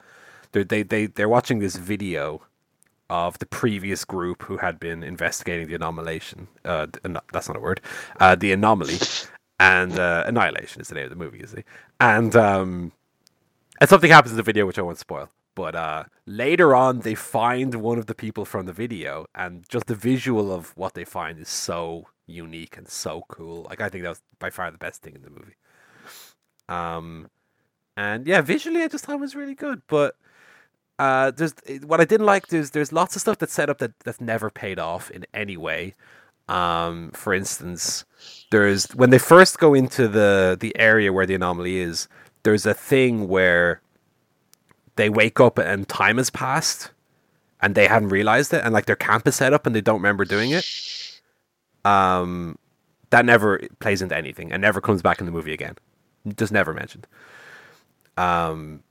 they're, 0.53 0.65
they 0.65 0.83
they 0.83 1.07
they're 1.07 1.29
watching 1.29 1.59
this 1.59 1.77
video 1.77 2.43
of 3.11 3.39
the 3.39 3.47
previous 3.47 4.05
group 4.05 4.43
who 4.45 4.57
had 4.59 4.81
been 4.81 5.03
investigating 5.03 5.69
the 5.69 5.79
anomalation. 5.79 6.47
Uh, 6.65 6.87
that's 7.33 7.49
not 7.49 7.57
a 7.57 7.61
word. 7.61 7.81
Uh, 8.19 8.35
the 8.35 8.53
anomaly 8.53 8.99
and 9.61 9.99
uh, 9.99 10.25
annihilation 10.27 10.81
is 10.81 10.89
the 10.89 10.95
name 10.95 11.05
of 11.05 11.11
the 11.11 11.17
movie, 11.17 11.39
you 11.39 11.47
see. 11.47 11.65
And 12.01 12.35
um, 12.35 12.93
and 13.81 13.91
something 13.91 14.11
happens 14.11 14.33
in 14.33 14.37
the 14.37 14.43
video 14.43 14.67
which 14.67 14.79
I 14.79 14.83
won't 14.83 14.99
spoil. 14.99 15.31
But 15.55 15.77
uh, 15.77 16.05
later 16.27 16.75
on, 16.75 17.01
they 17.01 17.15
find 17.15 17.77
one 17.77 17.99
of 17.99 18.07
the 18.07 18.15
people 18.15 18.45
from 18.45 18.67
the 18.67 18.73
video, 18.73 19.27
and 19.35 19.65
just 19.69 19.87
the 19.87 19.95
visual 19.95 20.53
of 20.53 20.77
what 20.77 20.95
they 20.95 21.05
find 21.05 21.39
is 21.39 21.49
so 21.49 22.09
unique 22.27 22.77
and 22.77 22.89
so 22.89 23.25
cool. 23.29 23.67
Like 23.69 23.81
I 23.81 23.89
think 23.89 24.03
that 24.05 24.11
was 24.11 24.23
by 24.39 24.51
far 24.51 24.71
the 24.71 24.79
best 24.79 25.03
thing 25.03 25.15
in 25.15 25.23
the 25.23 25.31
movie. 25.31 25.57
Um, 26.69 27.31
and 27.97 28.27
yeah, 28.27 28.41
visually, 28.41 28.83
I 28.83 28.89
just 28.89 29.05
thought 29.05 29.17
it 29.17 29.21
was 29.21 29.35
really 29.35 29.55
good. 29.55 29.83
But 29.87 30.17
uh, 30.99 31.31
there's 31.33 31.55
what 31.85 32.01
I 32.01 32.05
didn't 32.05 32.27
like. 32.27 32.49
There's 32.49 32.71
there's 32.71 32.93
lots 32.93 33.17
of 33.17 33.23
stuff 33.23 33.39
that's 33.39 33.53
set 33.53 33.71
up 33.71 33.79
that 33.79 33.99
that's 34.01 34.21
never 34.21 34.51
paid 34.51 34.79
off 34.79 35.11
in 35.11 35.27
any 35.35 35.57
way. 35.57 35.95
Um, 36.49 37.11
for 37.13 37.33
instance, 37.33 38.05
there's 38.51 38.87
when 38.95 39.11
they 39.11 39.19
first 39.19 39.59
go 39.59 39.75
into 39.75 40.09
the 40.09 40.57
the 40.59 40.77
area 40.79 41.13
where 41.13 41.27
the 41.27 41.35
anomaly 41.35 41.79
is. 41.79 42.09
There's 42.43 42.67
a 42.67 42.75
thing 42.75 43.29
where 43.29 43.81
they 44.97 45.09
wake 45.09 45.41
up 45.41 45.59
and 45.59 45.89
time 45.89 46.19
has 46.19 46.29
passed, 46.31 46.91
and 47.63 47.75
they 47.75 47.87
hadn't 47.87 48.11
realized 48.11 48.53
it, 48.53 48.63
and 48.65 48.75
like 48.75 48.87
their 48.87 48.97
camp 48.97 49.27
is 49.27 49.37
set 49.37 49.55
up 49.55 49.67
and 49.67 49.75
they 49.75 49.81
don't 49.81 49.97
remember 49.97 50.25
doing 50.25 50.51
it. 50.51 50.65
Um, 51.85 52.59
that 53.11 53.25
never 53.25 53.61
plays 53.81 54.03
into 54.03 54.17
anything 54.17 54.53
and 54.53 54.61
never 54.63 54.81
comes 54.81 55.03
back 55.03 55.21
in 55.21 55.27
the 55.27 55.33
movie 55.33 55.53
again. 55.53 55.77
Just 56.37 56.53
never 56.53 56.73
mentioned. 56.73 57.07
Um, 58.17 58.83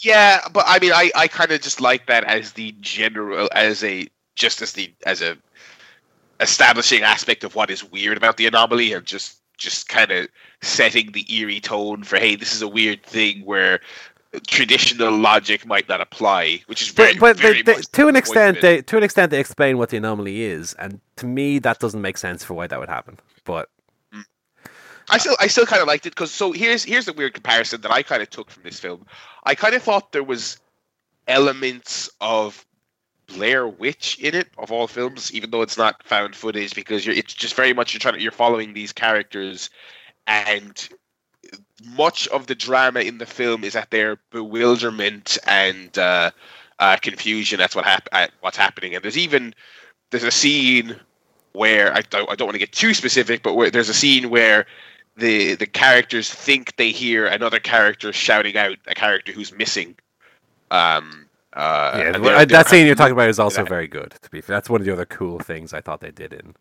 Yeah, 0.00 0.40
but 0.52 0.64
I 0.66 0.78
mean, 0.78 0.92
I, 0.92 1.10
I 1.14 1.28
kind 1.28 1.50
of 1.52 1.60
just 1.60 1.80
like 1.80 2.06
that 2.06 2.24
as 2.24 2.52
the 2.52 2.74
general, 2.80 3.48
as 3.54 3.84
a 3.84 4.08
just 4.34 4.62
as 4.62 4.72
the 4.72 4.92
as 5.06 5.22
a 5.22 5.36
establishing 6.40 7.02
aspect 7.02 7.44
of 7.44 7.54
what 7.54 7.70
is 7.70 7.84
weird 7.84 8.16
about 8.16 8.36
the 8.36 8.46
anomaly, 8.46 8.92
and 8.92 9.04
just 9.06 9.38
just 9.56 9.88
kind 9.88 10.10
of 10.10 10.28
setting 10.62 11.12
the 11.12 11.24
eerie 11.32 11.60
tone 11.60 12.02
for 12.02 12.16
hey, 12.18 12.36
this 12.36 12.54
is 12.54 12.62
a 12.62 12.68
weird 12.68 13.02
thing 13.04 13.44
where 13.44 13.80
traditional 14.40 15.16
logic 15.16 15.66
might 15.66 15.88
not 15.88 16.00
apply, 16.00 16.60
which 16.66 16.82
is 16.82 16.88
very, 16.88 17.14
but 17.14 17.20
but 17.20 17.36
very 17.38 17.62
they, 17.62 17.74
they, 17.74 17.80
to 17.80 18.08
an 18.08 18.16
extent, 18.16 18.60
they 18.60 18.82
to 18.82 18.96
an 18.96 19.02
extent 19.02 19.30
they 19.30 19.40
explain 19.40 19.78
what 19.78 19.90
the 19.90 19.96
anomaly 19.96 20.42
is, 20.42 20.74
and 20.74 21.00
to 21.16 21.26
me 21.26 21.58
that 21.60 21.78
doesn't 21.78 22.00
make 22.00 22.18
sense 22.18 22.44
for 22.44 22.54
why 22.54 22.66
that 22.66 22.78
would 22.78 22.88
happen. 22.88 23.18
But 23.44 23.68
mm. 24.12 24.24
I 25.10 25.18
still 25.18 25.36
I 25.40 25.46
still 25.46 25.66
kind 25.66 25.82
of 25.82 25.88
liked 25.88 26.06
it 26.06 26.10
because 26.10 26.30
so 26.30 26.52
here's 26.52 26.84
here's 26.84 27.08
a 27.08 27.12
weird 27.12 27.34
comparison 27.34 27.80
that 27.82 27.92
I 27.92 28.02
kind 28.02 28.22
of 28.22 28.30
took 28.30 28.50
from 28.50 28.62
this 28.62 28.80
film. 28.80 29.06
I 29.44 29.54
kind 29.54 29.74
of 29.74 29.82
thought 29.82 30.12
there 30.12 30.24
was 30.24 30.58
elements 31.26 32.10
of 32.20 32.64
Blair 33.26 33.66
Witch 33.66 34.18
in 34.18 34.34
it 34.34 34.48
of 34.58 34.70
all 34.70 34.86
films, 34.86 35.32
even 35.32 35.50
though 35.50 35.62
it's 35.62 35.78
not 35.78 36.02
found 36.02 36.36
footage 36.36 36.74
because 36.74 37.06
you're 37.06 37.14
it's 37.14 37.34
just 37.34 37.54
very 37.54 37.72
much 37.72 37.94
you're 37.94 38.00
trying 38.00 38.14
to, 38.14 38.20
you're 38.20 38.32
following 38.32 38.74
these 38.74 38.92
characters 38.92 39.70
and 40.26 40.88
much 41.82 42.28
of 42.28 42.46
the 42.46 42.54
drama 42.54 43.00
in 43.00 43.18
the 43.18 43.26
film 43.26 43.64
is 43.64 43.74
at 43.76 43.90
their 43.90 44.16
bewilderment 44.30 45.36
and 45.46 45.96
uh, 45.98 46.30
uh, 46.78 46.96
confusion. 46.96 47.58
That's 47.58 47.74
what 47.74 47.84
hap- 47.84 48.08
at 48.12 48.30
what's 48.40 48.56
happening. 48.56 48.94
And 48.94 49.02
there's 49.04 49.18
even 49.18 49.54
there's 50.10 50.22
a 50.24 50.30
scene 50.30 50.96
where 51.52 51.92
I 51.94 52.00
don't, 52.02 52.30
I 52.30 52.34
don't 52.34 52.46
want 52.46 52.54
to 52.54 52.58
get 52.60 52.72
too 52.72 52.94
specific, 52.94 53.42
but 53.42 53.54
where 53.54 53.70
there's 53.70 53.88
a 53.88 53.94
scene 53.94 54.30
where 54.30 54.66
the 55.16 55.54
the 55.54 55.66
characters 55.66 56.30
think 56.32 56.76
they 56.76 56.90
hear 56.90 57.26
another 57.26 57.58
character 57.60 58.12
shouting 58.12 58.56
out 58.56 58.76
a 58.86 58.94
character 58.94 59.32
who's 59.32 59.52
missing. 59.52 59.96
Um, 60.70 61.26
uh, 61.52 61.92
yeah, 61.96 62.12
they're- 62.12 62.24
I- 62.32 62.36
they're 62.38 62.46
that 62.46 62.68
scene 62.68 62.86
you're 62.86 62.94
talking 62.96 63.12
about 63.12 63.28
is 63.28 63.38
also 63.38 63.60
at 63.60 63.66
it. 63.66 63.68
very 63.68 63.86
good. 63.86 64.14
To 64.22 64.30
be 64.30 64.40
fair, 64.40 64.56
that's 64.56 64.68
one 64.70 64.80
of 64.80 64.86
the 64.86 64.92
other 64.92 65.06
cool 65.06 65.38
things 65.38 65.72
I 65.72 65.80
thought 65.80 66.00
they 66.00 66.10
did 66.10 66.32
in 66.32 66.54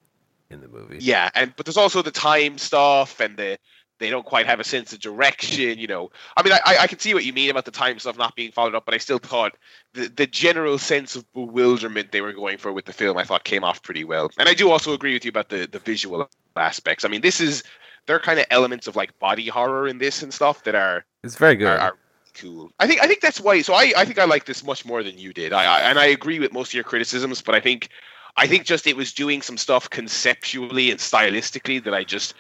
in 0.51 0.61
the 0.61 0.68
movie. 0.68 0.97
Yeah, 0.99 1.30
and 1.34 1.51
but 1.55 1.66
there's 1.66 1.78
also 1.78 2.01
the 2.03 2.11
time 2.11 2.57
stuff 2.59 3.20
and 3.20 3.36
the 3.38 3.57
they 4.04 4.10
don't 4.10 4.26
quite 4.26 4.45
have 4.45 4.60
a 4.60 4.64
sense 4.64 4.93
of 4.93 4.99
direction. 4.99 5.80
You 5.80 5.88
know, 5.88 6.12
I 6.38 6.43
mean, 6.43 6.54
I 6.54 6.78
I- 6.82 6.88
can 6.88 6.99
see 6.99 7.14
what 7.14 7.24
you 7.26 7.34
mean 7.34 7.49
about 7.49 7.66
the 7.66 7.72
time 7.72 7.97
stuff 7.99 8.18
not 8.18 8.36
being 8.36 8.51
followed 8.51 8.76
up, 8.76 8.86
but 8.86 8.93
I 8.93 8.97
still 8.97 9.18
thought 9.20 9.56
the 9.93 10.08
the 10.10 10.28
general 10.28 10.78
sense 10.78 11.16
of 11.16 11.32
bewilderment 11.34 12.12
they 12.12 12.22
were 12.22 12.34
going 12.34 12.58
for 12.58 12.72
with 12.74 12.86
the 12.86 12.93
film, 12.93 13.18
I 13.18 13.24
thought 13.24 13.43
came 13.45 13.64
off 13.64 13.82
pretty 13.82 14.04
well. 14.04 14.30
And 14.38 14.49
I 14.49 14.54
do 14.54 14.70
also 14.70 14.93
agree 14.93 15.14
with 15.14 15.26
you 15.26 15.30
about 15.30 15.49
the 15.49 15.68
the 15.72 15.80
visual 15.80 16.30
aspects. 16.56 17.06
I 17.06 17.08
mean, 17.08 17.22
this 17.22 17.39
is 17.39 17.64
there 18.06 18.16
are 18.16 18.20
kind 18.20 18.39
of 18.39 18.45
elements 18.51 18.88
of 18.88 18.95
like 18.95 19.18
body 19.20 19.47
horror 19.47 19.88
in 19.88 19.97
this 19.97 20.22
and 20.22 20.34
stuff 20.34 20.64
that 20.66 20.76
are 20.76 21.06
It's 21.24 21.38
very 21.38 21.56
good. 21.56 21.68
are, 21.68 21.80
are 21.80 21.97
cool. 22.36 22.72
I 22.80 22.88
think 22.88 23.01
I 23.01 23.08
think 23.08 23.22
that's 23.22 23.39
why. 23.39 23.62
So 23.62 23.74
I, 23.74 23.93
I 23.95 24.06
think 24.06 24.20
I 24.20 24.26
like 24.26 24.45
this 24.45 24.64
much 24.64 24.86
more 24.86 25.04
than 25.04 25.18
you 25.18 25.32
did. 25.34 25.54
I, 25.54 25.64
I 25.64 25.80
and 25.89 25.97
I 25.97 26.06
agree 26.08 26.39
with 26.39 26.51
most 26.51 26.70
of 26.70 26.74
your 26.74 26.84
criticisms, 26.84 27.41
but 27.41 27.56
I 27.56 27.60
think 27.62 27.89
I 28.36 28.47
think 28.47 28.66
just 28.66 28.88
it 28.88 28.97
was 28.97 29.14
doing 29.14 29.41
some 29.41 29.58
stuff 29.58 29.89
conceptually 29.89 30.91
and 30.91 30.99
stylistically 30.99 31.84
that 31.84 31.93
I 31.93 32.04
just. 32.04 32.34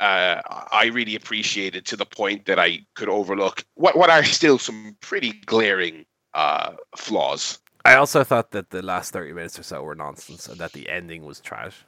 Uh, 0.00 0.40
I 0.70 0.90
really 0.92 1.14
appreciated 1.14 1.84
to 1.86 1.96
the 1.96 2.06
point 2.06 2.46
that 2.46 2.58
I 2.58 2.80
could 2.94 3.08
overlook 3.08 3.64
what 3.74 3.96
what 3.96 4.10
are 4.10 4.24
still 4.24 4.58
some 4.58 4.96
pretty 5.00 5.32
glaring 5.46 6.04
uh, 6.34 6.72
flaws. 6.96 7.58
I 7.84 7.96
also 7.96 8.22
thought 8.24 8.52
that 8.52 8.70
the 8.70 8.82
last 8.82 9.12
thirty 9.12 9.32
minutes 9.32 9.58
or 9.58 9.62
so 9.62 9.82
were 9.82 9.94
nonsense, 9.94 10.48
and 10.48 10.58
that 10.58 10.72
the 10.72 10.88
ending 10.88 11.24
was 11.24 11.40
trash. 11.40 11.84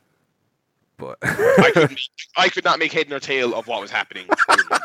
But 0.97 1.19
I 1.23 1.71
could 1.75 1.91
make, 1.91 2.09
I 2.37 2.49
could 2.49 2.65
not 2.65 2.79
make 2.79 2.93
head 2.93 3.09
nor 3.11 3.19
tail 3.21 3.55
of 3.55 3.67
what 3.67 3.81
was 3.81 3.91
happening, 3.91 4.27
in, 4.49 4.55
in 4.61 4.67
that. 4.71 4.83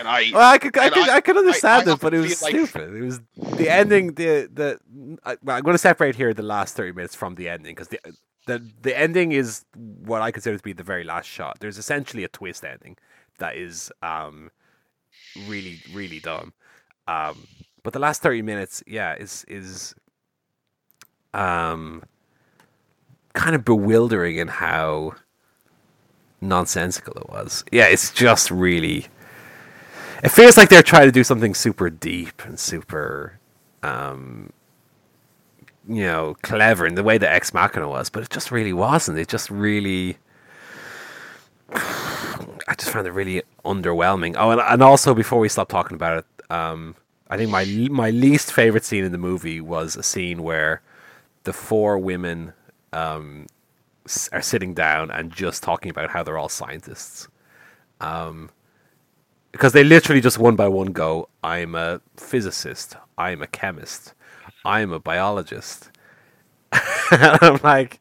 and 0.00 0.08
I 0.08 0.30
Well, 0.32 0.52
I 0.52 0.58
could, 0.58 0.76
I 0.76 0.88
could, 0.90 1.08
I, 1.08 1.16
I- 1.16 1.20
could 1.20 1.36
understand 1.36 1.88
I 1.88 1.92
it, 1.92 2.00
but 2.00 2.12
it 2.14 2.18
was 2.18 2.42
like- 2.42 2.50
stupid. 2.52 2.94
It 2.96 3.02
was 3.02 3.20
the 3.56 3.68
ending. 3.70 4.14
The 4.14 4.48
the. 4.52 4.80
I, 5.24 5.36
well, 5.42 5.56
I'm 5.56 5.62
going 5.62 5.74
to 5.74 5.78
separate 5.78 6.16
here 6.16 6.34
the 6.34 6.42
last 6.42 6.74
thirty 6.76 6.92
minutes 6.92 7.14
from 7.14 7.36
the 7.36 7.48
ending 7.48 7.74
because 7.74 7.88
the 7.88 8.00
the 8.46 8.68
the 8.82 8.98
ending 8.98 9.32
is 9.32 9.64
what 9.76 10.20
I 10.22 10.30
consider 10.32 10.56
to 10.56 10.62
be 10.62 10.72
the 10.72 10.82
very 10.82 11.04
last 11.04 11.26
shot. 11.26 11.58
There's 11.60 11.78
essentially 11.78 12.24
a 12.24 12.28
twist 12.28 12.64
ending 12.64 12.96
that 13.38 13.56
is 13.56 13.92
um 14.02 14.50
really 15.46 15.80
really 15.92 16.18
dumb. 16.20 16.52
Um, 17.08 17.46
but 17.84 17.92
the 17.92 18.00
last 18.00 18.20
thirty 18.20 18.42
minutes, 18.42 18.82
yeah, 18.86 19.14
is 19.14 19.44
is 19.48 19.94
um 21.34 22.02
kind 23.34 23.54
of 23.54 23.64
bewildering 23.64 24.36
in 24.36 24.48
how 24.48 25.12
nonsensical 26.48 27.14
it 27.14 27.28
was. 27.28 27.64
Yeah, 27.72 27.86
it's 27.86 28.10
just 28.12 28.50
really. 28.50 29.06
It 30.22 30.30
feels 30.30 30.56
like 30.56 30.68
they're 30.68 30.82
trying 30.82 31.06
to 31.06 31.12
do 31.12 31.24
something 31.24 31.54
super 31.54 31.90
deep 31.90 32.42
and 32.44 32.58
super, 32.58 33.38
um, 33.82 34.50
you 35.86 36.02
know, 36.02 36.36
clever 36.42 36.86
in 36.86 36.94
the 36.94 37.02
way 37.02 37.18
that 37.18 37.32
Ex 37.32 37.52
Machina 37.52 37.88
was, 37.88 38.08
but 38.08 38.22
it 38.22 38.30
just 38.30 38.50
really 38.50 38.72
wasn't. 38.72 39.18
It 39.18 39.28
just 39.28 39.50
really. 39.50 40.18
I 41.72 42.74
just 42.76 42.90
found 42.90 43.06
it 43.06 43.12
really 43.12 43.42
underwhelming. 43.64 44.34
Oh, 44.38 44.50
and, 44.50 44.60
and 44.60 44.82
also 44.82 45.14
before 45.14 45.38
we 45.38 45.48
stop 45.48 45.68
talking 45.68 45.94
about 45.94 46.18
it, 46.18 46.50
um, 46.50 46.96
I 47.28 47.36
think 47.36 47.50
my 47.50 47.64
my 47.90 48.10
least 48.10 48.52
favorite 48.52 48.84
scene 48.84 49.04
in 49.04 49.12
the 49.12 49.18
movie 49.18 49.60
was 49.60 49.96
a 49.96 50.02
scene 50.02 50.42
where 50.42 50.82
the 51.44 51.52
four 51.52 51.98
women 51.98 52.52
um, 52.92 53.46
are 54.32 54.42
sitting 54.42 54.74
down 54.74 55.10
and 55.10 55.32
just 55.32 55.62
talking 55.62 55.90
about 55.90 56.10
how 56.10 56.22
they're 56.22 56.38
all 56.38 56.48
scientists. 56.48 57.28
Um, 58.00 58.50
because 59.52 59.72
they 59.72 59.84
literally 59.84 60.20
just 60.20 60.38
one 60.38 60.56
by 60.56 60.68
one 60.68 60.92
go, 60.92 61.28
I'm 61.42 61.74
a 61.74 62.00
physicist, 62.16 62.96
I'm 63.16 63.40
a 63.42 63.46
chemist, 63.46 64.14
I'm 64.64 64.92
a 64.92 65.00
biologist. 65.00 65.90
and 67.10 67.38
I'm 67.42 67.60
like, 67.62 68.00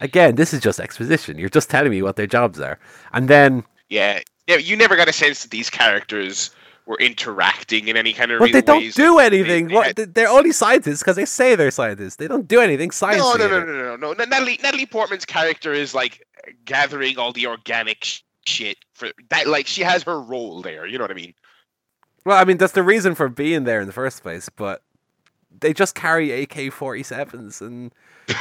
again, 0.00 0.36
this 0.36 0.54
is 0.54 0.60
just 0.60 0.80
exposition. 0.80 1.38
You're 1.38 1.50
just 1.50 1.70
telling 1.70 1.90
me 1.90 2.02
what 2.02 2.16
their 2.16 2.26
jobs 2.26 2.60
are. 2.60 2.78
And 3.12 3.28
then 3.28 3.64
Yeah, 3.90 4.20
yeah. 4.46 4.56
You 4.56 4.76
never 4.76 4.96
got 4.96 5.08
a 5.08 5.12
sense 5.12 5.42
that 5.42 5.50
these 5.50 5.70
characters 5.70 6.50
were 6.88 6.96
interacting 6.98 7.86
in 7.86 7.96
any 7.96 8.12
kind 8.14 8.32
of 8.32 8.40
But 8.40 8.50
they 8.52 8.62
don't 8.62 8.78
ways. 8.80 8.94
do 8.94 9.18
anything. 9.18 9.68
they 9.68 9.74
What- 9.74 9.94
they- 9.94 10.06
They're 10.06 10.28
only 10.28 10.52
scientists 10.52 11.00
because 11.00 11.16
they 11.16 11.26
say 11.26 11.54
they're 11.54 11.70
scientists. 11.70 12.16
They 12.16 12.26
don't 12.26 12.48
do 12.48 12.60
anything 12.60 12.90
science. 12.90 13.18
No, 13.22 13.34
no, 13.34 13.46
no, 13.46 13.62
no, 13.64 13.96
no, 13.96 14.12
no. 14.14 14.24
Natalie, 14.24 14.58
Natalie 14.62 14.86
Portman's 14.86 15.26
character 15.26 15.72
is 15.74 15.94
like 15.94 16.26
gathering 16.64 17.18
all 17.18 17.32
the 17.32 17.46
organic 17.46 18.02
sh- 18.04 18.20
shit 18.46 18.78
for 18.94 19.10
that. 19.28 19.46
Like 19.46 19.66
she 19.66 19.82
has 19.82 20.02
her 20.04 20.18
role 20.20 20.62
there. 20.62 20.86
You 20.86 20.96
know 20.96 21.04
what 21.04 21.10
I 21.10 21.14
mean? 21.14 21.34
Well, 22.24 22.38
I 22.38 22.44
mean 22.44 22.56
that's 22.56 22.72
the 22.72 22.82
reason 22.82 23.14
for 23.14 23.28
being 23.28 23.64
there 23.64 23.80
in 23.82 23.86
the 23.86 23.92
first 23.92 24.22
place. 24.22 24.48
But 24.48 24.82
they 25.60 25.74
just 25.74 25.94
carry 25.94 26.42
AK 26.42 26.72
forty 26.72 27.02
sevens 27.02 27.60
and 27.60 27.92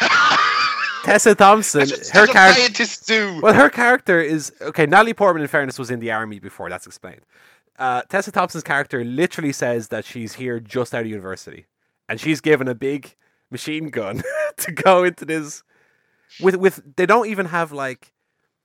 Tessa 1.04 1.36
Thompson. 1.36 1.82
What, 1.82 2.08
her 2.14 2.28
character. 2.28 2.62
scientists 2.62 3.06
do. 3.06 3.40
Well, 3.42 3.54
her 3.54 3.70
character 3.70 4.22
is 4.22 4.52
okay. 4.62 4.86
Natalie 4.86 5.14
Portman, 5.14 5.42
in 5.42 5.48
fairness, 5.48 5.78
was 5.80 5.90
in 5.92 6.00
the 6.00 6.12
army 6.12 6.40
before. 6.40 6.70
That's 6.70 6.86
explained. 6.88 7.22
Uh, 7.78 8.02
Tessa 8.04 8.32
Thompson's 8.32 8.64
character 8.64 9.04
literally 9.04 9.52
says 9.52 9.90
that 9.90 10.06
she's 10.06 10.34
here 10.34 10.60
just 10.60 10.96
out 10.96 11.02
of 11.02 11.08
university, 11.08 11.66
and 12.10 12.20
she's 12.20 12.42
given 12.42 12.68
a 12.68 12.76
big 12.76 13.16
machine 13.52 13.90
gun 13.90 14.24
to 14.58 14.72
go 14.72 15.04
into 15.04 15.26
this. 15.26 15.64
With 16.42 16.56
with 16.56 16.96
they 16.96 17.06
don't 17.06 17.28
even 17.28 17.48
have 17.48 17.72
like, 17.72 18.14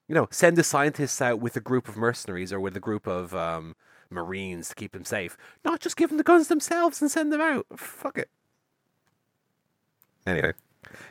you 0.08 0.14
know, 0.14 0.28
send 0.30 0.56
the 0.56 0.64
scientists 0.64 1.20
out 1.20 1.40
with 1.40 1.56
a 1.56 1.60
group 1.60 1.88
of 1.88 1.96
mercenaries 1.96 2.52
or 2.52 2.60
with 2.60 2.76
a 2.76 2.80
group 2.80 3.06
of 3.06 3.34
um, 3.34 3.76
marines 4.10 4.68
to 4.70 4.74
keep 4.74 4.92
them 4.92 5.04
safe. 5.04 5.36
Not 5.64 5.80
just 5.80 5.96
give 5.96 6.08
them 6.08 6.18
the 6.18 6.24
guns 6.24 6.48
themselves 6.48 7.00
and 7.00 7.10
send 7.10 7.32
them 7.32 7.40
out. 7.40 7.66
Fuck 7.76 8.18
it. 8.18 8.30
Anyway, 10.26 10.52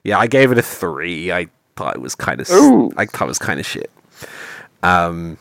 yeah, 0.03 0.17
I 0.17 0.27
gave 0.27 0.51
it 0.51 0.57
a 0.57 0.61
three. 0.61 1.31
I 1.31 1.47
thought 1.75 1.95
it 1.95 2.01
was 2.01 2.15
kind 2.15 2.41
of. 2.41 2.47
I 2.97 3.05
thought 3.05 3.25
it 3.25 3.27
was 3.27 3.39
kind 3.39 3.59
of 3.59 3.65
shit. 3.65 3.91
Um, 4.83 5.37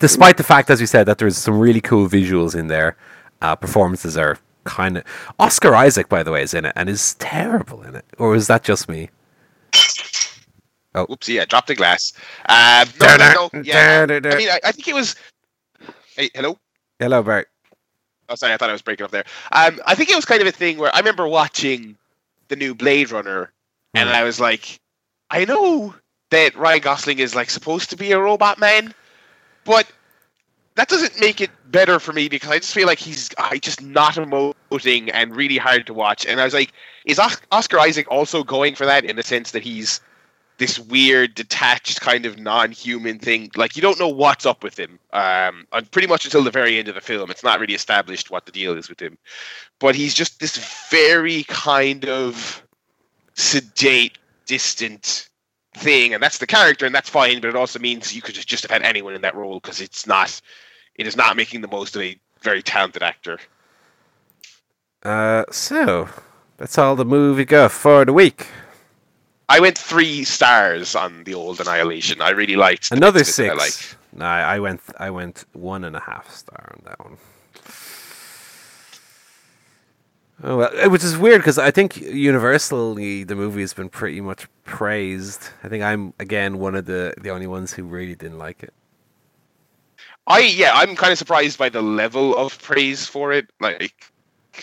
despite 0.00 0.36
the 0.36 0.42
fact, 0.42 0.70
as 0.70 0.80
we 0.80 0.86
said, 0.86 1.06
that 1.06 1.18
there's 1.18 1.36
some 1.38 1.58
really 1.58 1.80
cool 1.80 2.08
visuals 2.08 2.58
in 2.58 2.66
there, 2.66 2.96
uh, 3.40 3.54
performances 3.54 4.16
are 4.16 4.38
kind 4.64 4.98
of. 4.98 5.04
Oscar 5.38 5.74
Isaac, 5.74 6.08
by 6.08 6.22
the 6.24 6.32
way, 6.32 6.42
is 6.42 6.52
in 6.52 6.64
it 6.64 6.72
and 6.74 6.88
is 6.88 7.14
terrible 7.14 7.82
in 7.82 7.94
it. 7.94 8.04
Or 8.18 8.34
is 8.34 8.48
that 8.48 8.64
just 8.64 8.88
me? 8.88 9.10
Oh, 10.94 11.06
oops, 11.10 11.28
yeah, 11.28 11.44
dropped 11.44 11.68
the 11.68 11.76
glass. 11.76 12.12
Um, 12.48 12.88
no, 13.00 13.16
no, 13.16 13.50
no, 13.54 13.62
yeah. 13.62 14.06
I 14.08 14.36
mean, 14.36 14.48
I, 14.48 14.58
I 14.64 14.72
think 14.72 14.88
it 14.88 14.94
was. 14.94 15.14
Hey, 16.16 16.30
hello. 16.34 16.58
Hello, 16.98 17.22
Bert. 17.22 17.48
Oh, 18.28 18.34
sorry, 18.34 18.52
I 18.52 18.56
thought 18.56 18.70
I 18.70 18.72
was 18.72 18.82
breaking 18.82 19.04
up 19.04 19.10
there. 19.12 19.24
Um, 19.52 19.80
I 19.86 19.94
think 19.94 20.10
it 20.10 20.16
was 20.16 20.24
kind 20.24 20.40
of 20.40 20.48
a 20.48 20.52
thing 20.52 20.78
where 20.78 20.94
I 20.94 20.98
remember 20.98 21.28
watching 21.28 21.96
the 22.48 22.56
new 22.56 22.74
Blade 22.74 23.12
Runner, 23.12 23.52
and 23.94 24.08
Hmm. 24.08 24.14
I 24.14 24.24
was 24.24 24.40
like, 24.40 24.80
I 25.30 25.44
know 25.44 25.94
that 26.30 26.56
Ryan 26.56 26.80
Gosling 26.80 27.18
is 27.20 27.34
like 27.34 27.50
supposed 27.50 27.90
to 27.90 27.96
be 27.96 28.10
a 28.12 28.20
robot 28.20 28.58
man, 28.58 28.92
but 29.64 29.90
that 30.76 30.88
doesn't 30.88 31.20
make 31.20 31.40
it 31.40 31.50
better 31.70 31.98
for 32.00 32.12
me 32.12 32.28
because 32.28 32.50
I 32.50 32.58
just 32.58 32.72
feel 32.72 32.86
like 32.86 32.98
he's 32.98 33.30
I 33.38 33.58
just 33.58 33.82
not 33.82 34.14
emoting 34.14 35.10
and 35.12 35.34
really 35.34 35.58
hard 35.58 35.86
to 35.86 35.94
watch. 35.94 36.26
And 36.26 36.40
I 36.40 36.44
was 36.44 36.54
like, 36.54 36.72
is 37.04 37.18
Oscar 37.18 37.78
Isaac 37.78 38.06
also 38.10 38.44
going 38.44 38.74
for 38.74 38.86
that 38.86 39.04
in 39.04 39.16
the 39.16 39.22
sense 39.22 39.50
that 39.50 39.62
he's 39.62 40.00
this 40.58 40.78
weird, 40.78 41.34
detached 41.34 42.00
kind 42.00 42.26
of 42.26 42.38
non-human 42.38 43.18
thing? 43.18 43.50
Like 43.56 43.76
you 43.76 43.82
don't 43.82 43.98
know 43.98 44.08
what's 44.08 44.46
up 44.46 44.62
with 44.62 44.78
him. 44.78 44.98
Um, 45.12 45.66
and 45.72 45.90
pretty 45.90 46.08
much 46.08 46.24
until 46.24 46.44
the 46.44 46.50
very 46.50 46.78
end 46.78 46.88
of 46.88 46.94
the 46.94 47.00
film, 47.00 47.30
it's 47.30 47.44
not 47.44 47.60
really 47.60 47.74
established 47.74 48.30
what 48.30 48.46
the 48.46 48.52
deal 48.52 48.76
is 48.76 48.88
with 48.88 49.00
him. 49.00 49.18
But 49.80 49.94
he's 49.94 50.14
just 50.14 50.40
this 50.40 50.56
very 50.90 51.44
kind 51.44 52.06
of 52.06 52.64
sedate, 53.34 54.18
distant 54.46 55.29
thing, 55.74 56.14
and 56.14 56.22
that's 56.22 56.38
the 56.38 56.46
character, 56.46 56.86
and 56.86 56.94
that's 56.94 57.08
fine. 57.08 57.40
But 57.40 57.48
it 57.48 57.56
also 57.56 57.78
means 57.78 58.14
you 58.14 58.22
could 58.22 58.34
just 58.34 58.48
just 58.48 58.62
have 58.62 58.70
had 58.70 58.82
anyone 58.82 59.14
in 59.14 59.22
that 59.22 59.34
role 59.34 59.60
because 59.60 59.80
it's 59.80 60.06
not, 60.06 60.40
it 60.96 61.06
is 61.06 61.16
not 61.16 61.36
making 61.36 61.60
the 61.60 61.68
most 61.68 61.96
of 61.96 62.02
a 62.02 62.18
very 62.42 62.62
talented 62.62 63.02
actor. 63.02 63.38
Uh, 65.02 65.44
so 65.50 66.08
that's 66.56 66.76
all 66.76 66.96
the 66.96 67.04
movie 67.04 67.44
got 67.44 67.72
for 67.72 68.04
the 68.04 68.12
week. 68.12 68.46
I 69.48 69.58
went 69.58 69.76
three 69.76 70.24
stars 70.24 70.94
on 70.94 71.24
the 71.24 71.34
old 71.34 71.60
Annihilation. 71.60 72.20
I 72.20 72.30
really 72.30 72.56
liked 72.56 72.92
Another 72.92 73.24
six. 73.24 73.50
I 73.50 73.54
liked. 73.54 73.96
No, 74.12 74.24
I 74.24 74.56
I 74.56 74.60
went 74.60 74.80
I 74.98 75.10
went 75.10 75.44
one 75.52 75.84
and 75.84 75.96
a 75.96 76.00
half 76.00 76.30
star 76.30 76.74
on 76.76 76.82
that 76.84 76.98
one. 77.00 77.16
Oh 80.42 80.56
well, 80.58 80.90
which 80.90 81.04
is 81.04 81.18
weird 81.18 81.40
because 81.40 81.58
I 81.58 81.70
think 81.70 81.98
universally 81.98 83.24
the 83.24 83.36
movie 83.36 83.60
has 83.60 83.74
been 83.74 83.90
pretty 83.90 84.20
much 84.20 84.46
praised. 84.64 85.48
I 85.62 85.68
think 85.68 85.82
I'm 85.84 86.14
again 86.18 86.58
one 86.58 86.74
of 86.74 86.86
the 86.86 87.14
the 87.20 87.30
only 87.30 87.46
ones 87.46 87.72
who 87.74 87.84
really 87.84 88.14
didn't 88.14 88.38
like 88.38 88.62
it. 88.62 88.72
I 90.26 90.40
yeah, 90.40 90.72
I'm 90.74 90.96
kind 90.96 91.12
of 91.12 91.18
surprised 91.18 91.58
by 91.58 91.68
the 91.68 91.82
level 91.82 92.36
of 92.36 92.60
praise 92.62 93.06
for 93.06 93.32
it. 93.32 93.50
Like, 93.60 93.94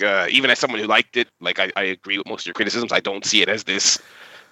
uh, 0.03 0.27
even 0.29 0.49
as 0.49 0.59
someone 0.59 0.79
who 0.79 0.87
liked 0.87 1.17
it, 1.17 1.27
like 1.41 1.59
I, 1.59 1.71
I 1.75 1.83
agree 1.83 2.17
with 2.17 2.27
most 2.27 2.43
of 2.43 2.47
your 2.47 2.53
criticisms. 2.53 2.91
I 2.91 2.99
don't 2.99 3.25
see 3.25 3.41
it 3.41 3.49
as 3.49 3.63
this 3.63 3.99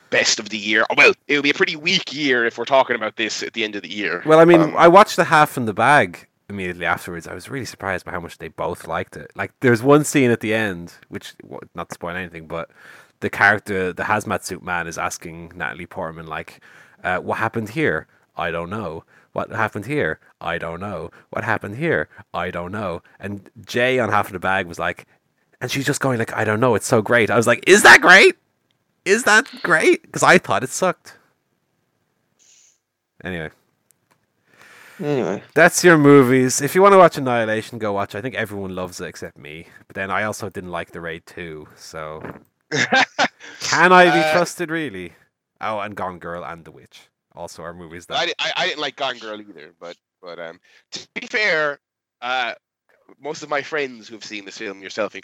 best 0.10 0.40
of 0.40 0.50
the 0.50 0.58
year. 0.58 0.86
Well, 0.98 1.14
it'll 1.28 1.44
be 1.44 1.50
a 1.52 1.54
pretty 1.56 1.76
weak 1.76 2.14
year 2.14 2.46
if 2.46 2.58
we're 2.58 2.66
talking 2.66 2.96
about 2.96 3.16
this 3.18 3.44
at 3.44 3.54
the 3.54 3.64
end 3.64 3.76
of 3.76 3.82
the 3.84 3.92
year. 3.92 4.24
Well, 4.26 4.40
I 4.40 4.46
mean, 4.46 4.62
Um, 4.62 4.76
I 4.76 4.88
watched 4.88 5.16
the 5.16 5.26
half 5.26 5.58
in 5.58 5.66
the 5.66 5.74
bag 5.74 6.28
immediately 6.50 6.86
afterwards. 6.86 7.28
I 7.28 7.34
was 7.34 7.50
really 7.50 7.66
surprised 7.66 8.06
by 8.06 8.12
how 8.12 8.20
much 8.20 8.38
they 8.38 8.48
both 8.48 8.88
liked 8.88 9.18
it. 9.18 9.32
Like, 9.36 9.52
there's 9.62 9.82
one 9.82 10.04
scene 10.04 10.32
at 10.32 10.42
the 10.42 10.54
end, 10.54 10.94
which 11.10 11.34
not 11.74 11.90
to 11.90 11.96
spoil 11.96 12.16
anything, 12.16 12.48
but 12.48 12.70
the 13.22 13.30
character, 13.30 13.94
the 13.94 14.04
hazmat 14.04 14.44
suit 14.44 14.64
man, 14.64 14.88
is 14.88 14.98
asking 14.98 15.54
Natalie 15.56 15.86
Portman 15.86 16.28
like, 16.28 16.62
uh, 17.04 17.20
"What 17.20 17.38
happened 17.38 17.70
here? 17.70 18.08
I 18.36 18.52
don't 18.52 18.70
know. 18.70 19.04
What 19.32 19.50
happened 19.50 19.86
here? 19.86 20.20
I 20.40 20.58
don't 20.58 20.80
know. 20.80 21.12
What 21.30 21.44
happened 21.44 21.78
here? 21.78 22.10
I 22.34 22.52
don't 22.52 22.72
know." 22.72 23.02
And 23.20 23.50
Jay 23.66 24.00
on 24.00 24.10
half 24.10 24.28
of 24.28 24.34
the 24.34 24.40
bag 24.40 24.68
was 24.68 24.80
like, 24.80 25.06
and 25.62 25.72
she's 25.72 25.86
just 25.86 26.02
going 26.02 26.20
like, 26.20 26.34
"I 26.34 26.44
don't 26.44 26.60
know. 26.60 26.76
It's 26.76 26.88
so 26.88 27.02
great." 27.02 27.30
I 27.32 27.38
was 27.38 27.48
like, 27.48 27.64
"Is 27.68 27.84
that 27.84 28.02
great? 28.02 28.36
Is 29.06 29.24
that 29.24 29.48
great?" 29.64 30.04
Because 30.04 30.24
I 30.24 30.38
thought 30.38 30.64
it 30.64 30.70
sucked. 30.70 31.18
Anyway. 33.24 33.50
Anyway, 35.00 35.44
That's 35.54 35.84
your 35.84 35.98
movies. 35.98 36.62
If 36.62 36.74
you 36.76 36.82
want 36.82 36.94
to 36.94 36.98
watch 36.98 37.18
Annihilation, 37.18 37.80
go 37.80 37.94
watch. 37.94 38.16
I 38.16 38.22
think 38.22 38.36
everyone 38.36 38.76
loves 38.76 39.02
it 39.02 39.08
except 39.08 39.38
me. 39.38 39.68
But 39.88 39.96
then 39.96 40.10
I 40.10 40.24
also 40.24 40.50
didn't 40.50 40.72
like 40.72 40.92
The 40.92 41.02
Raid 41.02 41.26
2, 41.26 41.68
so 41.76 42.22
can 42.72 43.92
I 43.92 44.06
be 44.06 44.20
Uh, 44.20 44.32
trusted 44.34 44.70
really? 44.72 45.14
Oh, 45.62 45.80
and 45.80 45.96
Gone 45.96 46.20
Girl 46.20 46.44
and 46.46 46.64
The 46.64 46.72
Witch 46.72 47.10
also 47.36 47.64
are 47.64 47.74
movies 47.74 48.06
that 48.06 48.18
I, 48.18 48.34
I, 48.40 48.54
I 48.56 48.68
didn't 48.68 48.82
like 48.82 48.96
Gone 48.96 49.18
Girl 49.18 49.40
either, 49.42 49.74
but 49.80 49.98
but 50.22 50.40
um, 50.40 50.60
to 50.92 51.08
be 51.14 51.28
fair, 51.28 51.80
uh, 52.22 52.54
most 53.20 53.44
of 53.44 53.50
my 53.50 53.62
friends 53.62 54.08
who've 54.08 54.24
seen 54.24 54.46
this 54.46 54.58
film, 54.58 54.82
yourself 54.82 55.16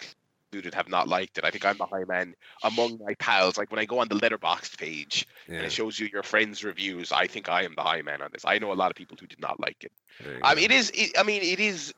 included, 0.52 0.74
have 0.74 0.88
not 0.88 1.08
liked 1.08 1.38
it. 1.38 1.44
I 1.44 1.50
think 1.50 1.64
I'm 1.64 1.78
the 1.78 1.86
high 1.86 2.04
man 2.04 2.34
among 2.62 2.98
my 3.04 3.14
pals. 3.14 3.56
Like 3.56 3.70
when 3.70 3.80
I 3.80 3.84
go 3.86 3.98
on 4.00 4.08
the 4.08 4.14
Letterboxd 4.16 4.76
page 4.78 5.26
and 5.48 5.56
it 5.56 5.72
shows 5.72 5.98
you 5.98 6.08
your 6.12 6.22
friends' 6.22 6.62
reviews, 6.62 7.10
I 7.10 7.26
think 7.26 7.48
I 7.48 7.62
am 7.62 7.74
the 7.74 7.82
high 7.82 8.02
man 8.02 8.20
on 8.22 8.30
this. 8.32 8.44
I 8.44 8.58
know 8.58 8.72
a 8.72 8.74
lot 8.74 8.90
of 8.90 8.96
people 8.96 9.16
who 9.18 9.26
did 9.26 9.40
not 9.40 9.58
like 9.60 9.82
it. 9.82 9.92
there 10.22 10.38
I 10.42 10.50
go. 10.50 10.56
mean, 10.56 10.64
it 10.66 10.74
is. 10.74 10.90
It, 10.94 11.18
I 11.18 11.22
mean, 11.22 11.42
it 11.42 11.58
is 11.58 11.94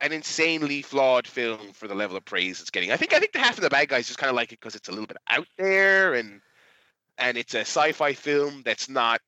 an 0.00 0.12
insanely 0.12 0.82
flawed 0.82 1.28
film 1.28 1.72
for 1.72 1.86
the 1.86 1.94
level 1.94 2.16
of 2.16 2.24
praise 2.24 2.60
it's 2.60 2.70
getting. 2.70 2.90
I 2.90 2.96
think. 2.96 3.12
I 3.14 3.20
think 3.20 3.32
the 3.32 3.38
half 3.38 3.56
of 3.56 3.62
the 3.62 3.70
bad 3.70 3.88
guys 3.88 4.08
just 4.08 4.18
kind 4.18 4.30
of 4.30 4.36
like 4.36 4.52
it 4.52 4.60
because 4.60 4.74
it's 4.74 4.88
a 4.88 4.92
little 4.92 5.06
bit 5.06 5.18
out 5.28 5.46
there 5.56 6.14
and 6.14 6.40
and 7.18 7.36
it's 7.36 7.54
a 7.54 7.60
sci-fi 7.60 8.14
film 8.14 8.62
that's 8.64 8.88
not 8.88 9.20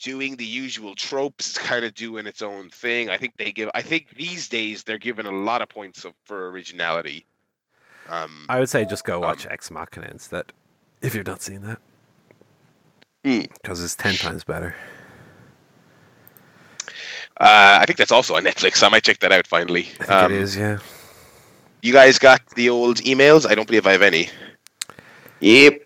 doing 0.00 0.36
the 0.36 0.44
usual 0.46 0.94
tropes. 0.94 1.50
It's 1.50 1.58
kind 1.58 1.84
of 1.84 1.94
doing 1.94 2.26
its 2.26 2.42
own 2.42 2.70
thing. 2.70 3.10
I 3.10 3.18
think 3.18 3.36
they 3.36 3.52
give. 3.52 3.70
I 3.74 3.82
think 3.82 4.14
these 4.16 4.48
days 4.48 4.82
they're 4.82 4.98
given 4.98 5.26
a 5.26 5.30
lot 5.30 5.60
of 5.60 5.68
points 5.68 6.04
of, 6.06 6.14
for 6.24 6.50
originality. 6.50 7.26
Um, 8.08 8.46
I 8.48 8.58
would 8.60 8.68
say 8.68 8.84
just 8.84 9.04
go 9.04 9.18
watch 9.20 9.46
Ex 9.46 9.70
Machina 9.70 10.08
instead, 10.10 10.52
if 11.02 11.14
you've 11.14 11.26
not 11.26 11.42
seen 11.42 11.62
that, 11.62 11.78
Hmm. 13.24 13.40
because 13.60 13.82
it's 13.82 13.96
ten 13.96 14.14
times 14.14 14.44
better. 14.44 14.74
uh, 17.38 17.78
I 17.80 17.84
think 17.86 17.98
that's 17.98 18.12
also 18.12 18.34
on 18.36 18.44
Netflix. 18.44 18.82
I 18.82 18.88
might 18.88 19.02
check 19.04 19.18
that 19.20 19.32
out 19.32 19.46
finally. 19.46 19.88
I 20.00 20.04
think 20.04 20.10
Um, 20.10 20.32
it 20.32 20.40
is, 20.40 20.56
yeah. 20.56 20.78
You 21.82 21.92
guys 21.92 22.18
got 22.18 22.40
the 22.54 22.70
old 22.70 22.98
emails? 22.98 23.46
I 23.48 23.54
don't 23.54 23.66
believe 23.66 23.86
I 23.86 23.92
have 23.92 24.02
any. 24.02 24.30
Yep. 25.40 25.82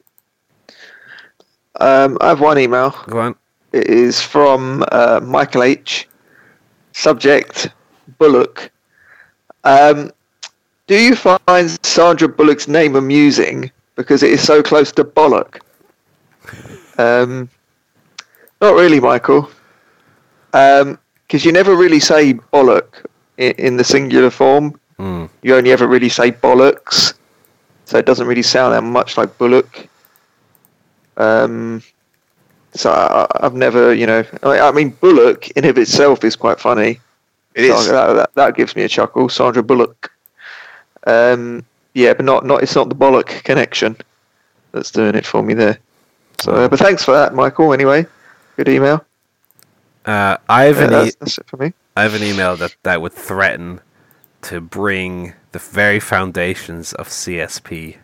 Um, 1.80 2.18
I 2.20 2.28
have 2.28 2.40
one 2.40 2.59
email. 2.59 2.90
Go 3.09 3.18
on. 3.20 3.34
It 3.72 3.88
is 3.88 4.20
from 4.22 4.84
uh, 4.92 5.20
Michael 5.22 5.62
H. 5.64 6.09
Subject 6.92 7.68
Bullock. 8.18 8.70
Um, 9.64 10.10
do 10.91 11.01
you 11.01 11.15
find 11.15 11.79
Sandra 11.87 12.27
Bullock's 12.27 12.67
name 12.67 12.97
amusing 12.97 13.71
because 13.95 14.25
it 14.25 14.33
is 14.33 14.43
so 14.43 14.61
close 14.61 14.91
to 14.91 15.05
Bollock? 15.05 15.61
Um, 16.99 17.49
not 18.61 18.75
really, 18.75 18.99
Michael. 18.99 19.49
Because 20.51 21.45
you 21.45 21.53
never 21.53 21.77
really 21.77 22.01
say 22.01 22.35
Bollock 22.35 23.07
in, 23.39 23.53
in 23.53 23.77
the 23.77 23.85
singular 23.85 24.31
form. 24.31 24.81
Hmm. 24.97 25.27
You 25.43 25.55
only 25.55 25.71
ever 25.71 25.87
really 25.87 26.09
say 26.09 26.33
bollocks. 26.33 27.15
So 27.85 27.97
it 27.97 28.05
doesn't 28.05 28.27
really 28.27 28.43
sound 28.43 28.75
that 28.75 28.83
much 28.83 29.17
like 29.17 29.39
Bullock. 29.39 29.87
Um, 31.19 31.85
so 32.73 32.91
I, 32.91 33.29
I've 33.39 33.55
never, 33.55 33.95
you 33.95 34.07
know, 34.07 34.25
I, 34.43 34.59
I 34.59 34.73
mean, 34.73 34.91
Bullock 34.91 35.51
in 35.51 35.65
of 35.67 35.79
itself 35.79 36.25
is 36.25 36.35
quite 36.35 36.59
funny. 36.59 36.99
It 37.55 37.67
is. 37.67 37.87
So 37.87 37.93
that, 37.93 38.12
that, 38.15 38.35
that 38.35 38.57
gives 38.57 38.75
me 38.75 38.83
a 38.83 38.89
chuckle. 38.89 39.29
Sandra 39.29 39.62
Bullock. 39.62 40.11
Um, 41.06 41.64
yeah, 41.94 42.14
but 42.14 42.24
not, 42.24 42.47
not 42.47 42.62
it's 42.62 42.77
not 42.77 42.89
the 42.89 42.94
Bollock 42.94 43.43
connection 43.44 43.97
that's 44.72 44.90
doing 44.90 45.14
it 45.14 45.27
for 45.27 45.43
me 45.43 45.55
there. 45.55 45.78
So, 46.40 46.52
uh, 46.52 46.68
but 46.68 46.78
thanks 46.78 47.05
for 47.05 47.12
that, 47.12 47.35
Michael. 47.35 47.72
Anyway, 47.72 48.06
good 48.56 48.68
email. 48.68 49.05
Uh, 50.05 50.36
I 50.48 50.64
have 50.64 50.81
Yeah, 50.81 50.82
an 50.82 50.93
e- 50.94 51.12
that's, 51.12 51.14
that's 51.16 51.39
it 51.39 51.47
for 51.47 51.56
me. 51.59 51.72
I 51.97 52.02
have 52.02 52.14
an 52.14 52.22
email 52.22 52.56
that, 52.56 52.77
that 52.82 53.02
would 53.02 53.12
threaten 53.12 53.81
to 54.43 54.60
bring 54.60 55.35
the 55.52 55.59
very 55.59 56.01
foundations 56.01 56.93
of 56.94 57.09
CSP 57.09 57.98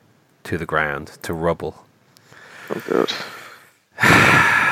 to 0.45 0.59
the 0.59 0.67
ground, 0.67 1.19
to 1.23 1.33
rubble. 1.35 1.87
Oh, 2.71 2.81
good. 2.87 3.13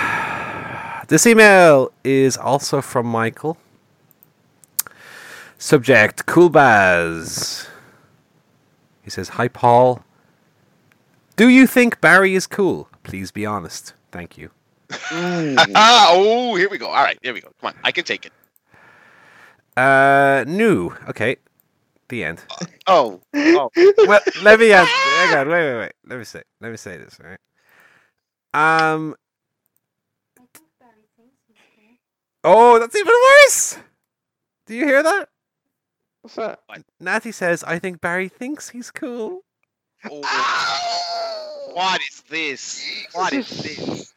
This 1.08 1.26
email 1.26 1.92
is 2.02 2.36
also 2.36 2.80
from 2.80 3.06
Michael. 3.06 3.58
Subject 5.58 6.26
Cool 6.26 6.48
Baz. 6.50 7.68
He 9.04 9.10
says, 9.10 9.30
Hi, 9.30 9.48
Paul. 9.48 10.02
Do 11.36 11.48
you 11.48 11.66
think 11.66 12.00
Barry 12.00 12.34
is 12.34 12.46
cool? 12.46 12.88
Please 13.02 13.30
be 13.30 13.44
honest. 13.44 13.92
Thank 14.10 14.38
you. 14.38 14.50
Ah, 14.90 16.08
oh, 16.10 16.54
here 16.56 16.70
we 16.70 16.78
go. 16.78 16.86
All 16.86 17.02
right, 17.02 17.18
here 17.22 17.34
we 17.34 17.40
go. 17.40 17.50
Come 17.60 17.68
on, 17.68 17.74
I 17.84 17.92
can 17.92 18.04
take 18.04 18.24
it. 18.26 18.32
Uh, 19.76 20.44
new. 20.46 20.92
Okay. 21.08 21.36
The 22.08 22.24
end. 22.24 22.40
Oh, 22.86 23.22
oh. 23.34 23.70
well, 24.06 24.20
let 24.42 24.60
me 24.60 24.70
ask. 24.70 24.90
Hang 24.90 25.38
on, 25.38 25.48
wait, 25.48 25.72
wait, 25.72 25.78
wait. 25.78 25.92
Let 26.06 26.18
me 26.18 26.24
say. 26.24 26.42
Let 26.60 26.70
me 26.70 26.76
say 26.76 26.98
this. 26.98 27.18
All 27.18 27.30
right. 27.30 28.92
Um. 28.92 29.14
Oh, 32.44 32.78
that's 32.78 32.94
even 32.94 33.14
worse. 33.24 33.78
Do 34.66 34.74
you 34.74 34.84
hear 34.84 35.02
that? 35.02 35.30
What's 36.24 36.36
that? 36.36 36.60
Natty 37.00 37.32
says, 37.32 37.62
"I 37.64 37.78
think 37.78 38.00
Barry 38.00 38.30
thinks 38.30 38.70
he's 38.70 38.90
cool." 38.90 39.42
oh. 40.10 40.20
oh. 40.24 41.70
What 41.74 42.00
is 42.00 42.22
this? 42.30 42.82
What 43.12 43.34
is 43.34 43.46
this? 43.50 44.14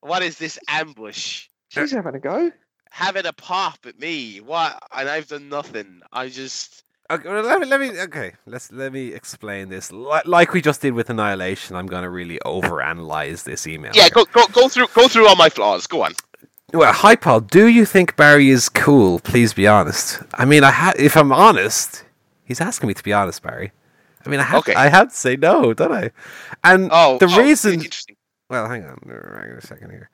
What 0.00 0.24
is 0.24 0.36
this 0.36 0.58
ambush? 0.68 1.46
She's 1.68 1.92
having 1.92 2.16
a 2.16 2.18
go. 2.18 2.50
Having 2.90 3.26
a 3.26 3.32
pop 3.32 3.78
at 3.86 4.00
me. 4.00 4.38
What? 4.38 4.82
And 4.92 5.08
I've 5.08 5.28
done 5.28 5.48
nothing. 5.48 6.00
I 6.12 6.28
just. 6.28 6.82
Okay, 7.08 7.28
well, 7.28 7.44
let 7.44 7.60
me. 7.60 7.66
Let 7.66 7.80
me. 7.80 8.00
Okay, 8.00 8.32
let's 8.46 8.72
let 8.72 8.92
me 8.92 9.14
explain 9.14 9.68
this. 9.68 9.92
Li- 9.92 10.22
Like 10.24 10.52
we 10.52 10.60
just 10.60 10.82
did 10.82 10.94
with 10.94 11.08
Annihilation, 11.08 11.76
I'm 11.76 11.86
gonna 11.86 12.10
really 12.10 12.40
overanalyze 12.44 13.44
this 13.44 13.68
email. 13.68 13.92
Yeah, 13.94 14.08
go 14.08 14.24
go 14.24 14.44
go 14.48 14.68
through 14.68 14.88
go 14.92 15.06
through 15.06 15.28
all 15.28 15.36
my 15.36 15.50
flaws. 15.50 15.86
Go 15.86 16.02
on. 16.02 16.14
Well, 16.72 16.92
hi 16.92 17.16
Paul. 17.16 17.40
Do 17.40 17.66
you 17.66 17.84
think 17.86 18.16
Barry 18.16 18.50
is 18.50 18.68
cool? 18.68 19.20
Please 19.20 19.54
be 19.54 19.66
honest. 19.66 20.20
I 20.34 20.44
mean, 20.44 20.64
I 20.64 20.70
ha- 20.70 20.92
if 20.98 21.16
I'm 21.16 21.32
honest, 21.32 22.04
he's 22.44 22.60
asking 22.60 22.88
me 22.88 22.94
to 22.94 23.02
be 23.02 23.12
honest, 23.12 23.42
Barry. 23.42 23.72
I 24.26 24.28
mean, 24.28 24.40
I 24.40 24.44
have 24.44 24.60
Okay. 24.60 24.74
I 24.74 24.88
have 24.88 25.08
to 25.10 25.16
say 25.16 25.36
no, 25.36 25.72
don't 25.72 25.92
I? 25.92 26.10
And 26.64 26.92
Oh, 26.92 27.18
the 27.18 27.26
oh, 27.30 27.38
reason. 27.38 27.82
Well, 28.50 28.68
hang 28.68 28.84
on, 28.84 28.98
hang 29.06 29.52
on 29.52 29.58
a 29.58 29.62
second 29.62 29.90
here. 29.90 30.10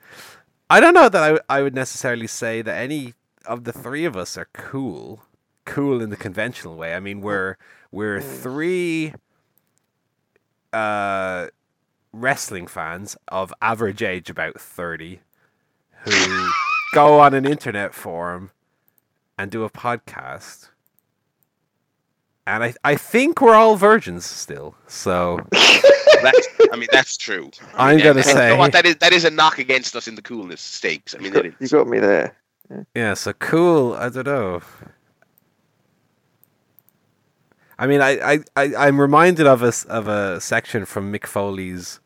I 0.71 0.81
don't 0.81 0.95
know 0.95 1.09
that 1.09 1.41
I, 1.49 1.59
I 1.59 1.63
would 1.63 1.75
necessarily 1.75 2.27
say 2.27 2.63
that 2.63 2.77
any 2.77 3.15
of 3.47 3.65
the 3.65 3.73
three 3.73 4.05
of 4.05 4.17
us 4.17 4.37
are 4.39 4.49
cool, 4.53 5.25
cool 5.65 6.01
in 6.03 6.11
the 6.11 6.17
conventional 6.17 6.77
way. 6.77 6.95
I 6.95 7.01
mean, 7.01 7.21
we're 7.21 7.57
we're 7.93 8.21
three 8.21 9.15
uh, 10.73 11.49
wrestling 12.13 12.67
fans 12.67 13.17
of 13.29 13.53
average 13.63 14.03
age 14.03 14.31
about 14.31 14.61
thirty, 14.61 15.21
who 16.05 16.51
go 16.95 17.21
on 17.21 17.35
an 17.35 17.45
internet 17.47 17.95
forum 17.95 18.51
and 19.39 19.51
do 19.51 19.65
a 19.65 19.71
podcast. 19.71 20.69
And 22.47 22.63
I, 22.63 22.75
I 22.85 22.95
think 22.97 23.41
we're 23.41 23.55
all 23.55 23.75
virgins 23.77 24.25
still. 24.27 24.75
So 24.87 25.41
That's, 25.51 26.49
I 26.73 26.77
mean, 26.77 26.89
that's 26.93 27.17
true. 27.17 27.51
I 27.75 27.91
I'm 27.91 27.97
mean, 27.97 28.05
gonna 28.05 28.19
and 28.21 28.29
you 28.29 28.35
know 28.35 28.39
say- 28.41 28.57
what? 28.59 28.73
that 28.73 28.87
is 28.87 28.97
that 28.97 29.13
is 29.13 29.25
a 29.25 29.31
knock 29.31 29.59
against 29.59 29.97
us 29.97 30.09
in 30.09 30.15
the 30.15 30.23
coolness 30.23 30.61
stakes. 30.61 31.15
I 31.15 31.19
mean, 31.19 31.35
it 31.35 31.45
You 31.47 31.55
is. 31.61 31.73
got 31.73 31.89
me 31.89 31.99
there. 31.99 32.37
Yeah, 32.95 33.15
so 33.15 33.33
cool. 33.35 33.95
I 33.95 34.09
don't 34.09 34.27
know. 34.27 34.63
I 37.79 37.87
mean, 37.87 38.01
I, 38.01 38.35
I, 38.35 38.39
I 38.57 38.75
I'm 38.87 39.01
reminded 39.01 39.47
of 39.47 39.63
a 39.63 39.67
s- 39.69 39.85
of 39.85 40.07
a 40.09 40.41
section 40.41 40.85
from 40.85 41.13
Mick 41.13 41.27
Foley's, 41.27 42.01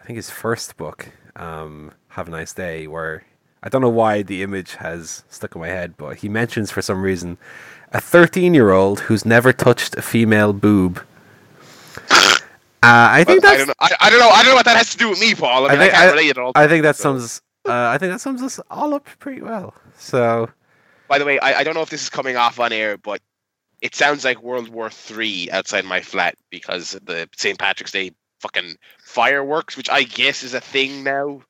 I 0.00 0.04
think 0.04 0.16
his 0.16 0.28
first 0.30 0.76
book, 0.76 1.10
um, 1.36 1.92
"Have 2.10 2.28
a 2.28 2.30
Nice 2.30 2.52
Day," 2.52 2.86
where 2.86 3.24
I 3.62 3.68
don't 3.68 3.82
know 3.82 3.88
why 3.88 4.22
the 4.22 4.42
image 4.42 4.74
has 4.76 5.24
stuck 5.28 5.54
in 5.54 5.60
my 5.60 5.68
head, 5.68 5.96
but 5.96 6.16
he 6.18 6.28
mentions 6.28 6.70
for 6.70 6.80
some 6.82 7.02
reason 7.02 7.38
a 7.92 8.00
13 8.00 8.54
year 8.54 8.70
old 8.70 9.00
who's 9.00 9.24
never 9.24 9.52
touched 9.52 9.96
a 9.96 10.02
female 10.02 10.52
boob. 10.52 11.02
Uh, 12.80 13.10
I 13.10 13.24
think 13.24 13.42
Well, 13.42 13.52
I 13.52 13.56
that's 13.56 13.66
don't. 13.66 13.76
I, 13.80 14.06
I 14.06 14.10
don't 14.10 14.20
know. 14.20 14.28
I 14.28 14.42
don't 14.42 14.52
know 14.52 14.54
what 14.56 14.64
that 14.66 14.76
has 14.76 14.90
to 14.92 14.98
do 14.98 15.10
with 15.10 15.20
me, 15.20 15.34
Paul. 15.34 15.66
I 15.66 15.70
mean, 15.72 15.78
I, 15.78 15.82
think- 15.82 15.92
can't 15.94 16.12
relate 16.12 16.28
it 16.30 16.38
all. 16.38 16.52
I 16.54 16.68
think 16.68 16.82
that 16.84 16.96
So- 16.96 17.02
sums 17.18 17.42
uh, 17.66 17.72
I 17.92 17.98
think 17.98 18.12
that 18.12 18.20
sums 18.20 18.40
us 18.42 18.60
all 18.70 18.94
up 18.94 19.06
pretty 19.18 19.42
well. 19.42 19.74
So 19.98 20.48
By 21.08 21.18
the 21.18 21.24
way, 21.26 21.38
I, 21.40 21.58
I 21.60 21.64
don't 21.64 21.74
know 21.74 21.82
if 21.82 21.90
this 21.90 22.02
is 22.02 22.08
coming 22.08 22.36
off 22.36 22.60
on 22.60 22.72
air, 22.72 22.96
but 22.96 23.20
it 23.82 23.94
sounds 23.94 24.24
like 24.24 24.40
World 24.42 24.68
War 24.68 24.88
Three 24.90 25.50
outside 25.50 25.84
my 25.84 26.00
flat 26.00 26.36
because 26.50 26.92
the 27.04 27.28
St. 27.36 27.58
Patrick's 27.58 27.90
Day 27.92 28.12
fucking 28.40 28.76
fireworks, 29.02 29.76
which 29.76 29.90
I 29.90 30.04
guess 30.04 30.42
is 30.44 30.54
a 30.54 30.60
thing 30.60 31.02
now, 31.02 31.42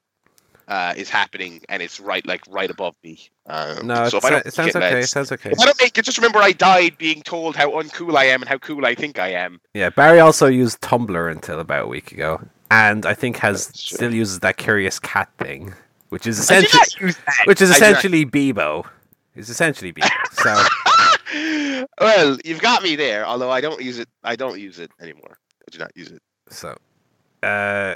uh, 0.69 0.93
is 0.97 1.09
happening, 1.09 1.63
and 1.69 1.83
it's 1.83 1.99
right 1.99 2.25
like 2.27 2.43
right 2.49 2.71
above 2.71 2.95
me. 3.03 3.19
Um, 3.47 3.87
no, 3.87 4.09
so 4.09 4.19
it, 4.19 4.47
it 4.47 4.55
sounds 4.55 4.77
okay. 4.77 5.01
It 5.01 5.07
sounds 5.09 5.33
okay. 5.33 5.53
I 5.59 5.65
don't 5.65 5.81
make 5.81 5.97
it, 5.97 6.05
just 6.05 6.19
remember 6.19 6.39
I 6.39 6.53
died 6.53 6.99
being 6.99 7.23
told 7.23 7.57
how 7.57 7.71
uncool 7.71 8.17
I 8.17 8.25
am 8.25 8.43
and 8.43 8.49
how 8.49 8.59
cool 8.59 8.85
I 8.85 8.95
think 8.95 9.19
I 9.19 9.29
am. 9.29 9.61
Yeah, 9.75 9.89
Barry 9.91 10.21
also 10.21 10.47
used 10.47 10.81
Tumblr 10.83 11.33
until 11.33 11.59
about 11.59 11.87
a 11.87 11.89
week 11.89 12.13
ago, 12.13 12.41
and 12.71 13.07
I 13.07 13.15
think 13.15 13.39
has 13.39 13.65
still 13.75 14.15
uses 14.15 14.41
that 14.41 14.59
curious 14.59 14.99
cat 14.99 15.31
thing, 15.39 15.75
which 16.11 16.27
is 16.27 16.39
essentially 16.39 16.79
not 16.79 17.01
use 17.01 17.17
that. 17.17 17.47
which 17.47 17.63
is 17.63 17.71
I 17.71 17.75
did 17.75 17.81
not- 17.81 17.91
essentially 17.93 18.27
Bebo. 18.27 18.87
It's 19.35 19.49
essentially 19.49 19.93
Bebo. 19.93 20.11
So 20.33 21.87
well, 22.01 22.37
you've 22.45 22.61
got 22.61 22.83
me 22.83 22.95
there. 22.97 23.25
Although 23.27 23.51
I 23.51 23.61
don't 23.61 23.81
use 23.83 23.99
it. 23.99 24.09
I 24.25 24.37
don't 24.37 24.59
use 24.61 24.79
it 24.79 24.91
anymore. 25.01 25.39
I 25.63 25.71
do 25.71 25.79
not 25.79 25.93
use 25.97 26.11
it. 26.11 26.21
so 26.51 26.77
uh 27.43 27.95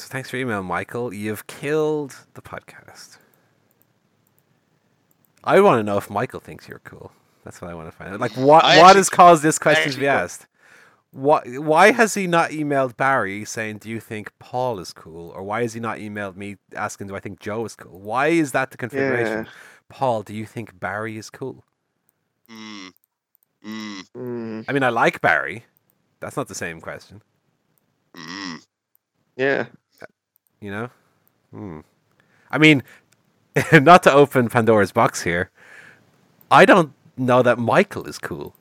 so 0.00 0.08
thanks 0.08 0.30
for 0.30 0.36
your 0.36 0.46
email, 0.46 0.62
Michael. 0.62 1.12
You've 1.12 1.46
killed 1.46 2.16
the 2.34 2.42
podcast. 2.42 3.18
I 5.42 5.60
want 5.60 5.78
to 5.78 5.82
know 5.82 5.96
if 5.96 6.10
Michael 6.10 6.40
thinks 6.40 6.68
you're 6.68 6.80
cool. 6.80 7.12
That's 7.44 7.60
what 7.62 7.70
I 7.70 7.74
want 7.74 7.88
to 7.90 7.96
find 7.96 8.12
out. 8.12 8.20
Like 8.20 8.32
what 8.32 8.64
I 8.64 8.78
what 8.78 8.86
actually- 8.86 8.98
has 8.98 9.10
caused 9.10 9.42
this 9.42 9.58
question 9.58 9.92
to 9.92 9.98
be 9.98 10.06
asked? 10.06 10.46
Why 11.12 11.40
why 11.58 11.90
has 11.90 12.14
he 12.14 12.26
not 12.26 12.50
emailed 12.50 12.96
Barry 12.96 13.44
saying 13.44 13.78
do 13.78 13.88
you 13.90 13.98
think 14.00 14.30
Paul 14.38 14.78
is 14.78 14.92
cool? 14.92 15.30
Or 15.30 15.42
why 15.42 15.62
has 15.62 15.72
he 15.74 15.80
not 15.80 15.98
emailed 15.98 16.36
me 16.36 16.56
asking 16.76 17.08
do 17.08 17.16
I 17.16 17.20
think 17.20 17.40
Joe 17.40 17.64
is 17.64 17.74
cool? 17.74 17.98
Why 17.98 18.28
is 18.28 18.52
that 18.52 18.70
the 18.70 18.76
configuration? 18.76 19.44
Yeah. 19.44 19.50
Paul, 19.88 20.22
do 20.22 20.34
you 20.34 20.46
think 20.46 20.78
Barry 20.78 21.16
is 21.16 21.28
cool? 21.30 21.64
Mm. 22.48 22.92
Mm. 23.66 24.10
Mm, 24.16 24.64
I 24.68 24.72
mean 24.72 24.82
I 24.84 24.90
like 24.90 25.20
Barry. 25.20 25.64
That's 26.20 26.36
not 26.36 26.48
the 26.48 26.54
same 26.54 26.80
question. 26.80 27.22
Mm. 28.14 28.64
yeah. 29.36 29.66
You 30.60 30.70
know? 30.70 30.90
Hmm. 31.52 31.80
I 32.50 32.58
mean, 32.58 32.82
not 33.72 34.02
to 34.04 34.12
open 34.12 34.48
Pandora's 34.48 34.92
box 34.92 35.22
here. 35.22 35.50
I 36.50 36.64
don't 36.64 36.92
know 37.16 37.42
that 37.42 37.58
Michael 37.58 38.06
is 38.06 38.18
cool. 38.18 38.54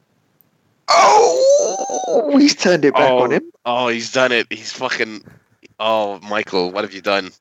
Oh, 0.90 2.38
he's 2.38 2.56
turned 2.56 2.86
it 2.86 2.94
back 2.94 3.12
oh, 3.12 3.20
on 3.20 3.32
him. 3.32 3.52
oh, 3.66 3.88
he's 3.90 4.12
done 4.12 4.32
it. 4.32 4.48
He's 4.50 4.72
fucking. 4.72 5.24
Oh, 5.80 6.20
Michael, 6.22 6.72
what 6.72 6.84
have 6.84 6.94
you 6.94 7.02
done? 7.02 7.32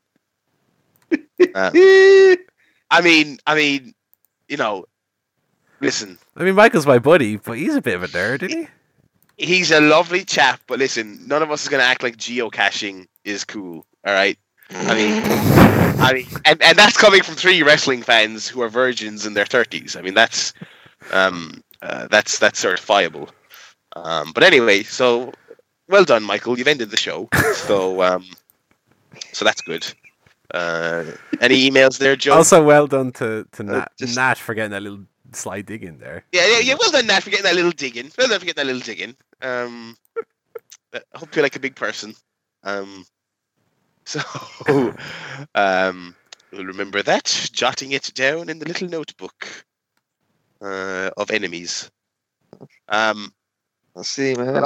Uh, 1.12 1.16
I 2.90 3.01
mean, 3.02 3.39
I 3.47 3.55
mean, 3.55 3.94
you 4.48 4.56
know, 4.56 4.85
listen, 5.80 6.18
I 6.36 6.44
mean, 6.44 6.55
Michael's 6.55 6.86
my 6.86 6.98
buddy, 6.98 7.36
but 7.36 7.59
he's 7.59 7.74
a 7.74 7.82
bit 7.82 7.94
of 7.94 8.02
a 8.02 8.09
nerd, 8.09 8.43
isn't 8.43 8.59
he? 8.59 8.68
he's 9.39 9.70
a 9.70 9.80
lovely 9.80 10.24
chap, 10.24 10.60
but 10.66 10.78
listen, 10.78 11.26
none 11.26 11.43
of 11.43 11.51
us 11.51 11.62
is 11.62 11.68
gonna 11.68 11.85
act 11.85 12.02
like 12.02 12.16
geocaching 12.16 13.06
is 13.24 13.44
cool. 13.44 13.86
All 14.06 14.12
right. 14.12 14.39
I 14.70 14.95
mean, 14.95 15.23
I 16.01 16.12
mean, 16.12 16.27
and, 16.45 16.62
and 16.62 16.78
that's 16.78 16.97
coming 16.97 17.23
from 17.23 17.35
three 17.35 17.62
wrestling 17.62 18.03
fans 18.03 18.47
who 18.49 18.61
are 18.62 18.69
virgins 18.69 19.24
in 19.27 19.35
their 19.35 19.47
thirties. 19.47 19.97
I 19.97 20.03
mean, 20.03 20.15
that's 20.15 20.53
um, 21.12 21.62
uh, 21.82 22.07
that's 22.09 22.39
that's 22.39 22.62
certifiable. 22.62 23.31
Um, 23.97 24.32
but 24.32 24.43
anyway, 24.43 24.82
so 24.82 25.32
well 25.89 26.05
done, 26.05 26.23
Michael. 26.23 26.59
You've 26.59 26.69
ended 26.69 26.90
the 26.90 26.97
show, 26.97 27.28
so 27.55 28.03
um, 28.03 28.27
so 29.32 29.45
that's 29.45 29.62
good. 29.62 29.86
Uh, 30.55 31.05
any 31.40 31.69
emails 31.70 31.99
there, 31.99 32.16
Joe? 32.16 32.35
Also, 32.35 32.62
well 32.62 32.86
done 32.86 33.12
to, 33.12 33.47
to 33.53 33.62
Uh, 33.62 33.66
Nat, 33.66 33.93
just- 33.99 34.16
Nat 34.16 34.39
for 34.39 34.55
getting 34.55 34.70
that 34.70 34.82
little 34.82 35.05
sly 35.32 35.61
dig 35.61 35.85
in 35.85 35.99
there. 35.99 36.24
Yeah, 36.32 36.47
yeah, 36.47 36.59
yeah. 36.61 36.74
Well 36.78 36.90
done, 36.90 37.07
Nat, 37.07 37.20
for 37.20 37.31
getting 37.31 37.45
that 37.45 37.55
little 37.55 37.70
digging. 37.70 38.11
Well 38.16 38.28
done 38.28 38.39
for 38.40 38.47
getting 38.47 38.66
that 38.66 38.73
little 38.73 38.81
digging. 38.86 39.15
Um, 39.43 39.97
I 40.95 41.01
hope 41.15 41.35
you're 41.36 41.43
like 41.43 41.57
a 41.57 41.61
big 41.61 41.77
person. 41.77 42.15
Um, 42.65 43.05
so, 44.66 44.94
um, 45.55 46.14
we'll 46.51 46.64
remember 46.64 47.02
that, 47.02 47.26
jotting 47.52 47.93
it 47.93 48.10
down 48.14 48.48
in 48.48 48.59
the 48.59 48.66
little 48.66 48.89
notebook 48.89 49.47
uh, 50.62 51.10
of 51.16 51.30
enemies. 51.30 51.90
Um, 52.89 53.32
Let's 53.94 54.09
see, 54.09 54.35
man. 54.35 54.64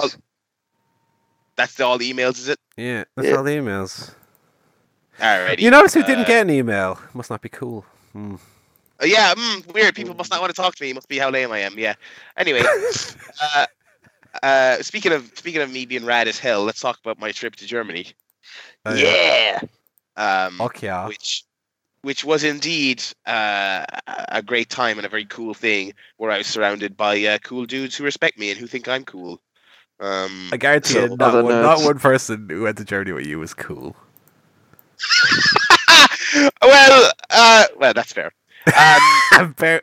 That's 1.57 1.81
all 1.81 1.99
the 1.99 2.13
emails, 2.13 2.39
is 2.39 2.49
it? 2.49 2.59
Yeah, 2.77 3.05
that's 3.17 3.29
Yeah. 3.29 3.37
all 3.37 3.43
the 3.43 3.57
emails. 3.57 4.15
Alrighty. 5.19 5.61
You 5.61 5.71
notice 5.71 5.95
who 5.95 6.03
didn't 6.03 6.25
Uh, 6.25 6.29
get 6.29 6.43
an 6.43 6.51
email? 6.51 7.01
Must 7.13 7.31
not 7.31 7.41
be 7.43 7.49
cool. 7.49 7.85
Hmm. 8.13 8.37
Uh, 9.03 9.07
yeah, 9.07 9.35
mm, 9.35 9.73
weird. 9.73 9.95
People 9.97 10.15
must 10.15 10.31
not 10.31 10.41
want 10.41 10.55
to 10.55 10.61
talk 10.61 10.77
to 10.77 10.85
me. 10.85 10.93
Must 10.93 11.09
be 11.09 11.19
how 11.19 11.31
lame 11.31 11.51
I 11.51 11.59
am. 11.61 11.79
Yeah. 11.79 11.95
Anyway, 12.37 12.63
uh, 13.43 13.67
uh, 14.43 14.83
speaking 14.83 15.13
of 15.13 15.31
speaking 15.35 15.63
of 15.63 15.71
me 15.71 15.85
being 15.87 16.05
rad 16.05 16.29
as 16.29 16.39
hell, 16.39 16.63
let's 16.63 16.81
talk 16.81 16.99
about 17.01 17.19
my 17.19 17.33
trip 17.33 17.57
to 17.57 17.67
Germany. 17.67 18.07
Oh, 18.85 18.95
yeah. 18.95 19.61
Um, 20.17 20.59
Fuck 20.59 20.83
yeah. 20.83 21.07
which 21.09 21.45
which 22.03 22.25
was 22.25 22.43
indeed 22.43 23.03
uh, 23.27 23.85
a 24.29 24.43
great 24.43 24.69
time 24.69 24.99
and 24.99 25.07
a 25.07 25.09
very 25.09 25.25
cool 25.27 25.55
thing, 25.55 25.93
where 26.17 26.31
I 26.33 26.39
was 26.39 26.49
surrounded 26.49 26.97
by 26.97 27.23
uh, 27.25 27.39
cool 27.45 27.65
dudes 27.65 27.97
who 27.97 28.03
respect 28.05 28.39
me 28.39 28.51
and 28.51 28.59
who 28.59 28.67
think 28.67 28.89
I'm 28.89 29.05
cool. 29.05 29.41
Um, 30.01 30.49
I 30.53 30.57
guarantee 30.57 30.95
so- 30.95 31.05
you, 31.05 31.17
not 31.17 31.45
one, 31.45 31.63
not 31.63 31.81
one 31.83 31.99
person 32.01 32.49
who 32.51 32.63
went 32.63 32.77
to 32.79 32.85
Germany 32.85 33.13
with 33.13 33.27
you 33.27 33.39
was 33.39 33.55
cool. 33.55 33.95
well, 36.63 37.13
uh, 37.31 37.67
well, 37.77 37.93
that's 37.95 38.13
fair. 38.13 38.33
Um, 38.67 38.73
I'm 39.33 39.53
bur- 39.57 39.83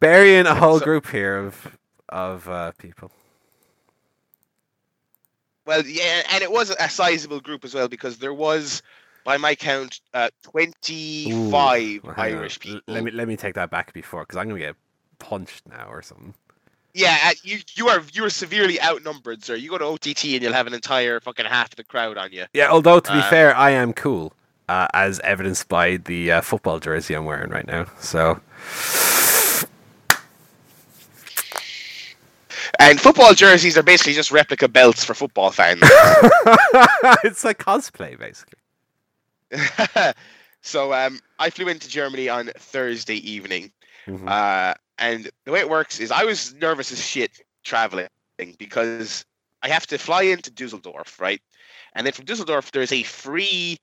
burying 0.00 0.46
a 0.46 0.54
whole 0.54 0.78
So- 0.78 0.84
group 0.84 1.08
here 1.08 1.36
of 1.38 1.76
of 2.08 2.48
uh, 2.48 2.72
people. 2.78 3.10
Well, 5.66 5.84
yeah, 5.86 6.22
and 6.30 6.42
it 6.42 6.50
was 6.52 6.70
a 6.70 6.88
sizable 6.88 7.40
group 7.40 7.64
as 7.64 7.74
well 7.74 7.88
because 7.88 8.18
there 8.18 8.34
was, 8.34 8.82
by 9.24 9.36
my 9.38 9.54
count, 9.54 10.00
uh, 10.12 10.28
Ooh, 10.46 10.50
twenty-five 10.50 12.04
well, 12.04 12.14
hang 12.14 12.32
on. 12.34 12.38
Irish 12.40 12.60
people. 12.60 12.94
Let 12.94 13.04
me 13.04 13.10
let 13.10 13.28
me 13.28 13.36
take 13.36 13.54
that 13.54 13.70
back 13.70 13.92
before, 13.92 14.22
because 14.22 14.36
I'm 14.36 14.48
gonna 14.48 14.60
get 14.60 14.76
punched 15.18 15.66
now 15.68 15.86
or 15.88 16.02
something. 16.02 16.34
Yeah, 16.92 17.16
uh, 17.24 17.32
you 17.42 17.58
you 17.74 17.88
are 17.88 18.02
you 18.12 18.24
are 18.24 18.30
severely 18.30 18.80
outnumbered, 18.80 19.42
sir. 19.42 19.56
You 19.56 19.70
go 19.70 19.78
to 19.78 19.84
OTT 19.84 20.24
and 20.34 20.42
you'll 20.42 20.52
have 20.52 20.66
an 20.66 20.74
entire 20.74 21.18
fucking 21.20 21.46
half 21.46 21.70
of 21.72 21.76
the 21.76 21.84
crowd 21.84 22.18
on 22.18 22.30
you. 22.32 22.44
Yeah, 22.52 22.70
although 22.70 23.00
to 23.00 23.12
be 23.12 23.18
Uh, 23.18 23.30
fair, 23.30 23.56
I 23.56 23.70
am 23.70 23.92
cool, 23.94 24.32
uh, 24.68 24.86
as 24.94 25.18
evidenced 25.20 25.68
by 25.68 25.96
the 25.96 26.30
uh, 26.30 26.40
football 26.40 26.78
jersey 26.78 27.14
I'm 27.14 27.24
wearing 27.24 27.50
right 27.50 27.66
now. 27.66 27.86
So 27.98 28.40
And 32.78 33.00
football 33.00 33.34
jerseys 33.34 33.76
are 33.78 33.82
basically 33.82 34.14
just 34.14 34.30
replica 34.30 34.68
belts 34.68 35.04
for 35.04 35.14
football 35.14 35.50
fans. 35.50 35.80
it's 37.24 37.44
like 37.44 37.58
cosplay, 37.58 38.18
basically. 38.18 38.58
so 40.62 40.92
um, 40.92 41.20
I 41.38 41.50
flew 41.50 41.68
into 41.68 41.88
Germany 41.88 42.28
on 42.28 42.50
Thursday 42.56 43.16
evening, 43.16 43.70
Mhm. 44.06 44.28
uh, 44.28 44.74
and 44.98 45.30
the 45.44 45.52
way 45.52 45.60
it 45.60 45.68
works 45.70 45.98
is 45.98 46.10
I 46.10 46.24
was 46.24 46.52
nervous 46.54 46.92
as 46.92 47.02
shit 47.04 47.40
traveling 47.64 48.06
because 48.58 49.24
I 49.62 49.68
have 49.68 49.86
to 49.88 49.96
fly 49.98 50.22
into 50.24 50.50
Dusseldorf, 50.50 51.18
right? 51.18 51.40
And 51.94 52.04
then 52.06 52.12
from 52.12 52.26
Dusseldorf, 52.26 52.70
there's 52.72 52.92
a 52.92 53.02
free 53.04 53.78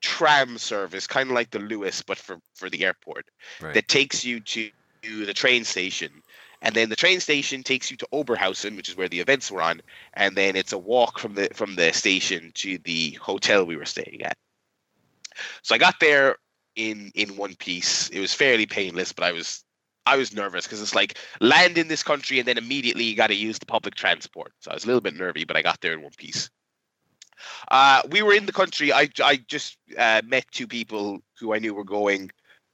tram 0.00 0.58
service, 0.58 1.06
kind 1.06 1.28
of 1.30 1.34
like 1.34 1.50
the 1.50 1.58
Luas, 1.60 2.02
but 2.04 2.18
for 2.18 2.38
for 2.54 2.68
the 2.70 2.84
airport, 2.84 3.26
Right. 3.60 3.74
that 3.74 3.86
takes 3.88 4.24
you 4.24 4.40
to 4.40 4.70
the 5.02 5.34
train 5.34 5.64
station. 5.64 6.19
And 6.62 6.74
then 6.74 6.90
the 6.90 6.96
train 6.96 7.20
station 7.20 7.62
takes 7.62 7.90
you 7.90 7.96
to 7.98 8.08
Oberhausen, 8.12 8.76
which 8.76 8.88
is 8.88 8.96
where 8.96 9.08
the 9.08 9.20
events 9.20 9.50
were 9.50 9.62
on, 9.62 9.80
and 10.14 10.36
then 10.36 10.56
it's 10.56 10.72
a 10.72 10.78
walk 10.78 11.18
from 11.18 11.34
the 11.34 11.48
from 11.54 11.76
the 11.76 11.92
station 11.92 12.52
to 12.56 12.78
the 12.78 13.12
hotel 13.12 13.64
we 13.64 13.76
were 13.76 13.86
staying 13.86 14.22
at. 14.22 14.36
So 15.62 15.74
I 15.74 15.78
got 15.78 16.00
there 16.00 16.36
in 16.76 17.10
in 17.14 17.36
one 17.36 17.54
piece. 17.56 18.08
It 18.10 18.20
was 18.20 18.34
fairly 18.34 18.66
painless, 18.66 19.12
but 19.12 19.24
I 19.24 19.32
was 19.32 19.64
I 20.06 20.16
was 20.16 20.34
nervous 20.34 20.64
because 20.64 20.82
it's 20.82 20.94
like 20.94 21.18
land 21.40 21.78
in 21.78 21.88
this 21.88 22.02
country 22.02 22.38
and 22.38 22.48
then 22.48 22.58
immediately 22.58 23.04
you 23.04 23.16
got 23.16 23.28
to 23.28 23.34
use 23.34 23.58
the 23.58 23.66
public 23.66 23.94
transport. 23.94 24.52
So 24.60 24.70
I 24.70 24.74
was 24.74 24.84
a 24.84 24.86
little 24.86 25.00
bit 25.00 25.14
nervy, 25.14 25.44
but 25.44 25.56
I 25.56 25.62
got 25.62 25.80
there 25.80 25.92
in 25.92 26.02
one 26.02 26.12
piece. 26.16 26.50
Uh, 27.70 28.02
we 28.10 28.22
were 28.22 28.34
in 28.34 28.46
the 28.46 28.52
country. 28.52 28.92
I 28.92 29.08
I 29.22 29.36
just 29.48 29.78
uh, 29.96 30.22
met 30.24 30.44
two 30.50 30.66
people 30.66 31.20
who 31.38 31.54
I 31.54 31.58
knew 31.58 31.74
were 31.74 31.84
going. 31.84 32.30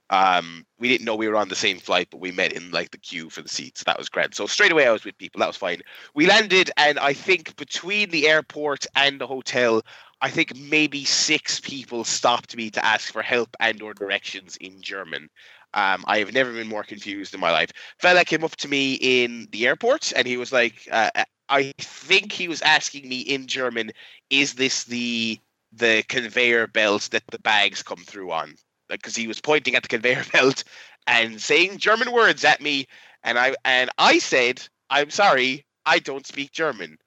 Um, 0.09 0.65
we 0.79 0.87
didn't 0.87 1.05
know 1.05 1.15
we 1.15 1.27
were 1.27 1.35
on 1.35 1.49
the 1.49 1.55
same 1.55 1.79
flight, 1.79 2.07
but 2.09 2.21
we 2.21 2.31
met 2.31 2.53
in 2.53 2.71
like 2.71 2.91
the 2.91 2.97
queue 2.97 3.29
for 3.29 3.41
the 3.41 3.49
seats. 3.49 3.83
That 3.83 3.97
was 3.97 4.09
great. 4.09 4.35
So 4.35 4.45
straight 4.45 4.71
away 4.71 4.87
I 4.87 4.91
was 4.91 5.03
with 5.03 5.17
people. 5.17 5.39
That 5.39 5.47
was 5.47 5.57
fine. 5.57 5.81
We 6.13 6.27
landed, 6.27 6.71
and 6.77 6.97
I 6.99 7.13
think 7.13 7.55
between 7.57 8.09
the 8.09 8.27
airport 8.27 8.85
and 8.95 9.19
the 9.19 9.27
hotel, 9.27 9.81
I 10.21 10.29
think 10.29 10.55
maybe 10.55 11.03
six 11.05 11.59
people 11.59 12.03
stopped 12.03 12.55
me 12.55 12.69
to 12.71 12.83
ask 12.83 13.11
for 13.11 13.21
help 13.21 13.55
and 13.59 13.81
or 13.81 13.93
directions 13.93 14.57
in 14.57 14.81
German. 14.81 15.29
Um, 15.73 16.03
I 16.07 16.19
have 16.19 16.33
never 16.33 16.53
been 16.53 16.67
more 16.67 16.83
confused 16.83 17.33
in 17.33 17.39
my 17.39 17.51
life. 17.51 17.71
Fella 17.99 18.23
came 18.23 18.43
up 18.43 18.55
to 18.57 18.67
me 18.67 18.93
in 18.93 19.47
the 19.51 19.67
airport, 19.67 20.13
and 20.15 20.25
he 20.25 20.37
was 20.37 20.51
like, 20.51 20.87
uh, 20.91 21.11
"I 21.49 21.73
think 21.79 22.31
he 22.31 22.47
was 22.47 22.61
asking 22.61 23.07
me 23.09 23.19
in 23.19 23.47
German, 23.47 23.91
is 24.29 24.53
this 24.53 24.85
the 24.85 25.39
the 25.73 26.03
conveyor 26.07 26.67
belt 26.67 27.09
that 27.11 27.23
the 27.29 27.39
bags 27.39 27.83
come 27.83 28.03
through 28.05 28.31
on?" 28.31 28.55
Because 28.89 29.15
he 29.15 29.27
was 29.27 29.41
pointing 29.41 29.75
at 29.75 29.83
the 29.83 29.89
conveyor 29.89 30.23
belt 30.33 30.63
and 31.07 31.41
saying 31.41 31.77
German 31.77 32.11
words 32.11 32.43
at 32.43 32.61
me, 32.61 32.87
and 33.23 33.39
I 33.39 33.55
and 33.65 33.89
I 33.97 34.19
said, 34.19 34.61
"I'm 34.89 35.09
sorry, 35.09 35.65
I 35.85 35.99
don't 35.99 36.27
speak 36.27 36.51
German," 36.51 36.97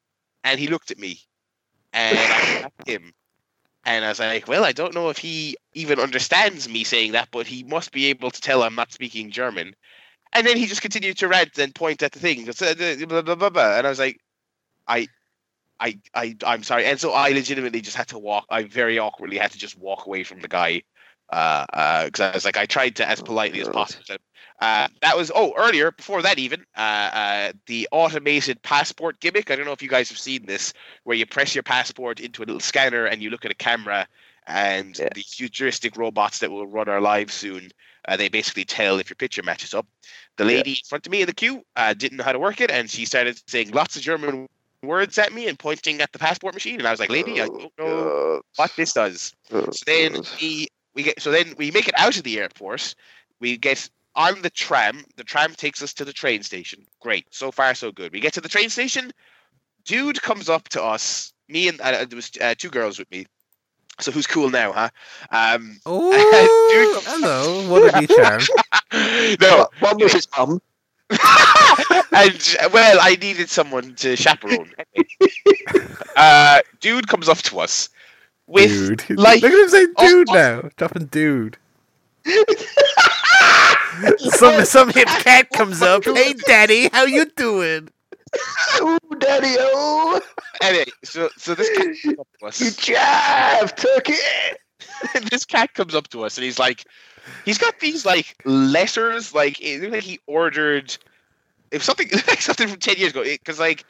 and 0.43 0.59
he 0.59 0.67
looked 0.67 0.91
at 0.91 0.99
me, 0.99 1.21
and 1.93 2.33
I 2.33 2.41
looked 2.63 2.81
at 2.81 2.89
him, 2.89 3.13
and 3.85 4.05
I 4.05 4.09
was 4.09 4.19
like, 4.19 4.49
"Well, 4.49 4.65
I 4.65 4.73
don't 4.73 4.95
know 4.95 5.11
if 5.11 5.19
he 5.19 5.57
even 5.75 6.01
understands 6.01 6.69
me 6.69 6.85
saying 6.85 7.13
that, 7.13 7.29
but 7.31 7.47
he 7.47 7.63
must 7.63 7.93
be 7.93 8.07
able 8.07 8.31
to 8.31 8.41
tell 8.41 8.63
I'm 8.63 8.75
not 8.75 8.93
speaking 8.93 9.31
German." 9.31 9.75
And 10.33 10.47
then 10.47 10.57
he 10.57 10.67
just 10.67 10.83
continued 10.83 11.19
to 11.19 11.29
rant 11.29 11.59
and 11.59 11.75
point 11.75 12.05
at 12.05 12.13
the 12.13 12.21
thing, 12.21 12.45
just, 12.47 12.63
uh, 12.63 12.75
blah, 13.07 13.23
blah, 13.23 13.35
blah, 13.35 13.51
blah. 13.51 13.79
and 13.79 13.87
I 13.87 13.91
was 13.91 13.99
like, 13.99 14.19
"I." 14.89 15.07
I, 15.83 15.99
I 16.15 16.37
I'm 16.45 16.63
sorry, 16.63 16.85
and 16.85 17.01
so 17.01 17.13
I 17.13 17.31
legitimately 17.31 17.81
just 17.81 17.97
had 17.97 18.09
to 18.09 18.19
walk. 18.19 18.45
I 18.51 18.65
very 18.65 18.99
awkwardly 18.99 19.39
had 19.39 19.53
to 19.53 19.59
just 19.59 19.79
walk 19.79 20.05
away 20.05 20.25
from 20.25 20.41
the 20.41 20.47
guy 20.47 20.83
uh, 21.33 21.67
uh, 21.73 22.05
because 22.07 22.21
I 22.21 22.35
was 22.35 22.45
like, 22.45 22.57
I 22.57 22.67
tried 22.67 22.97
to 22.97 23.09
as 23.09 23.23
politely 23.23 23.61
as 23.61 23.69
possible. 23.69 24.17
Uh, 24.61 24.89
that 25.01 25.17
was 25.17 25.33
oh 25.35 25.55
earlier 25.57 25.91
before 25.91 26.21
that 26.21 26.39
even 26.39 26.65
uh, 26.77 26.81
uh, 26.81 27.53
the 27.67 27.89
automated 27.93 28.61
passport 28.63 29.19
gimmick. 29.21 29.51
I 29.51 29.57
don't 29.57 29.65
know 29.65 29.73
if 29.73 29.83
you 29.83 29.89
guys 29.89 30.11
have 30.11 30.19
seen 30.19 30.45
this, 30.45 30.75
where 31.05 31.17
you 31.17 31.25
press 31.25 31.55
your 31.55 31.63
passport 31.63 32.21
into 32.21 32.43
a 32.43 32.45
little 32.45 32.61
scanner 32.61 33.07
and 33.07 33.23
you 33.23 33.31
look 33.31 33.45
at 33.45 33.51
a 33.51 33.55
camera, 33.55 34.07
and 34.47 34.99
Yeah. 34.99 35.09
the 35.15 35.23
futuristic 35.23 35.97
robots 35.97 36.41
that 36.41 36.51
will 36.51 36.67
run 36.67 36.89
our 36.89 37.01
lives 37.01 37.33
soon. 37.35 37.71
Uh, 38.07 38.17
they 38.17 38.29
basically 38.29 38.65
tell 38.65 38.99
if 38.99 39.09
your 39.09 39.17
picture 39.17 39.43
matches 39.43 39.73
up. 39.73 39.87
The 40.37 40.45
Yeah. 40.45 40.57
lady 40.57 40.71
in 40.73 40.85
front 40.89 41.07
of 41.07 41.13
me 41.13 41.23
in 41.23 41.27
the 41.27 41.35
queue 41.35 41.63
uh, 41.77 41.95
didn't 41.95 42.19
know 42.19 42.25
how 42.25 42.33
to 42.33 42.39
work 42.39 42.61
it, 42.61 42.71
and 42.71 42.91
she 42.91 43.05
started 43.05 43.41
saying 43.49 43.71
lots 43.71 43.97
of 43.97 44.03
German 44.03 44.47
words 44.83 45.19
at 45.19 45.33
me 45.33 45.49
and 45.49 45.59
pointing 45.59 46.01
at 46.01 46.13
the 46.13 46.19
passport 46.19 46.55
machine. 46.55 46.79
And 46.79 46.89
I 46.89 46.91
was 46.91 47.01
like, 47.01 47.11
"Lady, 47.11 47.41
I 47.41 47.47
don't 47.47 47.73
know 47.79 48.13
Oh, 48.13 48.41
what 48.57 48.73
this 48.77 48.93
does." 48.93 49.33
God. 49.51 49.75
So 49.75 49.85
then 49.87 50.13
God. 50.13 50.27
We 50.95 51.01
we 51.01 51.05
get 51.05 51.21
so 51.21 51.31
then 51.31 51.55
we 51.57 51.71
make 51.71 51.89
it 51.89 51.99
out 51.99 52.17
of 52.17 52.23
the 52.25 52.39
airport. 52.39 52.95
We 53.41 53.57
get 53.57 53.89
on 54.15 54.43
the 54.43 54.51
tram. 54.51 55.05
The 55.17 55.25
tram 55.25 55.55
takes 55.55 55.83
us 55.83 55.95
to 55.95 56.05
the 56.05 56.13
train 56.13 56.43
station. 56.43 56.87
Great. 57.01 57.27
So 57.31 57.51
far 57.51 57.75
so 57.75 57.93
good. 57.93 58.13
We 58.13 58.21
get 58.21 58.35
to 58.35 58.41
the 58.41 58.49
train 58.49 58.69
station. 58.71 59.13
Dude 59.85 60.21
comes 60.23 60.49
up 60.49 60.69
to 60.71 60.83
us. 60.83 61.33
Me 61.49 61.69
and 61.69 61.81
uh, 61.81 62.05
there 62.05 62.17
was 62.17 62.31
uh, 62.41 62.55
two 62.57 62.69
girls 62.71 62.99
with 62.99 63.11
me. 63.11 63.27
So 64.01 64.11
who's 64.13 64.27
cool 64.27 64.51
now, 64.51 64.73
huh? 64.73 64.89
Um, 65.31 65.79
Oh, 65.87 67.03
hello. 67.07 67.69
What 67.69 67.95
a 67.95 68.01
be 68.01 68.07
charm. 68.07 68.43
no, 69.41 69.69
One 69.81 69.99
was 69.99 70.13
his 70.13 70.29
mum. 70.37 70.61
and 71.11 72.57
well, 72.73 72.99
I 73.03 73.19
needed 73.21 73.49
someone 73.51 73.95
to 73.97 74.17
chaperone. 74.17 74.73
uh, 76.17 76.61
dude 76.81 77.09
comes 77.09 77.29
up 77.29 77.39
to 77.39 77.59
us 77.61 77.89
with 78.51 79.07
Dude. 79.07 79.11
like 79.19 79.43
Look 79.43 79.53
at 79.53 79.59
him 79.59 79.69
saying 79.69 79.95
oh, 79.97 80.09
dude 80.09 80.29
oh. 80.31 80.35
now. 80.35 80.71
Dropping 80.77 81.07
dude. 81.07 81.57
some 84.19 84.65
some 84.65 84.91
hip 84.91 85.09
cat 85.09 85.47
oh 85.53 85.57
comes 85.57 85.81
up. 85.81 86.05
Hey 86.05 86.35
daddy, 86.35 86.89
how 86.93 87.05
you 87.05 87.25
doing? 87.37 87.89
Oh, 88.83 88.97
daddy, 89.19 89.57
oh, 89.59 90.21
anyway. 90.63 90.85
So 91.03 91.29
so 91.37 91.57
this 91.57 91.69
cat 91.77 91.89
comes 92.01 92.19
up 92.21 92.29
to 92.39 92.47
us. 92.47 92.61
you 92.61 92.69
jive, 92.69 93.75
turkey. 93.75 94.15
this 95.31 95.45
cat 95.45 95.75
comes 95.75 95.97
up 95.97 96.07
to 96.11 96.23
us 96.25 96.39
and 96.39 96.45
he's 96.45 96.59
like, 96.59 96.85
he's 97.45 97.59
got 97.59 97.81
these 97.81 98.07
like 98.07 98.37
letters, 98.45 99.35
like 99.35 99.61
it 99.61 99.81
looked 99.81 99.95
like 99.95 100.05
he 100.05 100.21
ordered, 100.29 100.97
if 101.73 101.83
something 101.83 102.09
like 102.29 102.41
something 102.41 102.69
from 102.69 102.79
ten 102.79 102.97
years 102.99 103.11
ago, 103.11 103.25
because 103.25 103.59
like 103.59 103.85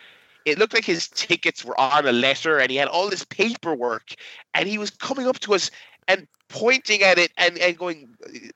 it 0.50 0.58
looked 0.58 0.74
like 0.74 0.84
his 0.84 1.08
tickets 1.08 1.64
were 1.64 1.78
on 1.80 2.06
a 2.06 2.12
letter 2.12 2.58
and 2.58 2.70
he 2.70 2.76
had 2.76 2.88
all 2.88 3.08
this 3.08 3.24
paperwork 3.24 4.14
and 4.54 4.68
he 4.68 4.78
was 4.78 4.90
coming 4.90 5.26
up 5.26 5.38
to 5.40 5.54
us 5.54 5.70
and 6.08 6.26
pointing 6.50 7.02
at 7.02 7.16
it 7.18 7.30
and, 7.38 7.56
and 7.58 7.78
going 7.78 8.08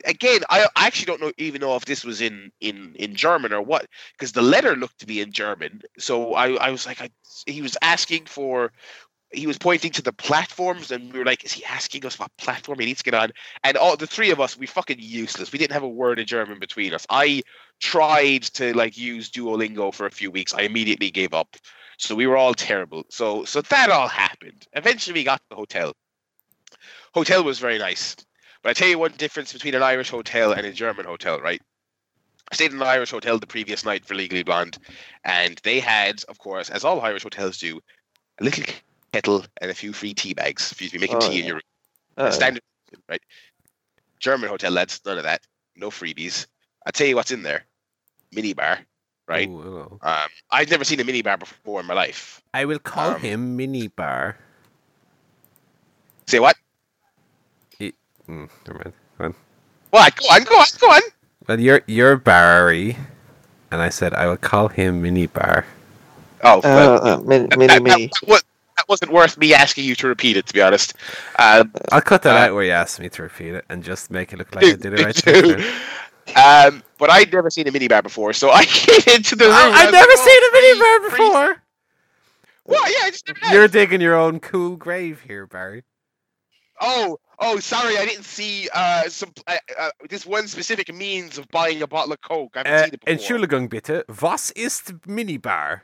again 0.05 0.41
I, 0.51 0.66
I 0.77 0.87
actually 0.87 1.07
don't 1.07 1.21
know 1.21 1.33
even 1.39 1.61
know 1.61 1.77
if 1.77 1.85
this 1.85 2.05
was 2.05 2.21
in 2.21 2.51
in 2.61 2.95
in 2.97 3.15
german 3.15 3.53
or 3.53 3.62
what 3.62 3.87
because 4.12 4.33
the 4.33 4.43
letter 4.43 4.75
looked 4.75 4.99
to 4.99 5.07
be 5.07 5.21
in 5.21 5.33
german. 5.33 5.81
So 5.99 6.35
i 6.35 6.55
i 6.55 6.71
was 6.71 6.87
like 6.87 7.01
I, 7.01 7.11
he 7.47 7.62
was 7.62 7.77
asking 7.83 8.27
for 8.27 8.73
he 9.33 9.47
was 9.47 9.59
pointing 9.59 9.91
to 9.93 10.03
the 10.03 10.12
platforms 10.12 10.91
and 10.91 11.12
we 11.12 11.21
were 11.21 11.25
like 11.25 11.45
is 11.45 11.53
he 11.53 11.65
asking 11.65 12.05
us 12.05 12.19
what 12.19 12.37
platform 12.37 12.81
he 12.81 12.87
needs 12.87 12.99
to 13.03 13.11
get 13.11 13.15
on? 13.15 13.31
And 13.62 13.77
all 13.77 13.97
the 13.97 14.09
three 14.09 14.31
of 14.31 14.41
us 14.41 14.59
we 14.59 14.66
fucking 14.66 14.99
useless. 14.99 15.53
We 15.53 15.59
didn't 15.61 15.73
have 15.73 15.85
a 15.85 15.89
word 15.89 16.19
of 16.19 16.27
german 16.27 16.59
between 16.59 16.95
us. 16.95 17.07
I 17.11 17.43
tried 17.81 18.43
to 18.55 18.77
like 18.77 18.99
use 18.99 19.31
duolingo 19.31 19.95
for 19.95 20.07
a 20.07 20.11
few 20.11 20.33
weeks. 20.33 20.53
I 20.53 20.62
immediately 20.62 21.11
gave 21.11 21.33
up 21.33 21.57
so 21.99 22.15
we 22.15 22.27
were 22.27 22.37
all 22.37 22.55
terrible. 22.55 23.05
So 23.09 23.45
so 23.45 23.61
that 23.62 23.91
all 23.91 24.09
happened. 24.09 24.66
Eventually 24.73 25.15
we 25.15 25.25
got 25.25 25.39
to 25.39 25.47
the 25.51 25.57
hotel. 25.57 25.93
Hotel 27.12 27.45
was 27.45 27.59
very 27.59 27.79
nice. 27.79 28.16
But 28.62 28.71
i 28.71 28.73
tell 28.73 28.89
you 28.89 28.99
one 28.99 29.12
difference 29.12 29.53
between 29.53 29.75
an 29.75 29.83
irish 29.83 30.09
hotel 30.09 30.53
and 30.53 30.66
a 30.66 30.73
german 30.73 31.05
hotel 31.05 31.39
right? 31.41 31.61
I 32.51 32.55
stayed 32.57 32.73
in 32.73 32.81
an 32.81 32.87
Irish 32.87 33.11
hotel 33.11 33.39
the 33.39 33.47
previous 33.47 33.85
night 33.85 34.05
for 34.05 34.15
Legally 34.15 34.43
Blonde, 34.43 34.79
and 35.25 35.59
they 35.65 35.81
had, 35.81 36.23
of 36.29 36.39
course, 36.39 36.69
as 36.69 36.85
all 36.85 37.01
Irish 37.01 37.23
hotels 37.23 37.59
do, 37.59 37.81
a 38.39 38.45
little 38.45 38.65
kettle 39.12 39.47
and 39.61 39.71
a 39.71 39.75
few 39.75 39.93
free 39.93 40.12
tea 40.12 40.35
bags 40.35 40.73
for 40.73 40.85
you 40.85 40.91
to 40.91 40.99
be 40.99 41.01
making 41.01 41.16
Oh, 41.16 41.31
tea 41.31 41.41
in 41.41 41.47
your 41.47 41.55
room. 41.57 41.62
Uh, 42.16 42.31
Standard, 42.31 42.62
right? 43.09 43.23
German 44.21 44.51
hotel 44.51 44.73
lads, 44.73 45.01
none 45.07 45.19
of 45.19 45.25
that. 45.25 45.41
No 45.75 45.91
freebies. 45.91 46.47
I 46.87 46.91
tell 46.91 47.07
you 47.07 47.16
what's 47.16 47.31
in 47.31 47.43
there: 47.43 47.65
mini 48.31 48.53
bar, 48.53 48.81
right? 49.26 49.48
Ooh, 49.48 49.60
hello. 49.62 49.98
Um, 50.02 50.28
I've 50.51 50.70
never 50.70 50.84
seen 50.84 51.01
a 51.01 51.05
mini 51.05 51.22
bar 51.22 51.36
before 51.36 51.80
in 51.80 51.86
my 51.86 51.94
life. 51.94 52.42
I 52.52 52.64
will 52.64 52.78
call 52.78 53.12
Um, 53.14 53.20
him 53.20 53.56
Mini 53.56 53.88
Bar. 53.88 54.36
Say 56.26 56.38
what? 56.40 56.56
Mm, 58.28 58.48
never 58.66 58.78
mind. 58.78 58.92
Go 59.18 59.24
on. 59.26 59.34
What? 59.90 60.16
Go 60.16 60.26
on, 60.28 60.44
go 60.44 60.55
on, 60.56 60.66
go 60.80 60.86
on. 60.88 61.02
Well, 61.46 61.60
you're 61.60 61.82
you're 61.86 62.16
Barry, 62.16 62.96
and 63.70 63.82
I 63.82 63.90
said 63.90 64.14
I 64.14 64.26
will 64.26 64.38
call 64.38 64.68
him 64.68 65.02
Mini 65.02 65.26
Bar. 65.26 65.66
Oh, 66.42 66.60
well, 66.64 66.94
uh, 67.06 67.16
uh, 67.16 67.20
mini, 67.20 67.46
that, 67.48 67.59
mini 67.59 67.66
that, 67.68 67.82
me. 67.82 68.06
that, 68.06 68.28
was, 68.28 68.44
that 68.76 68.88
wasn't 68.88 69.12
worth 69.12 69.36
me 69.36 69.52
asking 69.55 69.84
you 69.84 69.94
to 69.96 70.06
repeat 70.09 70.36
it, 70.36 70.46
to 70.46 70.55
be 70.55 70.62
honest. 70.62 70.94
Um, 71.38 71.72
I'll 71.92 72.01
cut 72.01 72.22
that 72.22 72.36
Uh, 72.36 72.38
out 72.48 72.55
where 72.55 72.64
you 72.64 72.70
asked 72.70 72.98
me 73.01 73.09
to 73.10 73.22
repeat 73.22 73.55
it 73.55 73.64
and 73.68 73.82
just 73.84 74.10
make 74.10 74.32
it 74.32 74.38
look 74.38 74.55
like 74.55 74.64
I 74.64 74.72
did 74.76 74.98
it 74.98 75.05
right. 75.05 75.64
do. 76.26 76.32
the 76.32 76.38
first 76.38 76.66
time. 76.66 76.74
um, 76.74 76.82
but 76.98 77.10
I'd 77.10 77.32
never 77.32 77.51
seen 77.51 77.66
a 77.68 77.72
minibar 77.72 78.02
before, 78.02 78.32
so 78.32 78.51
I 78.51 78.64
came 78.66 79.14
into 79.14 79.36
the 79.36 79.46
room. 79.46 79.55
Oh, 79.55 79.72
I 79.72 79.86
I've 79.86 79.92
never 79.92 80.09
like, 80.09 80.18
seen 80.18 80.42
a 80.42 80.46
"Oh, 80.46 80.51
Mini 80.52 80.78
Bar 80.80 81.10
before. 81.10 81.62
What? 82.64 82.90
Yeah, 82.90 83.06
I 83.06 83.10
just 83.10 83.28
never. 83.28 83.55
You're 83.55 83.68
digging 83.68 84.01
your 84.01 84.14
own 84.14 84.40
cool 84.40 84.76
grave 84.76 85.20
here, 85.20 85.46
Barry. 85.46 85.84
Oh, 86.80 87.18
oh, 87.38 87.59
sorry, 87.60 87.96
I 87.98 88.05
didn't 88.06 88.24
see 88.24 88.68
uh, 88.74 89.09
some 89.09 89.32
uh, 89.46 89.56
uh, 89.78 89.90
this 90.10 90.26
one 90.26 90.48
specific 90.48 90.92
means 90.92 91.38
of 91.38 91.46
buying 91.48 91.82
a 91.82 91.86
bottle 91.86 92.12
of 92.12 92.20
Coke. 92.22 92.56
I 92.56 92.59
haven't 92.60 92.72
Uh, 92.72 92.84
seen 92.84 92.94
it 92.94 93.01
before. 93.05 93.14
Entschuldigung 93.38 93.68
bitte, 93.70 94.05
was 94.20 94.51
ist 94.56 94.92
Minibar? 95.06 95.82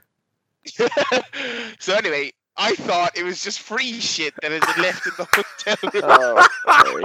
so 1.78 1.94
anyway, 1.94 2.32
I 2.56 2.74
thought 2.74 3.16
it 3.16 3.22
was 3.24 3.42
just 3.42 3.60
free 3.60 4.00
shit 4.00 4.34
that 4.42 4.50
had 4.50 4.60
been 4.74 4.82
left 4.82 5.06
in 5.06 5.12
the 5.16 5.26
hotel 5.32 6.96
room. 6.96 7.04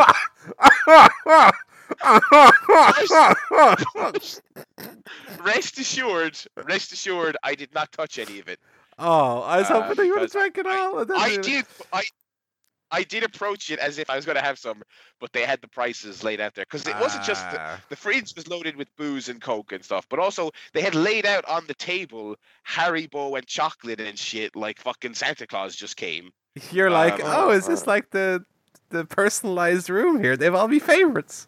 oh, 1.27 1.51
rest 5.43 5.77
assured, 5.79 6.37
rest 6.65 6.91
assured, 6.91 7.37
I 7.43 7.55
did 7.55 7.73
not 7.73 7.91
touch 7.91 8.19
any 8.19 8.39
of 8.39 8.47
it. 8.47 8.59
Oh, 8.97 9.41
I 9.41 9.59
was 9.59 9.69
Uh, 9.69 9.81
hoping 9.81 9.95
that 9.97 10.05
you 10.05 10.13
would 10.13 10.21
have 10.21 10.31
drank 10.31 10.57
it 10.57 10.65
all. 10.67 11.03
then 11.05 11.17
I 11.17 11.37
did, 11.37 11.65
I, 11.91 12.03
I 12.91 13.03
did 13.03 13.23
approach 13.23 13.69
it 13.71 13.79
as 13.79 13.97
if 13.97 14.09
I 14.09 14.15
was 14.15 14.25
going 14.25 14.37
to 14.37 14.41
have 14.43 14.57
some, 14.57 14.81
but 15.19 15.33
they 15.33 15.43
had 15.43 15.59
the 15.61 15.67
prices 15.67 16.23
laid 16.23 16.39
out 16.39 16.53
there 16.55 16.63
because 16.65 16.87
it 16.87 16.95
wasn't 16.99 17.23
just 17.25 17.49
the, 17.51 17.59
Ah. 17.59 17.79
the 17.89 17.95
fridge 17.95 18.33
was 18.35 18.47
loaded 18.47 18.75
with 18.77 18.87
booze 18.95 19.27
and 19.27 19.41
coke 19.41 19.71
and 19.73 19.83
stuff, 19.83 20.05
but 20.09 20.19
also 20.19 20.51
they 20.73 20.81
had 20.81 20.95
laid 20.95 21.25
out 21.25 21.43
on 21.45 21.65
the 21.67 21.73
table 21.73 22.35
Haribo 22.67 23.37
and 23.37 23.45
chocolate 23.45 23.99
and 23.99 24.17
shit 24.17 24.55
like 24.55 24.79
fucking 24.79 25.13
Santa 25.15 25.45
Claus 25.45 25.75
just 25.75 25.97
came. 25.97 26.31
You're 26.71 26.91
like, 26.91 27.15
Um, 27.15 27.21
oh, 27.25 27.49
is 27.51 27.67
this 27.67 27.83
uh, 27.83 27.85
like 27.91 28.11
the 28.11 28.43
the 28.89 29.03
personalized 29.03 29.89
room 29.89 30.21
here? 30.21 30.37
They've 30.37 30.53
all 30.55 30.67
me 30.69 30.79
favorites. 30.79 31.47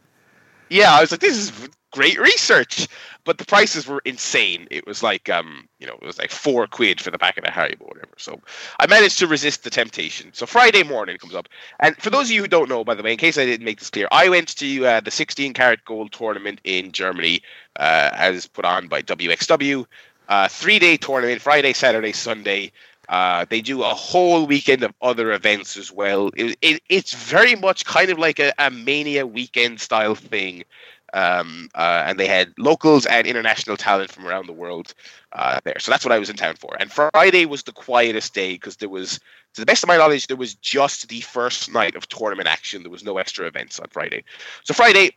Yeah, 0.70 0.94
I 0.94 1.02
was 1.02 1.12
like, 1.12 1.22
this 1.22 1.38
is 1.38 1.70
great 1.92 2.20
research, 2.20 2.88
but 3.24 3.38
the 3.38 3.46
prices 3.46 3.88
were 3.88 4.02
insane. 4.06 4.68
It 4.70 4.86
was 4.86 5.02
like, 5.02 5.30
um, 5.30 5.68
you 5.80 5.88
know, 5.88 5.94
it 5.94 6.06
was 6.06 6.20
like 6.20 6.32
four 6.32 6.68
quid 6.68 7.02
for 7.02 7.12
the 7.12 7.18
packet 7.18 7.46
of 7.46 7.54
Haribo, 7.54 7.82
or 7.82 7.88
whatever. 7.88 8.14
So 8.18 8.42
I 8.80 8.88
managed 8.88 9.20
to 9.20 9.28
resist 9.28 9.64
the 9.64 9.70
temptation. 9.70 10.32
So 10.34 10.46
Friday 10.46 10.84
morning 10.84 11.18
comes 11.18 11.36
up, 11.36 11.48
and 11.80 11.96
for 11.98 12.10
those 12.10 12.28
of 12.28 12.32
you 12.32 12.42
who 12.42 12.48
don't 12.48 12.70
know, 12.70 12.84
by 12.84 12.96
the 12.96 13.04
way, 13.04 13.14
in 13.14 13.18
case 13.18 13.38
I 13.38 13.46
didn't 13.46 13.66
make 13.66 13.80
this 13.80 13.90
clear, 13.90 14.08
I 14.12 14.30
went 14.30 14.50
to 14.58 14.86
uh, 14.86 15.00
the 15.00 15.12
16 15.12 15.54
Carat 15.54 15.86
Gold 15.86 16.12
tournament 16.12 16.60
in 16.64 16.92
Germany, 16.92 17.42
uh, 17.78 18.12
as 18.14 18.48
put 18.48 18.66
on 18.66 18.88
by 18.88 19.02
WXW. 19.02 19.86
Uh, 20.30 20.48
three 20.50 20.78
day 20.78 20.98
tournament, 20.98 21.42
Friday, 21.42 21.74
Saturday, 21.74 22.12
Sunday. 22.12 22.72
Uh, 23.10 23.46
they 23.50 23.62
do 23.62 23.84
a 23.84 23.90
whole 23.90 24.46
weekend 24.46 24.84
of 24.84 24.94
other 25.02 25.32
events 25.32 25.78
as 25.78 25.92
well. 25.92 26.30
It, 26.36 26.58
it, 26.62 26.84
it's 26.90 27.14
very 27.14 27.56
much 27.56 27.86
kind 27.86 28.10
of 28.10 28.20
like 28.20 28.40
a, 28.40 28.54
a 28.58 28.70
Mania 28.70 29.26
weekend 29.26 29.80
style 29.80 30.16
thing. 30.16 30.64
Um, 31.14 31.70
uh, 31.74 32.04
and 32.06 32.20
they 32.20 32.28
had 32.28 32.54
locals 32.58 33.06
and 33.06 33.26
international 33.26 33.78
talent 33.78 34.12
from 34.12 34.28
around 34.28 34.46
the 34.46 34.54
world 34.54 34.94
uh, 35.32 35.62
there. 35.64 35.80
So 35.80 35.90
that's 35.90 36.04
what 36.04 36.12
I 36.12 36.20
was 36.20 36.30
in 36.30 36.36
town 36.36 36.56
for. 36.56 36.76
And 36.80 36.92
Friday 36.92 37.46
was 37.46 37.64
the 37.64 37.72
quietest 37.72 38.34
day 38.34 38.54
because 38.54 38.76
there 38.76 38.90
was, 38.90 39.20
to 39.54 39.62
the 39.62 39.66
best 39.66 39.84
of 39.84 39.88
my 39.88 39.96
knowledge, 39.96 40.28
there 40.28 40.36
was 40.36 40.56
just 40.56 41.08
the 41.08 41.22
first 41.22 41.72
night 41.72 41.96
of 41.96 42.10
tournament 42.10 42.50
action. 42.50 42.84
There 42.84 42.92
was 42.92 43.06
no 43.06 43.20
extra 43.20 43.48
events 43.48 43.80
on 43.80 43.88
Friday. 43.90 44.26
So 44.66 44.74
Friday, 44.74 45.12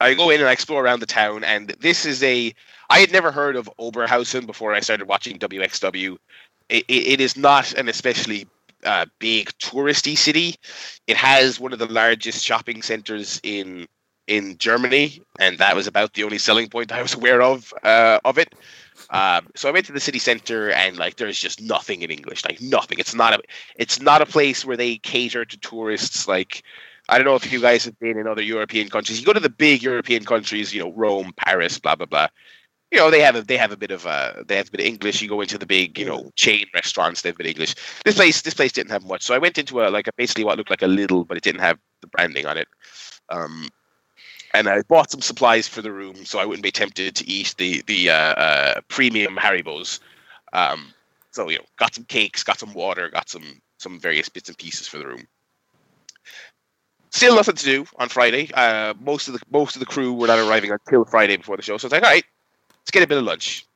I 0.00 0.14
go 0.14 0.30
in 0.30 0.40
and 0.40 0.48
I 0.48 0.52
explore 0.52 0.84
around 0.84 1.00
the 1.00 1.06
town, 1.06 1.44
and 1.44 1.68
this 1.80 2.04
is 2.04 2.22
a. 2.22 2.54
I 2.90 2.98
had 2.98 3.12
never 3.12 3.30
heard 3.30 3.56
of 3.56 3.70
Oberhausen 3.78 4.46
before 4.46 4.74
I 4.74 4.80
started 4.80 5.08
watching 5.08 5.38
WXW. 5.38 6.18
It, 6.68 6.84
it, 6.88 7.20
is 7.20 7.36
not 7.36 7.74
an 7.74 7.88
especially 7.88 8.46
uh, 8.84 9.06
big 9.18 9.50
touristy 9.58 10.16
city. 10.16 10.56
It 11.06 11.16
has 11.16 11.60
one 11.60 11.72
of 11.72 11.78
the 11.78 11.86
largest 11.86 12.44
shopping 12.44 12.82
centers 12.82 13.40
in 13.42 13.86
in 14.26 14.56
Germany, 14.56 15.20
and 15.38 15.58
that 15.58 15.76
was 15.76 15.86
about 15.86 16.14
the 16.14 16.24
only 16.24 16.38
selling 16.38 16.68
point 16.68 16.92
I 16.92 17.02
was 17.02 17.14
aware 17.14 17.42
of 17.42 17.72
uh, 17.82 18.20
of 18.24 18.38
it. 18.38 18.54
Um, 19.10 19.48
so 19.54 19.68
I 19.68 19.72
went 19.72 19.86
to 19.86 19.92
the 19.92 20.00
city 20.00 20.18
center, 20.18 20.70
and 20.70 20.96
like 20.96 21.16
there's 21.16 21.38
just 21.38 21.60
nothing 21.60 22.02
in 22.02 22.10
English, 22.10 22.44
like 22.44 22.60
nothing. 22.60 22.98
It's 22.98 23.14
not 23.14 23.34
a 23.34 23.42
it's 23.76 24.00
not 24.00 24.22
a 24.22 24.26
place 24.26 24.64
where 24.64 24.76
they 24.76 24.96
cater 24.96 25.44
to 25.44 25.56
tourists. 25.58 26.26
Like 26.26 26.62
I 27.08 27.18
don't 27.18 27.26
know 27.26 27.34
if 27.34 27.52
you 27.52 27.60
guys 27.60 27.84
have 27.84 27.98
been 27.98 28.18
in 28.18 28.26
other 28.26 28.42
European 28.42 28.88
countries. 28.88 29.20
You 29.20 29.26
go 29.26 29.32
to 29.32 29.40
the 29.40 29.50
big 29.50 29.82
European 29.82 30.24
countries, 30.24 30.72
you 30.72 30.82
know, 30.82 30.92
Rome, 30.92 31.32
Paris, 31.36 31.78
blah 31.78 31.96
blah 31.96 32.06
blah. 32.06 32.28
You 32.94 33.00
know, 33.00 33.10
they 33.10 33.20
have 33.22 33.34
a 33.34 33.42
they 33.42 33.56
have 33.56 33.72
a 33.72 33.76
bit 33.76 33.90
of 33.90 34.06
uh 34.06 34.44
they 34.46 34.56
have 34.56 34.68
a 34.68 34.70
bit 34.70 34.80
of 34.80 34.86
English. 34.86 35.20
You 35.20 35.28
go 35.28 35.40
into 35.40 35.58
the 35.58 35.66
big, 35.66 35.98
you 35.98 36.06
know, 36.06 36.30
chain 36.36 36.64
restaurants, 36.72 37.22
they 37.22 37.30
have 37.30 37.34
a 37.34 37.38
bit 37.38 37.46
of 37.46 37.50
English. 37.50 37.74
This 38.04 38.14
place 38.14 38.42
this 38.42 38.54
place 38.54 38.70
didn't 38.70 38.92
have 38.92 39.04
much. 39.04 39.22
So 39.24 39.34
I 39.34 39.38
went 39.38 39.58
into 39.58 39.82
a 39.82 39.90
like 39.90 40.06
a 40.06 40.12
basically 40.16 40.44
what 40.44 40.58
looked 40.58 40.70
like 40.70 40.82
a 40.82 40.86
little, 40.86 41.24
but 41.24 41.36
it 41.36 41.42
didn't 41.42 41.60
have 41.60 41.76
the 42.02 42.06
branding 42.06 42.46
on 42.46 42.56
it. 42.56 42.68
Um 43.30 43.68
and 44.54 44.68
I 44.68 44.82
bought 44.82 45.10
some 45.10 45.20
supplies 45.20 45.66
for 45.66 45.82
the 45.82 45.90
room 45.90 46.24
so 46.24 46.38
I 46.38 46.46
wouldn't 46.46 46.62
be 46.62 46.70
tempted 46.70 47.16
to 47.16 47.28
eat 47.28 47.56
the 47.58 47.82
the 47.88 48.10
uh, 48.10 48.14
uh, 48.14 48.80
premium 48.86 49.36
Haribos. 49.36 49.98
Um, 50.52 50.94
so 51.32 51.50
you 51.50 51.58
know, 51.58 51.64
got 51.76 51.96
some 51.96 52.04
cakes, 52.04 52.44
got 52.44 52.60
some 52.60 52.72
water, 52.74 53.10
got 53.10 53.28
some 53.28 53.60
some 53.78 53.98
various 53.98 54.28
bits 54.28 54.48
and 54.48 54.56
pieces 54.56 54.86
for 54.86 54.98
the 54.98 55.06
room. 55.08 55.26
Still 57.10 57.34
nothing 57.34 57.56
to 57.56 57.64
do 57.64 57.86
on 57.96 58.08
Friday. 58.08 58.50
Uh, 58.54 58.94
most 59.00 59.26
of 59.26 59.34
the 59.34 59.40
most 59.50 59.74
of 59.74 59.80
the 59.80 59.86
crew 59.86 60.12
were 60.12 60.28
not 60.28 60.38
arriving 60.38 60.70
until 60.70 61.04
Friday 61.04 61.36
before 61.36 61.56
the 61.56 61.62
show, 61.62 61.76
so 61.76 61.86
I 61.86 61.88
was 61.88 61.92
like, 61.92 62.02
all 62.04 62.10
right, 62.10 62.24
let's 62.84 62.90
get 62.90 63.02
a 63.02 63.06
bit 63.06 63.18
of 63.18 63.24
lunch. 63.24 63.66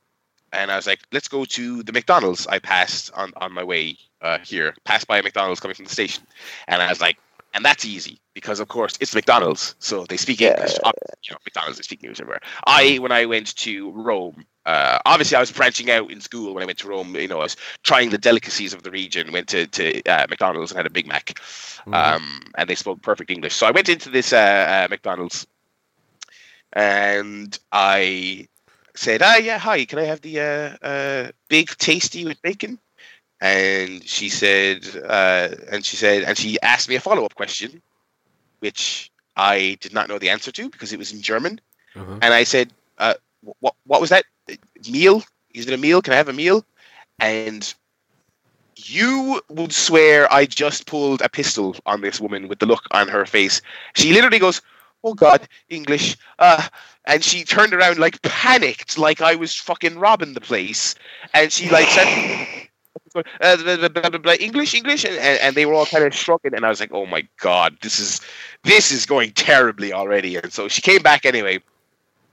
And 0.53 0.71
I 0.71 0.77
was 0.77 0.87
like, 0.87 1.01
let's 1.13 1.29
go 1.29 1.45
to 1.45 1.83
the 1.83 1.93
McDonald's 1.93 2.47
I 2.47 2.59
passed 2.59 3.11
on 3.15 3.33
on 3.37 3.53
my 3.53 3.65
way 3.65 3.97
uh, 4.23 4.39
here. 4.39 4.75
Passed 4.85 5.07
by 5.07 5.19
a 5.19 5.23
McDonald's 5.23 5.61
coming 5.61 5.75
from 5.75 5.85
the 5.87 5.91
station, 5.93 6.25
and 6.69 6.83
I 6.83 6.89
was 6.89 7.01
like, 7.01 7.19
and 7.55 7.65
that's 7.65 7.85
easy 7.85 8.19
because 8.35 8.61
of 8.61 8.69
course 8.69 8.95
it's 9.01 9.15
McDonald's, 9.15 9.75
so 9.79 10.05
they 10.07 10.17
speak 10.17 10.41
Yeah. 10.41 10.51
English. 10.51 10.77
Obviously, 10.85 11.17
You 11.25 11.33
know, 11.35 11.39
McDonald's 11.45 11.79
they 11.79 11.83
speak 11.83 12.03
English 12.03 12.21
everywhere. 12.21 12.41
I 12.67 12.99
when 12.99 13.13
I 13.13 13.27
went 13.27 13.55
to 13.57 13.91
Rome, 13.93 14.45
uh, 14.65 14.99
obviously 15.05 15.37
I 15.37 15.41
was 15.41 15.53
branching 15.53 15.91
out 15.91 16.11
in 16.11 16.21
school 16.21 16.55
when 16.55 16.63
I 16.63 16.67
went 16.67 16.79
to 16.79 16.89
Rome. 16.89 17.15
You 17.17 17.29
know, 17.29 17.41
I 17.41 17.45
was 17.45 17.57
trying 17.83 18.11
the 18.11 18.19
delicacies 18.19 18.73
of 18.73 18.83
the 18.83 18.91
region. 18.91 19.33
Went 19.33 19.49
to 19.49 19.67
to 19.67 20.03
uh, 20.05 20.27
McDonald's 20.31 20.71
and 20.73 20.79
had 20.79 20.87
a 20.87 20.91
Big 20.91 21.07
Mac, 21.07 21.39
Mhm. 21.87 21.95
um, 21.95 22.41
and 22.57 22.69
they 22.71 22.75
spoke 22.75 23.03
perfect 23.03 23.31
English. 23.31 23.55
So 23.55 23.67
I 23.67 23.71
went 23.71 23.89
into 23.89 24.09
this 24.09 24.33
uh, 24.33 24.39
uh, 24.39 24.87
McDonald's, 24.91 25.47
and 26.73 27.59
I 27.73 28.49
said, 28.99 29.23
"Ah, 29.23 29.37
yeah, 29.37 29.59
hi. 29.59 29.85
Can 29.85 29.99
I 29.99 30.05
have 30.05 30.21
the 30.21 30.41
uh, 30.41 30.87
uh, 30.87 31.31
big 31.49 31.71
tasty 31.79 32.25
with 32.25 32.43
bacon?" 32.43 32.79
And 33.41 34.03
she 34.07 34.29
said, 34.29 34.85
uh, 35.07 35.49
and 35.71 35.85
she 35.87 35.95
said, 35.95 36.25
and 36.25 36.37
she 36.37 36.61
asked 36.61 36.89
me 36.89 36.97
a 36.97 37.01
follow 37.01 37.25
up 37.25 37.37
question, 37.37 37.81
which 38.59 39.13
I 39.37 39.79
did 39.81 39.95
not 39.95 40.09
know 40.09 40.19
the 40.19 40.31
answer 40.31 40.51
to 40.51 40.69
because 40.69 40.93
it 40.93 40.99
was 40.99 41.13
in 41.13 41.23
German. 41.23 41.61
Mhm. 41.95 42.19
And 42.21 42.35
I 42.35 42.43
said, 42.45 42.73
uh, 42.99 43.15
"What? 43.61 43.75
What 43.85 44.01
was 44.01 44.11
that? 44.11 44.25
Meal? 44.91 45.23
Is 45.55 45.67
it 45.67 45.75
a 45.75 45.79
meal? 45.79 46.03
Can 46.03 46.13
I 46.13 46.17
have 46.17 46.29
a 46.29 46.33
meal?" 46.33 46.65
And 47.21 47.73
you 48.77 49.41
would 49.49 49.73
swear 49.73 50.33
I 50.33 50.47
just 50.47 50.87
pulled 50.87 51.21
a 51.23 51.29
pistol 51.29 51.77
on 51.87 52.01
this 52.01 52.21
woman 52.21 52.49
with 52.49 52.59
the 52.59 52.67
look 52.67 52.85
on 52.91 53.09
her 53.09 53.27
face. 53.27 53.61
She 53.95 54.13
literally 54.13 54.39
goes, 54.39 54.61
"Oh 55.05 55.15
God, 55.15 55.49
English!" 55.69 56.17
Uh, 56.39 56.67
and 57.09 57.25
she 57.25 57.43
turned 57.43 57.73
around 57.73 57.99
like 57.99 58.21
panicked, 58.23 58.99
like 58.99 59.21
I 59.21 59.35
was 59.35 59.55
fucking 59.57 59.99
robbing 59.99 60.35
the 60.35 60.41
place. 60.41 60.95
And 61.35 61.51
she 61.51 61.69
like 61.71 61.89
said, 61.89 62.69
uh, 63.41 63.89
blah, 63.89 63.89
blah, 63.89 64.19
blah, 64.19 64.35
English, 64.35 64.75
English, 64.75 65.05
and, 65.05 65.17
and 65.17 65.57
they 65.57 65.67
were 65.67 65.73
all 65.73 65.87
kind 65.87 66.05
of 66.05 66.15
shrugging. 66.15 66.55
And 66.55 66.65
I 66.65 66.69
was 66.69 66.81
like, 66.81 66.93
"Oh 66.93 67.07
my 67.07 67.27
God, 67.41 67.79
this 67.81 67.99
is 67.99 68.21
this 68.63 68.93
is 68.93 69.07
going 69.07 69.33
terribly 69.33 69.93
already." 69.93 70.37
And 70.37 70.53
so 70.53 70.69
she 70.69 70.83
came 70.83 71.03
back 71.03 71.25
anyway. 71.25 71.61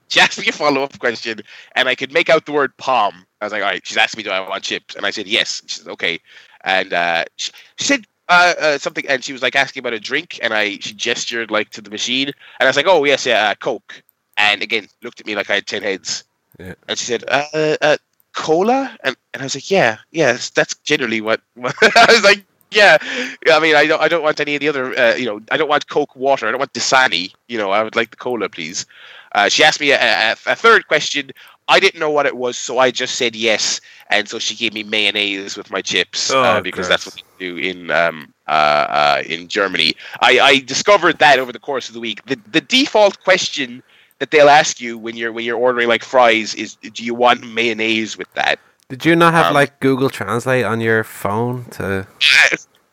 She 0.10 0.20
asked 0.22 0.40
me 0.40 0.48
a 0.48 0.52
follow 0.52 0.84
up 0.84 1.00
question, 1.00 1.40
and 1.76 1.88
I 1.88 1.96
could 1.96 2.14
make 2.14 2.30
out 2.30 2.46
the 2.46 2.52
word 2.52 2.76
palm. 2.78 3.26
I 3.42 3.46
was 3.46 3.54
like, 3.54 3.64
all 3.64 3.70
right, 3.70 3.86
she's 3.86 3.98
asked 3.98 4.18
me, 4.18 4.24
do 4.24 4.30
I 4.30 4.48
want 4.48 4.64
chips? 4.64 4.96
And 4.96 5.06
I 5.06 5.12
said, 5.12 5.28
yes. 5.28 5.62
She 5.68 5.80
said, 5.80 5.92
okay. 5.92 6.20
And 6.64 6.94
uh, 6.94 7.26
she, 7.36 7.52
she 7.78 7.86
said 7.86 8.06
uh, 8.30 8.54
uh, 8.60 8.78
something, 8.78 9.06
and 9.08 9.24
she 9.24 9.34
was 9.34 9.42
like 9.42 9.56
asking 9.56 9.82
about 9.82 9.94
a 9.94 10.00
drink, 10.00 10.40
and 10.42 10.54
I 10.54 10.78
she 10.80 10.94
gestured 10.94 11.52
like 11.52 11.70
to 11.72 11.82
the 11.82 11.90
machine, 11.90 12.28
and 12.28 12.36
I 12.62 12.66
was 12.66 12.76
like, 12.76 12.88
oh, 12.88 13.04
yes, 13.04 13.26
yeah, 13.26 13.50
uh, 13.50 13.56
Coke. 13.56 14.04
And 14.38 14.62
again, 14.62 14.88
looked 15.02 15.20
at 15.20 15.26
me 15.26 15.36
like 15.36 15.50
I 15.50 15.56
had 15.56 15.68
10 15.68 15.84
heads. 15.84 16.24
Yeah. 16.60 16.74
And 16.88 16.98
she 16.98 17.06
said, 17.06 17.24
uh, 17.28 17.78
uh, 17.82 17.98
cola? 18.34 18.98
And, 19.04 19.16
and 19.34 19.42
I 19.42 19.46
was 19.46 19.56
like, 19.56 19.72
yeah, 19.72 19.98
yes, 20.12 20.50
that's, 20.50 20.76
generally 20.76 21.22
what, 21.22 21.42
what 21.56 21.76
I 21.82 22.06
was 22.10 22.24
like, 22.24 22.46
yeah, 22.72 22.98
I 23.52 23.60
mean, 23.60 23.76
I 23.76 23.86
don't, 23.86 24.02
I 24.02 24.08
don't 24.08 24.24
want 24.24 24.40
any 24.40 24.56
of 24.56 24.60
the 24.60 24.68
other, 24.68 24.98
uh, 24.98 25.16
you 25.16 25.26
know, 25.26 25.40
I 25.52 25.58
don't 25.58 25.70
want 25.70 25.88
Coke 25.88 26.16
water. 26.16 26.48
I 26.48 26.52
don't 26.52 26.60
want 26.60 26.74
Dasani. 26.74 27.34
You 27.48 27.58
know, 27.58 27.72
I 27.72 27.84
would 27.84 27.96
like 27.96 28.10
the 28.12 28.18
cola, 28.18 28.50
please. 28.50 28.86
Uh, 29.34 29.50
she 29.50 29.64
asked 29.64 29.80
me 29.80 29.92
a, 29.92 30.00
a, 30.00 30.32
a 30.32 30.56
third 30.56 30.88
question. 30.88 31.32
I 31.68 31.80
didn't 31.80 32.00
know 32.00 32.12
what 32.12 32.26
it 32.26 32.38
was, 32.38 32.58
so 32.58 32.78
I 32.78 32.92
just 32.92 33.16
said 33.16 33.36
yes, 33.36 33.82
and 34.10 34.30
so 34.30 34.38
she 34.38 34.56
gave 34.56 34.74
me 34.74 34.84
mayonnaise 34.84 35.58
with 35.58 35.72
my 35.72 35.82
chips 35.82 36.32
Oh, 36.32 36.42
uh, 36.42 36.62
because 36.62 36.88
that's 36.88 37.06
what 37.08 37.16
they 37.16 37.24
do 37.40 37.58
in 37.58 37.90
um, 37.90 38.34
uh, 38.48 38.52
uh, 38.52 39.24
in 39.26 39.48
Germany. 39.48 39.96
I, 40.22 40.40
I 40.40 40.60
discovered 40.60 41.18
that 41.20 41.40
over 41.40 41.52
the 41.52 41.60
course 41.60 41.88
of 41.88 41.96
the 41.96 42.00
week. 42.00 42.24
The 42.26 42.40
the 42.52 42.62
default 42.62 43.24
question 43.24 43.82
that 44.26 44.36
they'll 44.36 44.50
ask 44.50 44.82
you 44.82 44.98
when 44.98 45.16
you're 45.16 45.32
when 45.32 45.46
you're 45.46 45.58
ordering 45.58 45.88
like 45.88 46.04
fries 46.04 46.56
is, 46.56 46.76
do 46.76 47.04
you 47.04 47.14
want 47.14 47.46
mayonnaise 47.48 48.18
with 48.18 48.32
that? 48.34 48.60
Did 48.90 49.06
you 49.06 49.16
not 49.16 49.34
have 49.34 49.48
Um, 49.48 49.54
like 49.54 49.80
Google 49.80 50.10
Translate 50.10 50.66
on 50.66 50.82
your 50.82 51.04
phone 51.04 51.66
to? 51.72 52.08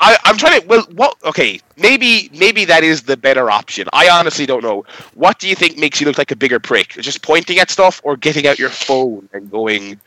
I, 0.01 0.19
I'm 0.25 0.37
trying 0.37 0.61
to. 0.61 0.67
Well, 0.67 0.83
what? 0.95 1.17
Okay, 1.25 1.61
maybe 1.77 2.29
maybe 2.35 2.65
that 2.67 2.85
is 2.85 3.03
the 3.05 3.17
better 3.17 3.51
option. 3.51 3.89
I 3.93 4.11
honestly 4.11 4.47
don't 4.47 4.63
know. 4.63 4.85
What 5.15 5.39
do 5.39 5.49
you 5.49 5.55
think 5.55 5.79
makes 5.79 6.01
you 6.01 6.07
look 6.07 6.19
like 6.19 6.31
a 6.31 6.37
bigger 6.37 6.61
prick? 6.61 6.89
Just 6.89 7.23
pointing 7.23 7.59
at 7.59 7.71
stuff, 7.71 8.01
or 8.05 8.17
getting 8.17 8.47
out 8.47 8.59
your 8.59 8.71
phone 8.71 9.29
and 9.33 9.51
going 9.51 10.01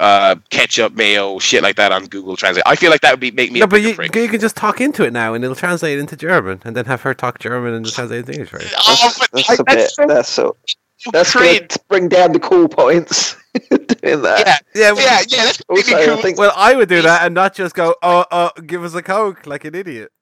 uh, 0.00 0.34
ketchup, 0.50 0.94
mayo, 0.94 1.38
shit 1.38 1.62
like 1.62 1.76
that 1.76 1.92
on 1.92 2.06
Google 2.06 2.36
Translate? 2.36 2.64
I 2.66 2.74
feel 2.74 2.90
like 2.90 3.02
that 3.02 3.12
would 3.12 3.20
be 3.20 3.30
make 3.30 3.52
me 3.52 3.60
No, 3.60 3.64
a 3.64 3.68
but 3.68 3.82
you, 3.82 3.90
you 3.90 4.28
can 4.28 4.40
just 4.40 4.56
talk 4.56 4.80
into 4.80 5.04
it 5.04 5.12
now, 5.12 5.34
and 5.34 5.44
it'll 5.44 5.54
translate 5.54 5.98
into 5.98 6.16
German, 6.16 6.60
and 6.64 6.74
then 6.74 6.86
have 6.86 7.02
her 7.02 7.14
talk 7.14 7.38
German 7.38 7.74
and 7.74 7.84
just 7.84 7.96
translate 7.96 8.20
into 8.20 8.32
English, 8.32 8.52
right? 8.52 8.72
Oh, 8.78 9.12
but 9.18 9.28
That's 9.32 9.50
I- 9.50 9.54
a 9.54 9.64
bit. 9.64 9.66
that's 9.76 9.94
so 9.94 10.06
That's 10.06 10.28
so. 10.28 10.56
That's 11.12 11.32
going 11.34 11.66
to 11.68 11.80
bring 11.88 12.08
down 12.08 12.32
the 12.32 12.40
cool 12.40 12.68
points. 12.68 13.34
Doing 13.70 14.20
that. 14.22 14.62
Yeah, 14.74 14.92
Yeah, 14.92 14.94
yeah, 15.00 15.20
yeah. 15.28 15.44
That's 15.44 15.62
Also, 15.68 15.96
really 15.96 16.10
I 16.12 16.22
think 16.22 16.38
Well, 16.38 16.52
I 16.54 16.74
would 16.76 16.90
do 16.90 17.00
that 17.02 17.24
and 17.24 17.34
not 17.34 17.54
just 17.54 17.74
go, 17.74 17.94
oh, 18.02 18.26
oh, 18.30 18.50
give 18.66 18.84
us 18.84 18.94
a 18.94 19.02
coke 19.02 19.46
like 19.46 19.64
an 19.64 19.74
idiot. 19.74 20.12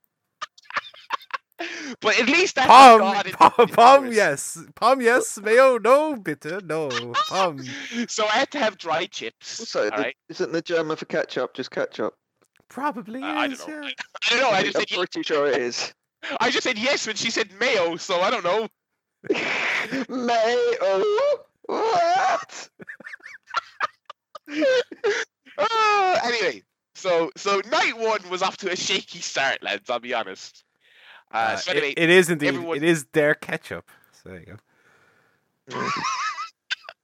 But 2.00 2.18
at 2.20 2.26
least 2.28 2.56
that's 2.56 2.66
Palm, 2.66 3.00
God 3.00 3.26
in- 3.26 3.32
palm, 3.32 3.52
in 3.58 3.68
palm, 3.68 4.12
yes, 4.12 4.58
palm, 4.76 5.00
yes, 5.00 5.40
mayo, 5.40 5.78
no, 5.78 6.16
bitter 6.16 6.60
no, 6.62 7.16
palm. 7.28 7.60
So 8.08 8.26
I 8.26 8.30
had 8.38 8.50
to 8.52 8.58
have 8.58 8.78
dry 8.78 9.06
chips. 9.06 9.48
So 9.68 9.88
right. 9.90 10.16
isn't 10.28 10.52
the 10.52 10.62
German 10.62 10.96
for 10.96 11.06
ketchup 11.06 11.54
just 11.54 11.70
ketchup? 11.70 12.14
Probably 12.68 13.22
Uh, 13.22 13.26
I 13.26 13.48
don't 13.48 13.58
know. 13.60 13.66
yeah. 13.68 13.90
I 14.30 14.30
don't 14.30 14.40
know. 14.40 14.50
I 14.50 14.62
I 14.62 14.62
just 14.62 14.76
am 14.76 14.82
said 14.82 14.90
yes. 14.90 14.98
pretty 14.98 15.22
sure 15.22 15.48
it 15.48 15.60
is. 15.60 15.92
I 16.40 16.50
just 16.50 16.64
said 16.64 16.78
yes 16.78 17.06
when 17.06 17.16
she 17.16 17.30
said 17.30 17.50
mayo. 17.60 17.96
So 17.96 18.20
I 18.20 18.30
don't 18.30 18.44
know. 18.44 18.68
Mayo. 20.08 21.04
What? 21.66 22.70
Ah, 25.58 26.20
anyway, 26.24 26.62
so 26.94 27.30
so 27.36 27.60
night 27.70 27.96
one 27.98 28.20
was 28.30 28.42
off 28.42 28.56
to 28.58 28.70
a 28.72 28.76
shaky 28.76 29.20
start, 29.20 29.62
lads. 29.62 29.90
I'll 29.90 30.00
be 30.00 30.14
honest. 30.14 30.64
Uh, 31.30 31.36
Uh, 31.36 31.56
so 31.56 31.72
it- 31.72 31.98
it 31.98 32.10
is 32.10 32.30
indeed. 32.30 32.48
everyone- 32.48 32.76
It 32.78 32.82
is 32.84 33.04
their 33.12 33.34
ketchup. 33.34 33.90
So 34.22 34.30
there 34.30 34.40
you 34.40 34.46
go. 34.46 34.58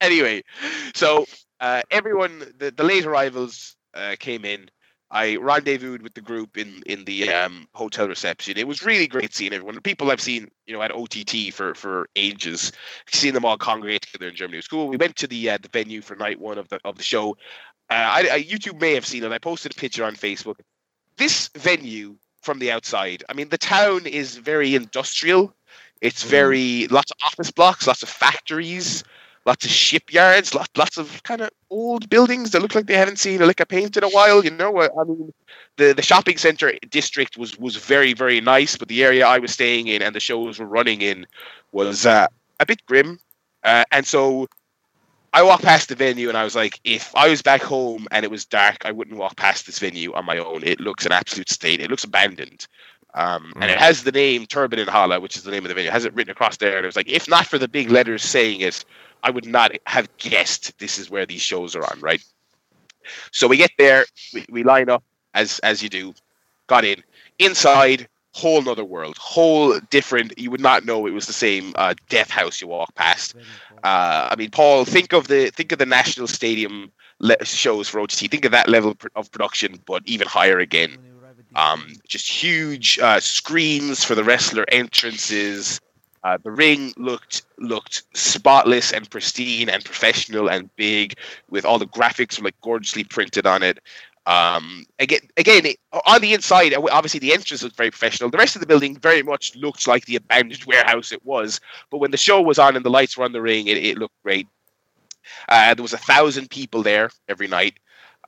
anyway, 0.00 0.42
so 0.94 1.26
uh, 1.60 1.82
everyone, 1.90 2.52
the, 2.58 2.70
the 2.70 2.84
late 2.84 3.04
arrivals 3.06 3.76
uh, 3.94 4.16
came 4.18 4.44
in. 4.44 4.68
I 5.10 5.36
rendezvoused 5.36 6.02
with 6.02 6.14
the 6.14 6.20
group 6.20 6.56
in 6.56 6.82
in 6.86 7.04
the 7.04 7.28
um, 7.32 7.68
hotel 7.74 8.08
reception. 8.08 8.56
It 8.56 8.66
was 8.66 8.82
really 8.84 9.06
great 9.06 9.32
seeing 9.32 9.52
everyone. 9.52 9.76
The 9.76 9.80
people 9.80 10.10
I've 10.10 10.20
seen, 10.20 10.48
you 10.66 10.74
know, 10.74 10.82
at 10.82 10.90
OTT 10.92 11.52
for 11.52 11.74
for 11.74 12.08
ages, 12.16 12.72
seeing 13.12 13.32
them 13.34 13.44
all 13.44 13.56
congregate 13.56 14.02
together 14.02 14.28
in 14.28 14.34
Germany. 14.34 14.56
It 14.56 14.64
was 14.64 14.68
cool. 14.68 14.88
We 14.88 14.96
went 14.96 15.14
to 15.16 15.28
the 15.28 15.50
uh, 15.50 15.58
the 15.62 15.68
venue 15.68 16.00
for 16.00 16.16
night 16.16 16.40
one 16.40 16.58
of 16.58 16.68
the 16.68 16.80
of 16.84 16.96
the 16.96 17.04
show. 17.04 17.36
Uh, 17.90 17.94
I, 17.94 18.28
I 18.32 18.42
YouTube 18.42 18.80
may 18.80 18.94
have 18.94 19.06
seen 19.06 19.22
it. 19.22 19.30
I 19.30 19.38
posted 19.38 19.72
a 19.72 19.74
picture 19.76 20.04
on 20.04 20.16
Facebook. 20.16 20.56
This 21.16 21.48
venue 21.56 22.16
from 22.44 22.58
the 22.60 22.72
outside. 22.72 23.24
I 23.28 23.34
mean, 23.34 23.48
the 23.48 23.58
town 23.58 24.06
is 24.06 24.36
very 24.36 24.74
industrial. 24.74 25.54
It's 26.00 26.24
Mhm. 26.24 26.28
very 26.28 26.88
lots 26.88 27.10
of 27.12 27.16
office 27.24 27.50
blocks, 27.50 27.86
lots 27.86 28.02
of 28.02 28.08
factories, 28.08 29.04
lots 29.46 29.64
of 29.64 29.70
shipyards, 29.70 30.54
lots 30.54 30.70
lots 30.76 30.98
of 30.98 31.22
kind 31.24 31.40
of 31.42 31.50
old 31.70 32.08
buildings 32.10 32.50
that 32.52 32.62
look 32.62 32.74
like 32.74 32.86
they 32.86 32.96
haven't 32.96 33.18
seen 33.18 33.42
a 33.42 33.46
lick 33.46 33.60
of 33.60 33.68
paint 33.68 33.96
in 33.96 34.04
a 34.04 34.08
while. 34.08 34.44
You 34.44 34.50
know, 34.52 34.78
I 34.80 34.86
I 34.86 35.04
mean, 35.04 35.32
the 35.76 35.92
the 35.94 36.02
shopping 36.02 36.38
center 36.38 36.72
district 36.90 37.36
was 37.38 37.58
was 37.58 37.76
very 37.76 38.12
very 38.14 38.40
nice, 38.40 38.76
but 38.76 38.88
the 38.88 39.02
area 39.04 39.26
I 39.26 39.38
was 39.38 39.52
staying 39.52 39.88
in 39.88 40.02
and 40.02 40.14
the 40.14 40.20
shows 40.20 40.58
were 40.58 40.66
running 40.66 41.02
in 41.02 41.26
was 41.72 42.06
uh, 42.06 42.26
a 42.60 42.66
bit 42.66 42.84
grim. 42.86 43.18
Uh, 43.64 43.84
and 43.92 44.06
so 44.06 44.46
I 45.34 45.44
walked 45.44 45.64
past 45.64 45.90
the 45.90 45.96
venue 45.96 46.30
and 46.30 46.38
I 46.38 46.44
was 46.44 46.56
like, 46.56 46.80
if 46.84 47.14
I 47.16 47.28
was 47.30 47.42
back 47.42 47.62
home 47.62 48.08
and 48.12 48.24
it 48.24 48.32
was 48.32 48.46
dark, 48.46 48.86
I 48.86 48.92
wouldn't 48.92 49.18
walk 49.18 49.36
past 49.36 49.66
this 49.66 49.80
venue 49.80 50.14
on 50.14 50.26
my 50.26 50.38
own. 50.38 50.62
It 50.64 50.80
looks 50.80 51.06
an 51.06 51.12
absolute 51.12 51.50
state. 51.50 51.80
It 51.82 51.90
looks 51.90 52.04
abandoned. 52.04 52.68
Um, 53.14 53.54
and 53.60 53.70
it 53.70 53.78
Mm. 53.78 53.80
has 53.80 54.04
the 54.04 54.12
name 54.12 54.46
Turbinenhalle, 54.46 55.22
which 55.22 55.36
is 55.36 55.44
the 55.44 55.52
name 55.52 55.64
of 55.66 55.70
the 55.70 55.74
venue. 55.74 55.90
It 55.90 55.94
has 55.94 56.06
it 56.06 56.14
written 56.14 56.32
across 56.32 56.58
there. 56.58 56.78
And 56.78 56.86
it 56.86 56.88
was 56.88 56.96
like, 56.96 57.10
if 57.10 57.28
not 57.28 57.46
for 57.48 57.58
the 57.58 57.68
big 57.68 57.90
letters 57.90 58.24
saying 58.24 58.62
it, 58.62 58.84
I 59.24 59.30
would 59.30 59.46
not 59.46 59.72
have 59.86 60.08
guessed 60.18 60.78
this 60.80 60.98
is 60.98 61.10
where 61.10 61.26
these 61.26 61.42
shows 61.42 61.76
are 61.76 61.84
on, 61.84 62.00
right? 62.00 62.22
So 63.32 63.48
we 63.48 63.58
get 63.58 63.72
there, 63.78 64.06
we, 64.34 64.46
we 64.50 64.64
line 64.64 64.90
up 64.90 65.04
as 65.34 65.60
as 65.60 65.82
you 65.82 65.90
do, 65.90 66.14
got 66.68 66.84
in. 66.86 67.02
Inside, 67.40 68.08
whole 68.34 68.60
nother 68.62 68.84
world, 68.84 69.16
whole 69.18 69.78
different. 69.90 70.38
You 70.38 70.50
would 70.50 70.60
not 70.60 70.84
know 70.84 71.06
it 71.06 71.12
was 71.12 71.26
the 71.26 71.32
same 71.32 71.72
uh, 71.76 71.94
death 72.08 72.30
house 72.30 72.60
you 72.60 72.68
walk 72.68 72.94
past. 72.94 73.34
Uh, 73.84 74.28
I 74.30 74.36
mean, 74.36 74.50
Paul, 74.50 74.84
think 74.84 75.12
of 75.12 75.28
the 75.28 75.50
think 75.50 75.72
of 75.72 75.78
the 75.78 75.86
National 75.86 76.26
Stadium 76.26 76.92
le- 77.20 77.44
shows 77.44 77.88
for 77.88 78.00
OTT. 78.00 78.30
Think 78.30 78.44
of 78.44 78.52
that 78.52 78.68
level 78.68 78.96
of 79.14 79.30
production, 79.30 79.80
but 79.86 80.02
even 80.06 80.26
higher 80.26 80.58
again. 80.58 80.96
Um, 81.56 81.94
just 82.08 82.28
huge 82.28 82.98
uh, 82.98 83.20
screens 83.20 84.02
for 84.02 84.14
the 84.14 84.24
wrestler 84.24 84.64
entrances. 84.68 85.80
Uh, 86.24 86.38
the 86.42 86.50
ring 86.50 86.92
looked 86.96 87.42
looked 87.58 88.02
spotless 88.14 88.92
and 88.92 89.08
pristine 89.10 89.68
and 89.68 89.84
professional 89.84 90.48
and 90.48 90.74
big, 90.76 91.14
with 91.50 91.64
all 91.64 91.78
the 91.78 91.86
graphics 91.86 92.42
like 92.42 92.58
gorgeously 92.62 93.04
printed 93.04 93.46
on 93.46 93.62
it. 93.62 93.78
Um, 94.26 94.86
again, 94.98 95.20
again, 95.36 95.66
on 96.06 96.20
the 96.22 96.32
inside, 96.32 96.72
uh, 96.72 96.82
obviously 96.90 97.20
the 97.20 97.32
entrance 97.32 97.62
was 97.62 97.72
very 97.72 97.90
professional. 97.90 98.30
The 98.30 98.38
rest 98.38 98.56
of 98.56 98.60
the 98.60 98.66
building 98.66 98.96
very 98.96 99.22
much 99.22 99.54
looked 99.54 99.86
like 99.86 100.06
the 100.06 100.16
abandoned 100.16 100.64
warehouse 100.66 101.12
it 101.12 101.24
was. 101.24 101.60
But 101.90 101.98
when 101.98 102.10
the 102.10 102.16
show 102.16 102.40
was 102.40 102.58
on 102.58 102.76
and 102.76 102.84
the 102.84 102.90
lights 102.90 103.16
were 103.16 103.24
on 103.24 103.32
the 103.32 103.42
ring, 103.42 103.66
it, 103.66 103.76
it 103.76 103.98
looked 103.98 104.22
great. 104.22 104.48
Uh, 105.48 105.74
there 105.74 105.82
was 105.82 105.92
a 105.92 105.98
thousand 105.98 106.50
people 106.50 106.82
there 106.82 107.10
every 107.28 107.48
night, 107.48 107.78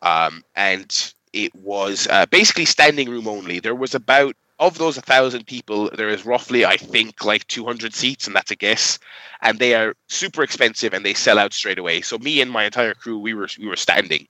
um, 0.02 0.42
and 0.54 1.12
it 1.32 1.54
was 1.54 2.06
uh, 2.10 2.26
basically 2.26 2.64
standing 2.64 3.08
room 3.08 3.28
only. 3.28 3.60
There 3.60 3.74
was 3.74 3.94
about 3.94 4.34
of 4.58 4.78
those 4.78 4.96
a 4.96 5.00
1,000 5.00 5.46
people, 5.46 5.90
there 5.90 6.08
is 6.08 6.24
roughly, 6.24 6.64
I 6.64 6.76
think, 6.76 7.24
like 7.24 7.46
200 7.48 7.94
seats, 7.94 8.26
and 8.26 8.34
that's 8.34 8.50
a 8.50 8.56
guess. 8.56 8.98
And 9.42 9.58
they 9.58 9.74
are 9.74 9.94
super 10.08 10.42
expensive 10.42 10.94
and 10.94 11.04
they 11.04 11.12
sell 11.14 11.38
out 11.38 11.52
straight 11.52 11.78
away. 11.78 12.00
So 12.00 12.18
me 12.18 12.40
and 12.40 12.50
my 12.50 12.64
entire 12.64 12.94
crew, 12.94 13.18
we 13.18 13.34
were 13.34 13.48
we 13.58 13.68
were 13.68 13.76
standing. 13.76 14.26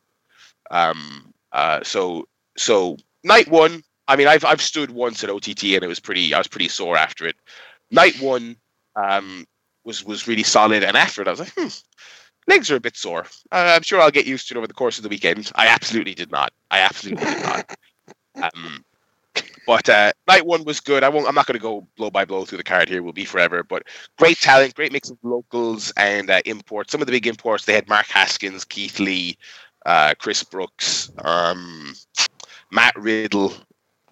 Um, 0.70 1.32
uh, 1.56 1.82
so 1.82 2.28
so 2.56 2.98
night 3.24 3.48
one, 3.48 3.82
I 4.08 4.16
mean, 4.16 4.28
I've 4.28 4.44
I've 4.44 4.60
stood 4.60 4.90
once 4.90 5.24
at 5.24 5.30
OTT 5.30 5.64
and 5.64 5.82
it 5.82 5.88
was 5.88 5.98
pretty. 5.98 6.34
I 6.34 6.38
was 6.38 6.46
pretty 6.46 6.68
sore 6.68 6.98
after 6.98 7.26
it. 7.26 7.34
Night 7.90 8.20
one 8.20 8.56
um, 8.94 9.46
was 9.82 10.04
was 10.04 10.28
really 10.28 10.42
solid, 10.42 10.84
and 10.84 10.98
after 10.98 11.22
it, 11.22 11.28
I 11.28 11.30
was 11.30 11.40
like, 11.40 11.52
hmm, 11.56 11.68
legs 12.46 12.70
are 12.70 12.76
a 12.76 12.80
bit 12.80 12.94
sore. 12.94 13.24
Uh, 13.50 13.72
I'm 13.74 13.82
sure 13.82 14.02
I'll 14.02 14.10
get 14.10 14.26
used 14.26 14.48
to 14.48 14.54
it 14.54 14.58
over 14.58 14.66
the 14.66 14.74
course 14.74 14.98
of 14.98 15.02
the 15.02 15.08
weekend. 15.08 15.50
I 15.54 15.68
absolutely 15.68 16.14
did 16.14 16.30
not. 16.30 16.52
I 16.70 16.80
absolutely 16.80 17.24
did 17.24 17.42
not. 17.42 17.76
Um, 18.36 18.84
but 19.66 19.88
uh, 19.88 20.12
night 20.28 20.46
one 20.46 20.64
was 20.64 20.78
good. 20.78 21.02
I 21.02 21.08
won't. 21.08 21.26
I'm 21.26 21.34
not 21.34 21.46
going 21.46 21.58
to 21.58 21.62
go 21.62 21.86
blow 21.96 22.10
by 22.10 22.24
blow 22.24 22.44
through 22.44 22.58
the 22.58 22.64
card 22.64 22.88
here. 22.88 23.02
We'll 23.02 23.12
be 23.12 23.24
forever. 23.24 23.64
But 23.64 23.84
great 24.18 24.38
talent, 24.38 24.74
great 24.74 24.92
mix 24.92 25.10
of 25.10 25.18
locals 25.22 25.90
and 25.96 26.30
uh, 26.30 26.40
imports. 26.44 26.92
Some 26.92 27.00
of 27.00 27.06
the 27.06 27.12
big 27.12 27.26
imports. 27.26 27.64
They 27.64 27.72
had 27.72 27.88
Mark 27.88 28.06
Haskins, 28.06 28.64
Keith 28.64 29.00
Lee, 29.00 29.36
uh, 29.86 30.14
Chris 30.18 30.42
Brooks, 30.42 31.10
um, 31.24 31.94
Matt 32.70 32.94
Riddle, 32.96 33.54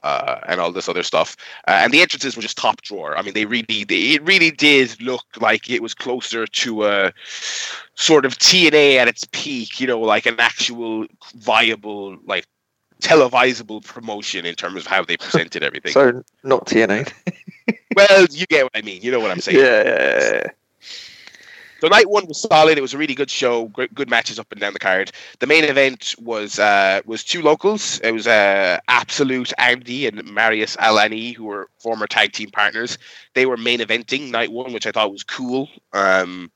uh, 0.05 0.39
and 0.47 0.61
all 0.61 0.71
this 0.71 0.89
other 0.89 1.03
stuff. 1.03 1.37
Uh, 1.67 1.81
and 1.83 1.93
the 1.93 2.01
entrances 2.01 2.37
were 2.37 2.43
just 2.43 2.57
top 2.57 2.83
drawer. 2.83 3.17
I 3.17 3.23
mean, 3.23 3.35
they 3.35 3.47
really, 3.47 3.85
they, 3.85 4.13
it 4.13 4.23
really 4.23 4.51
did 4.51 5.01
look 5.03 5.25
like 5.41 5.69
it 5.69 5.83
was 5.83 5.95
closer 5.95 6.47
to 6.47 6.85
a 6.85 7.13
sort 7.95 8.25
of 8.25 8.39
TNA 8.39 8.97
at 8.97 9.09
its 9.09 9.27
peak. 9.33 9.81
You 9.81 9.87
know, 9.87 10.01
like 10.01 10.27
an 10.27 10.37
actual 10.39 11.07
viable, 11.37 12.17
like 12.27 12.47
televisable 13.01 13.85
promotion 13.85 14.47
in 14.47 14.55
terms 14.55 14.77
of 14.77 14.87
how 14.87 15.05
they 15.05 15.17
presented 15.17 15.63
everything. 15.63 15.93
So 15.95 16.23
not 16.43 16.67
TNA. 16.67 17.13
well, 17.97 18.27
you 18.31 18.47
get 18.47 18.65
what 18.65 18.73
I 18.75 18.83
mean. 18.83 19.03
You 19.03 19.11
know 19.11 19.21
what 19.21 19.31
I'm 19.31 19.41
saying. 19.41 19.59
yeah, 19.59 19.83
yeah, 19.85 20.33
yeah. 20.33 20.47
So 21.85 21.89
night 21.89 22.09
one 22.09 22.27
was 22.27 22.41
solid. 22.41 22.79
It 22.79 22.81
was 22.81 22.95
a 22.95 22.99
really 22.99 23.15
good 23.15 23.29
show. 23.29 23.67
Great, 23.67 23.95
good 23.95 24.09
matches 24.09 24.39
up 24.39 24.51
and 24.51 24.59
down 24.59 24.73
the 24.73 24.79
card. 24.79 25.13
The 25.41 25.47
main 25.47 25.65
event 25.65 26.15
was 26.19 26.59
uh, 26.59 27.03
was 27.05 27.23
two 27.23 27.43
locals. 27.43 28.01
It 28.01 28.13
was 28.13 28.27
uh, 28.27 28.79
Absolute 28.89 29.53
Andy 29.59 30.07
and 30.07 30.25
Marius 30.33 30.79
Al-Ani, 30.79 31.33
who 31.33 31.45
were 31.45 31.69
former 31.77 32.07
tag 32.07 32.33
team 32.33 32.51
partners. 32.51 32.97
They 33.35 33.45
were 33.45 33.59
main 33.59 33.81
eventing 33.81 34.31
night 34.31 34.51
one, 34.51 34.73
which 34.73 34.87
I 34.87 34.93
thought 34.93 35.13
was 35.13 35.25
cool. 35.25 35.69
Um, 35.93 36.51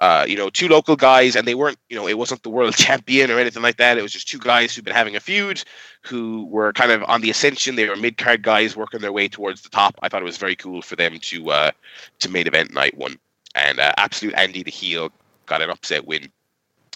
uh, 0.00 0.26
you 0.26 0.34
know, 0.34 0.50
two 0.50 0.66
local 0.66 0.96
guys, 0.96 1.36
and 1.36 1.46
they 1.46 1.54
weren't, 1.54 1.78
you 1.88 1.96
know, 1.96 2.08
it 2.08 2.18
wasn't 2.18 2.42
the 2.42 2.50
world 2.50 2.74
champion 2.76 3.30
or 3.30 3.38
anything 3.38 3.62
like 3.62 3.76
that. 3.76 3.96
It 3.96 4.02
was 4.02 4.10
just 4.10 4.26
two 4.26 4.40
guys 4.40 4.74
who've 4.74 4.84
been 4.84 4.92
having 4.92 5.14
a 5.14 5.20
feud, 5.20 5.62
who 6.02 6.46
were 6.46 6.72
kind 6.72 6.90
of 6.90 7.04
on 7.04 7.20
the 7.20 7.30
ascension. 7.30 7.76
They 7.76 7.88
were 7.88 7.94
mid 7.94 8.18
card 8.18 8.42
guys 8.42 8.76
working 8.76 9.02
their 9.02 9.12
way 9.12 9.28
towards 9.28 9.62
the 9.62 9.68
top. 9.68 9.94
I 10.02 10.08
thought 10.08 10.22
it 10.22 10.24
was 10.24 10.36
very 10.36 10.56
cool 10.56 10.82
for 10.82 10.96
them 10.96 11.20
to 11.20 11.50
uh, 11.52 11.70
to 12.18 12.28
main 12.28 12.48
event 12.48 12.74
night 12.74 12.98
one 12.98 13.20
and 13.54 13.80
uh, 13.80 13.92
absolute 13.96 14.34
Andy 14.34 14.62
the 14.62 14.70
heel 14.70 15.10
got 15.46 15.62
an 15.62 15.70
upset 15.70 16.06
win. 16.06 16.30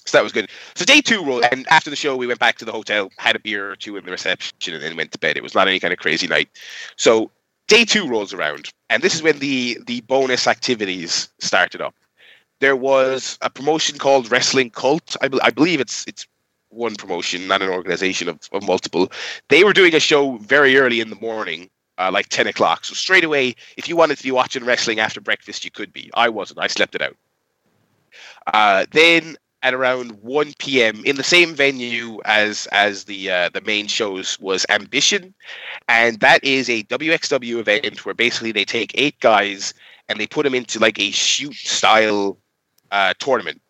So 0.06 0.16
that 0.16 0.22
was 0.22 0.32
good. 0.32 0.48
So 0.74 0.84
day 0.84 1.00
two 1.02 1.22
rolled, 1.22 1.44
and 1.52 1.66
after 1.68 1.90
the 1.90 1.96
show, 1.96 2.16
we 2.16 2.26
went 2.26 2.40
back 2.40 2.56
to 2.58 2.64
the 2.64 2.72
hotel, 2.72 3.10
had 3.18 3.36
a 3.36 3.38
beer 3.38 3.70
or 3.70 3.76
two 3.76 3.96
in 3.96 4.04
the 4.04 4.10
reception, 4.10 4.74
and 4.74 4.82
then 4.82 4.96
went 4.96 5.12
to 5.12 5.18
bed. 5.18 5.36
It 5.36 5.42
was 5.42 5.54
not 5.54 5.68
any 5.68 5.78
kind 5.78 5.92
of 5.92 5.98
crazy 5.98 6.26
night. 6.26 6.48
So 6.96 7.30
day 7.66 7.84
two 7.84 8.08
rolls 8.08 8.32
around, 8.32 8.70
and 8.88 9.02
this 9.02 9.14
is 9.14 9.22
when 9.22 9.38
the 9.38 9.78
the 9.86 10.00
bonus 10.02 10.46
activities 10.46 11.28
started 11.40 11.82
up. 11.82 11.94
There 12.60 12.76
was 12.76 13.38
a 13.42 13.50
promotion 13.50 13.98
called 13.98 14.30
Wrestling 14.30 14.70
Cult. 14.70 15.14
I, 15.20 15.28
be- 15.28 15.42
I 15.42 15.50
believe 15.50 15.80
it's 15.80 16.06
it's 16.06 16.26
one 16.70 16.96
promotion, 16.96 17.46
not 17.46 17.62
an 17.62 17.68
organization 17.70 18.28
of, 18.28 18.40
of 18.52 18.62
multiple. 18.62 19.12
They 19.48 19.64
were 19.64 19.72
doing 19.72 19.94
a 19.94 20.00
show 20.00 20.36
very 20.38 20.76
early 20.76 21.00
in 21.00 21.10
the 21.10 21.16
morning 21.16 21.70
uh, 21.98 22.10
like 22.12 22.28
10 22.28 22.46
o'clock. 22.46 22.84
So 22.84 22.94
straight 22.94 23.24
away, 23.24 23.54
if 23.76 23.88
you 23.88 23.96
wanted 23.96 24.18
to 24.18 24.22
be 24.22 24.30
watching 24.30 24.64
wrestling 24.64 25.00
after 25.00 25.20
breakfast, 25.20 25.64
you 25.64 25.70
could 25.70 25.92
be. 25.92 26.10
I 26.14 26.28
wasn't. 26.28 26.60
I 26.60 26.68
slept 26.68 26.94
it 26.94 27.02
out. 27.02 27.16
Uh, 28.52 28.86
then 28.92 29.36
at 29.62 29.74
around 29.74 30.12
1 30.22 30.52
p.m. 30.58 31.02
in 31.04 31.16
the 31.16 31.24
same 31.24 31.54
venue 31.54 32.20
as 32.24 32.66
as 32.66 33.04
the 33.04 33.30
uh, 33.30 33.48
the 33.52 33.60
main 33.62 33.88
shows 33.88 34.38
was 34.38 34.64
Ambition, 34.68 35.34
and 35.88 36.20
that 36.20 36.42
is 36.44 36.70
a 36.70 36.84
WXW 36.84 37.58
event 37.58 38.04
where 38.04 38.14
basically 38.14 38.52
they 38.52 38.64
take 38.64 38.92
eight 38.94 39.18
guys 39.20 39.74
and 40.08 40.20
they 40.20 40.26
put 40.26 40.44
them 40.44 40.54
into 40.54 40.78
like 40.78 40.98
a 41.00 41.10
shoot 41.10 41.54
style 41.54 42.38
uh, 42.92 43.14
tournament. 43.18 43.60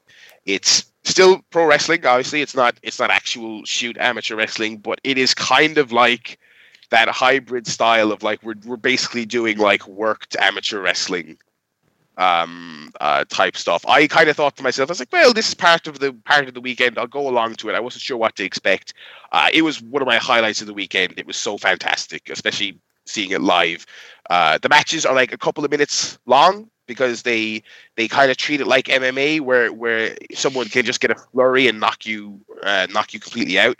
It's 0.44 0.84
still 1.04 1.40
pro 1.50 1.66
wrestling, 1.66 2.04
obviously. 2.04 2.42
It's 2.42 2.54
not 2.54 2.78
it's 2.82 2.98
not 2.98 3.10
actual 3.10 3.64
shoot 3.64 3.96
amateur 3.98 4.36
wrestling, 4.36 4.78
but 4.78 5.00
it 5.04 5.16
is 5.16 5.34
kind 5.34 5.78
of 5.78 5.90
like 5.90 6.38
that 6.90 7.08
hybrid 7.08 7.66
style 7.66 8.12
of 8.12 8.22
like 8.22 8.42
we're 8.42 8.54
we're 8.64 8.76
basically 8.76 9.26
doing 9.26 9.58
like 9.58 9.86
worked 9.86 10.36
amateur 10.36 10.80
wrestling 10.80 11.38
um 12.16 12.90
uh 13.00 13.24
type 13.28 13.56
stuff. 13.56 13.84
I 13.86 14.06
kind 14.06 14.28
of 14.28 14.36
thought 14.36 14.56
to 14.56 14.62
myself, 14.62 14.90
I 14.90 14.92
was 14.92 14.98
like, 15.00 15.12
well, 15.12 15.32
this 15.32 15.48
is 15.48 15.54
part 15.54 15.86
of 15.86 16.00
the 16.00 16.12
part 16.24 16.48
of 16.48 16.54
the 16.54 16.60
weekend. 16.60 16.98
I'll 16.98 17.06
go 17.06 17.28
along 17.28 17.54
to 17.56 17.68
it. 17.68 17.74
I 17.74 17.80
wasn't 17.80 18.02
sure 18.02 18.16
what 18.16 18.36
to 18.36 18.44
expect. 18.44 18.94
Uh, 19.32 19.48
it 19.52 19.62
was 19.62 19.80
one 19.82 20.02
of 20.02 20.06
my 20.06 20.16
highlights 20.16 20.60
of 20.60 20.66
the 20.66 20.74
weekend. 20.74 21.14
It 21.16 21.26
was 21.26 21.36
so 21.36 21.58
fantastic, 21.58 22.28
especially 22.30 22.78
seeing 23.06 23.30
it 23.30 23.40
live. 23.40 23.86
Uh, 24.30 24.58
the 24.58 24.68
matches 24.68 25.06
are 25.06 25.14
like 25.14 25.32
a 25.32 25.38
couple 25.38 25.64
of 25.64 25.70
minutes 25.70 26.18
long 26.26 26.68
because 26.86 27.22
they 27.22 27.62
they 27.96 28.08
kind 28.08 28.30
of 28.30 28.36
treat 28.36 28.60
it 28.60 28.66
like 28.66 28.86
MMA, 28.86 29.40
where 29.40 29.72
where 29.72 30.16
someone 30.34 30.66
can 30.66 30.84
just 30.84 31.00
get 31.00 31.12
a 31.12 31.14
flurry 31.14 31.68
and 31.68 31.78
knock 31.78 32.04
you 32.04 32.40
uh, 32.64 32.88
knock 32.90 33.14
you 33.14 33.20
completely 33.20 33.58
out. 33.60 33.78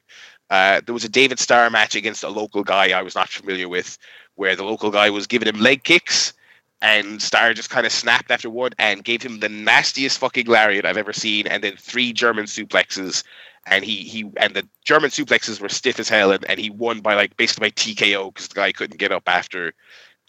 Uh, 0.51 0.81
there 0.85 0.95
was 0.95 1.05
a 1.05 1.09
David 1.09 1.39
Starr 1.39 1.69
match 1.71 1.95
against 1.95 2.25
a 2.25 2.29
local 2.29 2.65
guy 2.65 2.99
I 2.99 3.03
was 3.03 3.15
not 3.15 3.29
familiar 3.29 3.69
with, 3.69 3.99
where 4.37 4.57
the 4.57 4.65
local 4.65 4.91
guy 4.91 5.11
was 5.11 5.27
giving 5.27 5.49
him 5.49 5.61
leg 5.61 5.85
kicks, 5.85 6.33
and 6.81 7.21
Starr 7.21 7.55
just 7.55 7.71
kind 7.71 7.87
of 7.87 7.93
snapped 7.93 8.31
after 8.31 8.49
one 8.49 8.71
and 8.79 9.05
gave 9.05 9.23
him 9.23 9.41
the 9.41 9.49
nastiest 9.49 10.19
fucking 10.19 10.47
lariat 10.47 10.85
I've 10.87 10.97
ever 10.97 11.13
seen, 11.13 11.47
and 11.47 11.63
then 11.63 11.77
three 11.77 12.13
German 12.13 12.45
suplexes, 12.47 13.25
and 13.67 13.85
he 13.85 13.97
he 13.97 14.31
and 14.39 14.55
the 14.55 14.67
German 14.85 15.11
suplexes 15.11 15.61
were 15.61 15.69
stiff 15.69 16.01
as 16.01 16.09
hell, 16.09 16.33
and, 16.33 16.45
and 16.49 16.59
he 16.59 16.71
won 16.71 17.01
by 17.01 17.15
like 17.15 17.37
basically 17.37 17.67
by 17.69 17.71
TKO 17.73 18.33
because 18.33 18.49
the 18.49 18.55
guy 18.55 18.73
couldn't 18.73 18.99
get 18.99 19.13
up 19.13 19.25
after 19.29 19.75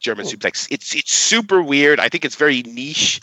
German 0.02 0.26
Oh. 0.26 0.30
suplex. 0.30 0.68
It's 0.70 0.94
it's 0.96 1.14
super 1.14 1.62
weird. 1.62 2.00
I 2.00 2.10
think 2.10 2.26
it's 2.26 2.36
very 2.36 2.62
niche. 2.64 3.22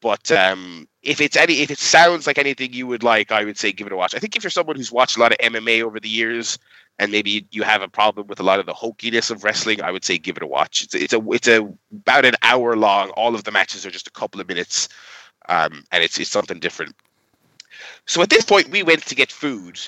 But 0.00 0.30
um, 0.30 0.87
if 1.02 1.20
it's 1.20 1.36
any, 1.36 1.60
if 1.60 1.70
it 1.70 1.78
sounds 1.78 2.26
like 2.26 2.38
anything 2.38 2.72
you 2.72 2.86
would 2.86 3.02
like, 3.02 3.30
I 3.30 3.44
would 3.44 3.58
say 3.58 3.72
give 3.72 3.86
it 3.86 3.92
a 3.92 3.96
watch. 3.96 4.14
I 4.14 4.18
think 4.18 4.36
if 4.36 4.42
you're 4.42 4.50
someone 4.50 4.76
who's 4.76 4.92
watched 4.92 5.16
a 5.16 5.20
lot 5.20 5.32
of 5.32 5.38
MMA 5.38 5.82
over 5.82 6.00
the 6.00 6.08
years, 6.08 6.58
and 6.98 7.12
maybe 7.12 7.46
you 7.50 7.62
have 7.62 7.82
a 7.82 7.88
problem 7.88 8.26
with 8.26 8.40
a 8.40 8.42
lot 8.42 8.58
of 8.58 8.66
the 8.66 8.74
hokiness 8.74 9.30
of 9.30 9.44
wrestling, 9.44 9.80
I 9.82 9.92
would 9.92 10.04
say 10.04 10.18
give 10.18 10.36
it 10.36 10.42
a 10.42 10.46
watch. 10.46 10.82
It's 10.82 10.94
it's 10.94 11.12
a 11.12 11.22
it's 11.30 11.48
a 11.48 11.72
about 11.92 12.24
an 12.24 12.34
hour 12.42 12.76
long. 12.76 13.10
All 13.10 13.34
of 13.34 13.44
the 13.44 13.52
matches 13.52 13.86
are 13.86 13.90
just 13.90 14.08
a 14.08 14.12
couple 14.12 14.40
of 14.40 14.48
minutes, 14.48 14.88
um, 15.48 15.84
and 15.92 16.02
it's 16.02 16.18
it's 16.18 16.30
something 16.30 16.58
different. 16.58 16.96
So 18.06 18.20
at 18.22 18.30
this 18.30 18.44
point, 18.44 18.70
we 18.70 18.82
went 18.82 19.06
to 19.06 19.14
get 19.14 19.30
food. 19.30 19.78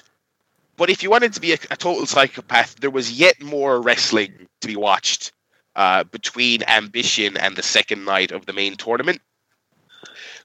But 0.77 0.89
if 0.89 1.03
you 1.03 1.11
wanted 1.11 1.35
to 1.35 1.41
be 1.41 1.53
a, 1.53 1.59
a 1.71 1.77
total 1.77 2.07
psychopath, 2.07 2.77
there 2.77 2.91
was 2.91 3.13
yet 3.13 3.43
more 3.43 3.83
wrestling 3.83 4.47
to 4.61 4.69
be 4.69 4.77
watched 4.77 5.33
uh, 5.77 6.05
between 6.05 6.63
Ambition 6.69 7.37
and 7.37 7.57
the 7.57 7.63
second 7.63 8.05
night 8.05 8.31
of 8.31 8.47
the 8.47 8.53
main 8.53 8.77
tournament. 8.77 9.21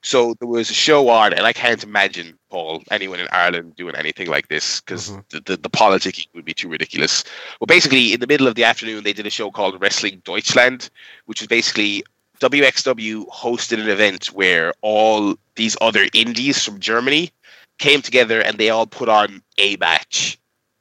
So 0.06 0.36
there 0.40 0.48
was 0.48 0.70
a 0.70 0.74
show 0.76 1.10
on, 1.10 1.34
and 1.34 1.48
I 1.48 1.52
can't 1.52 1.84
imagine, 1.84 2.38
Paul, 2.52 2.84
anyone 2.92 3.20
in 3.20 3.28
Ireland 3.32 3.76
doing 3.76 3.96
anything 3.96 4.28
like 4.28 4.50
this 4.50 4.80
because 4.82 5.10
Mhm. 5.10 5.24
the, 5.30 5.40
the, 5.40 5.58
the 5.58 5.70
politicking 5.70 6.28
would 6.36 6.46
be 6.46 6.54
too 6.54 6.70
ridiculous. 6.70 7.24
Well, 7.60 7.66
basically, 7.66 8.14
in 8.14 8.20
the 8.20 8.28
middle 8.28 8.48
of 8.48 8.54
the 8.54 8.64
afternoon, 8.64 9.04
they 9.04 9.14
did 9.14 9.26
a 9.26 9.32
show 9.32 9.50
called 9.50 9.82
Wrestling 9.82 10.22
Deutschland, 10.24 10.92
which 11.26 11.42
was 11.42 11.48
basically 11.48 12.04
WXW 12.40 13.26
hosted 13.30 13.82
an 13.82 13.90
event 13.90 14.28
where 14.28 14.74
all 14.82 15.36
these 15.56 15.76
other 15.82 16.08
indies 16.14 16.64
from 16.64 16.80
Germany 16.80 17.32
came 17.80 18.04
together 18.04 18.42
and 18.42 18.60
they 18.60 18.70
all 18.70 18.86
put 18.86 19.10
on 19.10 19.42
a 19.58 19.76
match 19.78 20.38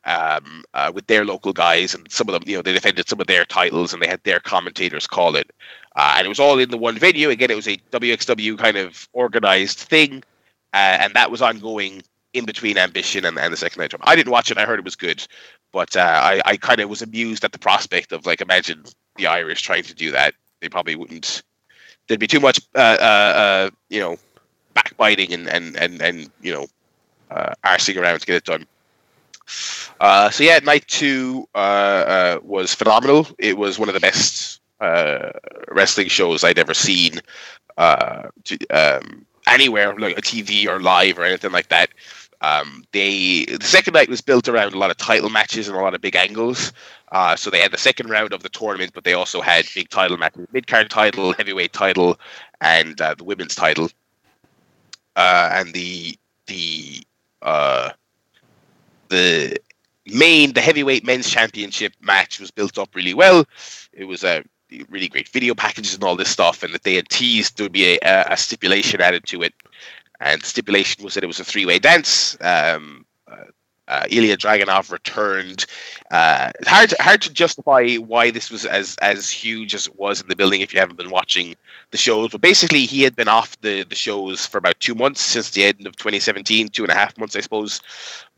um, 0.07 0.65
uh, 0.75 0.93
with 0.95 1.07
their 1.07 1.25
local 1.25 1.53
guys, 1.53 1.95
and 1.95 2.11
some 2.11 2.29
of 2.29 2.33
them, 2.33 2.43
you 2.47 2.57
know, 2.57 2.63
they 2.63 2.73
defended 2.73 3.09
some 3.09 3.21
of 3.21 3.27
their 3.27 3.45
titles 3.45 3.93
and 3.93 4.03
they 4.03 4.07
had 4.07 4.23
their 4.25 4.41
commentators 4.41 5.07
call 5.07 5.37
it. 5.37 5.51
Uh, 5.97 6.15
and 6.17 6.27
it 6.27 6.29
was 6.29 6.41
all 6.41 6.59
in 6.59 6.71
the 6.71 6.77
one 6.79 6.99
venue. 6.99 7.31
Again, 7.31 7.51
it 7.51 7.57
was 7.57 7.69
a 7.69 7.77
WXW 7.93 8.59
kind 8.59 8.77
of 8.77 9.09
organized 9.13 9.79
thing, 9.79 10.23
uh, 10.73 10.99
and 11.01 11.15
that 11.15 11.31
was 11.31 11.41
ongoing 11.41 12.03
in 12.33 12.45
between 12.45 12.77
Ambition 12.77 13.25
and, 13.25 13.39
and 13.39 13.53
the 13.53 13.57
second 13.57 13.81
night. 13.81 13.95
I 14.03 14.17
didn't 14.17 14.33
watch 14.33 14.51
it. 14.51 14.59
I 14.59 14.65
heard 14.65 14.81
it 14.81 14.85
was 14.85 14.97
good, 14.97 15.27
but 15.73 15.97
uh, 15.97 16.01
I, 16.01 16.43
I 16.45 16.57
kind 16.57 16.81
of 16.81 16.91
was 16.91 17.01
amused 17.01 17.45
at 17.45 17.53
the 17.53 17.59
prospect 17.59 18.13
of 18.13 18.27
like 18.27 18.41
imagine 18.41 18.85
the 19.17 19.29
Irish 19.29 19.63
trying 19.63 19.85
to 19.85 19.95
do 19.95 20.11
that. 20.11 20.35
They 20.61 20.69
probably 20.69 20.97
wouldn't. 20.97 21.43
There'd 22.09 22.21
be 22.21 22.27
too 22.27 22.41
much, 22.41 22.61
uh, 22.75 22.79
uh, 22.79 23.71
you 23.89 24.01
know, 24.01 24.19
backbiting 24.75 25.33
and 25.33 25.49
and 25.49 25.77
and 25.77 26.03
and 26.03 26.31
you 26.43 26.53
know, 26.53 26.67
uh, 27.31 27.55
arsing 27.65 27.97
around 27.97 28.19
to 28.19 28.27
get 28.27 28.37
it 28.37 28.45
done. 28.45 28.67
Uh, 30.01 30.31
so 30.31 30.45
yeah, 30.45 30.59
night 30.61 30.87
two 30.89 31.49
uh, 31.55 31.59
uh, 31.59 32.39
was 32.43 32.75
phenomenal. 32.75 33.27
It 33.39 33.57
was 33.57 33.79
one 33.79 33.89
of 33.89 33.95
the 33.95 34.01
best 34.01 34.61
uh, 34.81 35.31
wrestling 35.71 36.09
shows 36.09 36.45
I'd 36.45 36.59
ever 36.59 36.75
seen 36.75 37.21
uh, 37.77 38.29
to, 38.45 38.67
um, 38.69 39.27
anywhere, 39.49 39.97
like 39.99 40.19
a 40.19 40.23
TV 40.23 40.67
or 40.67 40.81
live 40.81 41.19
or 41.19 41.25
anything 41.25 41.53
like 41.53 41.69
that. 41.69 41.91
Um, 42.41 42.85
they 42.93 43.47
the 43.47 43.65
second 43.65 43.95
night 43.95 44.09
was 44.11 44.21
built 44.21 44.49
around 44.49 44.75
a 44.75 44.79
lot 44.79 44.91
of 44.91 44.99
title 44.99 45.31
matches 45.31 45.67
and 45.67 45.77
a 45.77 45.81
lot 45.81 45.95
of 45.95 46.01
big 46.01 46.17
angles. 46.17 46.73
Uh, 47.13 47.37
so 47.37 47.49
they 47.49 47.61
had 47.61 47.71
the 47.71 47.79
second 47.79 48.11
round 48.11 48.33
of 48.33 48.43
the 48.43 48.49
tournament, 48.49 48.93
but 48.93 49.05
they 49.05 49.15
also 49.15 49.41
had 49.41 49.65
big 49.75 49.89
title 49.89 50.17
matches, 50.17 50.47
mid 50.53 50.67
card 50.67 50.91
title, 50.91 51.33
heavyweight 51.33 51.73
title, 51.73 52.19
and 52.61 53.01
uh, 53.01 53.15
the 53.15 53.25
women's 53.25 53.55
title. 53.55 53.89
Uh, 55.17 55.49
and 55.53 55.73
the 55.73 56.19
the 56.47 57.03
uh, 57.41 57.91
the 59.15 59.57
main 60.07 60.53
the 60.53 60.61
heavyweight 60.61 61.05
men's 61.05 61.31
championship 61.31 61.93
match 62.01 62.41
was 62.41 62.51
built 62.51 62.79
up 62.79 62.95
really 62.95 63.15
well. 63.15 63.45
It 63.93 64.05
was 64.05 64.25
a 64.25 64.45
really 64.89 65.09
great 65.09 65.29
video 65.29 65.55
packages 65.55 65.95
and 65.95 66.05
all 66.05 66.17
this 66.17 66.29
stuff, 66.29 66.63
and 66.63 66.75
that 66.75 66.83
they 66.83 66.95
had 66.95 67.09
teased 67.09 67.57
there 67.57 67.65
would 67.65 67.73
be 67.73 67.99
a, 68.03 68.25
a 68.29 68.37
stipulation 68.37 69.01
added 69.01 69.25
to 69.27 69.43
it, 69.43 69.55
and 70.21 70.43
the 70.43 70.47
stipulation 70.47 71.05
was 71.05 71.15
that 71.15 71.25
it 71.25 71.29
was 71.29 71.41
a 71.41 71.45
three 71.45 71.67
way 71.67 71.79
dance. 71.79 72.37
Um, 72.41 73.07
uh, 73.31 73.45
uh, 73.87 74.07
Ilya 74.11 74.39
Dragunov 74.39 74.91
returned. 74.91 75.67
Uh, 76.11 76.51
hard 76.67 76.91
to, 76.91 76.97
hard 77.01 77.21
to 77.23 77.33
justify 77.33 77.97
why 77.97 78.31
this 78.31 78.51
was 78.51 78.65
as 78.65 78.97
as 79.03 79.31
huge 79.31 79.75
as 79.75 79.87
it 79.87 79.97
was 79.99 80.21
in 80.21 80.29
the 80.29 80.37
building 80.37 80.61
if 80.61 80.73
you 80.73 80.81
haven't 80.81 80.97
been 80.97 81.11
watching 81.11 81.55
the 81.91 81.99
shows. 81.99 82.31
But 82.31 82.41
basically, 82.41 82.87
he 82.87 83.03
had 83.03 83.15
been 83.15 83.29
off 83.29 83.61
the 83.61 83.85
the 83.85 83.95
shows 83.95 84.47
for 84.47 84.59
about 84.59 84.81
two 84.81 84.95
months 84.95 85.21
since 85.21 85.51
the 85.51 85.65
end 85.65 85.87
of 85.87 85.97
2017, 85.97 86.69
two 86.69 86.83
and 86.83 86.93
a 86.93 86.95
half 86.95 87.17
months, 87.19 87.37
I 87.37 87.41
suppose. 87.41 87.81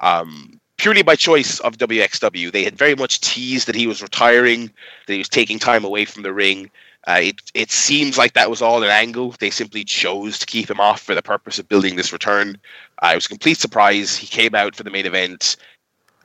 Um, 0.00 0.60
purely 0.76 1.02
by 1.02 1.16
choice 1.16 1.60
of 1.60 1.78
WXW. 1.78 2.52
They 2.52 2.64
had 2.64 2.76
very 2.76 2.94
much 2.94 3.20
teased 3.20 3.66
that 3.68 3.74
he 3.74 3.86
was 3.86 4.02
retiring, 4.02 4.70
that 5.06 5.12
he 5.12 5.18
was 5.18 5.28
taking 5.28 5.58
time 5.58 5.84
away 5.84 6.04
from 6.04 6.22
the 6.22 6.32
ring. 6.32 6.70
Uh, 7.06 7.20
it 7.22 7.40
it 7.54 7.70
seems 7.70 8.18
like 8.18 8.32
that 8.32 8.50
was 8.50 8.60
all 8.60 8.82
an 8.82 8.90
angle. 8.90 9.34
They 9.38 9.50
simply 9.50 9.84
chose 9.84 10.38
to 10.38 10.46
keep 10.46 10.68
him 10.68 10.80
off 10.80 11.00
for 11.00 11.14
the 11.14 11.22
purpose 11.22 11.58
of 11.58 11.68
building 11.68 11.94
this 11.94 12.12
return. 12.12 12.58
Uh, 13.02 13.10
it 13.12 13.16
was 13.16 13.26
a 13.26 13.30
complete 13.30 13.58
surprise. 13.58 14.16
He 14.16 14.26
came 14.26 14.54
out 14.54 14.74
for 14.74 14.82
the 14.82 14.90
main 14.90 15.06
event. 15.06 15.56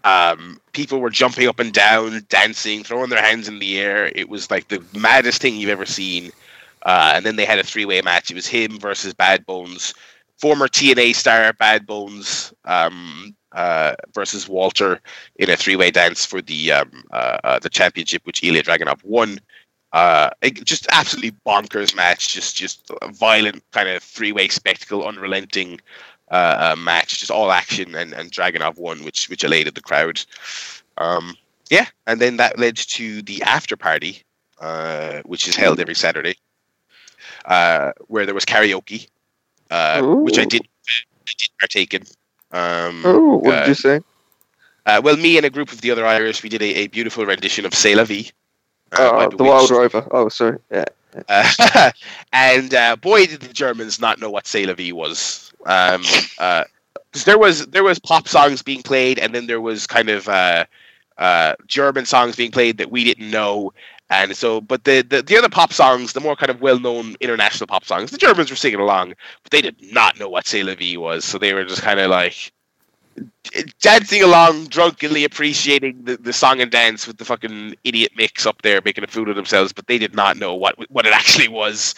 Um, 0.03 0.59
people 0.73 0.99
were 0.99 1.11
jumping 1.11 1.47
up 1.47 1.59
and 1.59 1.71
down, 1.71 2.25
dancing, 2.29 2.83
throwing 2.83 3.11
their 3.11 3.21
hands 3.21 3.47
in 3.47 3.59
the 3.59 3.79
air. 3.79 4.11
It 4.15 4.29
was 4.29 4.49
like 4.49 4.69
the 4.69 4.83
maddest 4.97 5.41
thing 5.41 5.55
you've 5.55 5.69
ever 5.69 5.85
seen. 5.85 6.31
Uh, 6.83 7.11
and 7.13 7.23
then 7.23 7.35
they 7.35 7.45
had 7.45 7.59
a 7.59 7.63
three-way 7.63 8.01
match. 8.01 8.31
It 8.31 8.35
was 8.35 8.47
him 8.47 8.79
versus 8.79 9.13
Bad 9.13 9.45
Bones, 9.45 9.93
former 10.37 10.67
TNA 10.67 11.13
star 11.13 11.53
Bad 11.53 11.85
Bones, 11.85 12.51
um, 12.65 13.35
uh, 13.53 13.95
versus 14.13 14.47
Walter 14.47 14.99
in 15.37 15.49
a 15.49 15.57
three-way 15.57 15.91
dance 15.91 16.25
for 16.25 16.41
the 16.41 16.71
um, 16.71 17.03
uh, 17.11 17.37
uh, 17.43 17.59
the 17.59 17.69
championship, 17.69 18.25
which 18.25 18.43
Ilya 18.43 18.63
Dragunov 18.63 19.03
won. 19.03 19.39
Uh, 19.93 20.29
it- 20.41 20.63
just 20.63 20.87
absolutely 20.91 21.31
bonkers 21.45 21.95
match, 21.95 22.33
just 22.33 22.55
just 22.55 22.89
a 23.01 23.11
violent 23.11 23.63
kind 23.71 23.89
of 23.89 24.01
three-way 24.03 24.47
spectacle, 24.47 25.05
unrelenting 25.05 25.79
uh, 26.31 26.71
uh, 26.71 26.75
match, 26.77 27.19
just 27.19 27.31
all 27.31 27.51
action, 27.51 27.95
and 27.95 28.13
and 28.13 28.31
Dragunov 28.31 28.77
won, 28.77 29.03
which 29.03 29.27
which 29.29 29.43
elated 29.43 29.75
the 29.75 29.81
crowd. 29.81 30.23
Um, 30.97 31.35
yeah, 31.69 31.85
and 32.07 32.19
then 32.21 32.37
that 32.37 32.57
led 32.59 32.77
to 32.77 33.21
the 33.23 33.41
after 33.43 33.75
party, 33.75 34.23
uh, 34.61 35.21
which 35.25 35.47
is 35.47 35.55
held 35.55 35.79
every 35.79 35.95
Saturday, 35.95 36.35
uh, 37.45 37.91
where 38.07 38.25
there 38.25 38.35
was 38.35 38.45
karaoke, 38.45 39.07
uh, 39.69 40.01
which 40.23 40.37
I 40.39 40.45
did 40.45 40.61
I 41.27 41.31
did 41.37 41.49
partake 41.59 41.93
in. 41.93 42.03
Um, 42.51 43.01
Oh, 43.05 43.37
what 43.37 43.53
uh, 43.55 43.59
did 43.59 43.67
you 43.69 43.73
say? 43.75 44.01
uh, 44.85 45.01
well, 45.03 45.17
me 45.17 45.37
and 45.37 45.45
a 45.45 45.49
group 45.49 45.71
of 45.71 45.81
the 45.81 45.91
other 45.91 46.05
Irish, 46.05 46.43
we 46.43 46.49
did 46.49 46.61
a, 46.61 46.75
a 46.83 46.87
beautiful 46.87 47.25
rendition 47.25 47.65
of 47.65 47.73
C'est 47.73 47.95
la 47.95 48.03
vie. 48.03 48.31
uh, 48.93 49.27
Oh, 49.31 49.35
the 49.35 49.43
Wild 49.43 49.69
Rover. 49.69 50.07
Oh, 50.11 50.29
sorry. 50.29 50.59
Yeah. 50.71 50.85
Uh, 51.27 51.91
and 52.33 52.73
uh, 52.73 52.95
boy, 52.95 53.25
did 53.25 53.41
the 53.41 53.53
Germans 53.53 53.99
not 53.99 54.19
know 54.19 54.29
what 54.29 54.47
C'est 54.47 54.65
la 54.65 54.73
vie 54.73 54.91
was. 54.91 55.51
Um, 55.65 56.03
uh 56.39 56.63
there 57.25 57.37
was 57.37 57.67
there 57.67 57.83
was 57.83 57.99
pop 57.99 58.27
songs 58.27 58.61
being 58.61 58.81
played, 58.81 59.19
and 59.19 59.35
then 59.35 59.47
there 59.47 59.61
was 59.61 59.85
kind 59.85 60.09
of 60.09 60.27
uh, 60.29 60.65
uh, 61.17 61.55
German 61.67 62.05
songs 62.05 62.35
being 62.35 62.51
played 62.51 62.77
that 62.77 62.91
we 62.91 63.03
didn't 63.03 63.29
know. 63.29 63.73
And 64.11 64.35
so, 64.35 64.59
but 64.59 64.83
the, 64.83 65.03
the, 65.03 65.21
the 65.21 65.37
other 65.37 65.47
pop 65.47 65.71
songs, 65.71 66.11
the 66.11 66.19
more 66.19 66.35
kind 66.35 66.49
of 66.49 66.61
well 66.61 66.77
known 66.77 67.15
international 67.21 67.65
pop 67.65 67.85
songs, 67.85 68.11
the 68.11 68.17
Germans 68.17 68.49
were 68.49 68.57
singing 68.57 68.81
along, 68.81 69.13
but 69.41 69.51
they 69.51 69.61
did 69.61 69.77
not 69.93 70.19
know 70.19 70.27
what 70.27 70.45
C'est 70.45 70.63
la 70.63 70.75
vie 70.75 70.97
was. 70.97 71.23
So 71.23 71.37
they 71.37 71.53
were 71.53 71.63
just 71.63 71.81
kind 71.81 71.97
of 71.97 72.11
like 72.11 72.51
dancing 73.79 74.21
along, 74.21 74.65
drunkenly 74.65 75.23
appreciating 75.23 76.03
the, 76.03 76.17
the 76.17 76.33
song 76.33 76.59
and 76.59 76.69
dance 76.69 77.07
with 77.07 77.19
the 77.19 77.25
fucking 77.25 77.75
idiot 77.85 78.11
mix 78.17 78.45
up 78.45 78.61
there 78.63 78.81
making 78.83 79.05
a 79.05 79.07
fool 79.07 79.29
of 79.29 79.37
themselves, 79.37 79.71
but 79.71 79.87
they 79.87 79.97
did 79.97 80.13
not 80.13 80.35
know 80.35 80.53
what 80.53 80.75
what 80.91 81.05
it 81.05 81.13
actually 81.13 81.47
was. 81.47 81.95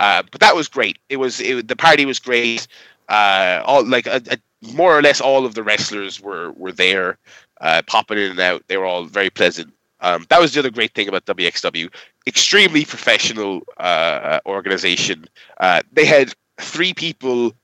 Uh, 0.00 0.24
but 0.32 0.40
that 0.40 0.56
was 0.56 0.66
great. 0.66 0.98
It 1.08 1.18
was 1.18 1.40
it, 1.40 1.68
the 1.68 1.76
party 1.76 2.04
was 2.06 2.18
great. 2.18 2.66
Uh, 3.08 3.62
all 3.64 3.86
like 3.86 4.08
a, 4.08 4.20
a, 4.30 4.38
more 4.74 4.98
or 4.98 5.02
less 5.02 5.20
all 5.20 5.46
of 5.46 5.54
the 5.54 5.62
wrestlers 5.62 6.20
were 6.20 6.50
were 6.52 6.72
there, 6.72 7.18
uh, 7.60 7.82
popping 7.86 8.18
in 8.18 8.32
and 8.32 8.40
out. 8.40 8.64
They 8.66 8.78
were 8.78 8.86
all 8.86 9.04
very 9.04 9.30
pleasant. 9.30 9.72
Um, 10.02 10.26
that 10.28 10.40
was 10.40 10.52
the 10.52 10.60
other 10.60 10.70
great 10.70 10.94
thing 10.94 11.08
about 11.08 11.24
WXW. 11.26 11.88
Extremely 12.26 12.84
professional 12.84 13.62
uh, 13.78 14.40
organization. 14.46 15.26
Uh, 15.58 15.82
they 15.92 16.04
had 16.04 16.34
three 16.60 16.92
people 16.92 17.54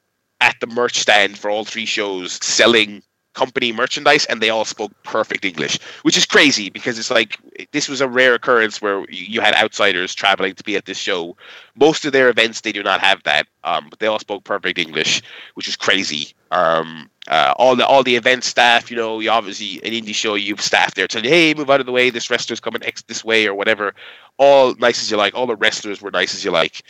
at 0.41 0.57
the 0.61 0.67
merch 0.67 0.99
stand 0.99 1.37
for 1.37 1.51
all 1.51 1.65
three 1.65 1.87
shows 1.87 2.39
selling 2.43 3.03
company 3.35 3.73
merchandise 3.73 4.25
and 4.27 4.41
they 4.41 4.51
all 4.51 4.65
spoke 4.65 4.91
perfect 5.05 5.45
english 5.45 5.79
which 6.03 6.17
is 6.17 6.27
crazy 6.27 6.71
because 6.71 6.99
it's 6.99 7.11
like 7.11 7.39
this 7.71 7.89
was 7.89 8.01
a 8.01 8.09
rare 8.09 8.35
occurrence 8.35 8.83
where 8.83 9.05
you 9.11 9.41
had 9.41 9.55
outsiders 9.55 10.13
traveling 10.13 10.55
to 10.55 10.65
be 10.65 10.75
at 10.75 10.87
this 10.87 10.99
show 10.99 11.37
most 11.77 12.05
of 12.05 12.13
their 12.13 12.29
events 12.29 12.63
they 12.63 12.73
do 12.73 12.83
not 12.83 13.01
have 13.01 13.23
that 13.23 13.47
um, 13.63 13.87
but 13.91 14.01
they 14.01 14.09
all 14.09 14.19
spoke 14.19 14.43
perfect 14.43 14.77
english 14.77 15.23
which 15.55 15.69
is 15.69 15.77
crazy 15.77 16.35
um, 16.51 17.09
uh, 17.29 17.55
all 17.57 17.77
the 17.77 17.87
all 17.87 18.03
the 18.03 18.17
event 18.17 18.45
staff 18.45 18.91
you 18.91 18.97
know 18.97 19.21
you 19.21 19.31
obviously 19.31 19.77
an 19.85 19.93
indie 19.93 20.15
show 20.15 20.35
you've 20.35 20.61
staff 20.61 20.95
there 20.95 21.07
telling 21.07 21.29
hey 21.29 21.55
move 21.55 21.71
out 21.71 21.81
of 21.81 21.87
the 21.87 21.93
way 21.93 22.11
this 22.11 22.31
wrestler's 22.31 22.61
coming 22.61 22.83
X 22.83 23.03
this 23.03 23.25
way 23.25 23.47
or 23.47 23.55
whatever 23.55 23.95
all 24.39 24.75
nice 24.77 25.03
as 25.03 25.11
you 25.11 25.17
like 25.17 25.35
all 25.35 25.47
the 25.47 25.57
wrestlers 25.57 26.01
were 26.01 26.11
nice 26.11 26.35
as 26.35 26.45
you 26.45 26.51
like 26.51 26.83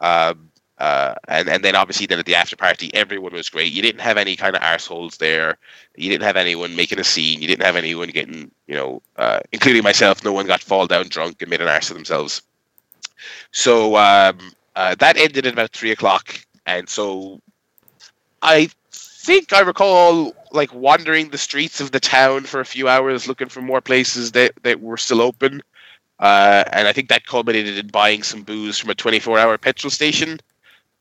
um, 0.00 0.50
uh, 0.78 1.14
and 1.28 1.48
and 1.48 1.62
then 1.62 1.76
obviously 1.76 2.06
then 2.06 2.18
at 2.18 2.26
the 2.26 2.34
after 2.34 2.56
party, 2.56 2.92
everyone 2.94 3.32
was 3.32 3.48
great. 3.48 3.72
You 3.72 3.80
didn't 3.80 4.00
have 4.00 4.16
any 4.16 4.34
kind 4.34 4.56
of 4.56 4.62
arseholes 4.62 5.18
there. 5.18 5.56
You 5.96 6.10
didn't 6.10 6.24
have 6.24 6.36
anyone 6.36 6.74
making 6.74 6.98
a 6.98 7.04
scene. 7.04 7.40
You 7.40 7.46
didn't 7.46 7.64
have 7.64 7.76
anyone 7.76 8.08
getting, 8.08 8.50
you 8.66 8.74
know, 8.74 9.00
uh, 9.16 9.40
including 9.52 9.84
myself. 9.84 10.24
No 10.24 10.32
one 10.32 10.46
got 10.46 10.62
fall 10.62 10.86
down 10.86 11.08
drunk 11.08 11.40
and 11.40 11.50
made 11.50 11.60
an 11.60 11.68
arse 11.68 11.90
of 11.90 11.96
themselves. 11.96 12.42
So 13.52 13.96
um, 13.96 14.38
uh, 14.74 14.96
that 14.96 15.16
ended 15.16 15.46
at 15.46 15.52
about 15.52 15.70
three 15.70 15.92
o'clock, 15.92 16.40
and 16.66 16.88
so 16.88 17.40
I 18.42 18.68
think 19.24 19.52
I 19.52 19.60
recall 19.60 20.34
like 20.52 20.72
wandering 20.74 21.30
the 21.30 21.38
streets 21.38 21.80
of 21.80 21.90
the 21.90 22.00
town 22.00 22.44
for 22.44 22.60
a 22.60 22.64
few 22.64 22.88
hours 22.88 23.26
looking 23.26 23.48
for 23.48 23.62
more 23.62 23.80
places 23.80 24.32
that 24.32 24.52
that 24.62 24.80
were 24.80 24.96
still 24.96 25.20
open. 25.20 25.62
Uh, 26.20 26.64
and 26.72 26.86
I 26.86 26.92
think 26.92 27.08
that 27.08 27.26
culminated 27.26 27.76
in 27.76 27.88
buying 27.88 28.22
some 28.22 28.42
booze 28.42 28.78
from 28.78 28.90
a 28.90 28.94
24 28.94 29.38
hour 29.38 29.58
petrol 29.58 29.90
station 29.90 30.38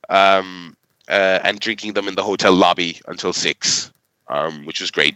um, 0.10 0.76
uh, 1.08 1.40
and 1.44 1.60
drinking 1.60 1.94
them 1.94 2.08
in 2.08 2.16
the 2.16 2.24
hotel 2.24 2.54
lobby 2.54 3.00
until 3.08 3.32
6, 3.32 3.92
um, 4.30 4.66
which 4.66 4.82
was 4.82 4.90
great. 4.90 5.16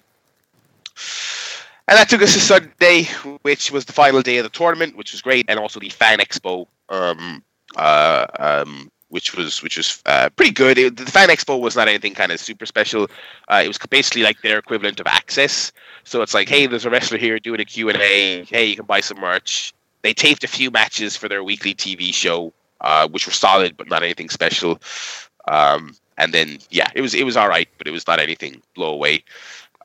And 1.88 1.98
that 1.98 2.10
took 2.10 2.22
us 2.22 2.34
to 2.34 2.40
Sunday, 2.40 3.04
which 3.42 3.72
was 3.72 3.86
the 3.86 3.94
final 3.94 4.22
day 4.22 4.38
of 4.38 4.44
the 4.44 4.50
tournament, 4.50 4.98
which 4.98 5.14
was 5.14 5.22
great, 5.22 5.46
and 5.48 5.58
also 5.58 5.80
the 5.80 5.90
Fan 5.90 6.20
Expo, 6.20 6.68
um, 6.90 7.44
uh, 7.76 8.28
um, 8.38 8.92
which 9.10 9.36
was 9.36 9.62
which 9.64 9.78
was 9.78 10.02
uh, 10.06 10.30
pretty 10.36 10.52
good. 10.52 10.78
It, 10.78 10.98
the 10.98 11.06
Fan 11.06 11.30
Expo 11.30 11.60
was 11.60 11.76
not 11.76 11.88
anything 11.88 12.14
kind 12.14 12.32
of 12.32 12.40
super 12.40 12.66
special. 12.66 13.08
Uh, 13.48 13.62
it 13.64 13.68
was 13.68 13.78
basically 13.78 14.24
like 14.24 14.42
their 14.42 14.58
equivalent 14.60 15.00
of 15.00 15.08
Access. 15.08 15.72
So 16.04 16.22
it's 16.22 16.34
like, 16.34 16.50
hey, 16.50 16.68
there's 16.68 16.86
a 16.86 16.90
wrestler 16.90 17.18
here 17.18 17.40
doing 17.40 17.60
a 17.60 17.66
Q 17.66 17.90
and 17.90 17.98
A. 17.98 18.44
Hey, 18.46 18.66
you 18.66 18.76
can 18.76 18.86
buy 18.86 19.02
some 19.02 19.20
merch. 19.20 19.74
They 20.02 20.14
taped 20.14 20.44
a 20.44 20.48
few 20.48 20.72
matches 20.72 21.16
for 21.16 21.28
their 21.28 21.44
weekly 21.44 21.74
TV 21.74 22.14
show, 22.14 22.54
uh, 22.82 23.08
which 23.08 23.26
were 23.26 23.34
solid 23.34 23.76
but 23.78 23.90
not 23.90 24.04
anything 24.04 24.30
special. 24.30 24.80
Um, 25.48 25.96
and 26.18 26.34
then 26.34 26.60
yeah, 26.70 26.90
it 26.96 27.02
was 27.02 27.14
it 27.14 27.24
was 27.24 27.38
all 27.38 27.50
right, 27.50 27.70
but 27.78 27.88
it 27.88 27.92
was 27.92 28.08
not 28.08 28.20
anything 28.20 28.62
blow 28.76 28.94
away. 28.94 29.24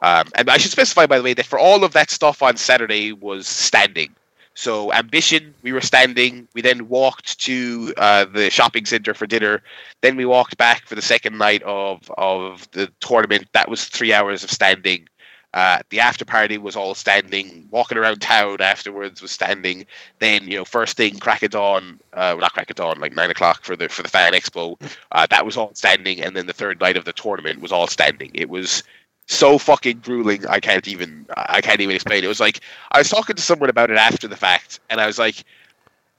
Um, 0.03 0.29
and 0.35 0.51
I 0.51 0.57
should 0.57 0.73
specify, 0.73 1.07
by 1.07 1.19
the 1.19 1.25
way, 1.25 1.35
that 1.35 1.47
for 1.47 1.59
all 1.59 1.85
of 1.85 1.93
that 1.93 2.11
stuff 2.11 2.43
on 2.43 2.57
Saturday 2.57 3.13
was 3.13 3.47
standing. 3.47 4.13
So 4.55 4.93
ambition, 4.93 5.55
we 5.63 5.73
were 5.73 5.81
standing. 5.81 6.47
We 6.55 6.61
then 6.61 6.89
walked 6.89 7.41
to 7.41 7.95
uh, 7.97 8.27
the 8.27 8.51
shopping 8.51 8.85
center 8.85 9.15
for 9.15 9.27
dinner. 9.27 9.63
Then 10.03 10.17
we 10.17 10.27
walked 10.27 10.57
back 10.59 10.87
for 10.87 10.95
the 10.95 11.03
second 11.03 11.39
night 11.39 11.63
of 11.63 12.11
of 12.19 12.71
the 12.73 12.91
tournament. 13.01 13.49
That 13.53 13.69
was 13.69 13.87
three 13.87 14.13
hours 14.13 14.45
of 14.45 14.51
standing. 14.51 15.09
Uh, 15.55 15.81
the 15.91 16.01
after 16.01 16.25
party 16.25 16.57
was 16.57 16.77
all 16.77 16.95
standing. 16.95 17.69
Walking 17.71 17.99
around 17.99 18.23
town 18.23 18.61
afterwards 18.61 19.21
was 19.21 19.31
standing. 19.31 19.87
Then 20.19 20.45
you 20.45 20.57
know, 20.57 20.65
first 20.65 20.97
thing, 20.97 21.19
crack 21.19 21.43
of 21.43 21.51
dawn. 21.51 22.01
Uh, 22.13 22.33
well, 22.33 22.39
not 22.39 22.55
crack 22.55 22.71
of 22.71 22.77
dawn, 22.77 23.01
like 23.01 23.15
nine 23.15 23.31
o'clock 23.31 23.63
for 23.65 23.77
the 23.77 23.89
for 23.89 24.03
the 24.03 24.09
fan 24.09 24.33
expo. 24.33 24.77
Uh, 25.13 25.27
that 25.29 25.45
was 25.45 25.57
all 25.57 25.75
standing. 25.75 26.23
And 26.23 26.35
then 26.37 26.47
the 26.47 26.55
third 26.55 26.81
night 26.81 26.97
of 26.97 27.05
the 27.05 27.13
tournament 27.13 27.61
was 27.61 27.73
all 27.73 27.87
standing. 27.87 28.31
It 28.35 28.49
was 28.49 28.83
so 29.27 29.59
fucking 29.59 30.01
grueling. 30.01 30.47
I 30.47 30.61
can't 30.61 30.87
even 30.89 31.27
I 31.37 31.61
can't 31.61 31.81
even 31.81 31.95
explain. 31.95 32.25
It 32.25 32.29
was 32.29 32.41
like 32.41 32.61
I 32.91 32.99
was 32.99 33.09
talking 33.09 33.37
to 33.37 33.43
someone 33.43 33.71
about 33.71 33.91
it 33.91 33.97
after 33.97 34.29
the 34.29 34.37
fact, 34.37 34.81
and 34.91 35.01
I 35.01 35.07
was 35.07 35.19
like, 35.19 35.45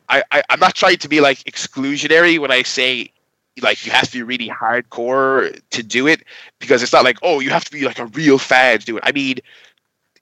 I, 0.10 0.24
I 0.32 0.44
I'm 0.50 0.60
not 0.60 0.76
trying 0.76 0.98
to 0.98 1.10
be 1.10 1.22
like 1.22 1.40
exclusionary 1.40 2.40
when 2.40 2.52
I 2.52 2.64
say 2.64 3.12
like 3.62 3.86
you 3.86 3.92
have 3.92 4.10
to 4.10 4.12
be 4.12 4.24
really 4.24 4.50
hardcore 4.50 5.60
to 5.70 5.84
do 5.84 6.08
it 6.08 6.24
because 6.60 6.82
it's 6.82 6.94
not 6.94 7.04
like 7.04 7.20
oh 7.22 7.40
you 7.40 7.52
have 7.52 7.66
to 7.66 7.72
be 7.72 7.86
like 7.86 8.00
a 8.00 8.08
real 8.08 8.38
fan 8.38 8.80
to 8.80 8.86
do 8.86 8.98
it. 8.98 9.04
I 9.06 9.12
mean, 9.12 9.40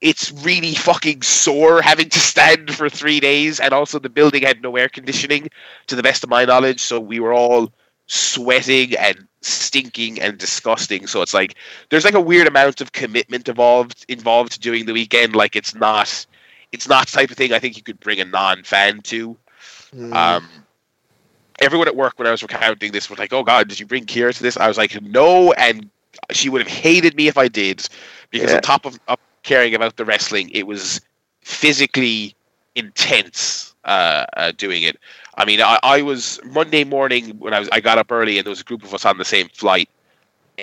it's 0.00 0.32
really 0.44 0.74
fucking 0.74 1.22
sore 1.22 1.80
having 1.80 2.08
to 2.10 2.18
stand 2.18 2.74
for 2.74 2.90
three 2.90 3.20
days, 3.20 3.60
and 3.60 3.72
also 3.72 3.98
the 3.98 4.10
building 4.10 4.42
had 4.42 4.60
no 4.62 4.76
air 4.76 4.88
conditioning, 4.88 5.48
to 5.86 5.96
the 5.96 6.02
best 6.02 6.24
of 6.24 6.30
my 6.30 6.44
knowledge. 6.44 6.80
So 6.80 7.00
we 7.00 7.20
were 7.20 7.32
all 7.32 7.72
sweating 8.06 8.96
and 8.96 9.28
stinking 9.44 10.20
and 10.20 10.38
disgusting. 10.38 11.06
So 11.06 11.22
it's 11.22 11.34
like 11.34 11.56
there's 11.90 12.04
like 12.04 12.14
a 12.14 12.20
weird 12.20 12.46
amount 12.46 12.80
of 12.80 12.92
commitment 12.92 13.48
involved 13.48 14.04
involved 14.08 14.60
doing 14.60 14.86
the 14.86 14.92
weekend. 14.92 15.34
Like 15.34 15.56
it's 15.56 15.74
not 15.74 16.26
it's 16.72 16.88
not 16.88 17.06
the 17.06 17.12
type 17.12 17.30
of 17.30 17.36
thing 17.36 17.52
I 17.52 17.58
think 17.58 17.76
you 17.76 17.82
could 17.82 18.00
bring 18.00 18.20
a 18.20 18.24
non-fan 18.24 19.02
to. 19.02 19.36
Mm. 19.94 20.14
Um, 20.14 20.48
everyone 21.60 21.88
at 21.88 21.96
work 21.96 22.18
when 22.18 22.26
I 22.26 22.30
was 22.30 22.42
recounting 22.42 22.92
this 22.92 23.10
was 23.10 23.18
like, 23.18 23.32
"Oh 23.32 23.42
God, 23.42 23.68
did 23.68 23.78
you 23.78 23.86
bring 23.86 24.06
Kira 24.06 24.34
to 24.34 24.42
this?" 24.42 24.56
I 24.56 24.68
was 24.68 24.78
like, 24.78 25.00
"No," 25.02 25.52
and 25.52 25.88
she 26.30 26.48
would 26.48 26.60
have 26.60 26.70
hated 26.70 27.14
me 27.16 27.28
if 27.28 27.36
I 27.38 27.48
did, 27.48 27.86
because 28.30 28.50
Yeah. 28.50 28.56
on 28.56 28.62
top 28.62 28.84
of, 28.86 28.98
of 29.08 29.18
caring 29.42 29.74
about 29.74 29.96
the 29.96 30.04
wrestling, 30.04 30.50
it 30.50 30.66
was 30.66 31.00
physically 31.42 32.34
intense 32.74 33.71
uh, 33.84 34.26
uh, 34.36 34.52
doing 34.56 34.82
it. 34.82 34.98
I 35.36 35.44
mean, 35.44 35.60
I, 35.60 35.78
I 35.82 36.02
was 36.02 36.40
Monday 36.44 36.84
morning 36.84 37.38
when 37.38 37.54
I 37.54 37.60
was 37.60 37.68
I 37.72 37.80
got 37.80 37.98
up 37.98 38.12
early 38.12 38.38
and 38.38 38.46
there 38.46 38.50
was 38.50 38.60
a 38.60 38.64
group 38.64 38.84
of 38.84 38.94
us 38.94 39.04
on 39.04 39.18
the 39.18 39.24
same 39.24 39.48
flight. 39.48 39.88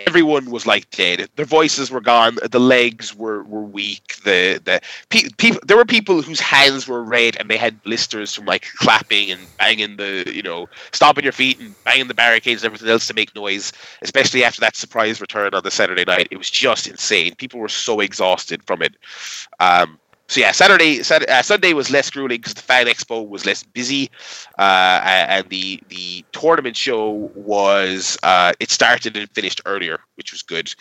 Everyone 0.05 0.51
was 0.51 0.67
like 0.67 0.89
dead. 0.91 1.27
Their 1.35 1.45
voices 1.45 1.89
were 1.89 1.99
gone. 1.99 2.37
The 2.43 2.59
legs 2.59 3.15
were, 3.15 3.43
were 3.43 3.63
weak. 3.63 4.17
The 4.23 4.61
the 4.63 4.79
pe- 5.09 5.29
people 5.37 5.59
there 5.65 5.75
were 5.75 5.85
people 5.85 6.21
whose 6.21 6.39
hands 6.39 6.87
were 6.87 7.03
red 7.03 7.35
and 7.37 7.49
they 7.49 7.57
had 7.57 7.81
blisters 7.81 8.35
from 8.35 8.45
like 8.45 8.67
clapping 8.77 9.31
and 9.31 9.47
banging 9.57 9.97
the 9.97 10.31
you 10.31 10.43
know 10.43 10.69
stomping 10.91 11.23
your 11.23 11.33
feet 11.33 11.59
and 11.59 11.75
banging 11.83 12.07
the 12.07 12.13
barricades 12.13 12.63
and 12.63 12.67
everything 12.67 12.89
else 12.89 13.07
to 13.07 13.15
make 13.15 13.35
noise. 13.35 13.73
Especially 14.03 14.43
after 14.43 14.61
that 14.61 14.75
surprise 14.75 15.19
return 15.19 15.55
on 15.55 15.63
the 15.63 15.71
Saturday 15.71 16.05
night, 16.05 16.27
it 16.29 16.37
was 16.37 16.51
just 16.51 16.87
insane. 16.87 17.33
People 17.35 17.59
were 17.59 17.67
so 17.67 17.99
exhausted 17.99 18.63
from 18.63 18.83
it. 18.83 18.95
Um, 19.59 19.99
so 20.29 20.39
yeah, 20.39 20.51
Saturday, 20.51 21.01
Saturday 21.01 21.31
uh, 21.31 21.41
Sunday 21.41 21.73
was 21.73 21.89
less 21.89 22.11
grueling 22.11 22.37
because 22.37 22.53
the 22.53 22.61
fan 22.61 22.85
expo 22.85 23.27
was 23.27 23.47
less 23.47 23.63
busy, 23.63 24.11
uh, 24.59 25.01
and 25.03 25.49
the 25.49 25.81
the 25.89 26.23
tournament 26.33 26.77
show 26.77 27.31
was 27.33 28.15
uh, 28.21 28.53
it 28.59 28.69
started 28.69 29.17
and 29.17 29.27
finished 29.31 29.59
earlier, 29.65 29.99
which 30.17 30.31
was 30.31 30.43
good. 30.43 30.71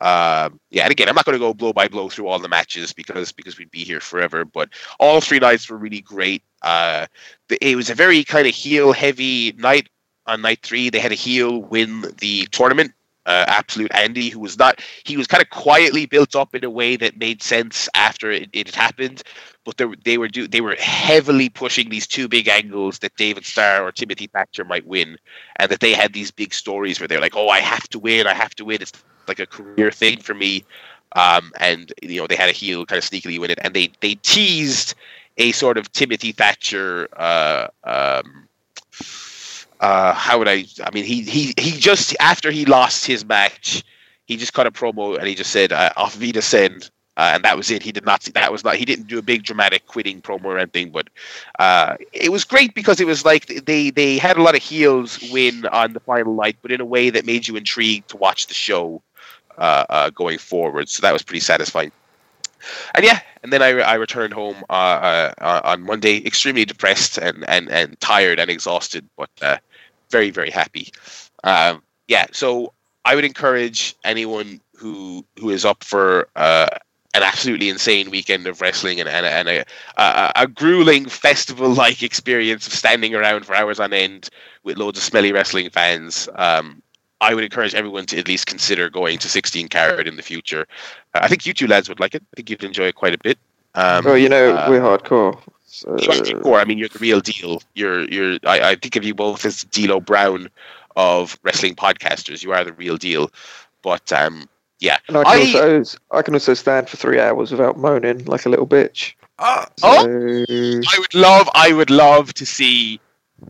Um, 0.00 0.58
yeah, 0.70 0.82
and 0.82 0.90
again, 0.90 1.08
I'm 1.08 1.14
not 1.14 1.24
going 1.24 1.36
to 1.36 1.38
go 1.38 1.54
blow 1.54 1.72
by 1.72 1.86
blow 1.86 2.08
through 2.08 2.26
all 2.26 2.40
the 2.40 2.48
matches 2.48 2.92
because 2.92 3.30
because 3.30 3.56
we'd 3.56 3.70
be 3.70 3.84
here 3.84 4.00
forever. 4.00 4.44
But 4.44 4.70
all 4.98 5.20
three 5.20 5.38
nights 5.38 5.70
were 5.70 5.76
really 5.76 6.00
great. 6.00 6.42
Uh, 6.62 7.06
the, 7.48 7.64
it 7.64 7.76
was 7.76 7.88
a 7.88 7.94
very 7.94 8.24
kind 8.24 8.48
of 8.48 8.54
heel 8.54 8.92
heavy 8.92 9.52
night. 9.52 9.88
On 10.26 10.42
night 10.42 10.60
three, 10.62 10.90
they 10.90 10.98
had 10.98 11.12
a 11.12 11.16
heel 11.16 11.62
win 11.62 12.04
the 12.18 12.46
tournament 12.46 12.92
uh, 13.26 13.44
absolute 13.46 13.92
Andy, 13.94 14.28
who 14.28 14.40
was 14.40 14.58
not 14.58 14.80
he 15.04 15.16
was 15.16 15.26
kind 15.26 15.42
of 15.42 15.50
quietly 15.50 16.06
built 16.06 16.34
up 16.34 16.54
in 16.54 16.64
a 16.64 16.70
way 16.70 16.96
that 16.96 17.18
made 17.18 17.42
sense 17.42 17.88
after 17.94 18.30
it, 18.30 18.50
it 18.52 18.66
had 18.66 18.74
happened, 18.74 19.22
but 19.64 19.76
they, 19.76 19.86
they 20.04 20.18
were 20.18 20.28
do 20.28 20.48
they 20.48 20.60
were 20.60 20.74
heavily 20.76 21.48
pushing 21.48 21.88
these 21.88 22.06
two 22.06 22.28
big 22.28 22.48
angles 22.48 22.98
that 23.00 23.14
David 23.16 23.44
Starr 23.44 23.84
or 23.84 23.92
Timothy 23.92 24.26
Thatcher 24.26 24.64
might 24.64 24.86
win, 24.86 25.18
and 25.56 25.70
that 25.70 25.80
they 25.80 25.92
had 25.92 26.12
these 26.12 26.30
big 26.30 26.52
stories 26.52 26.98
where 26.98 27.08
they're 27.08 27.20
like, 27.20 27.36
oh, 27.36 27.48
I 27.48 27.60
have 27.60 27.88
to 27.90 27.98
win, 27.98 28.26
I 28.26 28.34
have 28.34 28.54
to 28.56 28.64
win. 28.64 28.82
It's 28.82 28.92
like 29.28 29.38
a 29.38 29.46
career 29.46 29.90
thing 29.92 30.18
for 30.18 30.34
me, 30.34 30.64
um, 31.12 31.52
and 31.60 31.92
you 32.02 32.20
know 32.20 32.26
they 32.26 32.36
had 32.36 32.48
a 32.48 32.52
heel 32.52 32.84
kind 32.86 32.98
of 32.98 33.08
sneakily 33.08 33.38
win 33.38 33.50
it, 33.50 33.58
and 33.62 33.74
they 33.74 33.90
they 34.00 34.16
teased 34.16 34.94
a 35.38 35.52
sort 35.52 35.78
of 35.78 35.90
Timothy 35.92 36.32
Thatcher. 36.32 37.08
Uh, 37.16 37.68
um, 37.84 38.48
uh, 39.82 40.14
how 40.14 40.38
would 40.38 40.48
I? 40.48 40.66
I 40.84 40.90
mean, 40.92 41.04
he 41.04 41.22
he 41.22 41.54
he 41.58 41.72
just 41.72 42.16
after 42.20 42.50
he 42.50 42.66
lost 42.66 43.06
his 43.06 43.24
match, 43.26 43.84
he 44.26 44.36
just 44.38 44.54
cut 44.54 44.66
a 44.66 44.72
promo 44.72 45.18
and 45.18 45.26
he 45.28 45.34
just 45.34 45.52
said 45.52 45.72
uh, 45.72 45.90
"Auf 45.96 46.18
Wiedersehen," 46.18 46.82
uh, 47.18 47.32
and 47.34 47.44
that 47.44 47.56
was 47.56 47.70
it. 47.70 47.82
He 47.82 47.92
did 47.92 48.06
not. 48.06 48.22
See, 48.22 48.32
That 48.32 48.52
was 48.52 48.64
not. 48.64 48.76
He 48.76 48.86
didn't 48.86 49.08
do 49.08 49.18
a 49.18 49.22
big 49.22 49.44
dramatic 49.44 49.86
quitting 49.88 50.22
promo 50.22 50.46
or 50.46 50.58
anything, 50.58 50.90
but 50.90 51.08
uh, 51.58 51.96
it 52.12 52.32
was 52.32 52.44
great 52.44 52.74
because 52.74 53.00
it 53.00 53.06
was 53.06 53.24
like 53.24 53.46
they 53.66 53.90
they 53.90 54.18
had 54.18 54.38
a 54.38 54.42
lot 54.42 54.56
of 54.56 54.62
heels 54.62 55.18
win 55.32 55.66
on 55.66 55.94
the 55.94 56.00
final 56.00 56.34
night, 56.34 56.56
but 56.62 56.72
in 56.72 56.80
a 56.80 56.86
way 56.86 57.10
that 57.10 57.26
made 57.26 57.48
you 57.48 57.56
intrigued 57.56 58.08
to 58.10 58.16
watch 58.16 58.46
the 58.46 58.54
show 58.54 59.02
uh, 59.58 59.84
uh, 59.90 60.10
going 60.10 60.38
forward. 60.38 60.88
So 60.88 61.02
that 61.02 61.12
was 61.12 61.22
pretty 61.22 61.40
satisfying. 61.40 61.92
And 62.94 63.04
yeah, 63.04 63.20
and 63.42 63.52
then 63.52 63.62
I, 63.62 63.70
I 63.80 63.94
returned 63.94 64.32
home 64.32 64.64
uh, 64.70 65.32
uh, 65.38 65.60
on 65.64 65.82
Monday, 65.82 66.24
extremely 66.24 66.64
depressed 66.64 67.18
and, 67.18 67.44
and, 67.48 67.68
and 67.70 67.98
tired 68.00 68.38
and 68.38 68.48
exhausted, 68.50 69.08
but 69.16 69.30
very 70.12 70.30
very 70.30 70.50
happy. 70.50 70.92
Um, 71.42 71.82
yeah, 72.06 72.26
so 72.30 72.72
I 73.04 73.16
would 73.16 73.24
encourage 73.24 73.96
anyone 74.04 74.60
who 74.76 75.24
who 75.40 75.50
is 75.50 75.64
up 75.64 75.82
for 75.82 76.28
uh, 76.36 76.68
an 77.14 77.22
absolutely 77.22 77.68
insane 77.68 78.10
weekend 78.10 78.46
of 78.46 78.60
wrestling 78.60 78.98
and, 78.98 79.08
and, 79.08 79.26
and 79.26 79.48
a, 79.48 79.64
a, 79.96 80.32
a 80.36 80.46
grueling 80.46 81.06
festival 81.06 81.68
like 81.70 82.02
experience 82.10 82.66
of 82.66 82.72
standing 82.72 83.14
around 83.14 83.44
for 83.44 83.54
hours 83.54 83.78
on 83.80 83.92
end 83.92 84.30
with 84.62 84.78
loads 84.78 84.98
of 84.98 85.04
smelly 85.04 85.32
wrestling 85.32 85.68
fans. 85.68 86.28
Um, 86.36 86.82
I 87.20 87.34
would 87.34 87.44
encourage 87.44 87.74
everyone 87.74 88.06
to 88.06 88.18
at 88.18 88.26
least 88.26 88.46
consider 88.46 88.90
going 88.90 89.18
to 89.18 89.28
16 89.28 89.68
carat 89.68 90.08
in 90.08 90.16
the 90.16 90.22
future. 90.22 90.66
Uh, 91.14 91.20
I 91.22 91.28
think 91.28 91.46
you 91.46 91.52
two 91.52 91.68
lads 91.68 91.88
would 91.88 92.00
like 92.00 92.14
it. 92.14 92.22
I 92.32 92.36
think 92.36 92.50
you'd 92.50 92.64
enjoy 92.64 92.86
it 92.86 92.96
quite 92.96 93.14
a 93.14 93.18
bit. 93.18 93.38
Um, 93.74 94.04
well, 94.04 94.18
you 94.18 94.28
know, 94.28 94.56
uh, 94.56 94.66
we're 94.68 94.80
hardcore. 94.80 95.40
So, 95.74 95.88
you 95.98 96.10
are 96.10 96.14
hardcore. 96.14 96.60
I 96.60 96.64
mean, 96.64 96.76
you're 96.76 96.88
the 96.88 96.98
real 96.98 97.20
deal. 97.20 97.62
You're 97.74 98.06
you're. 98.10 98.38
I, 98.44 98.60
I 98.70 98.74
think 98.74 98.94
of 98.96 99.04
you 99.04 99.14
both 99.14 99.44
as 99.46 99.64
D'Lo 99.64 100.00
Brown 100.00 100.48
of 100.96 101.38
wrestling 101.42 101.74
podcasters. 101.74 102.42
You 102.42 102.52
are 102.52 102.62
the 102.62 102.74
real 102.74 102.98
deal. 102.98 103.30
But 103.82 104.12
um, 104.12 104.48
yeah, 104.80 104.98
and 105.08 105.16
I 105.16 105.24
can, 105.24 105.32
I- 105.32 105.76
also, 105.78 105.98
I 106.10 106.22
can 106.22 106.34
also 106.34 106.52
stand 106.54 106.90
for 106.90 106.98
three 106.98 107.18
hours 107.18 107.50
without 107.50 107.78
moaning 107.78 108.24
like 108.26 108.44
a 108.44 108.50
little 108.50 108.66
bitch. 108.66 109.14
Oh, 109.38 109.64
Oh! 109.82 110.44
I 110.48 110.98
would 110.98 111.14
love. 111.14 111.48
I 111.54 111.72
would 111.72 111.90
love 111.90 112.34
to 112.34 112.44
see. 112.44 113.00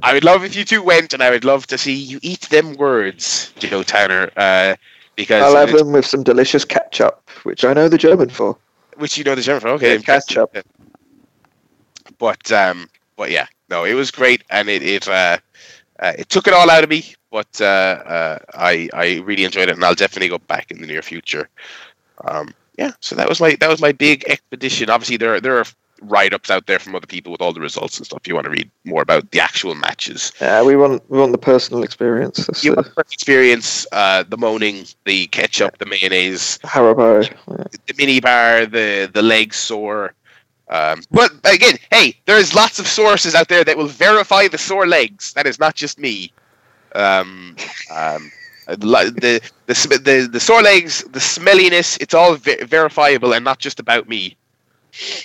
I 0.02 0.14
would 0.14 0.24
love 0.24 0.44
if 0.44 0.54
you 0.54 0.64
two 0.64 0.82
went, 0.82 1.12
and 1.12 1.22
I 1.22 1.30
would 1.30 1.44
love 1.44 1.66
to 1.66 1.76
see 1.76 1.92
you 1.92 2.20
eat 2.22 2.42
them 2.50 2.74
words, 2.74 3.52
Joe 3.58 3.82
Tanner. 3.82 4.30
Uh, 4.36 4.76
because 5.16 5.42
I'll 5.42 5.56
have 5.66 5.76
them 5.76 5.92
with 5.92 6.06
some 6.06 6.22
delicious 6.22 6.64
ketchup, 6.64 7.28
which 7.42 7.64
I 7.64 7.72
know 7.74 7.88
the 7.88 7.98
German 7.98 8.30
for. 8.30 8.56
which 8.96 9.18
you 9.18 9.24
know 9.24 9.34
the 9.34 9.42
German 9.42 9.60
for. 9.60 9.68
Okay, 9.70 9.98
ketchup. 9.98 10.56
But 12.22 12.52
um, 12.52 12.88
but 13.16 13.32
yeah, 13.32 13.46
no, 13.68 13.82
it 13.82 13.94
was 13.94 14.12
great, 14.12 14.44
and 14.48 14.68
it 14.68 14.80
it 14.80 15.08
uh, 15.08 15.38
uh, 15.98 16.12
it 16.16 16.28
took 16.28 16.46
it 16.46 16.54
all 16.54 16.70
out 16.70 16.84
of 16.84 16.88
me. 16.88 17.16
But 17.32 17.60
uh, 17.60 17.64
uh, 17.64 18.38
I 18.54 18.88
I 18.92 19.18
really 19.24 19.42
enjoyed 19.42 19.68
it, 19.68 19.74
and 19.74 19.84
I'll 19.84 19.96
definitely 19.96 20.28
go 20.28 20.38
back 20.38 20.70
in 20.70 20.80
the 20.80 20.86
near 20.86 21.02
future. 21.02 21.48
Um, 22.24 22.54
yeah, 22.78 22.92
so 23.00 23.16
that 23.16 23.28
was 23.28 23.40
my 23.40 23.56
that 23.56 23.68
was 23.68 23.80
my 23.80 23.90
big 23.90 24.22
expedition. 24.28 24.88
Obviously, 24.88 25.16
there 25.16 25.34
are, 25.34 25.40
there 25.40 25.58
are 25.58 25.64
write 26.02 26.32
ups 26.32 26.48
out 26.48 26.68
there 26.68 26.78
from 26.78 26.94
other 26.94 27.08
people 27.08 27.32
with 27.32 27.40
all 27.40 27.52
the 27.52 27.60
results 27.60 27.98
and 27.98 28.06
stuff. 28.06 28.20
If 28.22 28.28
you 28.28 28.36
want 28.36 28.44
to 28.44 28.50
read 28.50 28.70
more 28.84 29.02
about 29.02 29.28
the 29.32 29.40
actual 29.40 29.74
matches, 29.74 30.30
Yeah, 30.40 30.62
we 30.62 30.76
want 30.76 31.02
we 31.10 31.18
want 31.18 31.32
the 31.32 31.38
personal 31.38 31.82
experience. 31.82 32.46
That's 32.46 32.62
you 32.62 32.70
the 32.70 32.82
want 32.82 32.94
the 32.94 33.04
experience 33.10 33.84
uh, 33.90 34.22
the 34.28 34.36
moaning, 34.36 34.86
the 35.06 35.26
ketchup, 35.26 35.78
the 35.78 35.86
mayonnaise, 35.86 36.60
Haribo. 36.62 37.28
Yeah. 37.48 37.64
the 37.88 37.94
mini 37.98 38.20
bar, 38.20 38.64
the 38.66 39.10
the 39.12 39.22
leg 39.22 39.52
sore. 39.52 40.14
Um, 40.72 41.02
but 41.10 41.32
again, 41.44 41.76
hey, 41.90 42.16
there's 42.24 42.54
lots 42.54 42.78
of 42.78 42.86
sources 42.88 43.34
out 43.34 43.48
there 43.48 43.62
that 43.62 43.76
will 43.76 43.88
verify 43.88 44.48
the 44.48 44.56
sore 44.56 44.86
legs. 44.86 45.34
That 45.34 45.46
is 45.46 45.60
not 45.60 45.74
just 45.74 45.98
me. 45.98 46.32
Um, 46.94 47.56
um, 47.94 48.32
the, 48.66 48.76
the 48.76 49.50
the 49.66 49.98
the 49.98 50.28
the 50.32 50.40
sore 50.40 50.62
legs, 50.62 51.04
the 51.04 51.20
smelliness, 51.20 51.98
it's 52.00 52.14
all 52.14 52.36
ver- 52.36 52.64
verifiable 52.64 53.34
and 53.34 53.44
not 53.44 53.58
just 53.58 53.80
about 53.80 54.08
me. 54.08 54.34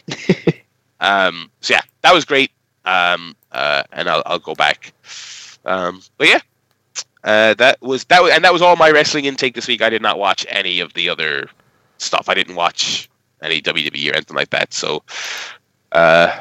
um, 1.00 1.50
so 1.62 1.76
yeah, 1.76 1.82
that 2.02 2.14
was 2.14 2.26
great. 2.26 2.52
Um, 2.84 3.34
uh, 3.54 3.84
and 3.94 4.10
I'll 4.10 4.24
I'll 4.26 4.40
go 4.40 4.54
back. 4.54 4.92
Um, 5.66 6.02
but 6.18 6.28
yeah, 6.28 6.40
uh, 7.24 7.54
that 7.54 7.82
was 7.82 8.04
that 8.06 8.22
was, 8.22 8.34
and 8.34 8.44
that 8.44 8.52
was 8.52 8.62
all 8.62 8.76
my 8.76 8.92
wrestling 8.92 9.24
intake 9.24 9.56
this 9.56 9.70
week. 9.70 9.82
I 9.82 9.90
did 9.90 10.02
not 10.02 10.20
watch 10.20 10.46
any 10.50 10.82
of 10.82 10.94
the 10.94 11.08
other 11.08 11.50
stuff. 12.00 12.28
I 12.28 12.34
didn't 12.34 12.56
watch 12.56 13.10
any 13.42 13.62
WWE 13.62 14.12
or 14.12 14.16
anything 14.16 14.36
like 14.36 14.50
that. 14.52 14.74
So, 14.74 15.04
uh, 15.92 16.36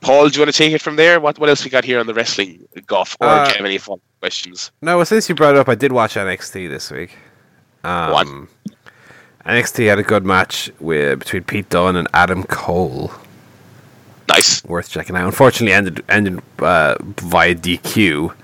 Paul, 0.00 0.28
do 0.28 0.34
you 0.34 0.40
want 0.42 0.52
to 0.54 0.58
take 0.58 0.72
it 0.72 0.82
from 0.82 0.96
there? 0.96 1.18
What 1.20 1.38
what 1.38 1.48
else 1.48 1.64
we 1.64 1.70
got 1.70 1.84
here 1.84 1.98
on 2.00 2.06
the 2.06 2.14
wrestling 2.14 2.66
guff? 2.86 3.16
Or 3.20 3.26
Uh, 3.28 3.44
do 3.44 3.50
you 3.50 3.56
have 3.56 3.66
any 3.66 3.78
fun 3.78 4.00
questions? 4.20 4.70
no, 4.82 4.96
well, 4.96 5.06
since 5.06 5.28
you 5.28 5.34
brought 5.34 5.54
it 5.54 5.58
up, 5.58 5.68
I 5.68 5.74
did 5.74 5.92
watch 5.92 6.14
NXT 6.14 6.68
this 6.68 6.90
week. 6.90 7.16
Um, 7.84 8.48
NXT 9.46 9.86
had 9.88 9.98
a 9.98 10.02
good 10.02 10.24
match 10.24 10.70
with 10.80 11.18
between 11.20 11.44
Pete 11.44 11.68
Dunne 11.68 11.96
and 11.96 12.08
Adam 12.14 12.44
Cole. 12.44 13.12
Nice. 14.28 14.64
worth 14.64 14.88
checking 14.88 15.16
out. 15.16 15.26
Unfortunately, 15.26 15.72
ended 15.74 16.02
ended 16.08 16.40
uh, 16.58 16.96
via 17.00 17.54
DQ, 17.54 18.34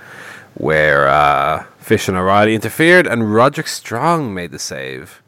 where 0.54 1.08
uh, 1.08 1.64
Fish 1.78 2.06
and 2.06 2.16
O'Reilly 2.18 2.54
interfered, 2.54 3.06
and 3.06 3.34
Roderick 3.34 3.66
Strong 3.66 4.34
made 4.34 4.50
the 4.52 4.58
save. 4.58 5.22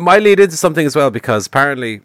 Might 0.00 0.22
lead 0.22 0.40
into 0.40 0.56
something 0.56 0.86
as 0.86 0.96
well 0.96 1.10
because 1.10 1.46
apparently, 1.46 2.00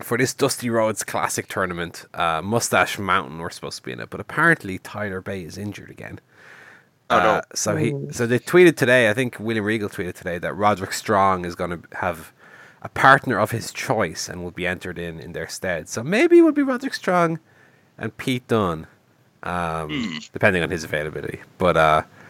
for 0.00 0.16
this 0.16 0.32
Dusty 0.32 0.70
Rhodes 0.70 1.04
Classic 1.04 1.46
tournament, 1.46 2.06
uh, 2.14 2.40
Mustache 2.42 2.98
Mountain 2.98 3.38
were 3.38 3.50
supposed 3.50 3.76
to 3.78 3.82
be 3.82 3.92
in 3.92 4.00
it, 4.00 4.08
but 4.08 4.18
apparently 4.18 4.78
Tyler 4.78 5.20
Bate 5.20 5.46
is 5.46 5.58
injured 5.58 5.90
again. 5.90 6.20
Oh, 7.10 7.18
no. 7.18 7.24
Uh, 7.24 7.42
so 7.54 7.76
he 7.76 7.94
so 8.10 8.26
they 8.26 8.38
tweeted 8.38 8.76
today. 8.76 9.10
I 9.10 9.14
think 9.14 9.38
William 9.38 9.64
Regal 9.64 9.90
tweeted 9.90 10.14
today 10.14 10.38
that 10.38 10.54
Roderick 10.54 10.94
Strong 10.94 11.44
is 11.44 11.54
going 11.54 11.70
to 11.70 11.82
have 11.98 12.32
a 12.80 12.88
partner 12.88 13.38
of 13.38 13.50
his 13.50 13.72
choice 13.72 14.28
and 14.28 14.42
will 14.42 14.50
be 14.50 14.66
entered 14.66 14.98
in 14.98 15.20
in 15.20 15.32
their 15.32 15.48
stead. 15.48 15.90
So 15.90 16.02
maybe 16.02 16.38
it 16.38 16.42
would 16.42 16.54
be 16.54 16.62
Roderick 16.62 16.94
Strong 16.94 17.40
and 17.98 18.16
Pete 18.16 18.48
Dunne, 18.48 18.86
um, 19.42 20.18
depending 20.32 20.62
on 20.62 20.70
his 20.70 20.84
availability. 20.84 21.42
But 21.58 21.76
uh, 21.76 22.02
hi 22.02 22.21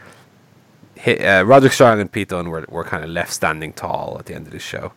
uh, 1.06 1.44
Roderick 1.44 1.72
Strong 1.72 2.00
and 2.00 2.10
Pete 2.12 2.28
Dunne 2.28 2.50
were 2.50 2.64
were 2.68 2.84
kind 2.84 3.02
of 3.04 3.10
left 3.10 3.32
standing 3.32 3.72
tall 3.72 4.16
at 4.18 4.26
the 4.26 4.34
end 4.34 4.46
of 4.46 4.52
the 4.52 4.58
show. 4.58 4.92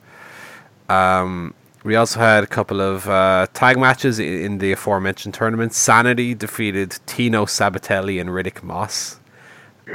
Um, 0.90 1.54
we 1.84 1.96
also 1.96 2.20
had 2.20 2.44
a 2.44 2.48
couple 2.48 2.82
of 2.82 3.08
uh, 3.08 3.48
tag 3.54 3.78
matches 3.78 4.20
i- 4.20 4.24
in 4.24 4.58
the 4.60 4.72
aforementioned 4.72 5.34
tournament. 5.34 5.74
Sanity 5.74 6.34
defeated 6.34 6.98
Tino 7.06 7.46
Sabbatelli 7.46 8.20
and 8.20 8.30
Riddick 8.32 8.64
Moss, 8.64 9.20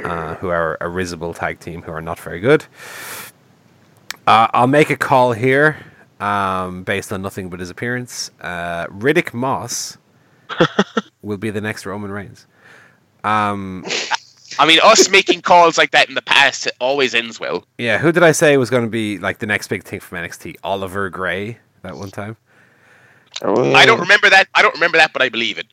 uh, 0.03 0.35
who 0.35 0.47
are 0.49 0.77
a 0.81 0.87
risible 0.89 1.33
tag 1.33 1.59
team 1.59 1.81
who 1.83 1.91
are 1.91 2.01
not 2.01 2.19
very 2.19 2.39
good. 2.39 2.65
Uh, 4.27 4.47
I'll 4.53 4.67
make 4.67 4.89
a 4.89 4.95
call 4.95 5.33
here 5.33 5.77
um, 6.19 6.83
based 6.83 7.11
on 7.11 7.21
nothing 7.21 7.49
but 7.49 7.59
his 7.59 7.69
appearance. 7.69 8.31
Uh, 8.39 8.85
Riddick 8.87 9.33
Moss 9.33 9.97
will 11.21 11.37
be 11.37 11.49
the 11.49 11.61
next 11.61 11.85
Roman 11.85 12.11
Reigns. 12.11 12.45
Um, 13.23 13.85
I 14.59 14.65
mean, 14.65 14.79
us 14.83 15.09
making 15.09 15.41
calls 15.41 15.77
like 15.77 15.91
that 15.91 16.09
in 16.09 16.15
the 16.15 16.21
past 16.21 16.67
it 16.67 16.73
always 16.79 17.15
ends 17.15 17.39
well. 17.39 17.65
yeah, 17.77 17.97
who 17.97 18.11
did 18.11 18.23
I 18.23 18.31
say 18.31 18.57
was 18.57 18.69
going 18.69 18.83
to 18.83 18.89
be 18.89 19.17
like 19.17 19.39
the 19.39 19.45
next 19.45 19.67
big 19.67 19.83
thing 19.83 19.99
from 19.99 20.17
NXT? 20.19 20.57
Oliver 20.63 21.09
Grey 21.09 21.57
that 21.83 21.97
one 21.97 22.11
time. 22.11 22.37
Oh, 23.41 23.73
I 23.73 23.85
don't 23.85 23.99
remember 23.99 24.29
that. 24.29 24.47
I 24.53 24.61
don't 24.61 24.73
remember 24.75 24.97
that, 24.97 25.13
but 25.13 25.21
I 25.21 25.29
believe 25.29 25.57
it. 25.57 25.67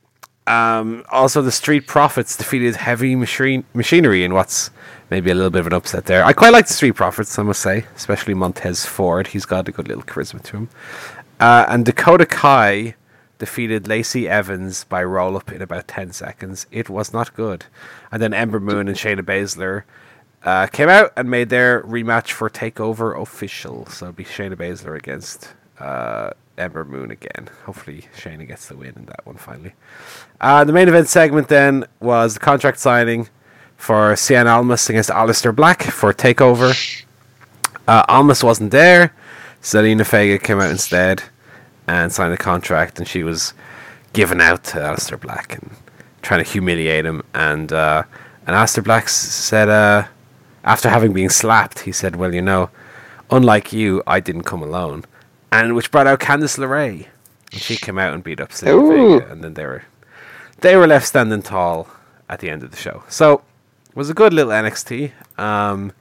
Um, 0.47 1.05
also, 1.11 1.43
the 1.43 1.53
Street 1.53 1.87
Profits 1.87 2.37
defeated 2.37 2.77
Heavy 2.77 3.15
Machine 3.15 3.65
Machinery 3.75 4.25
in 4.25 4.33
what's 4.33 4.71
maybe 5.11 5.31
a 5.31 5.35
little 5.35 5.51
bit 5.51 5.61
of 5.61 5.67
an 5.67 5.75
upset 5.75 6.07
there. 6.07 6.25
I 6.25 6.33
quite 6.33 6.53
like 6.53 6.67
the 6.67 6.73
Street 6.73 6.93
Profits, 6.93 7.39
I 7.39 7.43
must 7.43 7.61
say, 7.61 7.85
especially 7.97 8.33
Montez 8.35 8.87
Ford. 8.87 9.27
He's 9.27 9.45
got 9.45 9.69
a 9.69 9.73
good 9.73 9.89
little 9.89 10.05
charisma 10.05 10.43
to 10.45 10.57
him. 10.57 10.69
Uh, 11.39 11.67
and 11.69 11.85
Dakota 11.85 12.25
Kai 12.25 12.95
defeated 13.39 13.89
Lacey 13.89 14.29
Evans 14.29 14.85
by 14.85 15.03
roll 15.03 15.37
up 15.37 15.51
in 15.53 15.63
about 15.63 15.89
10 15.89 16.13
seconds. 16.13 16.67
It 16.71 16.91
was 16.91 17.13
not 17.13 17.35
good. 17.35 17.67
And 18.11 18.21
then 18.21 18.35
Ember 18.35 18.61
Moon 18.61 18.89
and 18.89 18.97
Shayna 18.97 19.21
Baszler 19.21 19.85
uh, 20.43 20.67
came 20.67 20.89
out 20.89 21.13
and 21.17 21.31
made 21.31 21.49
their 21.49 21.83
rematch 21.83 22.33
for 22.33 22.51
TakeOver 22.51 23.21
official. 23.21 23.87
So 23.87 24.07
it'll 24.07 24.17
be 24.17 24.25
Shayna 24.25 24.57
Baszler 24.57 24.97
against 24.97 25.55
uh, 25.79 26.31
Ember 26.57 26.85
Moon 26.85 27.11
again. 27.11 27.49
Hopefully, 27.65 28.07
Shayna 28.17 28.47
gets 28.47 28.67
the 28.67 28.77
win 28.77 28.95
in 28.97 29.07
that 29.07 29.25
one 29.25 29.37
finally. 29.37 29.75
Uh, 30.41 30.65
the 30.65 30.73
main 30.73 30.89
event 30.89 31.09
segment 31.09 31.49
then 31.49 31.85
was 32.01 32.35
the 32.35 32.41
contract 32.41 32.79
signing 32.81 33.29
for 33.77 34.15
Cien 34.15 34.47
Almas 34.47 34.89
against 34.91 35.11
Aleister 35.11 35.55
Black 35.55 35.83
for 35.83 36.13
TakeOver. 36.13 37.05
Uh, 37.87 38.05
Almas 38.09 38.43
wasn't 38.43 38.73
there. 38.73 39.15
Zelina 39.63 40.05
Vega 40.05 40.39
came 40.39 40.61
out 40.61 40.71
instead 40.71 41.23
and 41.89 42.13
signed 42.13 42.33
the 42.33 42.39
contract, 42.39 42.99
and 42.99 43.09
she 43.09 43.25
was 43.25 43.55
given 44.13 44.41
out 44.41 44.63
to 44.65 44.77
Aleister 44.77 45.19
Black 45.19 45.55
and 45.55 45.71
trying 46.23 46.45
to 46.45 46.51
humiliate 46.51 47.05
him. 47.05 47.23
And 47.35 47.73
uh, 47.73 48.05
and 48.47 48.55
Aleister 48.55 48.85
Black 48.85 49.09
said, 49.09 49.69
uh, 49.69 50.07
after 50.65 50.89
having 50.89 51.13
been 51.13 51.31
slapped, 51.31 51.81
he 51.81 51.93
said, 51.93 52.15
"Well, 52.17 52.35
you 52.35 52.43
know, 52.43 52.71
unlike 53.31 53.73
you, 53.73 54.03
I 54.07 54.21
didn't 54.21 54.45
come 54.45 54.63
alone," 54.63 55.05
and 55.51 55.75
which 55.75 55.91
brought 55.91 56.07
out 56.07 56.21
Candice 56.21 56.59
LeRae. 56.59 57.07
And 57.51 57.61
she 57.61 57.77
came 57.77 57.99
out 57.99 58.13
and 58.13 58.23
beat 58.23 58.41
up 58.41 58.53
Ooh. 58.67 59.19
Vega, 59.19 59.33
and 59.33 59.43
then 59.43 59.55
they 59.55 59.65
were 59.65 59.85
they 60.61 60.77
were 60.77 60.87
left 60.87 61.07
standing 61.07 61.43
tall 61.43 61.89
at 62.29 62.41
the 62.41 62.51
end 62.51 62.63
of 62.63 62.71
the 62.71 62.77
show. 62.77 63.03
So 63.09 63.43
it 63.89 63.97
was 63.97 64.11
a 64.11 64.15
good 64.15 64.35
little 64.35 64.53
NXT. 64.53 65.13
Um, 65.39 65.93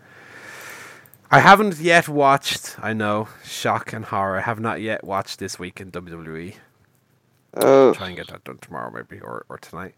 I 1.30 1.40
haven't 1.40 1.78
yet 1.80 2.08
watched. 2.08 2.78
I 2.82 2.94
know, 2.94 3.28
shock 3.44 3.92
and 3.92 4.06
horror. 4.06 4.38
I 4.38 4.42
have 4.42 4.60
not 4.60 4.82
yet 4.82 5.04
watched 5.04 5.40
this 5.40 5.60
week 5.60 5.82
in 5.82 5.92
WWE. 5.92 6.56
Oh, 7.56 7.94
Try 7.94 8.08
and 8.08 8.16
get 8.16 8.28
that 8.28 8.44
done 8.44 8.60
tomorrow, 8.60 8.92
maybe 8.92 9.20
or 9.22 9.46
or 9.50 9.58
tonight. 9.58 9.96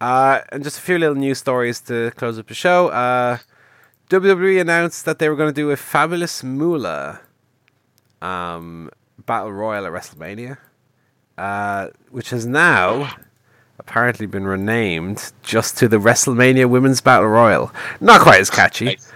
Uh, 0.00 0.40
and 0.50 0.64
just 0.64 0.78
a 0.78 0.80
few 0.80 0.98
little 0.98 1.14
news 1.14 1.38
stories 1.38 1.80
to 1.82 2.10
close 2.16 2.38
up 2.38 2.48
the 2.48 2.54
show. 2.54 2.88
Uh, 2.88 3.38
WWE 4.10 4.60
announced 4.60 5.04
that 5.04 5.18
they 5.18 5.28
were 5.28 5.36
going 5.36 5.48
to 5.48 5.54
do 5.54 5.70
a 5.70 5.76
fabulous 5.76 6.42
Moolah 6.42 7.20
um, 8.20 8.90
battle 9.24 9.52
royal 9.52 9.86
at 9.86 9.92
WrestleMania, 9.92 10.58
uh, 11.38 11.88
which 12.10 12.30
has 12.30 12.46
now 12.46 13.14
apparently 13.78 14.26
been 14.26 14.44
renamed 14.44 15.32
just 15.42 15.78
to 15.78 15.88
the 15.88 15.98
WrestleMania 15.98 16.68
Women's 16.68 17.00
Battle 17.00 17.28
Royal. 17.28 17.72
Not 18.00 18.20
quite 18.20 18.40
as 18.40 18.50
catchy. 18.50 18.86
Nice. 18.86 19.12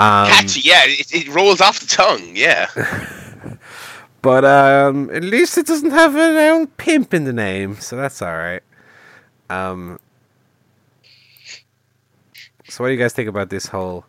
Um, 0.00 0.28
Catchy, 0.28 0.60
yeah. 0.64 0.80
It, 0.84 1.14
it 1.14 1.28
rolls 1.28 1.60
off 1.60 1.80
the 1.80 1.86
tongue, 1.86 2.34
yeah. 2.34 2.68
But 4.22 4.44
um, 4.44 5.08
at 5.10 5.24
least 5.24 5.56
it 5.56 5.66
doesn't 5.66 5.92
have 5.92 6.14
an 6.14 6.36
old 6.36 6.76
pimp 6.76 7.14
in 7.14 7.24
the 7.24 7.32
name, 7.32 7.76
so 7.80 7.96
that's 7.96 8.20
all 8.20 8.36
right. 8.36 8.62
Um, 9.48 9.98
so 12.68 12.84
what 12.84 12.88
do 12.88 12.94
you 12.94 12.98
guys 12.98 13.14
think 13.14 13.28
about 13.28 13.48
this 13.48 13.66
whole 13.66 14.04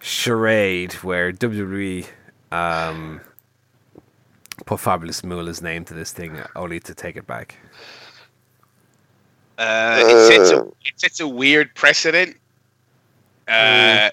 charade 0.00 0.92
where 0.94 1.32
WWE 1.32 2.06
um, 2.52 3.22
put 4.66 4.78
Fabulous 4.80 5.22
Moolah's 5.22 5.62
name 5.62 5.86
to 5.86 5.94
this 5.94 6.12
thing 6.12 6.38
only 6.54 6.78
to 6.80 6.94
take 6.94 7.16
it 7.16 7.26
back? 7.26 7.56
Uh, 9.56 10.00
it 10.00 10.28
sets 10.28 10.50
a 10.50 10.66
it 10.84 11.00
sets 11.00 11.20
a 11.20 11.28
weird 11.28 11.74
precedent 11.74 12.36
uh, 13.48 14.10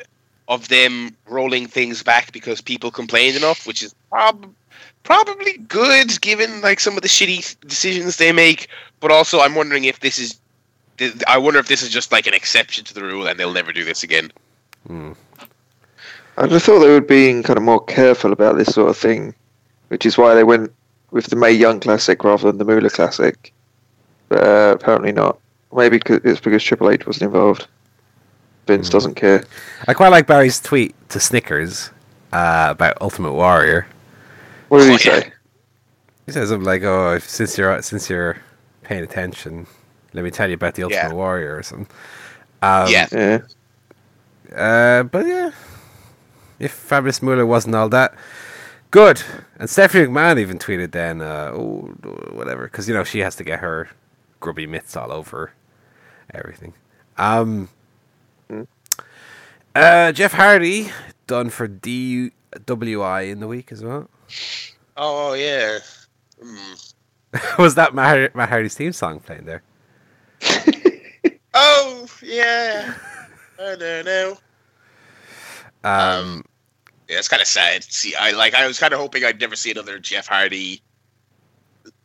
of 0.51 0.67
them 0.67 1.15
rolling 1.29 1.65
things 1.65 2.03
back 2.03 2.33
because 2.33 2.59
people 2.59 2.91
complained 2.91 3.37
enough, 3.37 3.65
which 3.65 3.81
is 3.81 3.95
prob- 4.09 4.53
probably 5.03 5.57
good 5.59 6.19
given 6.19 6.59
like 6.61 6.81
some 6.81 6.97
of 6.97 7.01
the 7.01 7.07
shitty 7.07 7.55
decisions 7.61 8.17
they 8.17 8.33
make. 8.33 8.67
But 8.99 9.11
also, 9.11 9.39
I'm 9.39 9.55
wondering 9.55 9.85
if 9.85 10.01
this 10.01 10.19
is. 10.19 10.37
I 11.25 11.37
wonder 11.37 11.59
if 11.59 11.67
this 11.67 11.81
is 11.81 11.89
just 11.89 12.11
like 12.11 12.27
an 12.27 12.33
exception 12.33 12.83
to 12.85 12.93
the 12.93 13.01
rule, 13.01 13.27
and 13.27 13.39
they'll 13.39 13.53
never 13.53 13.71
do 13.71 13.85
this 13.85 14.03
again. 14.03 14.31
Hmm. 14.85 15.13
I 16.37 16.47
just 16.47 16.65
thought 16.65 16.79
they 16.79 16.89
were 16.89 17.01
being 17.01 17.43
kind 17.43 17.57
of 17.57 17.63
more 17.63 17.83
careful 17.85 18.33
about 18.33 18.57
this 18.57 18.73
sort 18.73 18.89
of 18.89 18.97
thing, 18.97 19.33
which 19.87 20.05
is 20.05 20.17
why 20.17 20.35
they 20.35 20.43
went 20.43 20.71
with 21.11 21.27
the 21.27 21.35
Mae 21.37 21.51
Young 21.51 21.79
Classic 21.79 22.23
rather 22.23 22.51
than 22.51 22.57
the 22.57 22.65
Moolah 22.65 22.89
Classic. 22.89 23.53
But 24.29 24.43
uh, 24.43 24.73
apparently 24.75 25.13
not. 25.13 25.39
Maybe 25.73 25.99
it's 26.05 26.41
because 26.41 26.63
Triple 26.63 26.89
H 26.89 27.07
wasn't 27.07 27.33
involved. 27.33 27.67
Vince 28.71 28.89
Mm. 28.89 28.91
doesn't 28.91 29.15
care. 29.15 29.43
I 29.87 29.93
quite 29.93 30.09
like 30.09 30.27
Barry's 30.27 30.59
tweet 30.59 30.95
to 31.09 31.19
Snickers 31.19 31.89
uh, 32.31 32.67
about 32.71 32.97
Ultimate 33.01 33.33
Warrior. 33.33 33.85
What 34.69 34.79
did 34.79 34.91
he 34.91 34.97
say? 34.97 35.31
He 36.25 36.31
says 36.31 36.49
something 36.49 36.65
like, 36.65 36.83
"Oh, 36.83 37.15
if- 37.15 37.27
since 37.29 37.57
you're 37.57 37.81
since 37.81 38.09
you're 38.09 38.37
paying 38.83 39.03
attention, 39.03 39.67
let 40.13 40.23
me 40.23 40.31
tell 40.31 40.47
you 40.47 40.53
about 40.55 40.75
the 40.75 40.83
Ultimate 40.83 41.09
Yeah. 41.09 41.13
Warrior 41.13 41.57
or 41.57 41.63
something." 41.63 41.87
Um, 42.61 42.87
yeah, 42.89 43.07
Yeah. 43.11 43.39
Uh, 44.55 45.03
but 45.03 45.25
yeah, 45.25 45.51
if 46.59 46.71
Fabulous 46.71 47.21
Moolah 47.21 47.45
wasn't 47.45 47.75
all 47.75 47.89
that 47.89 48.13
good, 48.91 49.21
and 49.59 49.69
Stephanie 49.69 50.05
McMahon 50.07 50.39
even 50.39 50.59
tweeted 50.59 50.91
then, 50.91 51.21
uh, 51.21 51.51
oh, 51.53 51.93
whatever, 52.31 52.63
because 52.63 52.87
you 52.87 52.93
know 52.93 53.03
she 53.03 53.19
has 53.19 53.35
to 53.37 53.43
get 53.43 53.59
her 53.59 53.89
grubby 54.39 54.67
mitts 54.67 54.95
all 54.95 55.11
over 55.11 55.51
everything. 56.33 56.73
Um. 57.17 57.67
Uh, 59.75 60.11
Jeff 60.11 60.33
Hardy 60.33 60.91
done 61.27 61.49
for 61.49 61.67
DWI 61.67 63.29
in 63.31 63.39
the 63.39 63.47
week 63.47 63.71
as 63.71 63.83
well. 63.83 64.09
Oh 64.97 65.33
yeah. 65.33 65.79
Mm. 66.43 66.93
Was 67.59 67.75
that 67.75 67.93
Matt, 67.95 68.35
Matt 68.35 68.49
Hardy's 68.49 68.75
theme 68.75 68.93
song 68.93 69.19
playing 69.19 69.45
there? 69.45 69.63
Oh 71.53 72.07
yeah. 72.23 72.93
I 73.59 73.75
don't 73.75 74.05
know. 74.05 74.37
Um, 75.83 76.45
Yeah, 77.09 77.17
it's 77.19 77.27
kind 77.27 77.41
of 77.41 77.47
sad. 77.47 77.83
See, 77.83 78.15
I 78.15 78.31
like. 78.31 78.53
I 78.53 78.65
was 78.67 78.79
kind 78.79 78.93
of 78.93 78.99
hoping 78.99 79.25
I'd 79.25 79.39
never 79.41 79.55
see 79.55 79.71
another 79.71 79.99
Jeff 79.99 80.27
Hardy 80.27 80.81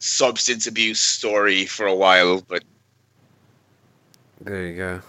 substance 0.01 0.67
abuse 0.67 0.99
story 1.01 1.65
for 1.65 1.87
a 1.87 1.95
while, 1.95 2.43
but 2.49 2.65
there 4.41 4.67
you 4.67 4.77
go. 4.77 5.01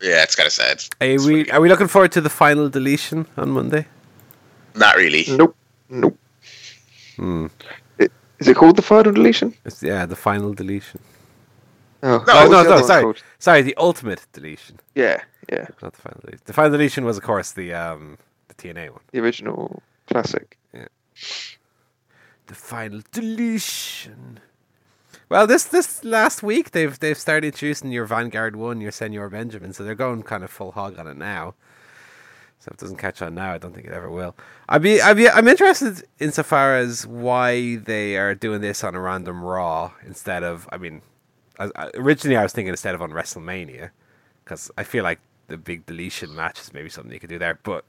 Yeah, 0.00 0.22
it's 0.22 0.34
kind 0.34 0.46
of 0.46 0.52
sad. 0.52 0.82
Are 1.00 1.06
It's 1.06 1.24
we 1.24 1.44
funny. 1.44 1.50
are 1.52 1.60
we 1.60 1.68
looking 1.68 1.88
forward 1.88 2.12
to 2.12 2.20
the 2.20 2.30
final 2.30 2.68
deletion 2.68 3.26
on 3.36 3.50
Monday? 3.50 3.86
Not 4.74 4.96
really. 4.96 5.24
Nope. 5.28 5.56
Nope. 5.88 6.18
Hmm. 7.16 7.46
Is 8.40 8.48
it 8.48 8.56
called 8.56 8.76
the 8.76 8.82
final 8.82 9.12
deletion? 9.12 9.54
It's, 9.64 9.82
yeah, 9.82 10.04
the 10.06 10.16
final 10.16 10.52
deletion. 10.52 11.00
Oh, 12.02 12.18
No, 12.26 12.34
what 12.34 12.50
was 12.50 12.66
no, 12.66 12.76
no, 12.76 12.82
sorry. 12.86 13.02
called? 13.02 13.22
Sorry, 13.38 13.62
the 13.62 13.74
ultimate 13.76 14.26
deletion, 14.32 14.80
Yeah, 14.94 15.22
yeah. 15.50 15.66
not 15.80 15.92
the 15.94 16.00
final 16.02 16.20
deletion. 16.20 16.42
The 16.44 16.52
final 16.52 16.70
deletion 16.72 17.04
was, 17.04 17.16
of 17.16 17.22
course, 17.22 17.52
the 17.52 17.72
um 17.72 18.18
the 18.48 18.54
TNA 18.54 18.90
one. 18.90 19.00
The 19.12 19.20
original 19.20 19.80
classic. 20.08 20.58
Yeah. 20.74 20.86
The 22.46 22.54
final 22.54 23.00
deletion. 23.12 24.40
Well, 25.34 25.48
this 25.48 25.64
this 25.64 26.04
last 26.04 26.44
week 26.44 26.70
they've 26.70 26.96
they've 26.96 27.18
started 27.18 27.48
introducing 27.48 27.90
your 27.90 28.04
Vanguard 28.04 28.54
One, 28.54 28.80
your 28.80 28.92
Senor 28.92 29.28
Benjamin, 29.28 29.72
so 29.72 29.82
they're 29.82 29.96
going 29.96 30.22
kind 30.22 30.44
of 30.44 30.50
full 30.52 30.70
hog 30.70 30.96
on 30.96 31.08
it 31.08 31.16
now. 31.16 31.56
So 32.60 32.68
if 32.68 32.74
it 32.74 32.78
doesn't 32.78 32.98
catch 32.98 33.20
on 33.20 33.34
now, 33.34 33.52
I 33.52 33.58
don't 33.58 33.74
think 33.74 33.88
it 33.88 33.92
ever 33.92 34.08
will. 34.08 34.36
I'd 34.68 34.82
be 34.82 35.02
I'd 35.02 35.16
be 35.16 35.28
I'm 35.28 35.48
interested 35.48 36.04
insofar 36.20 36.76
as 36.76 37.04
why 37.04 37.74
they 37.74 38.16
are 38.16 38.36
doing 38.36 38.60
this 38.60 38.84
on 38.84 38.94
a 38.94 39.00
random 39.00 39.42
Raw 39.42 39.90
instead 40.06 40.44
of 40.44 40.68
I 40.70 40.78
mean, 40.78 41.02
I- 41.58 41.72
uh, 41.74 41.90
originally 41.96 42.36
I 42.36 42.44
was 42.44 42.52
thinking 42.52 42.70
instead 42.70 42.94
of 42.94 43.02
on 43.02 43.10
WrestleMania 43.10 43.90
because 44.44 44.70
I 44.78 44.84
feel 44.84 45.02
like 45.02 45.18
the 45.48 45.56
big 45.56 45.84
deletion 45.86 46.32
match 46.32 46.60
is 46.60 46.72
maybe 46.72 46.88
something 46.88 47.12
you 47.12 47.18
could 47.18 47.28
do 47.28 47.40
there, 47.40 47.58
but 47.64 47.84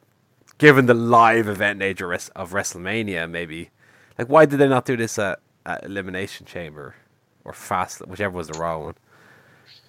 given 0.58 0.88
the 0.88 0.96
live 0.96 1.48
event 1.48 1.78
nature 1.78 2.12
of 2.12 2.54
WrestleMania, 2.54 3.30
maybe 3.30 3.70
like 4.18 4.30
why 4.30 4.48
did 4.48 4.58
they 4.58 4.68
not 4.68 4.86
do 4.86 4.98
this 4.98 5.20
at, 5.20 5.42
at 5.64 5.84
Elimination 5.84 6.48
Chamber 6.48 6.96
or 7.46 7.54
Fast, 7.54 8.06
whichever 8.08 8.36
was 8.36 8.48
the 8.48 8.60
Raw 8.60 8.80
one? 8.80 8.96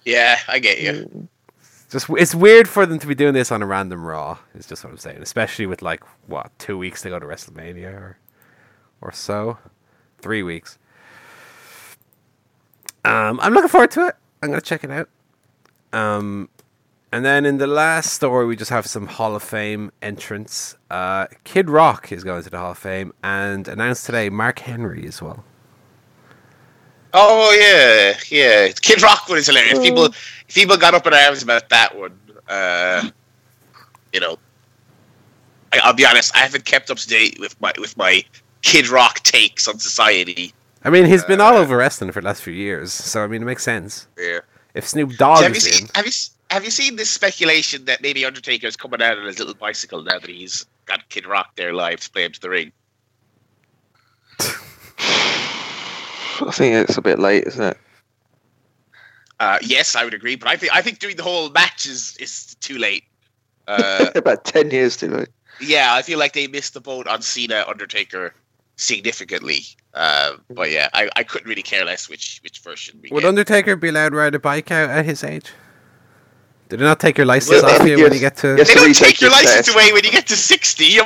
Yeah, 0.05 0.39
I 0.47 0.59
get 0.59 0.79
you. 0.79 1.27
Just 1.89 2.09
it's 2.09 2.35
weird 2.35 2.67
for 2.67 2.85
them 2.85 2.99
to 2.99 3.07
be 3.07 3.15
doing 3.15 3.33
this 3.33 3.51
on 3.51 3.61
a 3.61 3.65
random 3.65 4.05
Raw. 4.05 4.37
Is 4.55 4.67
just 4.67 4.83
what 4.83 4.91
I'm 4.91 4.97
saying, 4.97 5.21
especially 5.21 5.65
with 5.65 5.81
like 5.81 6.03
what 6.27 6.51
two 6.59 6.77
weeks 6.77 7.01
to 7.01 7.09
go 7.09 7.19
to 7.19 7.25
WrestleMania 7.25 7.93
or 7.93 8.17
or 9.01 9.11
so, 9.11 9.57
three 10.19 10.43
weeks. 10.43 10.77
Um, 13.05 13.39
I'm 13.41 13.53
looking 13.53 13.69
forward 13.69 13.91
to 13.91 14.07
it. 14.07 14.15
I'm 14.41 14.49
gonna 14.49 14.61
check 14.61 14.83
it 14.83 14.91
out. 14.91 15.09
Um, 15.93 16.49
and 17.11 17.23
then 17.23 17.45
in 17.45 17.57
the 17.57 17.67
last 17.67 18.13
story, 18.13 18.45
we 18.45 18.57
just 18.57 18.69
have 18.69 18.85
some 18.85 19.07
Hall 19.07 19.33
of 19.35 19.43
Fame 19.43 19.91
entrants. 20.01 20.75
Uh, 20.91 21.27
Kid 21.45 21.69
Rock 21.69 22.11
is 22.11 22.25
going 22.25 22.43
to 22.43 22.49
the 22.49 22.57
Hall 22.57 22.71
of 22.71 22.77
Fame, 22.77 23.13
and 23.23 23.67
announced 23.67 24.05
today 24.05 24.29
Mark 24.29 24.59
Henry 24.59 25.07
as 25.07 25.21
well. 25.21 25.45
Oh 27.13 27.51
yeah, 27.51 28.17
yeah. 28.29 28.71
Kid 28.81 29.01
Rock 29.01 29.27
one 29.29 29.37
is 29.37 29.47
hilarious. 29.47 29.79
People, 29.79 30.09
people 30.47 30.77
got 30.77 30.93
up 30.93 31.07
in 31.07 31.13
arms 31.13 31.41
about 31.43 31.69
that 31.69 31.97
one. 31.97 32.17
Uh, 32.47 33.09
you 34.13 34.19
know, 34.19 34.37
I, 35.73 35.79
I'll 35.83 35.93
be 35.93 36.05
honest. 36.05 36.35
I 36.35 36.39
haven't 36.39 36.65
kept 36.65 36.89
up 36.91 36.97
to 36.97 37.07
date 37.07 37.39
with 37.39 37.59
my 37.61 37.73
with 37.79 37.95
my 37.97 38.23
Kid 38.61 38.87
Rock 38.89 39.19
takes 39.21 39.67
on 39.67 39.79
society. 39.79 40.53
I 40.83 40.89
mean, 40.89 41.05
he's 41.05 41.23
been 41.23 41.41
all 41.41 41.55
Uh, 41.57 41.61
over 41.61 41.77
wrestling 41.77 42.11
for 42.11 42.21
the 42.21 42.27
last 42.27 42.41
few 42.43 42.53
years, 42.53 42.93
so 42.93 43.23
I 43.23 43.27
mean, 43.27 43.41
it 43.41 43.45
makes 43.45 43.63
sense. 43.63 44.07
Yeah. 44.17 44.39
If 44.73 44.87
Snoop 44.87 45.13
Dogg 45.17 45.41
have 45.43 45.55
you 45.55 45.59
seen? 45.59 45.85
in, 45.85 45.89
Have 45.95 46.05
you 46.05 46.11
have 46.51 46.63
you 46.63 46.71
seen 46.71 46.95
this 46.97 47.09
speculation 47.09 47.85
that 47.85 48.01
maybe 48.01 48.23
Undertaker 48.25 48.67
is 48.67 48.75
coming 48.77 49.01
out 49.01 49.17
on 49.17 49.25
his 49.25 49.39
little 49.39 49.55
bicycle 49.55 50.03
now 50.03 50.19
that 50.19 50.29
he's 50.29 50.65
got 50.85 51.07
Kid 51.09 51.25
Rock 51.25 51.55
there 51.55 51.73
live 51.73 51.99
to 52.01 52.09
play 52.11 52.25
him 52.25 52.31
to 52.33 52.41
the 52.41 52.49
ring? 52.49 52.71
I 56.41 56.51
think 56.51 56.75
it's 56.75 56.97
a 56.97 57.01
bit 57.01 57.19
late, 57.19 57.45
isn't 57.45 57.63
it? 57.63 57.77
Uh, 59.39 59.59
yes, 59.61 59.95
I 59.95 60.03
would 60.03 60.13
agree, 60.13 60.35
but 60.35 60.49
I 60.49 60.55
think 60.57 60.75
I 60.75 60.81
think 60.81 60.99
doing 60.99 61.15
the 61.15 61.23
whole 61.23 61.49
match 61.51 61.85
is 61.85 62.17
is 62.19 62.55
too 62.59 62.77
late. 62.77 63.03
Uh, 63.67 64.09
About 64.15 64.45
ten 64.45 64.71
years 64.71 64.97
too 64.97 65.09
late. 65.09 65.29
yeah, 65.61 65.93
I 65.93 66.01
feel 66.01 66.17
like 66.19 66.33
they 66.33 66.47
missed 66.47 66.73
the 66.73 66.81
boat 66.81 67.07
on 67.07 67.21
Cena 67.21 67.63
Undertaker 67.67 68.33
significantly. 68.77 69.59
Uh, 69.93 70.33
but 70.51 70.71
yeah, 70.71 70.89
I, 70.93 71.09
I 71.15 71.23
couldn't 71.23 71.47
really 71.47 71.63
care 71.63 71.85
less 71.85 72.09
which 72.09 72.39
which 72.43 72.59
version 72.59 72.99
we 73.01 73.09
would 73.11 73.21
get. 73.21 73.27
Undertaker 73.27 73.75
be 73.75 73.89
allowed 73.89 74.09
to 74.09 74.15
ride 74.15 74.35
a 74.35 74.39
bike 74.39 74.71
out 74.71 74.89
at 74.89 75.05
his 75.05 75.23
age? 75.23 75.51
Did 76.69 76.79
they 76.79 76.83
not 76.83 76.99
take 76.99 77.17
your 77.17 77.25
license 77.27 77.61
Well, 77.61 77.71
off 77.71 77.77
think 77.77 77.97
you 77.97 78.03
when 78.03 78.13
you 78.13 78.19
get 78.19 78.37
to? 78.37 78.55
Yes. 78.57 78.67
they 78.67 78.73
don't 78.75 78.93
take 78.93 79.21
your 79.21 79.31
license 79.31 79.67
test. 79.67 79.75
away 79.75 79.93
when 79.93 80.03
you 80.03 80.11
get 80.11 80.27
to 80.27 80.35
sixty. 80.35 80.99
I 80.99 81.05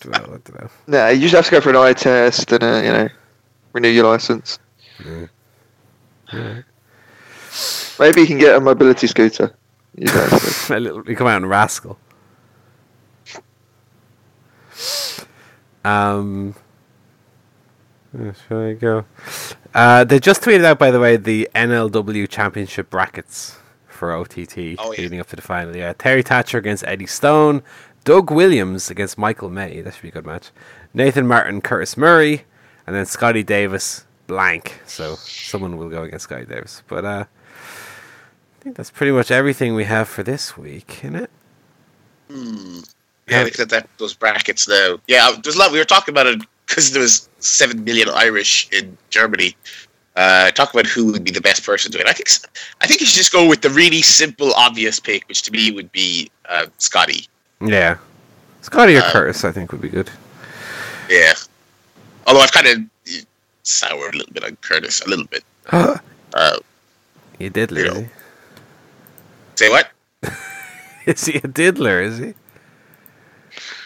don't 0.00 0.12
know, 0.12 0.18
I 0.18 0.26
don't 0.26 0.60
know. 0.62 0.70
No, 0.86 1.08
you 1.08 1.28
just 1.28 1.34
have 1.34 1.44
to 1.46 1.50
go 1.50 1.60
for 1.60 1.70
an 1.70 1.76
eye 1.76 1.92
test 1.94 2.52
and 2.52 2.62
uh, 2.62 2.80
you 2.84 2.92
know 2.92 3.08
renew 3.72 3.88
your 3.88 4.04
license. 4.04 4.58
Yeah. 6.32 6.62
Maybe 7.98 8.20
you 8.22 8.26
can 8.26 8.38
get 8.38 8.56
a 8.56 8.60
mobility 8.60 9.06
scooter. 9.06 9.52
You 9.96 10.06
know, 10.06 10.26
so- 10.28 10.76
a 10.76 10.80
little, 10.80 11.08
you 11.08 11.16
come 11.16 11.26
out 11.26 11.36
and 11.38 11.48
rascal. 11.50 11.98
Um, 15.84 16.54
where 18.12 18.34
should 18.48 18.70
I 18.70 18.72
go? 18.74 19.04
Uh, 19.74 20.04
they 20.04 20.18
just 20.20 20.42
tweeted 20.42 20.64
out, 20.64 20.78
by 20.78 20.90
the 20.90 21.00
way, 21.00 21.16
the 21.16 21.48
NLW 21.54 22.28
Championship 22.28 22.90
brackets 22.90 23.56
for 23.88 24.12
OTT 24.12 24.76
Oh, 24.78 24.92
yeah. 24.92 25.02
leading 25.02 25.20
up 25.20 25.28
to 25.28 25.36
the 25.36 25.42
final. 25.42 25.74
Yeah, 25.76 25.92
Terry 25.96 26.22
Thatcher 26.22 26.58
against 26.58 26.84
Eddie 26.86 27.06
Stone, 27.06 27.62
Doug 28.04 28.30
Williams 28.30 28.90
against 28.90 29.18
Michael 29.18 29.50
May. 29.50 29.80
That 29.80 29.94
should 29.94 30.02
be 30.02 30.08
a 30.08 30.12
good 30.12 30.26
match. 30.26 30.50
Nathan 30.92 31.26
Martin, 31.26 31.60
Curtis 31.60 31.96
Murray, 31.96 32.44
and 32.86 32.94
then 32.96 33.06
Scotty 33.06 33.42
Davis 33.42 34.04
blank. 34.30 34.80
So 34.86 35.16
someone 35.16 35.76
will 35.76 35.90
go 35.90 36.04
against 36.04 36.28
Davis. 36.28 36.82
But 36.86 37.04
uh, 37.04 37.24
I 37.26 38.62
think 38.62 38.76
that's 38.76 38.90
pretty 38.90 39.12
much 39.12 39.30
everything 39.30 39.74
we 39.74 39.84
have 39.84 40.08
for 40.08 40.22
this 40.22 40.56
week, 40.56 41.00
isn't 41.04 41.16
it? 41.16 41.30
Hmm. 42.30 42.80
Yeah, 43.28 43.48
at 43.58 43.68
that 43.68 43.88
those 43.98 44.14
brackets 44.14 44.64
though. 44.66 45.00
Yeah, 45.06 45.32
there's 45.42 45.56
a 45.56 45.58
lot. 45.58 45.72
We 45.72 45.78
were 45.78 45.84
talking 45.84 46.12
about 46.12 46.26
it 46.26 46.40
because 46.66 46.92
there 46.92 47.02
was 47.02 47.28
seven 47.38 47.84
million 47.84 48.08
Irish 48.08 48.68
in 48.72 48.96
Germany. 49.10 49.56
Uh, 50.16 50.50
talk 50.50 50.72
about 50.72 50.86
who 50.86 51.12
would 51.12 51.24
be 51.24 51.30
the 51.30 51.40
best 51.40 51.64
person 51.64 51.92
to 51.92 51.98
it. 51.98 52.06
I 52.06 52.12
think 52.12 52.28
I 52.80 52.86
think 52.86 53.00
you 53.00 53.06
should 53.06 53.18
just 53.18 53.32
go 53.32 53.48
with 53.48 53.62
the 53.62 53.70
really 53.70 54.02
simple, 54.02 54.52
obvious 54.54 54.98
pick, 55.00 55.26
which 55.28 55.42
to 55.42 55.52
me 55.52 55.70
would 55.70 55.90
be 55.92 56.30
uh, 56.48 56.66
Scotty. 56.78 57.26
Yeah. 57.60 57.98
Scotty 58.62 58.96
or 58.96 59.02
Uh, 59.02 59.10
Curtis, 59.12 59.44
I 59.44 59.52
think, 59.52 59.72
would 59.72 59.80
be 59.80 59.88
good. 59.88 60.10
Yeah. 61.08 61.34
Although 62.26 62.40
I've 62.40 62.52
kind 62.52 62.66
of 62.66 62.76
soured 63.62 64.14
a 64.14 64.18
little 64.18 64.32
bit 64.32 64.44
on 64.44 64.56
Curtis, 64.56 65.00
a 65.02 65.08
little 65.08 65.26
bit. 65.26 65.44
Uh, 65.72 65.98
he 67.38 67.46
a 67.46 67.50
diddler, 67.50 67.80
you 67.80 67.86
is 67.86 67.94
know. 67.94 68.08
say 69.56 69.68
what? 69.68 69.90
is 71.06 71.24
he? 71.24 71.36
A 71.36 71.46
diddler, 71.48 72.00
is 72.02 72.18
he? 72.18 72.34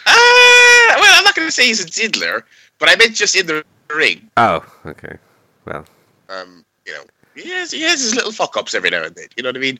Uh, 0.07 0.95
well, 0.99 1.17
I'm 1.17 1.23
not 1.23 1.35
going 1.35 1.47
to 1.47 1.51
say 1.51 1.65
he's 1.67 1.83
a 1.83 1.89
diddler, 1.89 2.45
but 2.79 2.89
I 2.89 2.95
meant 2.95 3.15
just 3.15 3.35
in 3.35 3.47
the 3.47 3.63
ring. 3.93 4.29
Oh, 4.37 4.63
okay. 4.85 5.17
Well, 5.65 5.85
Um, 6.29 6.63
you 6.85 6.93
know, 6.93 7.03
he 7.35 7.49
has, 7.49 7.71
he 7.71 7.81
has 7.81 8.01
his 8.01 8.15
little 8.15 8.31
fuck 8.31 8.55
ups 8.57 8.73
every 8.73 8.89
now 8.91 9.03
and 9.03 9.15
then. 9.15 9.27
You 9.35 9.43
know 9.43 9.49
what 9.49 9.57
I 9.57 9.59
mean? 9.59 9.79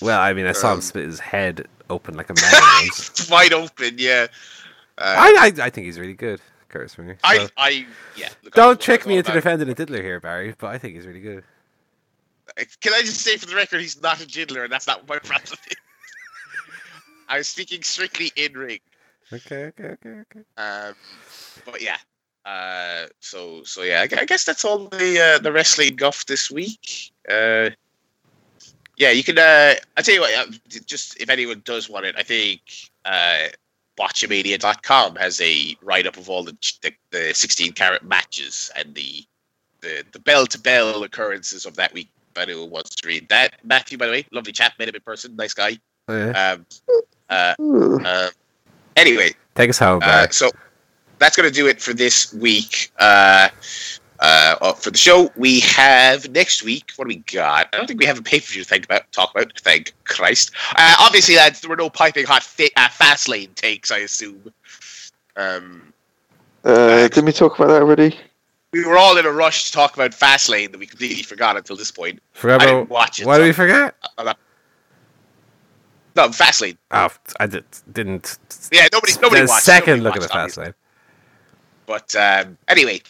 well, 0.00 0.20
I 0.20 0.32
mean, 0.32 0.46
I 0.46 0.52
saw 0.52 0.68
him 0.72 0.74
Um, 0.76 0.80
split 0.80 1.06
his 1.06 1.20
head 1.20 1.66
open 1.90 2.16
like 2.16 2.30
a 2.30 2.34
man. 2.40 2.88
wide 3.30 3.52
open, 3.52 3.94
yeah. 3.98 4.26
Uh, 4.96 5.14
I, 5.16 5.52
I, 5.60 5.66
I 5.66 5.70
think 5.70 5.86
he's 5.86 5.98
really 5.98 6.14
good, 6.14 6.40
Curtis 6.68 6.96
Winger. 6.96 7.18
I, 7.24 7.38
So, 7.38 7.48
I, 7.56 7.86
yeah. 8.16 8.28
look, 8.42 8.54
don't 8.54 8.80
trick 8.80 9.06
me 9.06 9.16
into 9.18 9.32
defending 9.32 9.68
a 9.68 9.74
diddler 9.74 10.02
here, 10.02 10.20
Barry, 10.20 10.54
but 10.58 10.68
I 10.68 10.78
think 10.78 10.94
he's 10.94 11.06
really 11.06 11.20
good. 11.20 11.44
Can 12.80 12.92
I 12.94 13.00
just 13.00 13.20
say 13.20 13.36
for 13.36 13.46
the 13.46 13.54
record, 13.54 13.80
he's 13.80 14.00
not 14.00 14.20
a 14.20 14.26
diddler, 14.26 14.64
and 14.64 14.72
that's 14.72 14.86
not 14.86 15.08
what 15.08 15.22
my 15.22 15.28
problem. 15.30 15.58
I 17.28 17.38
was 17.38 17.48
speaking 17.48 17.82
strictly 17.82 18.32
in 18.36 18.54
ring. 18.54 18.80
Okay, 19.32 19.66
okay, 19.66 19.84
okay, 19.84 20.22
okay. 20.22 20.40
Um, 20.56 20.94
but 21.64 21.82
yeah. 21.82 21.98
Uh, 22.46 23.06
so 23.20 23.62
so 23.64 23.82
yeah, 23.82 24.00
I, 24.00 24.20
I 24.20 24.24
guess 24.24 24.44
that's 24.44 24.64
all 24.64 24.88
the 24.88 25.20
uh, 25.20 25.38
the 25.38 25.52
wrestling 25.52 25.96
guff 25.96 26.24
this 26.24 26.50
week. 26.50 27.12
Uh, 27.30 27.68
yeah, 28.96 29.10
you 29.10 29.22
can. 29.22 29.38
Uh, 29.38 29.74
I 29.96 30.02
tell 30.02 30.14
you 30.14 30.22
what, 30.22 30.34
uh, 30.34 30.50
just 30.86 31.20
if 31.20 31.28
anyone 31.28 31.60
does 31.64 31.90
want 31.90 32.06
it, 32.06 32.14
I 32.16 32.22
think 32.22 32.60
uh, 33.04 33.48
Botchamania.com 33.98 35.16
has 35.16 35.40
a 35.40 35.76
write 35.82 36.06
up 36.06 36.16
of 36.16 36.30
all 36.30 36.44
the, 36.44 36.56
the 36.82 36.92
the 37.10 37.34
16 37.34 37.72
carat 37.72 38.04
matches 38.04 38.70
and 38.76 38.94
the 38.94 39.24
the 39.80 40.04
the 40.12 40.18
bell 40.20 40.46
to 40.46 40.58
bell 40.58 41.02
occurrences 41.02 41.66
of 41.66 41.76
that 41.76 41.92
week. 41.92 42.08
If 42.34 42.42
anyone 42.42 42.70
wants 42.70 42.94
to 42.94 43.08
read 43.08 43.28
that, 43.30 43.56
Maffew, 43.66 43.98
by 43.98 44.06
the 44.06 44.12
way, 44.12 44.26
lovely 44.30 44.52
chap, 44.52 44.74
met 44.78 44.88
him 44.88 44.94
in 44.94 45.00
person, 45.00 45.34
nice 45.34 45.54
guy. 45.54 45.78
Oh, 46.06 46.16
yeah. 46.16 46.52
Um, 46.52 46.66
uh, 47.28 47.54
uh, 48.04 48.30
anyway, 48.96 49.32
Take 49.54 49.70
us 49.70 49.78
home, 49.78 50.00
uh, 50.04 50.28
so 50.30 50.50
that's 51.18 51.36
going 51.36 51.48
to 51.48 51.54
do 51.54 51.66
it 51.66 51.82
for 51.82 51.92
this 51.92 52.32
week. 52.32 52.92
Uh, 54.20 54.56
uh, 54.60 54.72
for 54.72 54.90
the 54.90 54.98
show, 54.98 55.30
we 55.36 55.60
have 55.60 56.28
next 56.30 56.62
week. 56.64 56.90
What 56.96 57.04
do 57.04 57.08
we 57.08 57.16
got? 57.32 57.68
I 57.72 57.76
don't 57.76 57.86
think 57.86 58.00
we 58.00 58.06
have 58.06 58.18
a 58.18 58.22
pay 58.22 58.40
per 58.40 58.46
view 58.46 58.62
to 58.62 58.68
think 58.68 58.84
about. 58.84 59.10
Talk 59.12 59.30
about. 59.30 59.52
Thank 59.60 59.94
Christ. 60.04 60.50
Uh, 60.76 60.96
obviously, 60.98 61.36
lads, 61.36 61.60
there 61.60 61.70
were 61.70 61.76
no 61.76 61.88
piping 61.88 62.26
hot 62.26 62.42
fi- 62.42 62.70
uh, 62.76 62.88
fast 62.88 63.28
lane 63.28 63.50
takes. 63.54 63.90
I 63.90 63.98
assume. 63.98 64.52
Um, 65.36 65.92
Uh, 66.64 67.06
didn't 67.08 67.26
we 67.26 67.32
talk 67.32 67.56
about 67.58 67.68
that 67.68 67.82
already? 67.82 68.18
we 68.72 68.84
were 68.84 68.98
all 68.98 69.16
in 69.16 69.24
a 69.24 69.30
rush 69.32 69.66
to 69.66 69.72
talk 69.72 69.94
about 69.94 70.12
fast 70.12 70.48
lane 70.48 70.70
that 70.72 70.78
we 70.78 70.86
completely 70.86 71.22
forgot 71.22 71.56
until 71.56 71.76
this 71.76 71.90
point. 71.90 72.20
Forgot 72.32 72.60
I 72.60 72.64
about 72.70 72.88
watch 72.90 73.20
it. 73.20 73.26
Why 73.26 73.36
so 73.36 73.40
did 73.40 73.46
we 73.46 73.52
forget? 73.52 73.94
I'm 74.18 74.34
no, 76.16 76.32
fast 76.32 76.60
lane. 76.60 76.76
Oh, 76.90 77.10
I 77.38 77.46
did, 77.46 77.64
didn't. 77.92 78.38
Yeah, 78.72 78.88
nobody. 78.92 79.12
Nobody 79.22 79.42
a 79.42 79.46
watched. 79.46 79.64
second 79.64 80.02
nobody 80.02 80.02
look 80.02 80.16
at 80.16 80.22
the 80.22 80.38
watched, 80.38 80.54
fast 80.54 80.56
lane. 80.56 80.74
But 81.86 82.14
um, 82.16 82.58
anyway, 82.66 83.00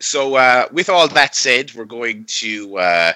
so 0.00 0.36
uh, 0.36 0.66
with 0.72 0.88
all 0.88 1.08
that 1.08 1.34
said, 1.34 1.74
we're 1.74 1.84
going 1.84 2.24
to 2.24 2.78
uh, 2.78 3.12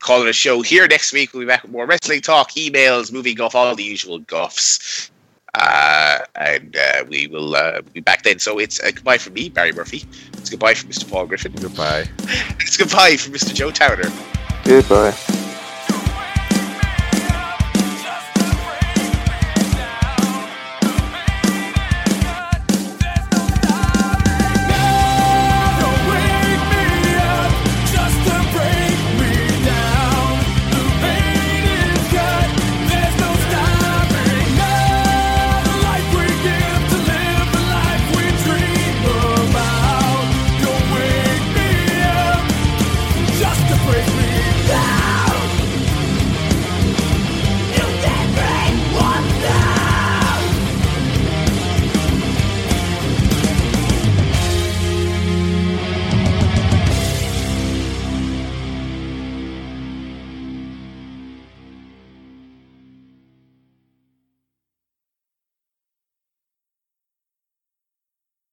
call 0.00 0.22
it 0.22 0.28
a 0.28 0.32
show 0.32 0.62
here 0.62 0.86
next 0.86 1.12
week. 1.12 1.32
We'll 1.32 1.42
be 1.42 1.46
back 1.46 1.62
with 1.62 1.72
more 1.72 1.86
wrestling 1.86 2.20
talk, 2.20 2.52
emails, 2.52 3.12
movie 3.12 3.34
guff, 3.34 3.54
all 3.54 3.74
the 3.74 3.84
usual 3.84 4.18
guffs. 4.20 5.10
Uh, 5.54 6.18
and 6.34 6.76
uh, 6.76 7.04
we 7.08 7.26
will 7.28 7.56
uh, 7.56 7.80
be 7.92 8.00
back 8.00 8.22
then. 8.22 8.38
So 8.38 8.58
it's 8.58 8.78
uh, 8.80 8.90
goodbye 8.94 9.18
from 9.18 9.32
me, 9.32 9.48
Barry 9.48 9.72
Murphy. 9.72 10.04
It's 10.34 10.50
goodbye 10.50 10.74
from 10.74 10.90
Mr. 10.90 11.10
Paul 11.10 11.26
Griffin. 11.26 11.52
Goodbye. 11.52 12.06
It's 12.60 12.76
goodbye 12.76 13.16
from 13.16 13.32
Mr. 13.32 13.54
Joe 13.54 13.70
Towner. 13.70 14.10
Goodbye. 14.64 15.45